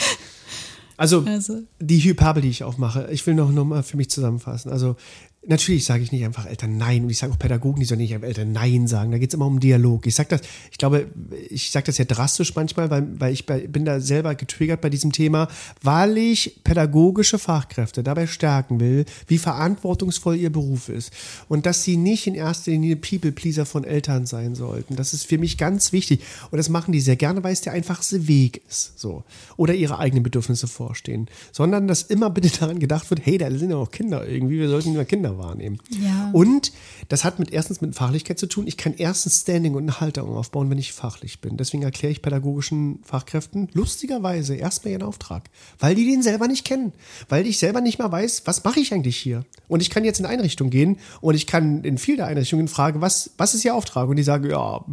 Also, 1.01 1.23
Also. 1.25 1.63
die 1.79 1.97
Hyperbel, 1.97 2.43
die 2.43 2.49
ich 2.49 2.63
aufmache, 2.63 3.07
ich 3.11 3.25
will 3.25 3.33
noch, 3.33 3.51
noch 3.51 3.65
mal 3.65 3.81
für 3.81 3.97
mich 3.97 4.11
zusammenfassen. 4.11 4.71
Also, 4.71 4.97
Natürlich 5.43 5.85
sage 5.85 6.03
ich 6.03 6.11
nicht 6.11 6.23
einfach 6.23 6.45
Eltern 6.45 6.77
Nein 6.77 7.03
und 7.03 7.09
ich 7.09 7.17
sage 7.17 7.33
auch 7.33 7.39
Pädagogen, 7.39 7.79
die 7.79 7.87
sollen 7.87 7.99
nicht 7.99 8.13
einfach 8.13 8.27
Eltern 8.27 8.51
Nein 8.51 8.85
sagen. 8.85 9.11
Da 9.11 9.17
geht 9.17 9.31
es 9.31 9.33
immer 9.33 9.47
um 9.47 9.59
Dialog. 9.59 10.05
Ich 10.05 10.13
sage 10.13 10.29
das, 10.29 10.41
ich 10.69 10.77
glaube, 10.77 11.07
ich 11.49 11.71
sage 11.71 11.87
das 11.87 11.97
ja 11.97 12.05
drastisch 12.05 12.53
manchmal, 12.53 12.91
weil, 12.91 13.07
weil 13.19 13.33
ich 13.33 13.47
bei, 13.47 13.61
bin 13.65 13.83
da 13.83 13.99
selber 13.99 14.35
getriggert 14.35 14.81
bei 14.81 14.91
diesem 14.91 15.11
Thema, 15.11 15.47
weil 15.81 16.15
ich 16.19 16.61
pädagogische 16.63 17.39
Fachkräfte 17.39 18.03
dabei 18.03 18.27
stärken 18.27 18.79
will, 18.79 19.05
wie 19.25 19.39
verantwortungsvoll 19.39 20.35
ihr 20.35 20.51
Beruf 20.51 20.89
ist 20.89 21.11
und 21.49 21.65
dass 21.65 21.83
sie 21.83 21.97
nicht 21.97 22.27
in 22.27 22.35
erster 22.35 22.69
Linie 22.69 22.95
People-Pleaser 22.97 23.65
von 23.65 23.83
Eltern 23.83 24.27
sein 24.27 24.53
sollten. 24.53 24.95
Das 24.95 25.11
ist 25.11 25.25
für 25.25 25.39
mich 25.39 25.57
ganz 25.57 25.91
wichtig 25.91 26.21
und 26.51 26.59
das 26.59 26.69
machen 26.69 26.91
die 26.91 27.01
sehr 27.01 27.15
gerne, 27.15 27.43
weil 27.43 27.53
es 27.53 27.61
der 27.61 27.73
einfachste 27.73 28.27
Weg 28.27 28.61
ist, 28.69 28.99
so 28.99 29.23
oder 29.57 29.73
ihre 29.73 29.97
eigenen 29.97 30.21
Bedürfnisse 30.21 30.67
vorstehen, 30.67 31.27
sondern 31.51 31.87
dass 31.87 32.03
immer 32.03 32.29
bitte 32.29 32.59
daran 32.59 32.77
gedacht 32.77 33.09
wird, 33.09 33.25
hey, 33.25 33.39
da 33.39 33.49
sind 33.49 33.71
ja 33.71 33.77
auch 33.77 33.89
Kinder 33.89 34.27
irgendwie, 34.27 34.59
wir 34.59 34.69
sollten 34.69 34.93
immer 34.93 35.05
Kinder 35.05 35.30
wahrnehmen. 35.37 35.79
Ja. 35.89 36.29
Und 36.33 36.71
das 37.09 37.23
hat 37.23 37.39
mit 37.39 37.51
erstens 37.51 37.81
mit 37.81 37.95
Fachlichkeit 37.95 38.39
zu 38.39 38.47
tun. 38.47 38.67
Ich 38.67 38.77
kann 38.77 38.93
erstens 38.97 39.41
Standing 39.41 39.75
und 39.75 39.83
eine 39.83 39.99
Halterung 39.99 40.35
aufbauen, 40.35 40.69
wenn 40.69 40.77
ich 40.77 40.93
fachlich 40.93 41.41
bin. 41.41 41.57
Deswegen 41.57 41.83
erkläre 41.83 42.11
ich 42.11 42.21
pädagogischen 42.21 42.99
Fachkräften 43.03 43.69
lustigerweise 43.73 44.55
erstmal 44.55 44.93
ihren 44.93 45.03
Auftrag, 45.03 45.49
weil 45.79 45.95
die 45.95 46.05
den 46.05 46.23
selber 46.23 46.47
nicht 46.47 46.65
kennen, 46.65 46.93
weil 47.29 47.45
ich 47.45 47.59
selber 47.59 47.81
nicht 47.81 47.99
mal 47.99 48.11
weiß, 48.11 48.43
was 48.45 48.63
mache 48.63 48.79
ich 48.79 48.93
eigentlich 48.93 49.17
hier? 49.17 49.45
Und 49.67 49.81
ich 49.81 49.89
kann 49.89 50.03
jetzt 50.03 50.19
in 50.19 50.25
eine 50.25 50.35
Einrichtung 50.35 50.69
gehen 50.69 50.97
und 51.21 51.35
ich 51.35 51.47
kann 51.47 51.83
in 51.83 51.97
viele 51.97 52.25
Einrichtungen 52.25 52.67
fragen, 52.67 53.01
was, 53.01 53.31
was 53.37 53.53
ist 53.53 53.65
Ihr 53.65 53.75
Auftrag? 53.75 54.09
Und 54.09 54.15
die 54.15 54.23
sagen, 54.23 54.49
ja, 54.49 54.83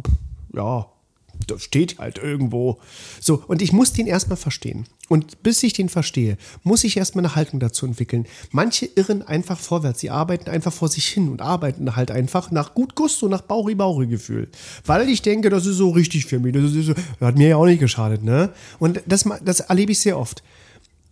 ja, 0.53 0.87
das 1.47 1.63
steht 1.63 1.97
halt 1.99 2.17
irgendwo. 2.17 2.79
So, 3.19 3.43
und 3.47 3.61
ich 3.61 3.71
muss 3.71 3.93
den 3.93 4.07
erstmal 4.07 4.37
verstehen. 4.37 4.85
Und 5.07 5.41
bis 5.41 5.63
ich 5.63 5.73
den 5.73 5.89
verstehe, 5.89 6.37
muss 6.63 6.83
ich 6.83 6.97
erstmal 6.97 7.25
eine 7.25 7.35
Haltung 7.35 7.59
dazu 7.59 7.85
entwickeln. 7.85 8.27
Manche 8.51 8.85
irren 8.85 9.23
einfach 9.23 9.57
vorwärts. 9.57 10.01
Sie 10.01 10.09
arbeiten 10.09 10.49
einfach 10.49 10.73
vor 10.73 10.87
sich 10.87 11.07
hin 11.07 11.29
und 11.29 11.41
arbeiten 11.41 11.95
halt 11.95 12.11
einfach 12.11 12.51
nach 12.51 12.75
gut 12.75 12.95
Gusto, 12.95 13.27
nach 13.27 13.41
Bauri-Bauri-Gefühl. 13.41 14.49
Weil 14.85 15.09
ich 15.09 15.21
denke, 15.21 15.49
das 15.49 15.65
ist 15.65 15.77
so 15.77 15.89
richtig 15.89 16.25
für 16.25 16.39
mich. 16.39 16.53
Das, 16.53 16.63
ist 16.63 16.85
so, 16.85 16.93
das 16.93 17.27
hat 17.27 17.37
mir 17.37 17.49
ja 17.49 17.55
auch 17.55 17.65
nicht 17.65 17.79
geschadet, 17.79 18.23
ne? 18.23 18.53
Und 18.77 19.01
das, 19.07 19.25
das 19.43 19.61
erlebe 19.61 19.91
ich 19.91 19.99
sehr 19.99 20.19
oft 20.19 20.43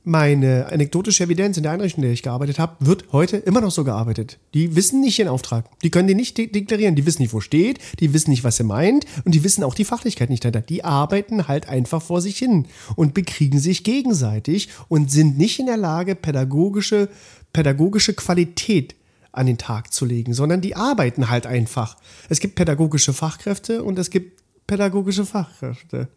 meine 0.08 0.68
anekdotische 0.72 1.26
Evidenz 1.26 1.58
in 1.58 1.64
der 1.64 1.74
Einrichtung, 1.74 2.02
in 2.02 2.08
der 2.08 2.14
ich 2.14 2.24
gearbeitet 2.24 2.60
habe, 2.60 2.78
wird 2.80 3.12
heute 3.12 3.38
immer 3.38 3.60
noch 3.60 3.72
so 3.72 3.84
gearbeitet. 3.84 4.40
Die 4.54 4.76
wissen 4.76 5.02
nicht 5.02 5.20
ihren 5.20 5.28
Auftrag. 5.28 5.66
Die 5.82 5.92
können 5.92 6.08
den 6.08 6.16
nicht 6.16 6.38
de 6.38 6.48
deklarieren. 6.48 6.96
Die 6.96 7.06
wissen 7.06 7.22
nicht, 7.22 7.34
wo 7.34 7.42
steht. 7.42 7.80
Die 8.00 8.14
wissen 8.14 8.32
nicht, 8.32 8.46
was 8.46 8.58
er 8.60 8.66
meint. 8.66 9.06
Und 9.26 9.36
die 9.36 9.44
wissen 9.44 9.64
auch 9.64 9.76
die 9.76 9.84
Fachlichkeit 9.84 10.30
nicht 10.30 10.44
dahinter. 10.44 10.62
Die 10.62 10.86
arbeiten 10.86 11.48
halt 11.50 11.68
einfach 11.68 12.02
vor 12.02 12.22
sich 12.22 12.38
hin 12.38 12.68
und 12.96 13.14
bekriegen 13.14 13.60
sich 13.60 13.84
gegenseitig 13.84 14.70
und 14.88 15.12
sind 15.12 15.38
nicht 15.38 15.60
in 15.60 15.66
der 15.66 15.78
Lage, 15.78 16.16
pädagogische, 16.16 17.10
pädagogische 17.52 18.14
Qualität 18.14 18.96
an 19.34 19.46
den 19.46 19.58
Tag 19.58 19.94
zu 19.94 20.06
legen, 20.06 20.34
sondern 20.34 20.62
die 20.62 20.76
arbeiten 20.76 21.30
halt 21.30 21.46
einfach. 21.46 21.98
Es 22.30 22.40
gibt 22.40 22.56
pädagogische 22.56 23.14
Fachkräfte 23.14 23.84
und 23.84 24.00
es 24.00 24.10
gibt 24.10 24.42
pädagogische 24.68 25.26
Fachkräfte. 25.26 26.08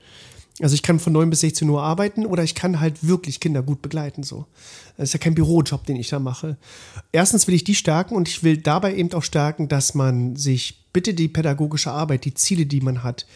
Also 0.60 0.74
ich 0.74 0.82
kann 0.82 0.98
von 0.98 1.12
9 1.12 1.30
bis 1.30 1.40
16 1.40 1.68
Uhr 1.68 1.82
arbeiten 1.82 2.26
oder 2.26 2.42
ich 2.42 2.54
kann 2.54 2.80
halt 2.80 3.06
wirklich 3.06 3.40
Kinder 3.40 3.62
gut 3.62 3.80
begleiten. 3.82 4.22
So. 4.22 4.46
Das 4.96 5.08
ist 5.08 5.12
ja 5.14 5.18
kein 5.18 5.34
Bürojob, 5.34 5.86
den 5.86 5.96
ich 5.96 6.08
da 6.08 6.18
mache. 6.18 6.56
Erstens 7.12 7.46
will 7.46 7.54
ich 7.54 7.64
die 7.64 7.74
stärken 7.74 8.14
und 8.14 8.28
ich 8.28 8.42
will 8.42 8.58
dabei 8.58 8.94
eben 8.94 9.12
auch 9.12 9.22
stärken, 9.22 9.68
dass 9.68 9.94
man 9.94 10.36
sich 10.36 10.84
bitte 10.92 11.14
die 11.14 11.28
pädagogische 11.28 11.92
Arbeit, 11.92 12.24
die 12.24 12.34
Ziele, 12.34 12.66
die 12.66 12.80
man 12.80 13.02
hat, 13.02 13.26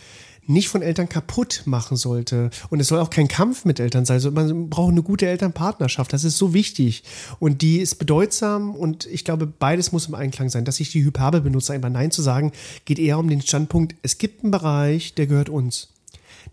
nicht 0.47 0.69
von 0.69 0.83
Eltern 0.83 1.09
kaputt 1.09 1.63
machen 1.65 1.97
sollte. 1.97 2.51
Und 2.71 2.81
es 2.81 2.89
soll 2.89 3.01
auch 3.01 3.11
kein 3.11 3.29
Kampf 3.29 3.65
mit 3.65 3.81
Eltern 3.81 4.05
sein. 4.05 4.21
Man 4.35 4.69
braucht 4.69 4.93
eine 4.93 5.03
gute 5.03 5.27
Elternpartnerschaft. 5.27 6.13
Das 6.13 6.25
ist 6.25 6.39
so 6.39 6.53
wichtig. 6.53 7.03
Und 7.39 7.63
die 7.63 7.79
ist 7.79 7.97
bedeutsam 7.97 8.75
und 8.75 9.07
ich 9.07 9.25
glaube, 9.25 9.47
beides 9.47 9.93
muss 9.93 10.07
im 10.07 10.15
Einklang 10.15 10.51
sein. 10.51 10.65
Dass 10.65 10.81
ich 10.81 10.91
die 10.91 11.05
Hyperbel 11.05 11.41
benutze, 11.41 11.73
einfach 11.73 11.91
Nein 11.91 12.11
zu 12.11 12.23
sagen, 12.23 12.53
geht 12.85 12.99
eher 12.99 13.19
um 13.19 13.29
den 13.29 13.41
Standpunkt, 13.41 13.95
es 14.03 14.19
gibt 14.19 14.43
einen 14.43 14.51
Bereich, 14.51 15.15
der 15.15 15.27
gehört 15.27 15.49
uns. 15.49 15.94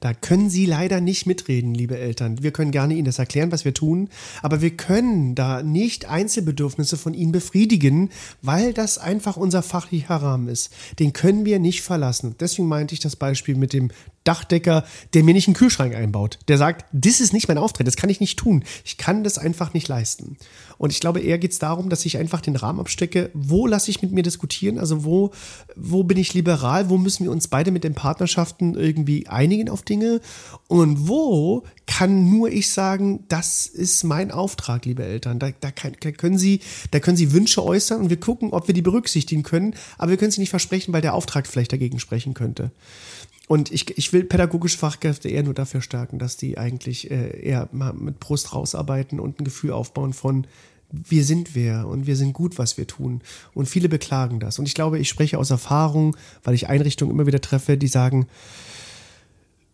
Da 0.01 0.15
können 0.15 0.49
Sie 0.49 0.65
leider 0.65 0.99
nicht 0.99 1.27
mitreden, 1.27 1.75
liebe 1.75 1.95
Eltern. 1.95 2.41
Wir 2.41 2.51
können 2.51 2.71
gerne 2.71 2.95
Ihnen 2.95 3.05
das 3.05 3.19
erklären, 3.19 3.51
was 3.51 3.65
wir 3.65 3.73
tun, 3.75 4.09
aber 4.41 4.59
wir 4.59 4.71
können 4.71 5.35
da 5.35 5.61
nicht 5.61 6.05
Einzelbedürfnisse 6.05 6.97
von 6.97 7.13
Ihnen 7.13 7.31
befriedigen, 7.31 8.09
weil 8.41 8.73
das 8.73 8.97
einfach 8.97 9.37
unser 9.37 9.61
fachlicher 9.61 10.15
Rahmen 10.15 10.47
ist. 10.47 10.73
Den 10.97 11.13
können 11.13 11.45
wir 11.45 11.59
nicht 11.59 11.83
verlassen. 11.83 12.35
Deswegen 12.39 12.67
meinte 12.67 12.95
ich 12.95 12.99
das 12.99 13.15
Beispiel 13.15 13.55
mit 13.55 13.73
dem 13.73 13.91
Dachdecker, 14.23 14.85
der 15.13 15.23
mir 15.23 15.35
nicht 15.35 15.47
einen 15.47 15.55
Kühlschrank 15.55 15.95
einbaut. 15.95 16.39
Der 16.47 16.57
sagt, 16.57 16.85
das 16.91 17.21
ist 17.21 17.31
nicht 17.31 17.47
mein 17.47 17.59
Auftritt, 17.59 17.85
das 17.85 17.95
kann 17.95 18.09
ich 18.09 18.19
nicht 18.19 18.39
tun. 18.39 18.63
Ich 18.83 18.97
kann 18.97 19.23
das 19.23 19.37
einfach 19.37 19.75
nicht 19.75 19.87
leisten. 19.87 20.37
Und 20.81 20.91
ich 20.91 20.99
glaube, 20.99 21.19
eher 21.19 21.37
geht 21.37 21.51
es 21.51 21.59
darum, 21.59 21.91
dass 21.91 22.07
ich 22.07 22.17
einfach 22.17 22.41
den 22.41 22.55
Rahmen 22.55 22.79
abstecke, 22.79 23.29
wo 23.35 23.67
lasse 23.67 23.91
ich 23.91 24.01
mit 24.01 24.13
mir 24.13 24.23
diskutieren, 24.23 24.79
also 24.79 25.05
wo, 25.05 25.29
wo 25.75 26.01
bin 26.01 26.17
ich 26.17 26.33
liberal, 26.33 26.89
wo 26.89 26.97
müssen 26.97 27.23
wir 27.23 27.31
uns 27.31 27.47
beide 27.49 27.69
mit 27.69 27.83
den 27.83 27.93
Partnerschaften 27.93 28.73
irgendwie 28.73 29.27
einigen 29.27 29.69
auf 29.69 29.83
Dinge? 29.83 30.21
Und 30.67 31.07
wo 31.07 31.65
kann 31.85 32.31
nur 32.31 32.49
ich 32.49 32.71
sagen, 32.71 33.25
das 33.27 33.67
ist 33.67 34.03
mein 34.03 34.31
Auftrag, 34.31 34.85
liebe 34.85 35.03
Eltern. 35.03 35.37
Da, 35.37 35.51
da, 35.51 35.69
kann, 35.69 35.95
da, 35.99 36.11
können 36.11 36.39
Sie, 36.39 36.61
da 36.89 36.99
können 36.99 37.15
Sie 37.15 37.31
Wünsche 37.31 37.63
äußern 37.63 38.01
und 38.01 38.09
wir 38.09 38.19
gucken, 38.19 38.49
ob 38.49 38.65
wir 38.65 38.73
die 38.73 38.81
berücksichtigen 38.81 39.43
können, 39.43 39.75
aber 39.99 40.09
wir 40.09 40.17
können 40.17 40.31
sie 40.31 40.41
nicht 40.41 40.49
versprechen, 40.49 40.93
weil 40.93 41.03
der 41.03 41.13
Auftrag 41.13 41.45
vielleicht 41.45 41.73
dagegen 41.73 41.99
sprechen 41.99 42.33
könnte. 42.33 42.71
Und 43.47 43.71
ich, 43.71 43.97
ich 43.97 44.13
will 44.13 44.23
pädagogische 44.23 44.77
Fachkräfte 44.77 45.27
eher 45.29 45.43
nur 45.43 45.53
dafür 45.53 45.81
stärken, 45.81 46.17
dass 46.17 46.37
die 46.37 46.57
eigentlich 46.57 47.11
äh, 47.11 47.37
eher 47.39 47.69
mal 47.71 47.93
mit 47.93 48.19
Brust 48.19 48.55
rausarbeiten 48.55 49.19
und 49.19 49.39
ein 49.39 49.43
Gefühl 49.43 49.71
aufbauen 49.71 50.13
von, 50.13 50.47
wir 50.91 51.23
sind 51.23 51.55
wer 51.55 51.87
und 51.87 52.07
wir 52.07 52.15
sind 52.15 52.33
gut, 52.33 52.57
was 52.57 52.77
wir 52.77 52.87
tun. 52.87 53.21
Und 53.53 53.67
viele 53.67 53.89
beklagen 53.89 54.39
das. 54.39 54.59
Und 54.59 54.67
ich 54.67 54.73
glaube, 54.73 54.99
ich 54.99 55.09
spreche 55.09 55.37
aus 55.37 55.49
Erfahrung, 55.49 56.15
weil 56.43 56.53
ich 56.53 56.67
Einrichtungen 56.67 57.13
immer 57.13 57.25
wieder 57.27 57.41
treffe, 57.41 57.77
die 57.77 57.87
sagen, 57.87 58.27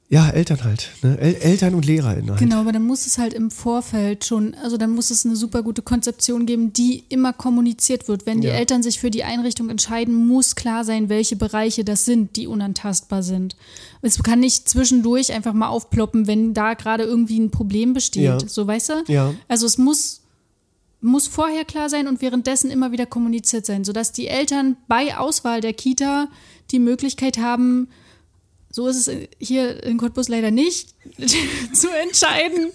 ja, 0.09 0.29
Eltern 0.29 0.63
halt. 0.63 0.91
Ne? 1.01 1.17
El 1.19 1.35
Eltern 1.35 1.75
und 1.75 1.85
LehrerInnen 1.85 2.29
halt. 2.29 2.39
Genau, 2.39 2.61
aber 2.61 2.71
dann 2.71 2.83
muss 2.85 3.05
es 3.05 3.17
halt 3.17 3.33
im 3.33 3.51
Vorfeld 3.51 4.23
schon, 4.23 4.55
also 4.63 4.77
dann 4.77 4.91
muss 4.91 5.11
es 5.11 5.25
eine 5.25 5.35
super 5.35 5.63
gute 5.63 5.81
Konzeption 5.81 6.45
geben, 6.45 6.71
die 6.71 7.03
immer 7.09 7.33
kommuniziert 7.33 8.07
wird. 8.07 8.25
Wenn 8.25 8.39
die 8.39 8.47
Ja. 8.47 8.53
Eltern 8.53 8.83
sich 8.83 9.01
für 9.01 9.11
die 9.11 9.25
Einrichtung 9.25 9.69
entscheiden, 9.69 10.15
muss 10.15 10.55
klar 10.55 10.85
sein, 10.85 11.09
welche 11.09 11.35
Bereiche 11.35 11.83
das 11.83 12.05
sind, 12.05 12.37
die 12.37 12.47
unantastbar 12.47 13.21
sind. 13.21 13.57
Es 14.01 14.23
kann 14.23 14.39
nicht 14.39 14.69
zwischendurch 14.69 15.33
einfach 15.33 15.51
mal 15.53 15.67
aufploppen, 15.67 16.25
wenn 16.25 16.53
da 16.53 16.75
gerade 16.75 17.03
irgendwie 17.03 17.39
ein 17.39 17.51
Problem 17.51 17.93
besteht. 17.93 18.23
Ja. 18.23 18.39
So, 18.39 18.65
weißt 18.65 18.89
du? 18.89 18.93
Ja. 19.11 19.33
Also 19.49 19.65
es 19.65 19.77
muss, 19.77 20.21
muss 21.01 21.27
vorher 21.27 21.65
klar 21.65 21.89
sein 21.89 22.07
und 22.07 22.21
währenddessen 22.21 22.71
immer 22.71 22.91
wieder 22.91 23.05
kommuniziert 23.05 23.65
sein, 23.65 23.83
sodass 23.83 24.11
die 24.11 24.27
Eltern 24.27 24.77
bei 24.87 25.17
Auswahl 25.17 25.61
der 25.61 25.73
Kita 25.73 26.27
die 26.71 26.79
Möglichkeit 26.79 27.37
haben, 27.37 27.89
so 28.71 28.87
ist 28.87 29.07
es 29.07 29.27
hier 29.39 29.83
in 29.83 29.97
Cottbus 29.97 30.27
leider 30.27 30.51
nicht, 30.51 30.95
zu 31.73 31.87
entscheiden, 32.03 32.71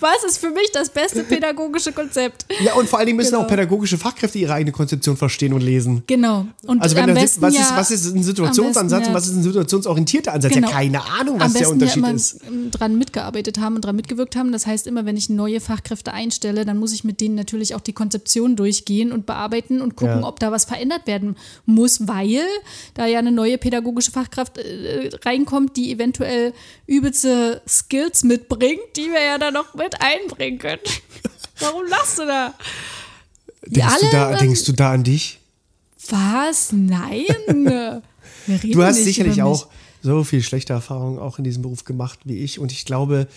was 0.00 0.24
ist 0.26 0.38
für 0.38 0.50
mich 0.50 0.70
das 0.72 0.90
beste 0.90 1.24
pädagogische 1.24 1.92
Konzept. 1.92 2.46
Ja, 2.64 2.74
und 2.74 2.88
vor 2.88 2.98
allen 2.98 3.06
Dingen 3.06 3.16
müssen 3.16 3.32
Genau. 3.32 3.42
auch 3.42 3.48
pädagogische 3.48 3.98
Fachkräfte 3.98 4.38
ihre 4.38 4.54
eigene 4.54 4.72
Konzeption 4.72 5.16
verstehen 5.16 5.52
und 5.52 5.60
lesen. 5.60 6.02
Genau. 6.06 6.46
Und 6.66 6.80
Also 6.82 6.96
wenn 6.96 7.08
am 7.10 7.14
besten 7.14 7.42
was, 7.42 7.54
ja, 7.54 7.60
ist, 7.62 7.76
was 7.76 7.90
ist 7.90 8.06
ein 8.14 8.22
Situationsansatz 8.22 9.00
besten 9.00 9.10
und 9.10 9.14
was 9.16 9.26
ist 9.28 9.34
ein 9.36 9.42
situationsorientierter 9.42 10.32
Ansatz? 10.32 10.52
Genau. 10.52 10.68
Ja, 10.68 10.74
keine 10.74 11.02
Ahnung, 11.04 11.38
was 11.40 11.52
der 11.52 11.68
Unterschied 11.70 12.02
ja 12.02 12.10
ist. 12.10 12.40
dran 12.72 12.96
mitgearbeitet 12.98 13.58
haben 13.58 13.76
und 13.76 13.84
dran 13.84 13.96
mitgewirkt 13.96 14.36
haben. 14.36 14.52
Das 14.52 14.66
heißt, 14.66 14.86
immer 14.86 15.04
wenn 15.06 15.16
ich 15.16 15.28
neue 15.28 15.60
Fachkräfte 15.60 16.12
einstelle, 16.12 16.64
dann 16.64 16.78
muss 16.78 16.92
ich 16.92 17.04
mit 17.04 17.20
denen 17.20 17.34
natürlich 17.34 17.74
auch 17.74 17.80
die 17.80 17.92
Konzeption 17.92 18.56
durchgehen 18.56 19.12
und 19.12 19.26
bearbeiten 19.26 19.80
und 19.80 19.96
gucken, 19.96 20.20
Ja. 20.20 20.26
ob 20.26 20.40
da 20.40 20.52
was 20.52 20.64
verändert 20.64 21.06
werden 21.06 21.36
muss, 21.66 22.06
weil 22.08 22.40
da 22.94 23.06
ja 23.06 23.18
eine 23.18 23.32
neue 23.32 23.58
pädagogische 23.58 24.10
Fachkraft 24.10 24.58
äh, 24.58 25.10
reinkommt, 25.24 25.76
die 25.76 25.92
eventuell 25.92 26.52
übelste 26.86 27.47
Skills 27.68 28.24
mitbringt, 28.24 28.80
die 28.96 29.08
wir 29.10 29.22
ja 29.22 29.38
dann 29.38 29.54
noch 29.54 29.74
mit 29.74 29.94
einbringen 30.00 30.58
können. 30.58 30.80
Warum 31.60 31.86
lachst 31.88 32.18
du 32.18 32.26
da? 32.26 32.54
Denkst, 33.66 33.80
du 34.00 34.06
alle 34.06 34.12
da, 34.12 34.30
dann- 34.30 34.38
denkst 34.40 34.64
du 34.64 34.72
da 34.72 34.92
an 34.92 35.04
dich? 35.04 35.40
Was? 36.10 36.72
Nein. 36.72 38.02
Du 38.62 38.82
hast 38.82 39.04
sicherlich 39.04 39.42
auch 39.42 39.68
so 40.02 40.24
viel 40.24 40.42
schlechte 40.42 40.72
Erfahrungen 40.72 41.18
auch 41.18 41.36
in 41.36 41.44
diesem 41.44 41.60
Beruf 41.60 41.84
gemacht 41.84 42.20
wie 42.24 42.38
ich. 42.38 42.58
Und 42.58 42.72
ich 42.72 42.86
glaube, 42.86 43.28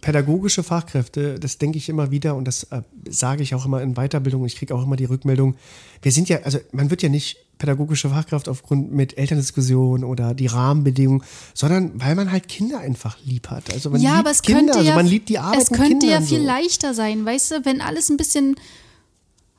pädagogische 0.00 0.64
Fachkräfte, 0.64 1.38
das 1.38 1.58
denke 1.58 1.78
ich 1.78 1.88
immer 1.88 2.10
wieder 2.10 2.34
und 2.34 2.44
das 2.44 2.64
äh, 2.64 2.82
sage 3.08 3.44
ich 3.44 3.54
auch 3.54 3.64
immer 3.66 3.82
in 3.82 3.94
Weiterbildung. 3.94 4.44
Ich 4.46 4.56
kriege 4.56 4.74
auch 4.74 4.82
immer 4.82 4.96
die 4.96 5.04
Rückmeldung. 5.04 5.56
Wir 6.02 6.10
sind 6.10 6.28
ja, 6.28 6.40
also 6.42 6.58
man 6.72 6.90
wird 6.90 7.02
ja 7.02 7.08
nicht 7.08 7.36
pädagogische 7.58 8.10
Fachkraft 8.10 8.48
aufgrund 8.48 8.92
mit 8.92 9.18
Elterndiskussion 9.18 10.04
oder 10.04 10.34
die 10.34 10.46
Rahmenbedingungen, 10.46 11.22
sondern 11.54 12.00
weil 12.00 12.14
man 12.14 12.32
halt 12.32 12.48
Kinder 12.48 12.78
einfach 12.78 13.16
lieb 13.24 13.50
hat. 13.50 13.72
Also 13.72 13.90
man 13.90 14.00
ja, 14.00 14.10
liebt 14.10 14.20
aber 14.20 14.30
es 14.30 14.42
Kinder, 14.42 14.60
könnte 14.60 14.78
also 14.78 14.88
ja, 14.88 14.94
man 14.94 15.06
liebt 15.06 15.28
die 15.28 15.38
Arbeit 15.38 15.62
es 15.62 15.70
mit 15.70 15.80
könnte 15.80 15.98
Kindern 16.06 16.22
ja 16.22 16.26
viel 16.26 16.40
so. 16.40 16.46
leichter 16.46 16.94
sein, 16.94 17.24
weißt 17.24 17.50
du, 17.50 17.64
wenn 17.64 17.80
alles 17.80 18.08
ein 18.08 18.16
bisschen 18.16 18.56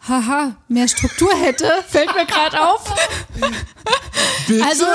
haha, 0.08 0.56
mehr 0.68 0.88
Struktur 0.88 1.32
hätte, 1.36 1.70
fällt 1.88 2.14
mir 2.16 2.26
gerade 2.26 2.62
auf. 2.62 2.94
Bitte? 4.48 4.66
Also, 4.66 4.86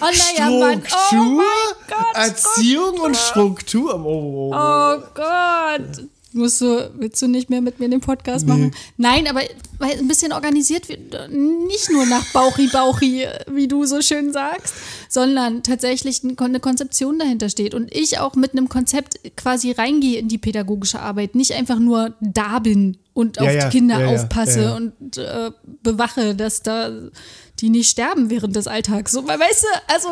oh 0.00 0.04
naja, 0.04 0.50
Mann, 0.50 0.82
oh 0.82 1.42
Gott, 1.88 2.14
Erziehung 2.14 3.00
und 3.00 3.16
Struktur. 3.16 3.94
Oh, 3.94 4.08
oh, 4.08 4.52
oh. 4.52 4.56
Oh 4.56 5.02
Gott. 5.14 6.08
Musst 6.36 6.60
du, 6.60 6.90
willst 6.98 7.22
du 7.22 7.28
nicht 7.28 7.48
mehr 7.48 7.60
mit 7.60 7.78
mir 7.78 7.88
den 7.88 8.00
Podcast 8.00 8.44
machen? 8.44 8.74
Nein, 8.96 9.28
aber 9.28 9.40
weil 9.78 9.92
ein 9.92 10.08
bisschen 10.08 10.32
organisiert 10.32 10.88
wird, 10.88 11.30
nicht 11.30 11.92
nur 11.92 12.06
nach 12.06 12.24
Bauchi 12.32 12.66
Bauchi, 12.66 13.24
wie 13.52 13.68
du 13.68 13.84
so 13.86 14.02
schön 14.02 14.32
sagst, 14.32 14.74
sondern 15.08 15.62
tatsächlich 15.62 16.22
eine 16.24 16.58
Konzeption 16.58 17.20
dahinter 17.20 17.48
steht 17.48 17.72
und 17.72 17.94
ich 17.94 18.18
auch 18.18 18.34
mit 18.34 18.50
einem 18.50 18.68
Konzept 18.68 19.20
quasi 19.36 19.70
reingehe 19.70 20.18
in 20.18 20.26
die 20.26 20.38
pädagogische 20.38 20.98
Arbeit, 20.98 21.36
nicht 21.36 21.52
einfach 21.52 21.78
nur 21.78 22.14
da 22.20 22.58
bin 22.58 22.98
und 23.12 23.38
auf 23.40 23.48
Ja, 23.48 23.68
die 23.68 23.78
Kinder 23.78 24.00
ja, 24.00 24.08
aufpasse 24.08 24.74
und 24.74 25.16
äh, 25.16 25.52
bewache, 25.84 26.34
dass 26.34 26.62
da 26.62 26.90
die 27.60 27.70
nicht 27.70 27.88
sterben 27.88 28.28
während 28.28 28.56
des 28.56 28.66
Alltags. 28.66 29.12
So, 29.12 29.24
weil, 29.28 29.38
weißt 29.38 29.62
du, 29.62 29.94
also 29.94 30.08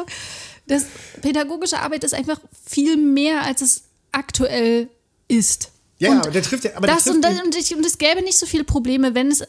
das 0.69 0.87
pädagogische 1.21 1.81
Arbeit 1.81 2.05
ist 2.05 2.15
einfach 2.15 2.41
viel 2.65 2.97
mehr, 2.97 3.43
als 3.43 3.61
es 3.61 3.83
aktuell 4.13 4.89
ist. 5.27 5.72
Ja, 6.03 6.11
und 6.11 6.19
aber 6.19 6.31
der 6.33 6.43
trifft 6.43 6.65
ja, 6.65 6.73
aber 6.75 6.89
das 6.89 7.07
und, 7.07 7.23
das, 7.23 7.41
und, 7.43 7.55
ich, 7.57 7.77
und 7.77 7.87
es 7.87 7.97
gäbe 7.97 8.23
nicht 8.23 8.37
so 8.37 8.45
viele 8.45 8.65
Probleme, 8.65 9.15
wenn 9.15 9.29
es 9.31 9.45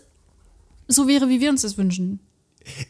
so 0.88 1.07
wäre, 1.07 1.27
wie 1.27 1.41
wir 1.41 1.49
uns 1.49 1.63
das 1.63 1.77
wünschen. 1.80 2.19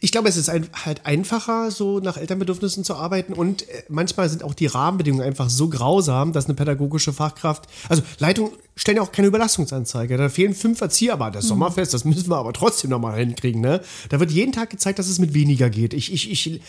Ich 0.00 0.12
glaube, 0.12 0.28
es 0.28 0.36
ist 0.36 0.50
ein, 0.50 0.68
halt 0.84 1.04
einfacher, 1.04 1.70
so 1.70 1.98
nach 1.98 2.16
Elternbedürfnissen 2.16 2.84
zu 2.84 2.94
arbeiten 2.94 3.32
und 3.32 3.68
äh, 3.68 3.82
manchmal 3.88 4.28
sind 4.28 4.44
auch 4.44 4.54
die 4.54 4.66
Rahmenbedingungen 4.66 5.26
einfach 5.26 5.50
so 5.50 5.68
grausam, 5.68 6.32
dass 6.32 6.44
eine 6.44 6.54
pädagogische 6.54 7.12
Fachkraft, 7.12 7.64
also 7.88 8.02
Leitungen 8.18 8.52
stellen 8.76 8.98
ja 8.98 9.02
auch 9.02 9.10
keine 9.10 9.28
Überlastungsanzeige. 9.28 10.16
Da 10.16 10.28
fehlen 10.28 10.54
fünf 10.54 10.80
Erzieher, 10.80 11.14
aber 11.14 11.30
das 11.30 11.46
Sommerfest, 11.48 11.94
das 11.94 12.04
müssen 12.04 12.28
wir 12.28 12.36
aber 12.36 12.52
trotzdem 12.52 12.90
nochmal 12.90 13.18
hinkriegen, 13.18 13.62
ne? 13.62 13.80
Da 14.10 14.20
wird 14.20 14.30
jeden 14.30 14.52
Tag 14.52 14.70
gezeigt, 14.70 14.98
dass 14.98 15.08
es 15.08 15.18
mit 15.18 15.34
weniger 15.34 15.70
geht. 15.70 15.94
Ich, 15.94 16.12
ich, 16.12 16.30
ich, 16.30 16.60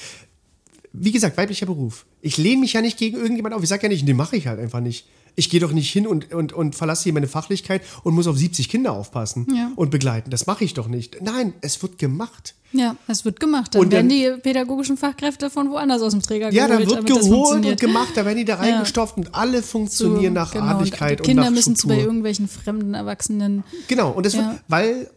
wie 0.93 1.11
gesagt, 1.11 1.37
weiblicher 1.37 1.65
Beruf. 1.65 2.05
Ich 2.21 2.37
lehne 2.37 2.61
mich 2.61 2.73
ja 2.73 2.81
nicht 2.81 2.97
gegen 2.97 3.17
irgendjemand 3.17 3.53
auf. 3.53 3.61
Ich 3.61 3.69
sage 3.69 3.83
ja 3.83 3.89
nicht, 3.89 4.07
den 4.07 4.15
mache 4.15 4.37
ich 4.37 4.47
halt 4.47 4.59
einfach 4.59 4.79
nicht. 4.79 5.05
Ich 5.35 5.49
gehe 5.49 5.59
doch 5.59 5.71
nicht 5.73 5.91
hin 5.91 6.07
und, 6.07 6.33
und, 6.33 6.53
und 6.53 6.75
verlasse 6.75 7.03
hier 7.03 7.13
meine 7.13 7.27
Fachlichkeit 7.27 7.81
und 8.03 8.13
muss 8.15 8.27
auf 8.27 8.37
70 8.37 8.69
Kinder 8.69 8.93
aufpassen 8.93 9.47
Ja. 9.55 9.71
und 9.75 9.91
begleiten. 9.91 10.29
Das 10.29 10.47
mache 10.47 10.63
ich 10.63 10.73
doch 10.73 10.87
nicht. 10.87 11.21
Nein, 11.21 11.53
es 11.61 11.81
wird 11.81 11.97
gemacht. 11.97 12.55
Ja, 12.71 12.95
es 13.07 13.23
wird 13.25 13.39
gemacht. 13.39 13.73
Dann, 13.75 13.81
Und 13.83 13.93
dann- 13.93 14.09
werden 14.09 14.35
die 14.37 14.41
pädagogischen 14.41 14.97
Fachkräfte 14.97 15.49
von 15.49 15.69
woanders 15.71 16.01
aus 16.01 16.11
dem 16.11 16.21
Träger 16.21 16.51
Ja, 16.51 16.67
da 16.67 16.75
geholt. 16.77 16.89
wird 16.89 16.97
damit 17.09 17.09
das 17.23 17.29
geholt 17.29 17.65
und 17.65 17.79
gemacht, 17.79 18.09
da 18.15 18.25
werden 18.25 18.37
die 18.37 18.45
da 18.45 18.55
reingestopft 18.55 19.17
und 19.17 19.33
alle 19.35 19.61
funktionieren 19.61 20.33
nach 20.33 20.51
genau. 20.51 20.65
Artigkeit 20.65 21.19
Die 21.19 21.23
Kinder 21.23 21.43
und 21.43 21.49
nach 21.49 21.55
müssen 21.55 21.75
zu 21.75 21.89
irgendwelchen 21.89 22.47
fremden 22.49 22.93
Erwachsenen. 22.93 23.63
Genau, 23.87 24.11
und 24.11 24.25
das 24.25 24.33
Ja. 24.33 24.49
wird, 24.51 24.61
weil, 24.67 25.09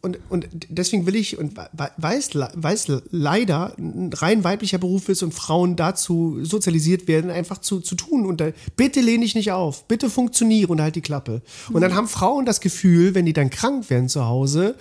und, 0.00 0.18
und 0.28 0.48
deswegen 0.68 1.06
will 1.06 1.16
ich, 1.16 1.38
und 1.38 1.56
weiß, 1.96 2.30
weiß 2.54 2.92
leider, 3.10 3.74
ein 3.78 4.12
rein 4.12 4.44
weiblicher 4.44 4.78
Beruf 4.78 5.08
ist 5.08 5.22
und 5.22 5.32
Frauen 5.32 5.76
dazu 5.76 6.44
sozialisiert 6.44 7.08
werden, 7.08 7.30
einfach 7.30 7.58
zu, 7.58 7.80
zu 7.80 7.94
tun. 7.94 8.26
Und 8.26 8.40
da, 8.40 8.50
bitte 8.76 9.00
lehne 9.00 9.24
ich 9.24 9.34
nicht 9.34 9.52
auf, 9.52 9.86
bitte 9.88 10.10
funktioniere 10.10 10.70
und 10.70 10.80
halt 10.80 10.96
die 10.96 11.00
Klappe. 11.00 11.42
Und 11.68 11.76
Mhm. 11.76 11.80
dann 11.80 11.94
haben 11.94 12.08
Frauen 12.08 12.44
das 12.44 12.60
Gefühl, 12.60 13.14
wenn 13.14 13.26
die 13.26 13.32
dann 13.32 13.50
krank 13.50 13.90
werden 13.90 14.08
zu 14.08 14.26
Hause, 14.26 14.74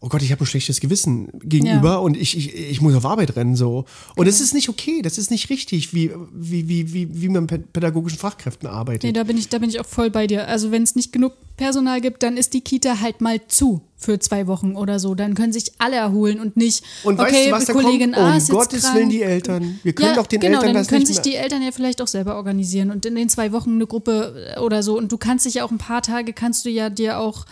oh 0.00 0.08
Gott, 0.08 0.22
ich 0.22 0.30
habe 0.30 0.42
ein 0.44 0.46
schlechtes 0.46 0.80
Gewissen 0.80 1.28
gegenüber 1.42 1.92
Ja. 1.92 1.96
und 1.96 2.16
ich, 2.16 2.36
ich, 2.36 2.54
ich 2.54 2.80
muss 2.80 2.94
auf 2.94 3.04
Arbeit 3.06 3.34
rennen 3.36 3.56
so. 3.56 3.86
Und 4.14 4.28
das 4.28 4.40
ist 4.40 4.54
nicht 4.54 4.68
okay, 4.68 5.02
das 5.02 5.18
ist 5.18 5.30
nicht 5.30 5.48
richtig, 5.50 5.94
wie, 5.94 6.10
wie, 6.32 6.68
wie, 6.68 6.92
wie, 6.92 7.20
wie 7.22 7.28
man 7.28 7.46
mit 7.50 7.72
pädagogischen 7.72 8.18
Fachkräften 8.18 8.68
arbeitet. 8.68 9.04
Nee, 9.04 9.12
da 9.12 9.24
bin 9.24 9.36
ich, 9.36 9.48
da 9.48 9.58
bin 9.58 9.70
ich 9.70 9.80
auch 9.80 9.86
voll 9.86 10.10
bei 10.10 10.26
dir. 10.26 10.48
Also 10.48 10.70
wenn 10.70 10.82
es 10.82 10.94
nicht 10.94 11.12
genug 11.12 11.32
Personal 11.56 12.00
gibt, 12.02 12.22
dann 12.22 12.36
ist 12.36 12.52
die 12.52 12.60
Kita 12.60 13.00
halt 13.00 13.22
mal 13.22 13.40
zu 13.48 13.80
für 13.96 14.18
zwei 14.18 14.46
Wochen 14.46 14.76
oder 14.76 14.98
so. 14.98 15.14
Dann 15.14 15.34
können 15.34 15.54
sich 15.54 15.72
alle 15.78 15.96
erholen 15.96 16.38
und 16.38 16.56
nicht. 16.56 16.84
Und 17.02 17.18
okay, 17.18 17.32
weißt 17.32 17.46
du, 17.46 17.52
was 17.52 17.64
da 17.64 17.72
Kollegin 17.72 18.12
kommt? 18.12 18.26
A 18.26 18.30
Um 18.30 18.36
ist 18.36 18.48
jetzt 18.48 18.56
Gottes 18.56 18.82
krank. 18.82 18.96
Willen 18.96 19.08
die 19.08 19.22
Eltern. 19.22 19.80
Wir 19.82 19.94
können 19.94 20.10
ja, 20.10 20.14
doch 20.16 20.26
den 20.26 20.40
genau, 20.40 20.58
Eltern 20.58 20.74
dann 20.74 20.82
das 20.82 20.88
können 20.88 21.00
nicht 21.00 21.08
sich 21.08 21.16
mehr. 21.16 21.24
die 21.24 21.34
Eltern 21.36 21.62
ja 21.62 21.72
vielleicht 21.72 22.02
auch 22.02 22.06
selber 22.06 22.36
organisieren 22.36 22.90
und 22.90 23.06
in 23.06 23.14
den 23.14 23.30
zwei 23.30 23.52
Wochen 23.52 23.72
eine 23.72 23.86
Gruppe 23.86 24.56
oder 24.60 24.82
so. 24.82 24.98
Und 24.98 25.10
du 25.10 25.16
kannst 25.16 25.46
dich 25.46 25.54
ja 25.54 25.64
auch 25.64 25.70
ein 25.70 25.78
paar 25.78 26.02
Tage, 26.02 26.34
kannst 26.34 26.66
du 26.66 26.68
ja 26.70 26.90
dir 26.90 27.18
auch 27.18 27.46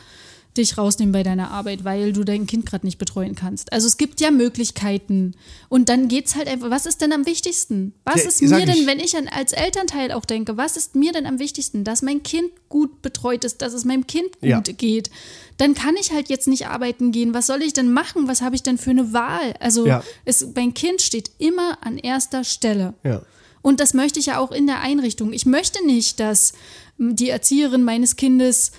dich 0.57 0.79
rausnehmen 0.79 1.13
bei 1.13 1.23
deiner 1.23 1.51
Arbeit, 1.51 1.85
weil 1.85 2.13
du 2.13 2.23
dein 2.25 2.47
Kind 2.47 2.65
gerade 2.67 2.87
nicht 2.87 2.99
betreuen 2.99 3.35
kannst. 3.35 3.73
Also 3.73 3.87
es 3.89 3.97
gibt 3.97 4.21
ja 4.21 4.31
Möglichkeiten. 4.31 5.35
Und 5.69 5.89
dann 5.89 6.09
geht's 6.09 6.37
halt 6.37 6.47
einfach, 6.49 6.71
was 6.71 6.87
ist 6.87 7.01
denn 7.01 7.13
am 7.13 7.27
wichtigsten? 7.27 7.93
Was 8.05 8.23
Ja, 8.23 8.29
ist 8.29 8.43
mir 8.43 8.65
denn, 8.67 8.77
ich. 8.83 8.87
wenn 8.87 9.01
ich 9.01 9.17
an, 9.17 9.29
als 9.29 9.53
Elternteil 9.53 10.13
auch 10.13 10.25
denke, 10.25 10.57
was 10.57 10.77
ist 10.77 10.95
mir 10.95 11.13
denn 11.13 11.27
am 11.27 11.39
wichtigsten? 11.39 11.83
Dass 11.85 12.03
mein 12.03 12.23
Kind 12.23 12.51
gut 12.69 13.03
betreut 13.03 13.45
ist, 13.45 13.63
dass 13.63 13.73
es 13.73 13.85
meinem 13.85 14.07
Kind 14.07 14.33
gut 14.41 14.49
Ja. 14.49 14.61
geht. 14.61 15.11
Dann 15.59 15.75
kann 15.75 15.97
ich 16.01 16.13
halt 16.13 16.29
jetzt 16.29 16.47
nicht 16.49 16.67
arbeiten 16.69 17.11
gehen. 17.13 17.35
Was 17.35 17.47
soll 17.47 17.63
ich 17.63 17.73
denn 17.73 17.93
machen? 17.93 18.29
Was 18.29 18.41
habe 18.41 18.55
ich 18.55 18.63
denn 18.63 18.79
für 18.79 18.91
eine 18.91 19.13
Wahl? 19.13 19.55
Also 19.61 19.87
Ja. 19.87 20.03
es, 20.25 20.47
mein 20.55 20.73
Kind 20.75 21.03
steht 21.03 21.31
immer 21.39 21.79
an 21.85 21.99
erster 21.99 22.45
Stelle. 22.45 22.95
Ja. 23.03 23.23
Und 23.63 23.81
das 23.81 23.95
möchte 23.95 24.21
ich 24.21 24.27
ja 24.27 24.39
auch 24.39 24.53
in 24.53 24.67
der 24.67 24.83
Einrichtung. 24.83 25.33
Ich 25.33 25.47
möchte 25.47 25.85
nicht, 25.87 26.21
dass 26.21 26.53
m, 26.99 27.17
die 27.17 27.29
Erzieherin 27.31 27.83
meines 27.83 28.17
Kindes 28.17 28.73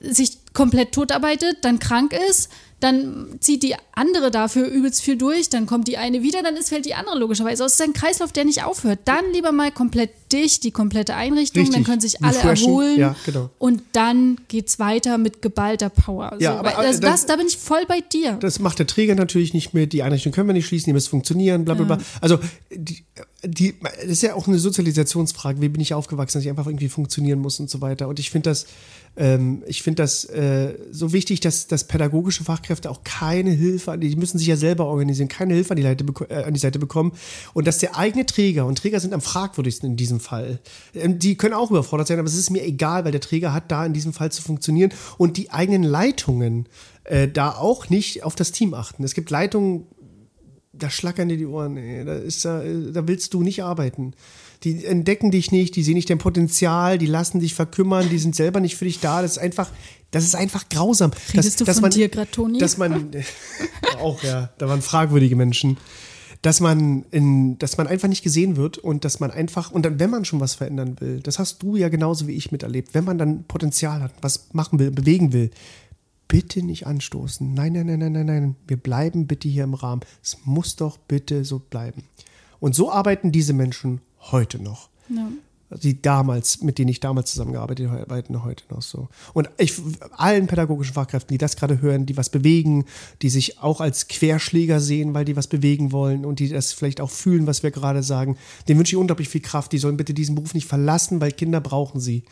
sich 0.00 0.38
komplett 0.56 0.92
totarbeitet, 0.92 1.58
dann 1.62 1.78
krank 1.78 2.14
ist, 2.30 2.50
dann 2.80 3.36
zieht 3.40 3.62
die 3.62 3.74
andere 3.92 4.30
dafür 4.30 4.66
übelst 4.66 5.02
viel 5.02 5.16
durch, 5.16 5.48
dann 5.48 5.64
kommt 5.64 5.88
die 5.88 5.96
eine 5.96 6.22
wieder, 6.22 6.42
dann 6.42 6.56
ist, 6.56 6.68
fällt 6.68 6.84
die 6.84 6.94
andere 6.94 7.18
logischerweise 7.18 7.64
aus. 7.64 7.72
Es 7.72 7.80
ist 7.80 7.86
ein 7.86 7.94
Kreislauf, 7.94 8.32
der 8.32 8.44
nicht 8.44 8.64
aufhört. 8.64 9.00
Dann 9.06 9.24
lieber 9.32 9.50
mal 9.52 9.70
komplett 9.70 10.10
dicht, 10.30 10.62
die 10.62 10.72
komplette 10.72 11.14
Einrichtung, 11.14 11.64
dann 11.64 11.72
Richtig. 11.72 11.86
können 11.86 12.00
sich 12.00 12.22
alle 12.22 12.36
Refreshen. 12.36 12.68
erholen. 12.68 12.98
Ja, 12.98 13.16
genau. 13.24 13.50
Und 13.58 13.82
dann 13.92 14.38
geht's 14.48 14.78
weiter 14.78 15.16
mit 15.16 15.40
geballter 15.40 15.88
Power. 15.88 16.36
Ja, 16.38 16.52
so, 16.52 16.58
aber, 16.58 16.76
weil 16.76 16.86
das, 16.86 16.98
äh, 16.98 17.00
das, 17.00 17.26
da 17.26 17.36
bin 17.36 17.46
ich 17.46 17.56
voll 17.56 17.84
bei 17.86 18.00
dir. 18.00 18.32
Das 18.40 18.58
macht 18.58 18.78
der 18.78 18.86
Träger 18.86 19.14
natürlich 19.14 19.54
nicht 19.54 19.72
mit, 19.72 19.94
die 19.94 20.02
Einrichtung 20.02 20.32
können 20.32 20.48
wir 20.48 20.54
nicht 20.54 20.66
schließen, 20.66 20.86
die 20.86 20.92
müssen 20.92 21.10
funktionieren, 21.10 21.64
bla 21.64 21.74
bla 21.74 21.84
bla. 21.84 21.98
Also 22.20 22.38
die, 22.70 23.04
die, 23.42 23.74
das 23.80 24.04
ist 24.04 24.22
ja 24.22 24.34
auch 24.34 24.48
eine 24.48 24.58
Sozialisationsfrage, 24.58 25.62
wie 25.62 25.68
bin 25.68 25.80
ich 25.80 25.94
aufgewachsen, 25.94 26.38
dass 26.38 26.44
ich 26.44 26.50
einfach 26.50 26.66
irgendwie 26.66 26.88
funktionieren 26.88 27.38
muss 27.38 27.58
und 27.58 27.70
so 27.70 27.80
weiter. 27.80 28.08
Und 28.08 28.18
ich 28.18 28.30
finde 28.30 28.50
das, 28.50 28.66
ähm, 29.16 29.62
ich 29.66 29.82
finde 29.82 30.02
das 30.02 30.24
äh, 30.26 30.74
so 30.90 31.12
wichtig, 31.12 31.40
dass, 31.40 31.66
dass 31.66 31.84
pädagogische 31.84 32.44
Fachkräfte 32.44 32.90
auch 32.90 33.02
keine 33.04 33.50
Hilfe, 33.50 33.92
an 33.92 34.00
die 34.00 34.08
die 34.08 34.16
müssen 34.16 34.38
sich 34.38 34.46
ja 34.46 34.56
selber 34.56 34.86
organisieren, 34.86 35.28
keine 35.28 35.54
Hilfe 35.54 35.70
an 35.70 35.76
die, 35.76 35.82
Seite, 35.82 36.04
äh, 36.28 36.44
an 36.44 36.54
die 36.54 36.60
Seite 36.60 36.78
bekommen. 36.78 37.12
Und 37.54 37.66
dass 37.66 37.78
der 37.78 37.96
eigene 37.96 38.26
Träger, 38.26 38.66
und 38.66 38.78
Träger 38.78 39.00
sind 39.00 39.14
am 39.14 39.20
fragwürdigsten 39.20 39.90
in 39.90 39.96
diesem 39.96 40.20
Fall, 40.20 40.60
ähm, 40.94 41.18
die 41.18 41.36
können 41.36 41.54
auch 41.54 41.70
überfordert 41.70 42.08
sein, 42.08 42.18
aber 42.18 42.28
es 42.28 42.36
ist 42.36 42.50
mir 42.50 42.64
egal, 42.64 43.04
weil 43.04 43.12
der 43.12 43.20
Träger 43.20 43.52
hat 43.52 43.70
da 43.70 43.86
in 43.86 43.92
diesem 43.92 44.12
Fall 44.12 44.30
zu 44.32 44.42
funktionieren 44.42 44.92
und 45.18 45.36
die 45.36 45.50
eigenen 45.50 45.82
Leitungen 45.82 46.66
äh, 47.04 47.28
da 47.28 47.52
auch 47.52 47.88
nicht 47.88 48.22
auf 48.22 48.34
das 48.34 48.52
Team 48.52 48.74
achten. 48.74 49.04
Es 49.04 49.14
gibt 49.14 49.30
Leitungen, 49.30 49.86
da 50.72 50.90
schlackern 50.90 51.28
dir 51.28 51.36
die 51.36 51.46
Ohren, 51.46 51.76
ey. 51.76 52.04
Da, 52.04 52.14
ist, 52.14 52.44
da, 52.44 52.62
da 52.62 53.08
willst 53.08 53.32
du 53.34 53.42
nicht 53.42 53.62
arbeiten. 53.62 54.12
Die 54.64 54.84
entdecken 54.84 55.30
dich 55.30 55.52
nicht, 55.52 55.76
die 55.76 55.82
sehen 55.82 55.94
nicht 55.94 56.10
dein 56.10 56.18
Potenzial, 56.18 56.98
die 56.98 57.06
lassen 57.06 57.40
dich 57.40 57.54
verkümmern, 57.54 58.08
die 58.08 58.18
sind 58.18 58.34
selber 58.34 58.60
nicht 58.60 58.76
für 58.76 58.84
dich 58.84 59.00
da. 59.00 59.22
Das 59.22 59.32
ist 59.32 59.38
einfach, 59.38 59.70
das 60.10 60.24
ist 60.24 60.34
einfach 60.34 60.68
grausam. 60.68 61.10
Redest 61.32 61.60
dass, 61.60 61.76
du 61.76 61.80
von 61.80 61.90
dir 61.90 62.08
grad, 62.08 62.32
Toni? 62.32 62.58
Dass 62.58 62.78
man, 62.78 63.10
auch 64.00 64.22
ja, 64.22 64.50
da 64.58 64.68
waren 64.68 64.82
fragwürdige 64.82 65.36
Menschen. 65.36 65.76
Dass 66.42 66.60
man, 66.60 67.04
in, 67.10 67.58
dass 67.58 67.76
man 67.76 67.86
einfach 67.86 68.08
nicht 68.08 68.22
gesehen 68.22 68.56
wird 68.56 68.78
und 68.78 69.04
dass 69.04 69.20
man 69.20 69.30
einfach, 69.30 69.72
und 69.72 69.84
dann, 69.84 69.98
wenn 69.98 70.10
man 70.10 70.24
schon 70.24 70.38
was 70.38 70.54
verändern 70.54 70.96
will, 71.00 71.20
das 71.20 71.38
hast 71.38 71.62
du 71.62 71.76
ja 71.76 71.88
genauso 71.88 72.28
wie 72.28 72.32
ich 72.32 72.52
miterlebt, 72.52 72.94
wenn 72.94 73.04
man 73.04 73.18
dann 73.18 73.44
Potenzial 73.44 74.02
hat, 74.02 74.12
was 74.20 74.48
machen 74.52 74.78
will, 74.78 74.90
bewegen 74.90 75.32
will, 75.32 75.50
bitte 76.28 76.62
nicht 76.62 76.86
anstoßen. 76.86 77.52
Nein, 77.54 77.72
nein, 77.72 77.86
nein, 77.86 77.98
nein, 77.98 78.12
nein, 78.12 78.26
nein. 78.26 78.56
Wir 78.66 78.76
bleiben 78.76 79.26
bitte 79.26 79.48
hier 79.48 79.64
im 79.64 79.74
Rahmen. 79.74 80.02
Es 80.22 80.38
muss 80.44 80.76
doch 80.76 80.98
bitte 80.98 81.44
so 81.44 81.58
bleiben. 81.58 82.04
Und 82.58 82.74
so 82.74 82.90
arbeiten 82.90 83.32
diese 83.32 83.52
Menschen 83.52 84.00
heute 84.20 84.62
noch. 84.62 84.88
Ja. 85.08 85.28
Die 85.82 86.00
damals, 86.00 86.62
mit 86.62 86.78
denen 86.78 86.90
ich 86.90 87.00
damals 87.00 87.32
zusammengearbeitet 87.32 87.88
habe, 87.88 88.00
arbeiten 88.02 88.44
heute 88.44 88.62
noch 88.70 88.82
so. 88.82 89.08
Und 89.34 89.50
ich, 89.58 89.74
allen 90.12 90.46
pädagogischen 90.46 90.94
Fachkräften, 90.94 91.34
die 91.34 91.38
das 91.38 91.56
gerade 91.56 91.80
hören, 91.80 92.06
die 92.06 92.16
was 92.16 92.30
bewegen, 92.30 92.84
die 93.20 93.30
sich 93.30 93.58
auch 93.58 93.80
als 93.80 94.06
Querschläger 94.06 94.78
sehen, 94.78 95.12
weil 95.12 95.24
die 95.24 95.34
was 95.34 95.48
bewegen 95.48 95.90
wollen 95.90 96.24
und 96.24 96.38
die 96.38 96.50
das 96.50 96.72
vielleicht 96.72 97.00
auch 97.00 97.10
fühlen, 97.10 97.48
was 97.48 97.64
wir 97.64 97.72
gerade 97.72 98.04
sagen, 98.04 98.36
denen 98.68 98.78
wünsche 98.78 98.94
ich 98.94 98.96
unglaublich 98.96 99.28
viel 99.28 99.40
Kraft. 99.40 99.72
Die 99.72 99.78
sollen 99.78 99.96
bitte 99.96 100.14
diesen 100.14 100.36
Beruf 100.36 100.54
nicht 100.54 100.68
verlassen, 100.68 101.20
weil 101.20 101.32
Kinder 101.32 101.60
brauchen 101.60 102.00
sie. 102.00 102.22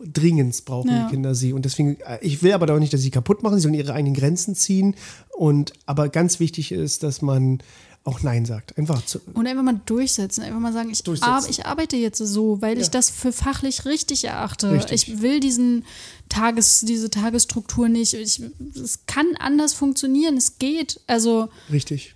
Dringend 0.00 0.64
brauchen 0.64 0.90
Ja. 0.90 1.06
die 1.06 1.10
Kinder 1.10 1.34
sie. 1.34 1.52
Und 1.52 1.64
deswegen, 1.64 1.98
äh, 2.00 2.18
ich 2.20 2.44
will 2.44 2.52
aber 2.52 2.66
doch 2.66 2.78
nicht, 2.78 2.92
dass 2.92 3.00
sie 3.00 3.10
kaputt 3.10 3.42
machen, 3.42 3.56
sie 3.56 3.62
sollen 3.62 3.74
ihre 3.74 3.92
eigenen 3.92 4.14
Grenzen 4.14 4.54
ziehen. 4.54 4.94
Und 5.36 5.72
aber 5.86 6.10
ganz 6.10 6.38
wichtig 6.38 6.70
ist, 6.70 7.02
dass 7.02 7.22
man 7.22 7.58
auch 8.04 8.22
Nein 8.22 8.44
sagt. 8.44 8.76
Einfach 8.76 9.04
zu, 9.04 9.20
Und 9.32 9.46
einfach 9.46 9.62
mal 9.62 9.80
durchsetzen, 9.86 10.42
einfach 10.42 10.60
mal 10.60 10.72
sagen, 10.74 10.90
ich, 10.90 11.02
ar 11.22 11.42
ich 11.48 11.64
arbeite 11.64 11.96
jetzt 11.96 12.18
so, 12.18 12.60
weil 12.60 12.76
ich 12.76 12.84
Ja. 12.86 12.90
das 12.90 13.08
für 13.08 13.32
fachlich 13.32 13.86
richtig 13.86 14.24
erachte. 14.24 14.70
Richtig. 14.72 15.08
Ich 15.08 15.22
will 15.22 15.40
diesen 15.40 15.84
Tages, 16.28 16.80
diese 16.80 17.08
Tagesstruktur 17.08 17.88
nicht. 17.88 18.12
Ich, 18.12 18.42
es 18.74 19.06
kann 19.06 19.26
anders 19.38 19.72
funktionieren, 19.72 20.36
es 20.36 20.58
geht. 20.58 21.00
Also, 21.06 21.48
richtig. 21.72 22.14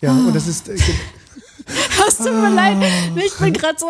Ja, 0.00 0.12
und 0.12 0.34
das 0.34 0.48
ist. 0.48 0.68
Äh, 0.68 0.74
es 2.08 2.16
tut 2.16 2.32
mir 2.32 2.50
leid, 2.52 2.78
ich 3.24 3.34
bin 3.38 3.52
gerade 3.52 3.78
so, 3.78 3.86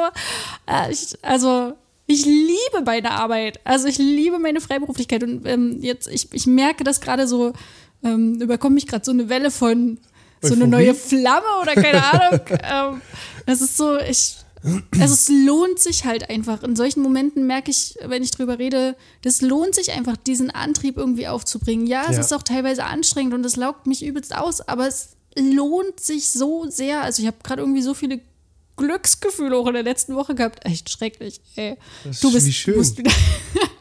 äh, 0.67 0.93
ich, 0.93 1.17
also 1.23 1.73
ich 2.07 2.27
liebe 2.27 2.83
meine 2.85 3.13
Arbeit. 3.13 3.61
Also 3.65 3.89
ich 3.89 3.97
liebe 3.97 4.39
meine 4.39 4.61
Freiberuflichkeit 4.61 5.23
und 5.23 5.47
ähm, 5.47 5.79
jetzt, 5.81 6.09
ich, 6.09 6.29
ich 6.33 6.47
merke 6.47 6.85
das 6.85 7.01
gerade 7.01 7.27
so, 7.27 7.55
ähm, 8.05 8.35
überkommt 8.41 8.75
mich 8.75 8.87
gerade 8.87 9.05
so 9.05 9.13
eine 9.13 9.31
Welle 9.31 9.51
von 9.51 9.99
so 10.43 10.55
eine 10.55 10.67
neue 10.67 10.95
Flamme 10.95 11.47
oder 11.63 11.75
keine 11.75 12.05
Ahnung. 12.05 12.41
ähm, 12.95 13.03
das 13.47 13.61
ist 13.61 13.77
so, 13.77 13.97
ich, 13.99 14.37
Also 15.01 15.15
es 15.15 15.29
lohnt 15.29 15.79
sich 15.79 16.05
halt 16.05 16.29
einfach. 16.31 16.63
In 16.63 16.77
solchen 16.77 17.03
Momenten 17.03 17.47
merke 17.47 17.71
ich, 17.71 17.97
wenn 18.05 18.23
ich 18.23 18.31
drüber 18.33 18.59
rede, 18.59 18.97
das 19.23 19.41
lohnt 19.41 19.75
sich 19.75 19.93
einfach, 19.93 20.17
diesen 20.17 20.51
Antrieb 20.51 20.97
irgendwie 20.97 21.27
aufzubringen. 21.29 21.87
Ja, 21.87 22.05
es 22.09 22.17
Ja. 22.17 22.21
ist 22.21 22.33
auch 22.35 22.43
teilweise 22.43 22.85
anstrengend 22.85 23.35
und 23.35 23.45
es 23.47 23.57
laugt 23.57 23.87
mich 23.87 24.05
übelst 24.05 24.35
aus, 24.37 24.61
aber 24.61 24.87
es 24.87 25.11
lohnt 25.37 25.99
sich 26.01 26.31
so 26.31 26.67
sehr. 26.69 27.03
Also 27.03 27.23
ich 27.23 27.27
habe 27.27 27.39
gerade 27.43 27.63
irgendwie 27.63 27.83
so 27.83 27.95
viele 27.95 28.21
Glücksgefühle 28.77 29.57
auch 29.57 29.67
in 29.67 29.75
der 29.75 29.83
letzten 29.83 30.15
Woche 30.15 30.35
gehabt. 30.35 30.65
Echt 30.65 30.91
schrecklich, 30.91 31.41
ey. 31.57 31.77
Das 32.05 32.21
du 32.21 32.29
ist 32.29 32.35
bist 32.35 32.47
wie 32.47 32.53
schön. 32.53 32.77
musst 32.77 32.99
wieder 32.99 33.11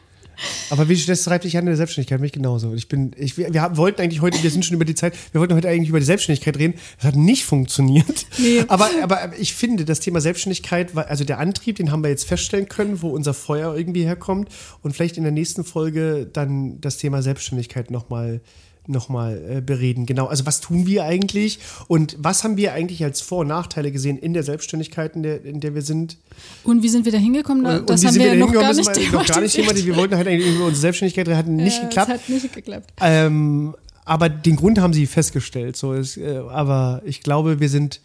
Aber 0.70 0.88
wie 0.88 0.96
das 0.96 1.22
treibt 1.22 1.44
dich 1.44 1.56
an 1.56 1.62
in 1.62 1.66
der 1.66 1.76
Selbstständigkeit, 1.76 2.20
mich 2.20 2.32
genauso. 2.32 2.74
Ich 2.74 2.88
bin, 2.88 3.12
ich, 3.16 3.36
wir, 3.36 3.52
wir 3.52 3.76
wollten 3.76 4.00
eigentlich 4.00 4.20
heute, 4.20 4.42
wir 4.42 4.50
sind 4.50 4.64
schon 4.64 4.74
über 4.74 4.84
die 4.84 4.94
Zeit, 4.94 5.14
wir 5.32 5.40
wollten 5.40 5.54
heute 5.54 5.68
eigentlich 5.68 5.88
über 5.88 6.00
die 6.00 6.06
Selbstständigkeit 6.06 6.56
reden. 6.58 6.74
Das 6.96 7.08
hat 7.08 7.16
nicht 7.16 7.44
funktioniert. 7.44 8.26
Nee. 8.38 8.64
Aber, 8.68 8.88
aber 9.02 9.32
ich 9.38 9.54
finde, 9.54 9.84
das 9.84 10.00
Thema 10.00 10.20
Selbstständigkeit, 10.20 10.94
war- 10.94 11.08
also 11.08 11.24
der 11.24 11.38
Antrieb, 11.38 11.76
den 11.76 11.90
haben 11.90 12.02
wir 12.02 12.10
jetzt 12.10 12.24
feststellen 12.26 12.68
können, 12.68 13.02
wo 13.02 13.10
unser 13.10 13.34
Feuer 13.34 13.76
irgendwie 13.76 14.04
herkommt. 14.04 14.48
Und 14.82 14.94
vielleicht 14.94 15.16
in 15.16 15.22
der 15.22 15.32
nächsten 15.32 15.64
Folge 15.64 16.28
dann 16.32 16.80
das 16.80 16.96
Thema 16.98 17.22
Selbstständigkeit 17.22 17.90
nochmal 17.90 18.34
noch 18.34 18.71
mal, 19.08 19.40
äh, 19.48 19.60
bereden. 19.60 20.06
Genau, 20.06 20.26
also 20.26 20.46
was 20.46 20.60
tun 20.60 20.86
wir 20.86 21.04
eigentlich 21.04 21.58
und 21.88 22.16
was 22.18 22.44
haben 22.44 22.56
wir 22.56 22.72
eigentlich 22.72 23.04
als 23.04 23.20
Vor- 23.20 23.40
und 23.40 23.48
Nachteile 23.48 23.92
gesehen 23.92 24.18
in 24.18 24.32
der 24.32 24.42
Selbstständigkeit, 24.42 25.14
in 25.16 25.22
der, 25.22 25.44
in 25.44 25.60
der 25.60 25.74
wir 25.74 25.82
sind? 25.82 26.16
Und 26.64 26.82
wie 26.82 26.88
sind 26.88 27.04
wir 27.04 27.12
da 27.12 27.18
hingekommen? 27.18 27.64
Und 27.64 27.90
Das 27.90 28.02
wie 28.02 28.06
haben 28.06 28.14
sind 28.14 28.22
wir 28.22 28.30
da 28.30 28.36
noch 28.36 28.52
gar 28.52 28.72
nicht 28.74 28.96
wir 28.96 29.12
noch 29.12 29.26
gar 29.26 29.40
nicht 29.40 29.54
thematisiert. 29.54 29.86
Wir 29.86 29.96
wollten 29.96 30.16
halt 30.16 30.26
eigentlich 30.26 30.54
über 30.54 30.64
unsere 30.66 30.80
Selbstständigkeit 30.80 31.28
reden, 31.28 31.38
hat 31.38 31.46
nicht 31.48 31.78
Ja, 31.78 31.84
geklappt. 31.84 32.08
Hat 32.10 32.28
nicht 32.28 32.52
geklappt. 32.52 32.92
Ähm, 33.00 33.74
aber 34.04 34.28
den 34.28 34.56
Grund 34.56 34.78
haben 34.80 34.92
sie 34.92 35.06
festgestellt. 35.06 35.76
So 35.76 35.92
ist, 35.92 36.16
äh, 36.16 36.38
aber 36.50 37.02
ich 37.04 37.22
glaube, 37.22 37.60
wir 37.60 37.68
sind, 37.68 38.00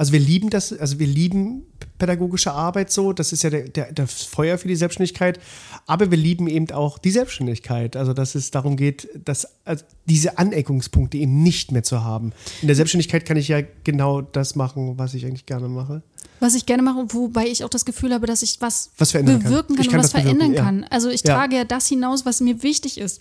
also 0.00 0.12
wir 0.14 0.18
lieben 0.20 0.48
das, 0.48 0.72
also 0.72 0.98
wir 0.98 1.06
lieben 1.06 1.64
pädagogische 1.98 2.52
Arbeit 2.52 2.90
so. 2.90 3.12
Das 3.12 3.34
ist 3.34 3.42
ja 3.42 3.50
der, 3.50 3.68
der, 3.68 3.92
das 3.92 4.22
Feuer 4.22 4.56
für 4.56 4.66
die 4.66 4.74
Selbstständigkeit. 4.74 5.38
Aber 5.86 6.10
wir 6.10 6.16
lieben 6.16 6.48
eben 6.48 6.70
auch 6.70 6.96
die 6.96 7.10
Selbstständigkeit. 7.10 7.96
Also 7.96 8.14
dass 8.14 8.34
es 8.34 8.50
darum 8.50 8.78
geht, 8.78 9.10
dass 9.26 9.46
also 9.66 9.84
diese 10.06 10.38
Aneckungspunkte 10.38 11.18
eben 11.18 11.42
nicht 11.42 11.70
mehr 11.70 11.82
zu 11.82 12.02
haben. 12.02 12.32
In 12.62 12.68
der 12.68 12.76
Selbstständigkeit 12.76 13.26
kann 13.26 13.36
ich 13.36 13.48
ja 13.48 13.60
genau 13.84 14.22
das 14.22 14.56
machen, 14.56 14.94
was 14.96 15.12
ich 15.12 15.26
eigentlich 15.26 15.44
gerne 15.44 15.68
mache. 15.68 16.02
Was 16.38 16.54
ich 16.54 16.64
gerne 16.64 16.82
mache, 16.82 17.04
wobei 17.10 17.48
ich 17.48 17.62
auch 17.62 17.68
das 17.68 17.84
Gefühl 17.84 18.14
habe, 18.14 18.26
dass 18.26 18.40
ich 18.42 18.56
was, 18.60 18.92
Was 18.96 19.12
kann. 19.12 19.26
bewirken 19.26 19.76
kann, 19.76 19.82
Ich 19.82 19.88
und 19.88 19.92
kann 19.92 20.02
was 20.02 20.12
verändern 20.12 20.54
ja. 20.54 20.64
kann. 20.64 20.84
Also 20.88 21.10
ich 21.10 21.22
Ja. 21.26 21.34
trage 21.34 21.56
ja 21.56 21.64
das 21.64 21.88
hinaus, 21.88 22.24
was 22.24 22.40
mir 22.40 22.62
wichtig 22.62 22.96
ist. 22.96 23.20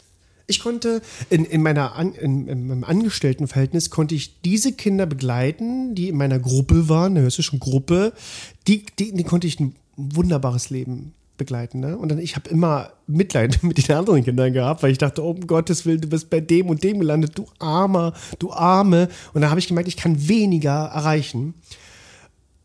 Ich 0.50 0.60
konnte 0.60 1.02
in, 1.30 1.46
in 1.46 1.62
meiner 1.62 1.96
An, 1.96 2.14
in, 2.14 2.48
in 2.48 2.68
meinem 2.68 2.84
Angestelltenverhältnis 2.84 3.90
konnte 3.90 4.16
ich 4.16 4.42
diese 4.42 4.74
Kinder 4.74 5.06
begleiten, 5.06 5.96
die 5.96 6.10
in 6.10 6.18
meiner 6.18 6.40
Gruppe 6.40 6.90
waren, 6.90 7.16
der 7.16 7.24
hessischen 7.24 7.60
Gruppe, 7.60 8.14
die, 8.68 8.86
die, 8.98 9.14
die 9.14 9.24
konnte 9.24 9.48
ich 9.48 9.60
ein 9.60 9.76
wunderbares 9.96 10.70
Leben 10.70 11.14
begleiten. 11.38 11.80
Ne? 11.80 11.98
Und 11.98 12.10
dann, 12.10 12.20
ich 12.20 12.36
habe 12.36 12.50
immer 12.50 12.92
Mitleid 13.08 13.64
mit 13.64 13.88
den 13.88 13.96
anderen 13.96 14.24
Kindern 14.24 14.54
gehabt, 14.54 14.84
weil 14.84 14.92
ich 14.92 14.98
dachte, 14.98 15.24
oh, 15.24 15.32
um 15.32 15.48
Gottes 15.48 15.86
Willen, 15.86 16.02
du 16.02 16.10
bist 16.10 16.30
bei 16.30 16.40
dem 16.40 16.68
und 16.70 16.84
dem 16.84 17.00
gelandet, 17.00 17.36
du 17.36 17.46
Armer, 17.58 18.14
du 18.38 18.52
Arme. 18.52 19.10
Und 19.34 19.42
da 19.42 19.50
habe 19.50 19.60
ich 19.60 19.68
gemerkt, 19.68 19.88
ich 19.88 19.98
kann 19.98 20.28
weniger 20.28 20.86
erreichen. 20.86 21.56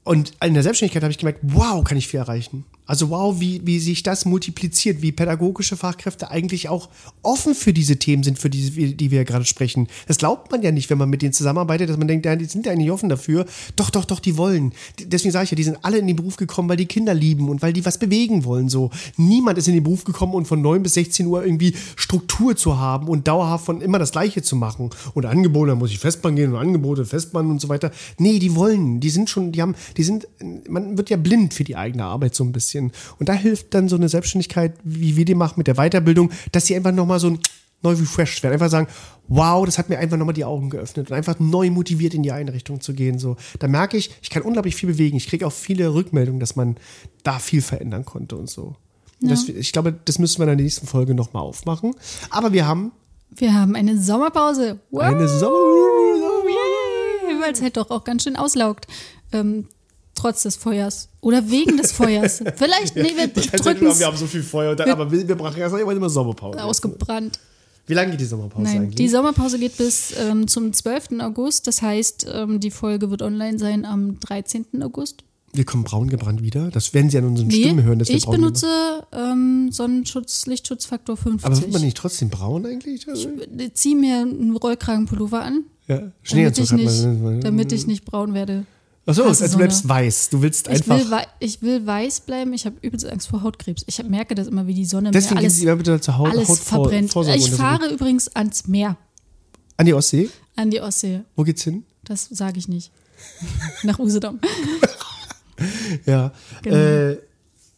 Und 0.05 0.33
in 0.45 0.53
der 0.55 0.63
Selbstständigkeit 0.63 1.03
habe 1.03 1.13
ich 1.13 1.19
gemerkt, 1.19 1.41
wow, 1.43 1.83
kann 1.83 1.97
ich 1.97 2.09
viel 2.09 2.21
erreichen. 2.21 2.65
Also 2.87 3.09
wow, 3.09 3.41
wie, 3.41 3.63
wie 3.65 3.79
sich 3.79 4.03
das 4.03 4.27
multipliziert, 4.27 5.01
wie 5.01 5.11
pädagogische 5.11 5.75
Fachkräfte 5.75 6.31
eigentlich 6.31 6.69
auch 6.69 6.91
offen 7.23 7.55
für 7.55 7.73
diese 7.73 7.97
Themen 7.97 8.23
sind, 8.23 8.39
für 8.39 8.51
die, 8.51 8.95
die 8.95 9.11
wir 9.11 9.25
gerade 9.25 9.47
sprechen. 9.47 9.89
Das 10.07 10.19
glaubt 10.19 10.51
man 10.53 10.61
ja 10.61 10.71
nicht, 10.71 10.91
wenn 10.91 10.99
man 10.99 11.09
mit 11.09 11.23
denen 11.23 11.33
zusammenarbeitet, 11.33 11.89
dass 11.89 11.97
man 11.97 12.09
denkt, 12.09 12.27
die 12.27 12.45
sind 12.45 12.67
ja 12.67 12.73
eigentlich 12.73 12.91
offen 12.91 13.09
dafür. 13.09 13.47
Doch, 13.77 13.89
doch, 13.89 14.05
doch, 14.05 14.21
die 14.21 14.37
wollen. 14.37 14.75
Deswegen 15.01 15.33
sage 15.33 15.45
ich 15.45 15.51
ja, 15.53 15.57
die 15.57 15.63
sind 15.63 15.79
alle 15.81 15.97
in 15.97 16.07
den 16.07 16.17
Beruf 16.17 16.37
gekommen, 16.37 16.69
weil 16.69 16.77
die 16.77 16.85
Kinder 16.85 17.15
lieben 17.15 17.49
und 17.49 17.63
weil 17.63 17.73
die 17.73 17.87
was 17.87 17.97
bewegen 17.97 18.45
wollen. 18.45 18.69
So. 18.69 18.91
Niemand 19.17 19.57
ist 19.57 19.67
in 19.67 19.75
den 19.75 19.83
Beruf 19.83 20.05
gekommen 20.05 20.35
und 20.35 20.47
von 20.47 20.61
9 20.61 20.83
bis 20.83 20.93
16 20.95 21.27
Uhr 21.27 21.43
irgendwie 21.43 21.75
Struktur 21.97 22.55
zu 22.55 22.79
haben 22.79 23.09
und 23.09 23.27
dauerhaft 23.27 23.65
von 23.65 23.81
immer 23.81 23.99
das 23.99 24.13
Gleiche 24.13 24.43
zu 24.43 24.57
machen. 24.57 24.91
Und 25.15 25.25
Angebote, 25.25 25.71
da 25.71 25.75
muss 25.75 25.91
ich 25.91 25.99
Festbahn 25.99 26.37
gehen 26.37 26.53
und 26.53 26.59
Angebote, 26.59 27.07
Festbahn 27.07 27.51
und 27.51 27.63
so 27.63 27.71
weiter. 27.71 27.91
Nee, 28.19 28.39
die 28.39 28.55
wollen, 28.55 29.01
die 29.01 29.09
sind 29.09 29.31
schon, 29.31 29.53
die 29.53 29.63
haben, 29.63 29.75
die 29.97 30.05
sind, 30.05 30.27
man 30.69 30.97
wird 30.97 31.11
ja 31.11 31.17
blind 31.17 31.55
für 31.55 31.65
die 31.65 31.77
eigene 31.77 32.05
Arbeit 32.05 32.35
so 32.35 32.45
ein 32.45 32.53
bisschen. 32.53 32.93
Und 33.19 33.29
da 33.29 33.33
hilft 33.33 33.75
dann 33.75 33.89
so 33.89 33.97
eine 33.97 34.09
Selbstständigkeit, 34.09 34.75
wie 34.85 35.17
wir 35.17 35.25
die 35.25 35.35
machen 35.35 35.55
mit 35.59 35.67
der 35.67 35.75
Weiterbildung, 35.75 36.31
dass 36.53 36.67
sie 36.67 36.77
einfach 36.77 36.93
nochmal 36.93 37.21
so 37.21 37.29
ein 37.29 37.39
neu 37.85 37.93
refreshed 37.93 38.43
werden. 38.43 38.55
Einfach 38.55 38.71
sagen, 38.71 38.89
wow, 39.29 39.65
das 39.65 39.79
hat 39.79 39.89
mir 39.89 39.99
einfach 39.99 40.17
nochmal 40.17 40.35
die 40.35 40.45
Augen 40.45 40.71
geöffnet 40.71 41.11
und 41.11 41.17
einfach 41.17 41.39
neu 41.39 41.71
motiviert 41.71 42.15
in 42.15 42.23
die 42.23 42.33
Einrichtung 42.33 42.81
zu 42.81 42.95
gehen. 42.95 43.19
So, 43.19 43.37
da 43.61 43.69
merke 43.69 43.97
ich, 43.97 44.11
ich 44.23 44.31
kann 44.31 44.43
unglaublich 44.43 44.75
viel 44.75 44.89
bewegen. 44.89 45.17
Ich 45.17 45.29
kriege 45.29 45.47
auch 45.47 45.53
viele 45.53 45.95
Rückmeldungen, 45.95 46.41
dass 46.41 46.57
man 46.57 46.77
da 47.23 47.39
viel 47.39 47.63
verändern 47.63 48.05
konnte 48.05 48.37
und 48.37 48.51
so. 48.51 48.77
Und 49.23 49.31
Das, 49.31 49.49
ich 49.49 49.73
glaube, 49.73 49.95
das 50.05 50.19
müssen 50.19 50.39
wir 50.39 50.45
in 50.45 50.57
der 50.57 50.65
nächsten 50.65 50.87
Folge 50.87 51.15
nochmal 51.15 51.43
aufmachen. 51.43 51.95
Aber 52.31 52.53
wir 52.53 52.67
haben 52.67 52.93
Wir 53.31 53.55
haben 53.55 53.77
eine 53.77 54.01
Sommerpause. 54.01 54.81
Wow. 54.91 55.03
eine 55.03 55.29
Sommer. 55.29 55.55
Yay, 56.47 57.41
Weil 57.41 57.53
es 57.53 57.63
halt 57.63 57.77
doch 57.77 57.91
auch 57.91 58.05
ganz 58.05 58.25
schön 58.25 58.37
auslaugt. 58.37 58.87
Ähm, 59.33 59.69
trotz 60.15 60.43
des 60.45 60.57
Feuers. 60.57 61.09
Oder 61.21 61.51
wegen 61.51 61.77
des 61.77 61.93
Feuers. 61.93 62.43
Vielleicht, 62.57 62.97
nee, 62.97 63.13
wir 63.17 63.25
Ich 63.37 63.51
drücken 63.51 63.99
wir 63.99 64.07
haben 64.07 64.17
so 64.17 64.27
viel 64.27 64.43
Feuer, 64.43 64.73
und 64.73 64.81
dann, 64.81 64.91
aber 64.91 65.11
wir, 65.11 65.27
wir 65.27 65.35
brauchen 65.37 65.59
erst 65.59 65.75
immer 65.77 65.93
immer 65.93 66.11
Sommerpause. 66.11 66.63
ausgebrannt. 66.63 67.39
Wie 67.87 67.93
lange 67.95 68.13
geht 68.13 68.21
die 68.21 68.25
Sommerpause 68.25 68.63
Nein, 68.65 68.83
eigentlich? 68.83 68.95
die 68.95 69.09
Sommerpause 69.09 69.59
geht 69.59 69.77
bis 69.77 70.15
ähm, 70.19 70.49
zum 70.49 70.73
12. 70.73 71.21
August. 71.21 71.67
Das 71.67 71.83
heißt, 71.83 72.27
ähm, 72.33 72.59
die 72.61 72.71
Folge 72.71 73.11
wird 73.11 73.21
online 73.21 73.59
sein 73.59 73.85
am 73.85 74.19
13. 74.21 74.83
August. 74.83 75.23
wir 75.53 75.65
kommen 75.67 75.85
braun 75.85 76.09
gebrannt 76.09 76.43
wieder. 76.43 76.71
Das 76.71 76.95
werden 76.95 77.11
Sie 77.11 77.19
an 77.19 77.27
unseren 77.27 77.49
Nee, 77.49 77.61
Stimmen 77.61 77.85
hören, 77.85 77.99
dass 77.99 78.09
wir 78.09 78.17
ich 78.17 78.27
benutze 78.27 78.67
ähm, 79.13 79.71
Sonnenschutz, 79.71 80.47
Lichtschutzfaktor 80.47 81.17
50. 81.19 81.45
Aber 81.45 81.61
wird 81.61 81.73
man 81.73 81.83
nicht 81.83 81.97
trotzdem 81.97 82.31
braun 82.31 82.65
eigentlich? 82.65 83.07
ich 83.07 83.75
ziehe 83.75 83.97
mir 83.97 84.17
einen 84.21 84.57
Rollkragenpullover 84.57 85.43
an, 85.43 85.65
ja, 85.87 85.99
damit 85.99 86.13
Schneeanzug 86.23 86.65
ich, 86.65 86.73
hat 86.73 86.81
nicht, 86.81 87.45
damit 87.45 87.73
ich 87.73 87.87
nicht 87.87 88.05
braun 88.07 88.33
werde. 88.33 88.65
Achso, 89.07 89.25
hasse 89.27 89.45
also 89.45 89.53
du 89.55 89.59
bleibst 89.59 89.87
weiß. 89.89 90.31
Du 90.31 90.41
willst 90.41 90.67
Ich 90.69 90.75
einfach. 90.75 90.99
will, 90.99 91.11
wei- 91.11 91.27
ich 91.39 91.61
will 91.61 91.87
weiß 91.87 92.21
bleiben. 92.21 92.53
Ich 92.55 92.65
habe 92.65 92.77
übelst 92.81 93.05
Angst 93.07 93.29
vor 93.29 93.43
Hautkrebs. 93.43 93.85
Ich 93.87 94.03
merke 94.05 94.35
das 94.35 94.47
immer, 94.49 94.67
wie 94.67 94.73
die 94.75 94.87
Sonne 94.87 95.11
Deswegen 95.11 95.39
alles, 95.39 95.57
Sie 95.57 95.65
immer 95.65 95.77
bitte 95.77 96.01
zur 96.01 96.17
Haut, 96.17 96.31
alles 96.31 96.49
Hautvor- 96.49 96.63
verbrennt. 96.65 97.11
Vorsorge 97.13 97.39
Ich 97.39 97.51
fahre 97.51 97.89
übrigens 97.93 98.29
ans 98.35 98.67
Meer, 98.67 98.97
An 99.77 99.85
die 99.87 99.93
Ostsee? 99.95 100.31
an 100.57 100.71
die 100.71 100.81
Ostsee. 100.81 101.21
Wo 101.37 101.43
geht's 101.43 101.63
hin? 101.65 101.85
Das 102.05 102.27
sage 102.31 102.59
ich 102.59 102.69
nicht. 102.69 102.91
Nach 103.83 103.99
Usedom. 103.99 104.41
Ja. 106.07 106.33
Genau. 106.63 106.77
Äh, 106.77 107.19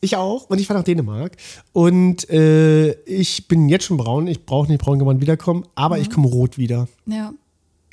ich 0.01 0.17
auch. 0.17 0.49
Und 0.49 0.61
ich 0.61 0.67
fahre 0.67 0.81
nach 0.81 0.85
Dänemark. 0.85 1.37
Und 1.73 2.29
äh, 2.31 2.93
ich 3.05 3.49
bin 3.49 3.69
jetzt 3.69 3.85
schon 3.85 3.97
braun. 3.97 4.27
Ich 4.29 4.47
brauche 4.47 4.69
nicht 4.69 4.81
braun 4.81 4.99
gebrannt 4.99 5.21
wiederkommen. 5.21 5.67
Aber 5.75 5.97
Mhm. 5.97 6.03
ich 6.03 6.11
komme 6.11 6.29
rot 6.29 6.59
wieder. 6.59 6.89
Ja, 7.07 7.33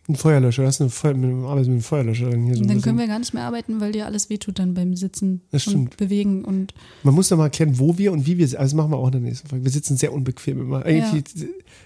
Ein 0.09 0.15
Feuerlöscher. 0.15 0.63
Das 0.63 0.75
ist 0.75 0.81
eine 0.81 0.89
Feuer, 0.89 1.13
mit, 1.13 1.33
mit 1.33 1.47
einem 1.47 1.81
Feuerlöscher. 1.81 2.29
Dann 2.29 2.43
hier 2.43 2.55
so 2.57 2.65
dann 2.65 2.81
können 2.81 2.97
wir 2.97 3.07
gar 3.07 3.19
nicht 3.19 3.33
mehr 3.33 3.43
arbeiten, 3.43 3.79
weil 3.79 3.93
dir 3.93 4.05
alles 4.05 4.29
wehtut 4.29 4.59
dann 4.59 4.73
beim 4.73 4.95
Sitzen 4.95 5.41
Das 5.51 5.65
und 5.67 5.95
bewegen 5.95 6.43
und 6.43 6.73
Man 7.03 7.13
muss 7.13 7.29
doch 7.29 7.37
mal 7.37 7.45
erklären, 7.45 7.79
wo 7.79 7.97
wir 7.97 8.11
und 8.11 8.27
wie 8.27 8.37
wir 8.37 8.47
sind. 8.47 8.59
Also 8.59 8.75
das 8.75 8.77
machen 8.77 8.91
wir 8.91 8.97
auch 8.97 9.05
in 9.07 9.13
der 9.13 9.21
nächsten 9.21 9.47
Folge. 9.47 9.63
Wir 9.63 9.71
sitzen 9.71 9.95
sehr 9.95 10.11
unbequem 10.11 10.59
immer. 10.59 10.85
Eigentlich, 10.85 11.23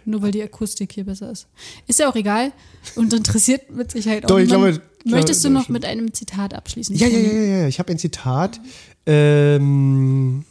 nur 0.06 0.24
weil 0.24 0.32
die 0.32 0.42
Akustik 0.42 0.94
hier 0.94 1.04
besser 1.04 1.32
ist. 1.32 1.48
Ist 1.86 2.00
ja 2.00 2.10
auch 2.10 2.16
egal 2.16 2.52
und 2.96 3.14
interessiert 3.14 3.70
mit 3.72 3.92
Sicherheit 3.92 4.26
auch 4.26 4.30
Doch, 4.30 4.40
ich 4.40 4.48
glaube, 4.48 4.82
Möchtest 5.06 5.46
du 5.46 5.50
noch 5.50 5.64
stimmt. 5.64 5.74
mit 5.74 5.86
einem 5.86 6.14
Zitat 6.14 6.54
abschließen? 6.54 6.96
Ja, 6.96 7.08
ja, 7.08 7.20
ja, 7.20 7.32
ja, 7.32 7.58
ja. 7.60 7.68
Ich 7.68 7.80
habe 7.80 7.92
ein 7.92 8.00
Zitat. 8.00 8.60
Ähm, 9.06 10.44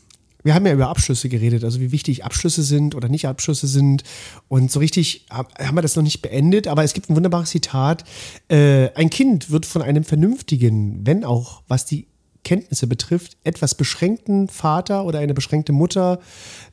wir 0.46 0.54
haben 0.54 0.64
ja 0.64 0.72
über 0.72 0.88
Abschlüsse 0.88 1.28
geredet, 1.28 1.64
also 1.64 1.80
wie 1.80 1.90
wichtig 1.90 2.24
Abschlüsse 2.24 2.62
sind 2.62 2.94
oder 2.94 3.08
nicht 3.08 3.26
Abschlüsse 3.26 3.66
sind. 3.66 4.04
Und 4.46 4.70
so 4.70 4.78
richtig 4.78 5.26
hab- 5.28 5.58
haben 5.58 5.74
wir 5.76 5.82
das 5.82 5.96
noch 5.96 6.04
nicht 6.04 6.22
beendet, 6.22 6.68
aber 6.68 6.84
es 6.84 6.94
gibt 6.94 7.10
ein 7.10 7.16
wunderbares 7.16 7.50
Zitat. 7.50 8.04
Äh, 8.46 8.90
ein 8.94 9.10
Kind 9.10 9.50
wird 9.50 9.66
von 9.66 9.82
einem 9.82 10.04
vernünftigen, 10.04 11.04
wenn 11.04 11.24
auch 11.24 11.62
was 11.66 11.84
die 11.84 12.06
Kenntnisse 12.44 12.86
betrifft, 12.86 13.36
etwas 13.42 13.74
beschränkten 13.74 14.46
Vater 14.46 15.04
oder 15.04 15.18
eine 15.18 15.34
beschränkte 15.34 15.72
Mutter 15.72 16.20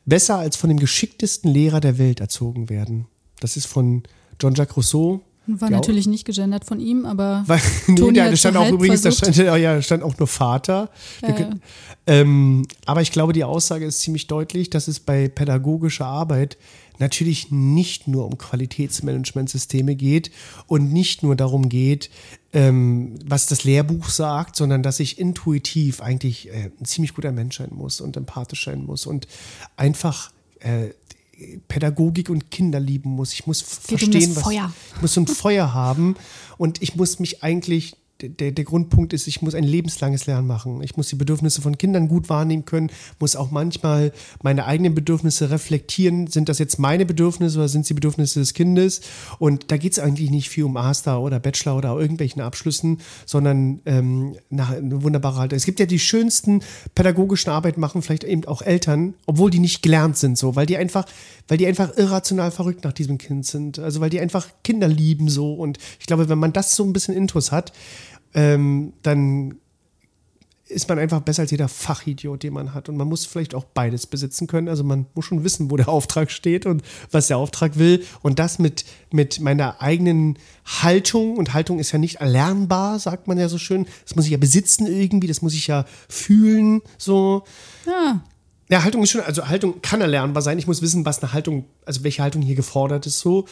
besser 0.04 0.38
als 0.38 0.54
von 0.54 0.68
dem 0.68 0.78
geschicktesten 0.78 1.50
Lehrer 1.50 1.80
der 1.80 1.98
Welt 1.98 2.20
erzogen 2.20 2.68
werden. 2.70 3.06
Das 3.40 3.56
ist 3.56 3.66
von 3.66 4.04
Jean-Jacques 4.38 4.76
Rousseau. 4.76 5.20
War 5.46 5.70
Ja. 5.70 5.76
natürlich 5.76 6.06
nicht 6.06 6.24
gegendert 6.24 6.64
von 6.64 6.80
ihm, 6.80 7.04
aber 7.04 7.44
Weil, 7.46 7.60
nee, 7.86 8.12
da 8.12 8.34
stand 8.36 8.56
auch 8.56 8.70
übrigens, 8.70 9.02
da 9.02 9.10
stand, 9.10 9.36
ja, 9.36 9.82
stand 9.82 10.02
auch 10.02 10.16
nur 10.18 10.28
Vater. 10.28 10.90
Wir 11.20 11.28
Ja, 11.38 11.50
Ähm, 12.06 12.66
aber 12.86 13.02
ich 13.02 13.12
glaube, 13.12 13.32
die 13.32 13.44
Aussage 13.44 13.86
ist 13.86 14.00
ziemlich 14.00 14.26
deutlich, 14.26 14.70
dass 14.70 14.88
es 14.88 15.00
bei 15.00 15.28
pädagogischer 15.28 16.06
Arbeit 16.06 16.58
natürlich 16.98 17.50
nicht 17.50 18.06
nur 18.08 18.26
um 18.26 18.38
Qualitätsmanagementsysteme 18.38 19.96
geht 19.96 20.30
und 20.66 20.92
nicht 20.92 21.22
nur 21.22 21.36
darum 21.36 21.68
geht, 21.68 22.10
ähm, 22.52 23.14
was 23.24 23.46
das 23.46 23.64
Lehrbuch 23.64 24.08
sagt, 24.08 24.56
sondern 24.56 24.82
dass 24.82 25.00
ich 25.00 25.18
intuitiv 25.18 26.00
eigentlich 26.00 26.48
äh, 26.50 26.70
ein 26.78 26.84
ziemlich 26.84 27.14
guter 27.14 27.32
Mensch 27.32 27.58
sein 27.58 27.70
muss 27.72 28.00
und 28.00 28.16
empathisch 28.16 28.64
sein 28.64 28.84
muss 28.84 29.06
und 29.06 29.26
einfach 29.76 30.30
äh, 30.60 30.90
Pädagogik 31.68 32.30
und 32.30 32.50
Kinder 32.50 32.80
lieben 32.80 33.10
muss. 33.10 33.32
Ich 33.32 33.46
muss 33.46 33.62
um 33.62 33.68
verstehen, 33.98 34.34
das 34.34 34.36
was 34.36 34.42
Feuer. 34.44 34.72
ich 34.94 35.02
muss 35.02 35.14
so 35.14 35.20
ein 35.20 35.26
Feuer 35.26 35.74
haben 35.74 36.16
und 36.56 36.82
ich 36.82 36.96
muss 36.96 37.18
mich 37.18 37.42
eigentlich 37.42 37.96
der, 38.28 38.52
der 38.52 38.64
Grundpunkt 38.64 39.12
ist, 39.12 39.26
ich 39.26 39.42
muss 39.42 39.54
ein 39.54 39.64
lebenslanges 39.64 40.26
Lernen 40.26 40.46
machen. 40.46 40.82
Ich 40.82 40.96
muss 40.96 41.08
die 41.08 41.16
Bedürfnisse 41.16 41.62
von 41.62 41.78
Kindern 41.78 42.08
gut 42.08 42.28
wahrnehmen 42.28 42.64
können, 42.64 42.90
muss 43.18 43.36
auch 43.36 43.50
manchmal 43.50 44.12
meine 44.42 44.66
eigenen 44.66 44.94
Bedürfnisse 44.94 45.50
reflektieren. 45.50 46.26
Sind 46.26 46.48
das 46.48 46.58
jetzt 46.58 46.78
meine 46.78 47.06
Bedürfnisse 47.06 47.58
oder 47.58 47.68
sind 47.68 47.82
es 47.82 47.88
die 47.88 47.94
Bedürfnisse 47.94 48.40
des 48.40 48.54
Kindes? 48.54 49.00
Und 49.38 49.70
da 49.70 49.76
geht 49.76 49.92
es 49.92 49.98
eigentlich 49.98 50.30
nicht 50.30 50.48
viel 50.48 50.64
um 50.64 50.72
Master 50.74 51.20
oder 51.20 51.40
Bachelor 51.40 51.76
oder 51.76 51.98
irgendwelchen 51.98 52.42
Abschlüssen, 52.42 52.98
sondern 53.26 53.80
ähm, 53.86 54.36
nach, 54.50 54.72
eine 54.72 55.02
wunderbare 55.02 55.36
Haltung. 55.36 55.56
Es 55.56 55.66
gibt 55.66 55.80
ja 55.80 55.86
die 55.86 55.98
schönsten 55.98 56.62
pädagogischen 56.94 57.50
Arbeiten 57.50 57.80
machen 57.80 58.02
vielleicht 58.02 58.24
eben 58.24 58.44
auch 58.46 58.62
Eltern, 58.62 59.14
obwohl 59.26 59.50
die 59.50 59.58
nicht 59.58 59.82
gelernt 59.82 60.16
sind, 60.16 60.38
so, 60.38 60.56
weil 60.56 60.66
die 60.66 60.76
einfach, 60.76 61.06
weil 61.48 61.58
die 61.58 61.66
einfach 61.66 61.96
irrational 61.96 62.50
verrückt 62.50 62.84
nach 62.84 62.92
diesem 62.92 63.18
Kind 63.18 63.46
sind. 63.46 63.78
Also 63.78 64.00
weil 64.00 64.10
die 64.10 64.20
einfach 64.20 64.48
Kinder 64.62 64.88
lieben 64.88 65.28
so. 65.28 65.54
Und 65.54 65.78
ich 66.00 66.06
glaube, 66.06 66.28
wenn 66.28 66.38
man 66.38 66.52
das 66.52 66.76
so 66.76 66.84
ein 66.84 66.92
bisschen 66.92 67.14
intus 67.14 67.52
hat, 67.52 67.72
ähm, 68.34 68.92
dann 69.02 69.56
ist 70.66 70.88
man 70.88 70.98
einfach 70.98 71.20
besser 71.20 71.42
als 71.42 71.50
jeder 71.50 71.68
Fachidiot, 71.68 72.42
den 72.42 72.54
man 72.54 72.72
hat. 72.72 72.88
Und 72.88 72.96
man 72.96 73.06
muss 73.06 73.26
vielleicht 73.26 73.54
auch 73.54 73.64
beides 73.64 74.06
besitzen 74.06 74.46
können. 74.46 74.68
Also 74.68 74.82
man 74.82 75.06
muss 75.14 75.26
schon 75.26 75.44
wissen, 75.44 75.70
wo 75.70 75.76
der 75.76 75.88
Auftrag 75.90 76.30
steht 76.30 76.66
und 76.66 76.82
was 77.10 77.28
der 77.28 77.36
Auftrag 77.36 77.78
will. 77.78 78.04
Und 78.22 78.38
das 78.38 78.58
mit, 78.58 78.84
mit 79.12 79.40
meiner 79.40 79.82
eigenen 79.82 80.38
Haltung. 80.64 81.36
Und 81.36 81.52
Haltung 81.52 81.78
ist 81.78 81.92
ja 81.92 81.98
nicht 81.98 82.16
erlernbar, 82.16 82.98
sagt 82.98 83.28
man 83.28 83.38
ja 83.38 83.48
so 83.48 83.58
schön. 83.58 83.86
Das 84.04 84.16
muss 84.16 84.24
ich 84.24 84.30
ja 84.30 84.38
besitzen 84.38 84.86
irgendwie, 84.86 85.26
das 85.26 85.42
muss 85.42 85.54
ich 85.54 85.66
ja 85.66 85.84
fühlen, 86.08 86.80
so. 86.98 87.44
Ja. 87.86 88.24
Ja, 88.70 88.82
Haltung 88.82 89.02
ist 89.02 89.10
schon, 89.10 89.20
also 89.20 89.46
Haltung 89.46 89.82
kann 89.82 90.00
erlernbar 90.00 90.42
sein. 90.42 90.58
Ich 90.58 90.66
muss 90.66 90.80
wissen, 90.80 91.04
was 91.04 91.22
eine 91.22 91.34
Haltung, 91.34 91.66
also 91.84 92.02
welche 92.02 92.22
Haltung 92.22 92.40
hier 92.40 92.56
gefordert 92.56 93.06
ist, 93.06 93.20
so. 93.20 93.44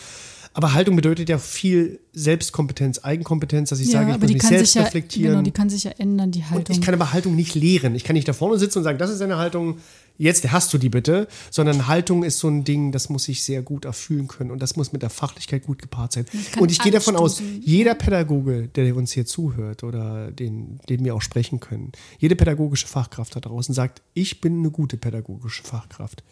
Aber 0.55 0.75
Haltung 0.75 0.97
bedeutet 0.97 1.29
ja 1.29 1.39
viel 1.39 2.01
Selbstkompetenz, 2.13 3.01
Eigenkompetenz, 3.03 3.71
dass 3.71 3.81
ich 3.81 3.87
ja, 3.87 4.01
sage, 4.01 4.13
ich 4.13 4.19
muss 4.19 4.27
die 4.27 4.35
mich 4.35 4.43
kann 4.43 4.51
selbst 4.51 4.73
sich 4.73 4.81
ja, 4.81 4.85
reflektieren. 4.85 5.33
Genau, 5.33 5.43
die 5.43 5.51
kann 5.51 5.71
sich 5.71 5.85
ja 5.85 5.93
ändern, 5.93 6.31
die 6.31 6.41
und 6.41 6.51
Haltung. 6.51 6.77
ich 6.77 6.83
kann 6.83 6.95
aber 6.95 7.13
Haltung 7.13 7.35
nicht 7.35 7.55
lehren. 7.55 7.95
Ich 7.95 8.05
kann 8.05 8.15
nicht 8.15 8.29
da 8.29 8.35
vorne 8.35 8.59
sitzen 8.59 8.79
und 8.79 8.85
sagen, 8.85 8.99
das 8.99 9.11
ist 9.11 9.23
eine 9.23 9.39
Haltung, 9.39 9.79
jetzt 10.19 10.51
hast 10.53 10.73
du 10.75 10.79
die 10.79 10.91
bitte, 10.91 11.27
sondern 11.51 11.87
Haltung 11.87 12.23
ist 12.23 12.39
so 12.39 12.49
ein 12.49 12.65
Ding, 12.65 12.93
das 12.93 13.09
muss 13.09 13.29
ich 13.29 13.43
sehr 13.43 13.63
gut 13.63 13.87
erfüllen 13.87 14.29
können 14.29 14.51
und 14.51 14.61
das 14.61 14.77
muss 14.77 14.93
mit 14.93 15.03
der 15.03 15.11
Fachlichkeit 15.11 15.65
gut 15.65 15.81
gepaart 15.81 16.13
sein. 16.13 16.27
Und 16.59 16.71
ich 16.71 16.81
gehe 16.81 16.93
davon 16.93 17.17
aus, 17.17 17.43
jeder 17.61 17.95
Pädagoge, 17.95 18.69
der 18.69 18.95
uns 18.95 19.13
hier 19.13 19.25
zuhört 19.25 19.85
oder 19.85 20.31
den, 20.31 20.81
den 20.89 21.05
wir 21.05 21.15
auch 21.15 21.23
sprechen 21.23 21.61
können, 21.61 21.93
jede 22.19 22.37
pädagogische 22.37 22.87
Fachkraft 22.87 23.35
da 23.37 23.41
draußen 23.41 23.75
sagt, 23.75 24.03
ich 24.13 24.43
bin 24.43 24.59
eine 24.59 24.71
gute 24.71 24.99
pädagogische 24.99 25.63
Fachkraft. 25.63 26.23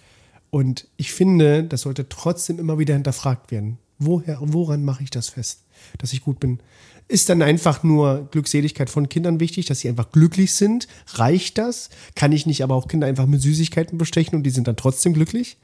Und 0.50 0.88
ich 0.96 1.12
finde, 1.12 1.64
das 1.64 1.82
sollte 1.82 2.08
trotzdem 2.08 2.58
immer 2.58 2.78
wieder 2.78 2.94
hinterfragt 2.94 3.50
werden. 3.50 3.78
Woher, 4.00 4.38
woran 4.40 4.82
mache 4.82 5.04
ich 5.04 5.10
das 5.10 5.28
fest, 5.28 5.60
dass 5.98 6.14
ich 6.14 6.24
gut 6.24 6.40
bin? 6.40 6.58
Ist 7.06 7.28
dann 7.28 7.42
einfach 7.42 7.82
nur 7.82 8.28
Glückseligkeit 8.30 8.88
von 8.88 9.08
Kindern 9.10 9.40
wichtig, 9.40 9.66
dass 9.66 9.80
sie 9.80 9.88
einfach 9.90 10.10
glücklich 10.10 10.54
sind? 10.54 10.88
Reicht 11.14 11.58
das? 11.58 11.90
Kann 12.14 12.32
ich 12.32 12.46
nicht 12.46 12.62
aber 12.64 12.74
auch 12.74 12.88
Kinder 12.88 13.06
einfach 13.06 13.26
mit 13.26 13.42
Süßigkeiten 13.42 13.98
bestechen 13.98 14.36
und 14.36 14.44
die 14.44 14.50
sind 14.50 14.66
dann 14.66 14.76
trotzdem 14.76 15.12
glücklich? 15.12 15.58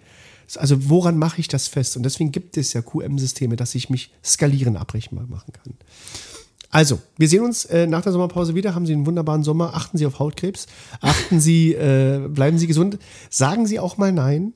Also 0.57 0.91
woran 0.91 1.17
mache 1.17 1.41
ich 1.41 1.49
das 1.49 1.67
fest? 1.67 1.97
Und 1.97 2.03
deswegen 2.03 2.31
gibt 2.31 2.59
es 2.59 2.75
ja 2.75 2.83
QM-Systeme, 2.83 3.57
dass 3.57 3.75
ich 3.75 3.89
mich 3.89 4.13
skalieren, 4.23 4.77
abbrechen 4.77 5.17
machen 5.29 5.53
kann. 5.53 5.75
Also, 6.71 7.01
wir 7.17 7.29
sehen 7.29 7.43
uns 7.43 7.65
äh, 7.65 7.87
nach 7.87 8.03
der 8.03 8.13
Sommerpause 8.13 8.55
wieder. 8.55 8.75
Haben 8.75 8.85
Sie 8.85 8.93
einen 8.93 9.07
wunderbaren 9.07 9.43
Sommer. 9.43 9.75
Achten 9.75 9.97
Sie 9.97 10.05
auf 10.05 10.19
Hautkrebs. 10.19 10.67
Achten 11.01 11.41
Sie, 11.41 11.73
äh, 11.73 12.29
bleiben 12.29 12.59
Sie 12.59 12.67
gesund. 12.67 12.99
Sagen 13.31 13.67
Sie 13.67 13.81
auch 13.81 13.97
mal 13.97 14.13
Nein. 14.13 14.53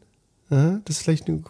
Ja, 0.51 0.81
das 0.85 0.97
ist 0.97 1.02
vielleicht 1.05 1.28
eine 1.28 1.43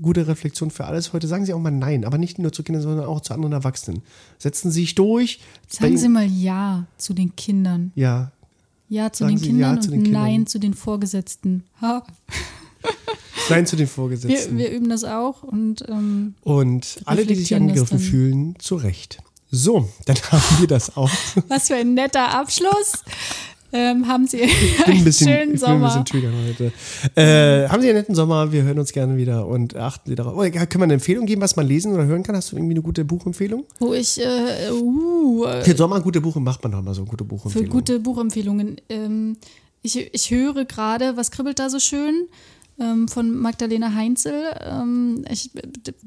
gute 0.00 0.26
Reflexion 0.28 0.70
für 0.70 0.84
alles 0.84 1.12
heute. 1.12 1.26
Sagen 1.26 1.44
Sie 1.44 1.52
auch 1.52 1.58
mal 1.60 1.72
Nein, 1.72 2.04
aber 2.04 2.18
nicht 2.18 2.38
nur 2.38 2.52
zu 2.52 2.62
Kindern, 2.62 2.82
sondern 2.82 3.06
auch 3.06 3.20
zu 3.20 3.34
anderen 3.34 3.52
Erwachsenen. 3.52 4.02
Setzen 4.38 4.70
Sie 4.70 4.82
sich 4.82 4.94
durch. 4.94 5.40
Sagen 5.68 5.98
Sie 5.98 6.08
mal 6.08 6.26
Ja 6.26 6.86
zu 6.96 7.14
den 7.14 7.34
Kindern. 7.34 7.90
Ja, 7.96 8.30
Ja 8.88 9.10
zu 9.12 9.24
Sagen 9.24 9.34
den 9.36 9.38
Sie 9.40 9.46
Kindern 9.48 9.74
Ja 9.76 9.80
zu 9.80 9.88
und 9.90 9.96
den 9.96 10.02
Kindern. 10.04 10.22
Nein 10.22 10.46
zu 10.46 10.58
den 10.60 10.74
Vorgesetzten. 10.74 11.64
Ha. 11.80 12.04
Nein 13.50 13.66
zu 13.66 13.76
den 13.76 13.86
Wir, 13.86 13.88
Vorgesetzten. 13.88 14.56
wir 14.56 14.70
üben 14.70 14.88
das 14.88 15.04
auch 15.04 15.42
und 15.42 15.84
ähm, 15.88 16.34
Und 16.42 17.02
alle, 17.04 17.26
die 17.26 17.34
sich 17.34 17.54
angegriffen 17.54 17.98
fühlen, 17.98 18.54
zu 18.58 18.76
Recht. 18.76 19.18
So, 19.50 19.88
dann 20.06 20.16
haben 20.30 20.60
wir 20.60 20.66
das 20.68 20.96
auch. 20.96 21.10
was 21.48 21.66
für 21.68 21.74
ein 21.76 21.94
netter 21.94 22.32
Abschluss. 22.38 23.02
Ähm, 23.76 24.06
haben 24.06 24.24
Sie 24.28 24.40
einen 24.40 24.98
ein 24.98 25.04
bisschen, 25.04 25.26
schönen 25.26 25.54
ich 25.54 25.60
bin 25.60 25.68
ein 25.68 25.80
Sommer. 25.80 26.04
bisschen 26.04 26.32
heute. 26.46 26.72
Äh, 27.20 27.68
haben 27.68 27.82
Sie 27.82 27.88
einen 27.88 27.98
netten 27.98 28.14
Sommer? 28.14 28.52
Wir 28.52 28.62
hören 28.62 28.78
uns 28.78 28.92
gerne 28.92 29.16
wieder 29.16 29.48
und 29.48 29.74
achten 29.74 30.10
Sie 30.10 30.14
darauf. 30.14 30.34
Oh, 30.36 30.42
können 30.42 30.68
wir 30.74 30.82
eine 30.84 30.92
Empfehlung 30.94 31.26
geben, 31.26 31.42
was 31.42 31.56
man 31.56 31.66
lesen 31.66 31.92
oder 31.92 32.04
hören 32.06 32.22
kann? 32.22 32.36
Hast 32.36 32.52
du 32.52 32.56
irgendwie 32.56 32.74
eine 32.74 32.82
gute 32.82 33.04
Buchempfehlung? 33.04 33.64
Wo 33.80 33.92
ich, 33.92 34.20
äh, 34.20 34.70
uh, 34.70 35.44
äh, 35.44 35.64
Für 35.64 35.76
Sommer 35.76 36.00
gute 36.00 36.20
Buche 36.20 36.38
macht 36.38 36.62
man 36.62 36.70
doch 36.70 36.82
mal 36.82 36.94
so 36.94 37.04
gute 37.04 37.24
für 37.24 37.28
Buchempfehlungen. 37.28 37.70
gute 37.72 37.98
Buchempfehlungen. 37.98 38.76
Ähm, 38.88 39.38
ich, 39.82 39.96
ich 40.14 40.30
höre 40.30 40.64
gerade, 40.66 41.16
was 41.16 41.32
kribbelt 41.32 41.58
da 41.58 41.68
so 41.68 41.80
schön? 41.80 42.28
Ähm, 42.78 43.08
von 43.08 43.36
Magdalena 43.36 43.92
Heinzel. 43.92 44.54
Ähm, 44.60 45.24
ich, 45.28 45.50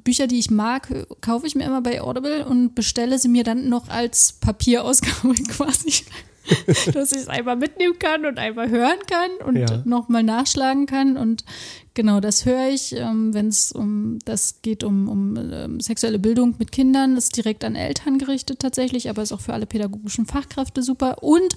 Bücher, 0.05 0.27
die 0.27 0.39
ich 0.39 0.49
mag, 0.49 1.05
kaufe 1.19 1.45
ich 1.47 1.55
mir 1.55 1.65
immer 1.65 1.81
bei 1.81 2.01
Audible 2.01 2.45
und 2.45 2.75
bestelle 2.75 3.19
sie 3.19 3.27
mir 3.27 3.43
dann 3.43 3.67
noch 3.67 3.89
als 3.89 4.33
Papierausgabe 4.39 5.33
quasi. 5.49 6.05
dass 6.93 7.11
ich 7.11 7.19
es 7.19 7.27
einmal 7.27 7.55
mitnehmen 7.55 7.97
kann 7.99 8.25
und 8.25 8.37
einmal 8.39 8.69
hören 8.69 8.99
kann 9.09 9.47
und 9.47 9.57
Ja. 9.57 9.81
nochmal 9.85 10.23
nachschlagen 10.23 10.85
kann. 10.85 11.17
Und 11.17 11.43
genau, 11.93 12.19
das 12.19 12.45
höre 12.45 12.69
ich, 12.69 12.93
ähm, 12.95 13.33
wenn 13.33 13.47
es 13.47 13.71
um, 13.71 14.19
das 14.25 14.61
geht 14.61 14.83
um, 14.83 15.09
um 15.09 15.35
ähm, 15.37 15.79
sexuelle 15.79 16.19
Bildung 16.19 16.55
mit 16.59 16.71
Kindern, 16.71 17.15
das 17.15 17.25
ist 17.25 17.37
direkt 17.37 17.63
an 17.63 17.75
Eltern 17.75 18.17
gerichtet 18.17 18.59
tatsächlich, 18.59 19.09
aber 19.09 19.21
ist 19.21 19.31
auch 19.31 19.41
für 19.41 19.53
alle 19.53 19.65
pädagogischen 19.65 20.25
Fachkräfte 20.25 20.83
super. 20.83 21.23
Und 21.23 21.55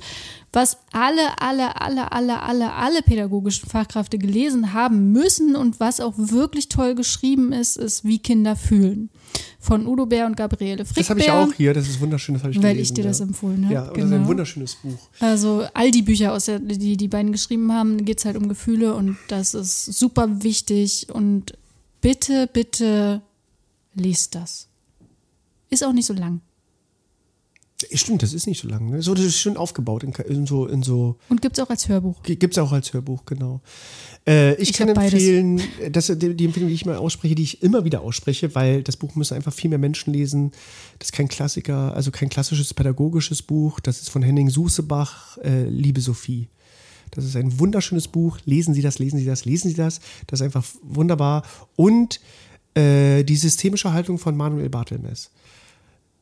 was 0.52 0.78
alle, 0.92 1.40
alle, 1.40 1.80
alle, 1.80 2.12
alle, 2.12 2.42
alle, 2.42 2.72
alle 2.72 3.02
pädagogischen 3.02 3.68
Fachkräfte 3.68 4.18
gelesen 4.18 4.72
haben 4.72 5.12
müssen 5.12 5.54
und 5.56 5.78
was 5.80 6.00
auch 6.00 6.14
wirklich 6.16 6.68
toll 6.68 6.94
geschrieben 6.94 7.52
ist, 7.52 7.76
ist 7.76 8.04
Wie 8.04 8.18
Kinder 8.18 8.56
fühlen. 8.56 9.10
Von 9.58 9.86
Udo 9.86 10.06
Bär 10.06 10.26
und 10.26 10.36
Gabriele 10.36 10.84
Frickbär. 10.84 11.02
Das 11.02 11.10
habe 11.10 11.20
ich 11.20 11.30
auch 11.30 11.52
hier, 11.52 11.74
das 11.74 11.88
ist 11.88 12.00
wunderschön, 12.00 12.34
das 12.34 12.42
habe 12.42 12.52
ich 12.52 12.62
Weil 12.62 12.72
gelesen. 12.72 12.82
ich 12.82 12.94
dir 12.94 13.04
ja. 13.04 13.10
das 13.10 13.20
empfohlen 13.20 13.64
habe. 13.64 13.74
Ja, 13.74 13.88
und 13.88 13.96
das 13.98 14.06
ist 14.06 14.12
ein 14.12 14.26
wunderschönes 14.26 14.74
Buch. 14.76 14.98
Also 15.20 15.66
all 15.74 15.90
die 15.90 16.02
Bücher, 16.02 16.32
aus 16.32 16.46
der, 16.46 16.58
die 16.58 16.96
die 16.96 17.08
beiden 17.08 17.32
geschrieben 17.32 17.72
haben, 17.72 18.04
geht 18.04 18.18
es 18.18 18.24
halt 18.24 18.36
um 18.36 18.48
Gefühle 18.48 18.94
und 18.94 19.16
das 19.28 19.54
ist 19.54 19.84
super 19.84 20.42
wichtig 20.42 21.08
und 21.12 21.52
bitte, 22.00 22.48
bitte 22.52 23.20
lest 23.94 24.34
das. 24.34 24.68
Ist 25.68 25.84
auch 25.84 25.92
nicht 25.92 26.06
so 26.06 26.14
lang. 26.14 26.40
Stimmt, 27.94 28.22
das 28.22 28.32
ist 28.32 28.46
nicht 28.46 28.60
so 28.60 28.68
lang. 28.68 28.90
Ne? 28.90 29.02
So, 29.02 29.14
das 29.14 29.24
ist 29.24 29.38
schön 29.38 29.56
aufgebaut 29.56 30.02
in, 30.02 30.12
in 30.12 30.46
so, 30.46 30.66
in 30.66 30.82
so 30.82 31.16
Und 31.28 31.42
gibt 31.42 31.58
es 31.58 31.64
auch 31.64 31.70
als 31.70 31.88
Hörbuch. 31.88 32.22
Gibt 32.22 32.54
es 32.54 32.58
auch 32.58 32.72
als 32.72 32.92
Hörbuch, 32.92 33.24
genau. 33.24 33.60
Äh, 34.26 34.54
ich, 34.54 34.70
Ich 34.70 34.76
kann 34.76 34.88
empfehlen, 34.88 35.60
das, 35.90 36.06
die, 36.06 36.34
die 36.34 36.44
Empfehlung, 36.44 36.68
die 36.68 36.74
ich 36.74 36.86
mal 36.86 36.96
ausspreche, 36.96 37.34
die 37.34 37.42
ich 37.42 37.62
immer 37.62 37.84
wieder 37.84 38.00
ausspreche, 38.02 38.54
weil 38.54 38.82
das 38.82 38.96
Buch 38.96 39.14
müssen 39.14 39.34
einfach 39.34 39.52
viel 39.52 39.70
mehr 39.70 39.78
Menschen 39.78 40.12
lesen. 40.12 40.52
Das 40.98 41.08
ist 41.08 41.12
kein 41.12 41.28
Klassiker, 41.28 41.94
also 41.94 42.10
kein 42.10 42.28
klassisches 42.28 42.74
pädagogisches 42.74 43.42
Buch. 43.42 43.80
Das 43.80 44.00
ist 44.00 44.10
von 44.10 44.22
Henning 44.22 44.50
Susebach, 44.50 45.38
äh, 45.38 45.64
Liebe 45.64 46.00
Sophie. 46.00 46.48
Das 47.10 47.24
ist 47.24 47.36
ein 47.36 47.58
wunderschönes 47.58 48.08
Buch. 48.08 48.38
Lesen 48.44 48.74
Sie 48.74 48.82
das, 48.82 48.98
lesen 48.98 49.18
Sie 49.18 49.24
das, 49.26 49.44
lesen 49.44 49.68
Sie 49.68 49.74
das. 49.74 50.00
Das 50.26 50.40
ist 50.40 50.44
einfach 50.44 50.64
wunderbar. 50.82 51.42
Und 51.76 52.20
äh, 52.74 53.24
die 53.24 53.36
systemische 53.36 53.92
Haltung 53.92 54.18
von 54.18 54.36
Manuel 54.36 54.68
Bartelmess. 54.68 55.30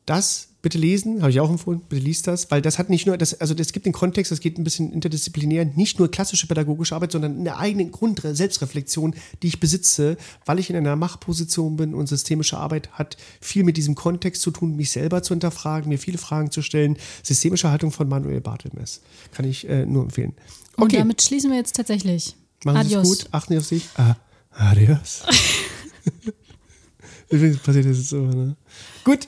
Das 0.05 0.48
bitte 0.61 0.77
lesen, 0.77 1.21
habe 1.21 1.31
ich 1.31 1.39
auch 1.39 1.49
empfohlen, 1.49 1.81
bitte 1.87 2.03
liest 2.03 2.27
das, 2.27 2.51
weil 2.51 2.61
das 2.61 2.77
hat 2.77 2.89
nicht 2.89 3.05
nur, 3.05 3.17
das, 3.17 3.39
also 3.39 3.53
das 3.53 3.71
gibt 3.71 3.85
den 3.85 3.93
Kontext, 3.93 4.31
das 4.31 4.41
geht 4.41 4.57
ein 4.57 4.63
bisschen 4.63 4.91
interdisziplinär, 4.91 5.65
nicht 5.65 5.99
nur 5.99 6.11
klassische 6.11 6.47
pädagogische 6.47 6.95
Arbeit, 6.95 7.13
sondern 7.13 7.39
eine 7.39 7.57
eigene 7.57 7.89
Grund 7.89 8.21
Selbstreflexion, 8.21 9.15
die 9.41 9.47
ich 9.47 9.59
besitze, 9.59 10.17
weil 10.45 10.59
ich 10.59 10.69
in 10.69 10.75
einer 10.75 10.95
Machtposition 10.95 11.77
bin 11.77 11.93
und 11.93 12.07
systemische 12.07 12.57
Arbeit 12.57 12.91
hat 12.91 13.15
viel 13.39 13.63
mit 13.63 13.77
diesem 13.77 13.95
Kontext 13.95 14.41
zu 14.41 14.51
tun, 14.51 14.75
mich 14.75 14.91
selber 14.91 15.23
zu 15.23 15.33
hinterfragen, 15.33 15.89
mir 15.89 15.99
viele 15.99 16.17
Fragen 16.17 16.51
zu 16.51 16.61
stellen. 16.61 16.97
Systemische 17.23 17.69
Haltung 17.71 17.91
von 17.91 18.09
Manuel 18.09 18.41
Bartelmess. 18.41 19.01
Kann 19.31 19.45
ich 19.45 19.67
äh, 19.69 19.85
nur 19.85 20.03
empfehlen. 20.03 20.33
Und 20.75 20.85
Okay, 20.85 20.97
damit 20.97 21.21
schließen 21.21 21.51
wir 21.51 21.57
jetzt 21.57 21.75
tatsächlich. 21.75 22.35
machen 22.65 22.87
Sie 22.87 22.95
es 22.95 23.07
gut, 23.07 23.27
achten 23.31 23.53
Sie 23.53 23.59
auf 23.59 23.65
sich. 23.65 23.87
Ah, 23.95 24.15
adios. 24.51 25.23
Übrigens 27.29 27.59
passiert 27.59 27.85
das 27.85 27.97
jetzt 27.97 28.11
immer, 28.11 28.33
ne? 28.33 28.55
Gut, 29.03 29.27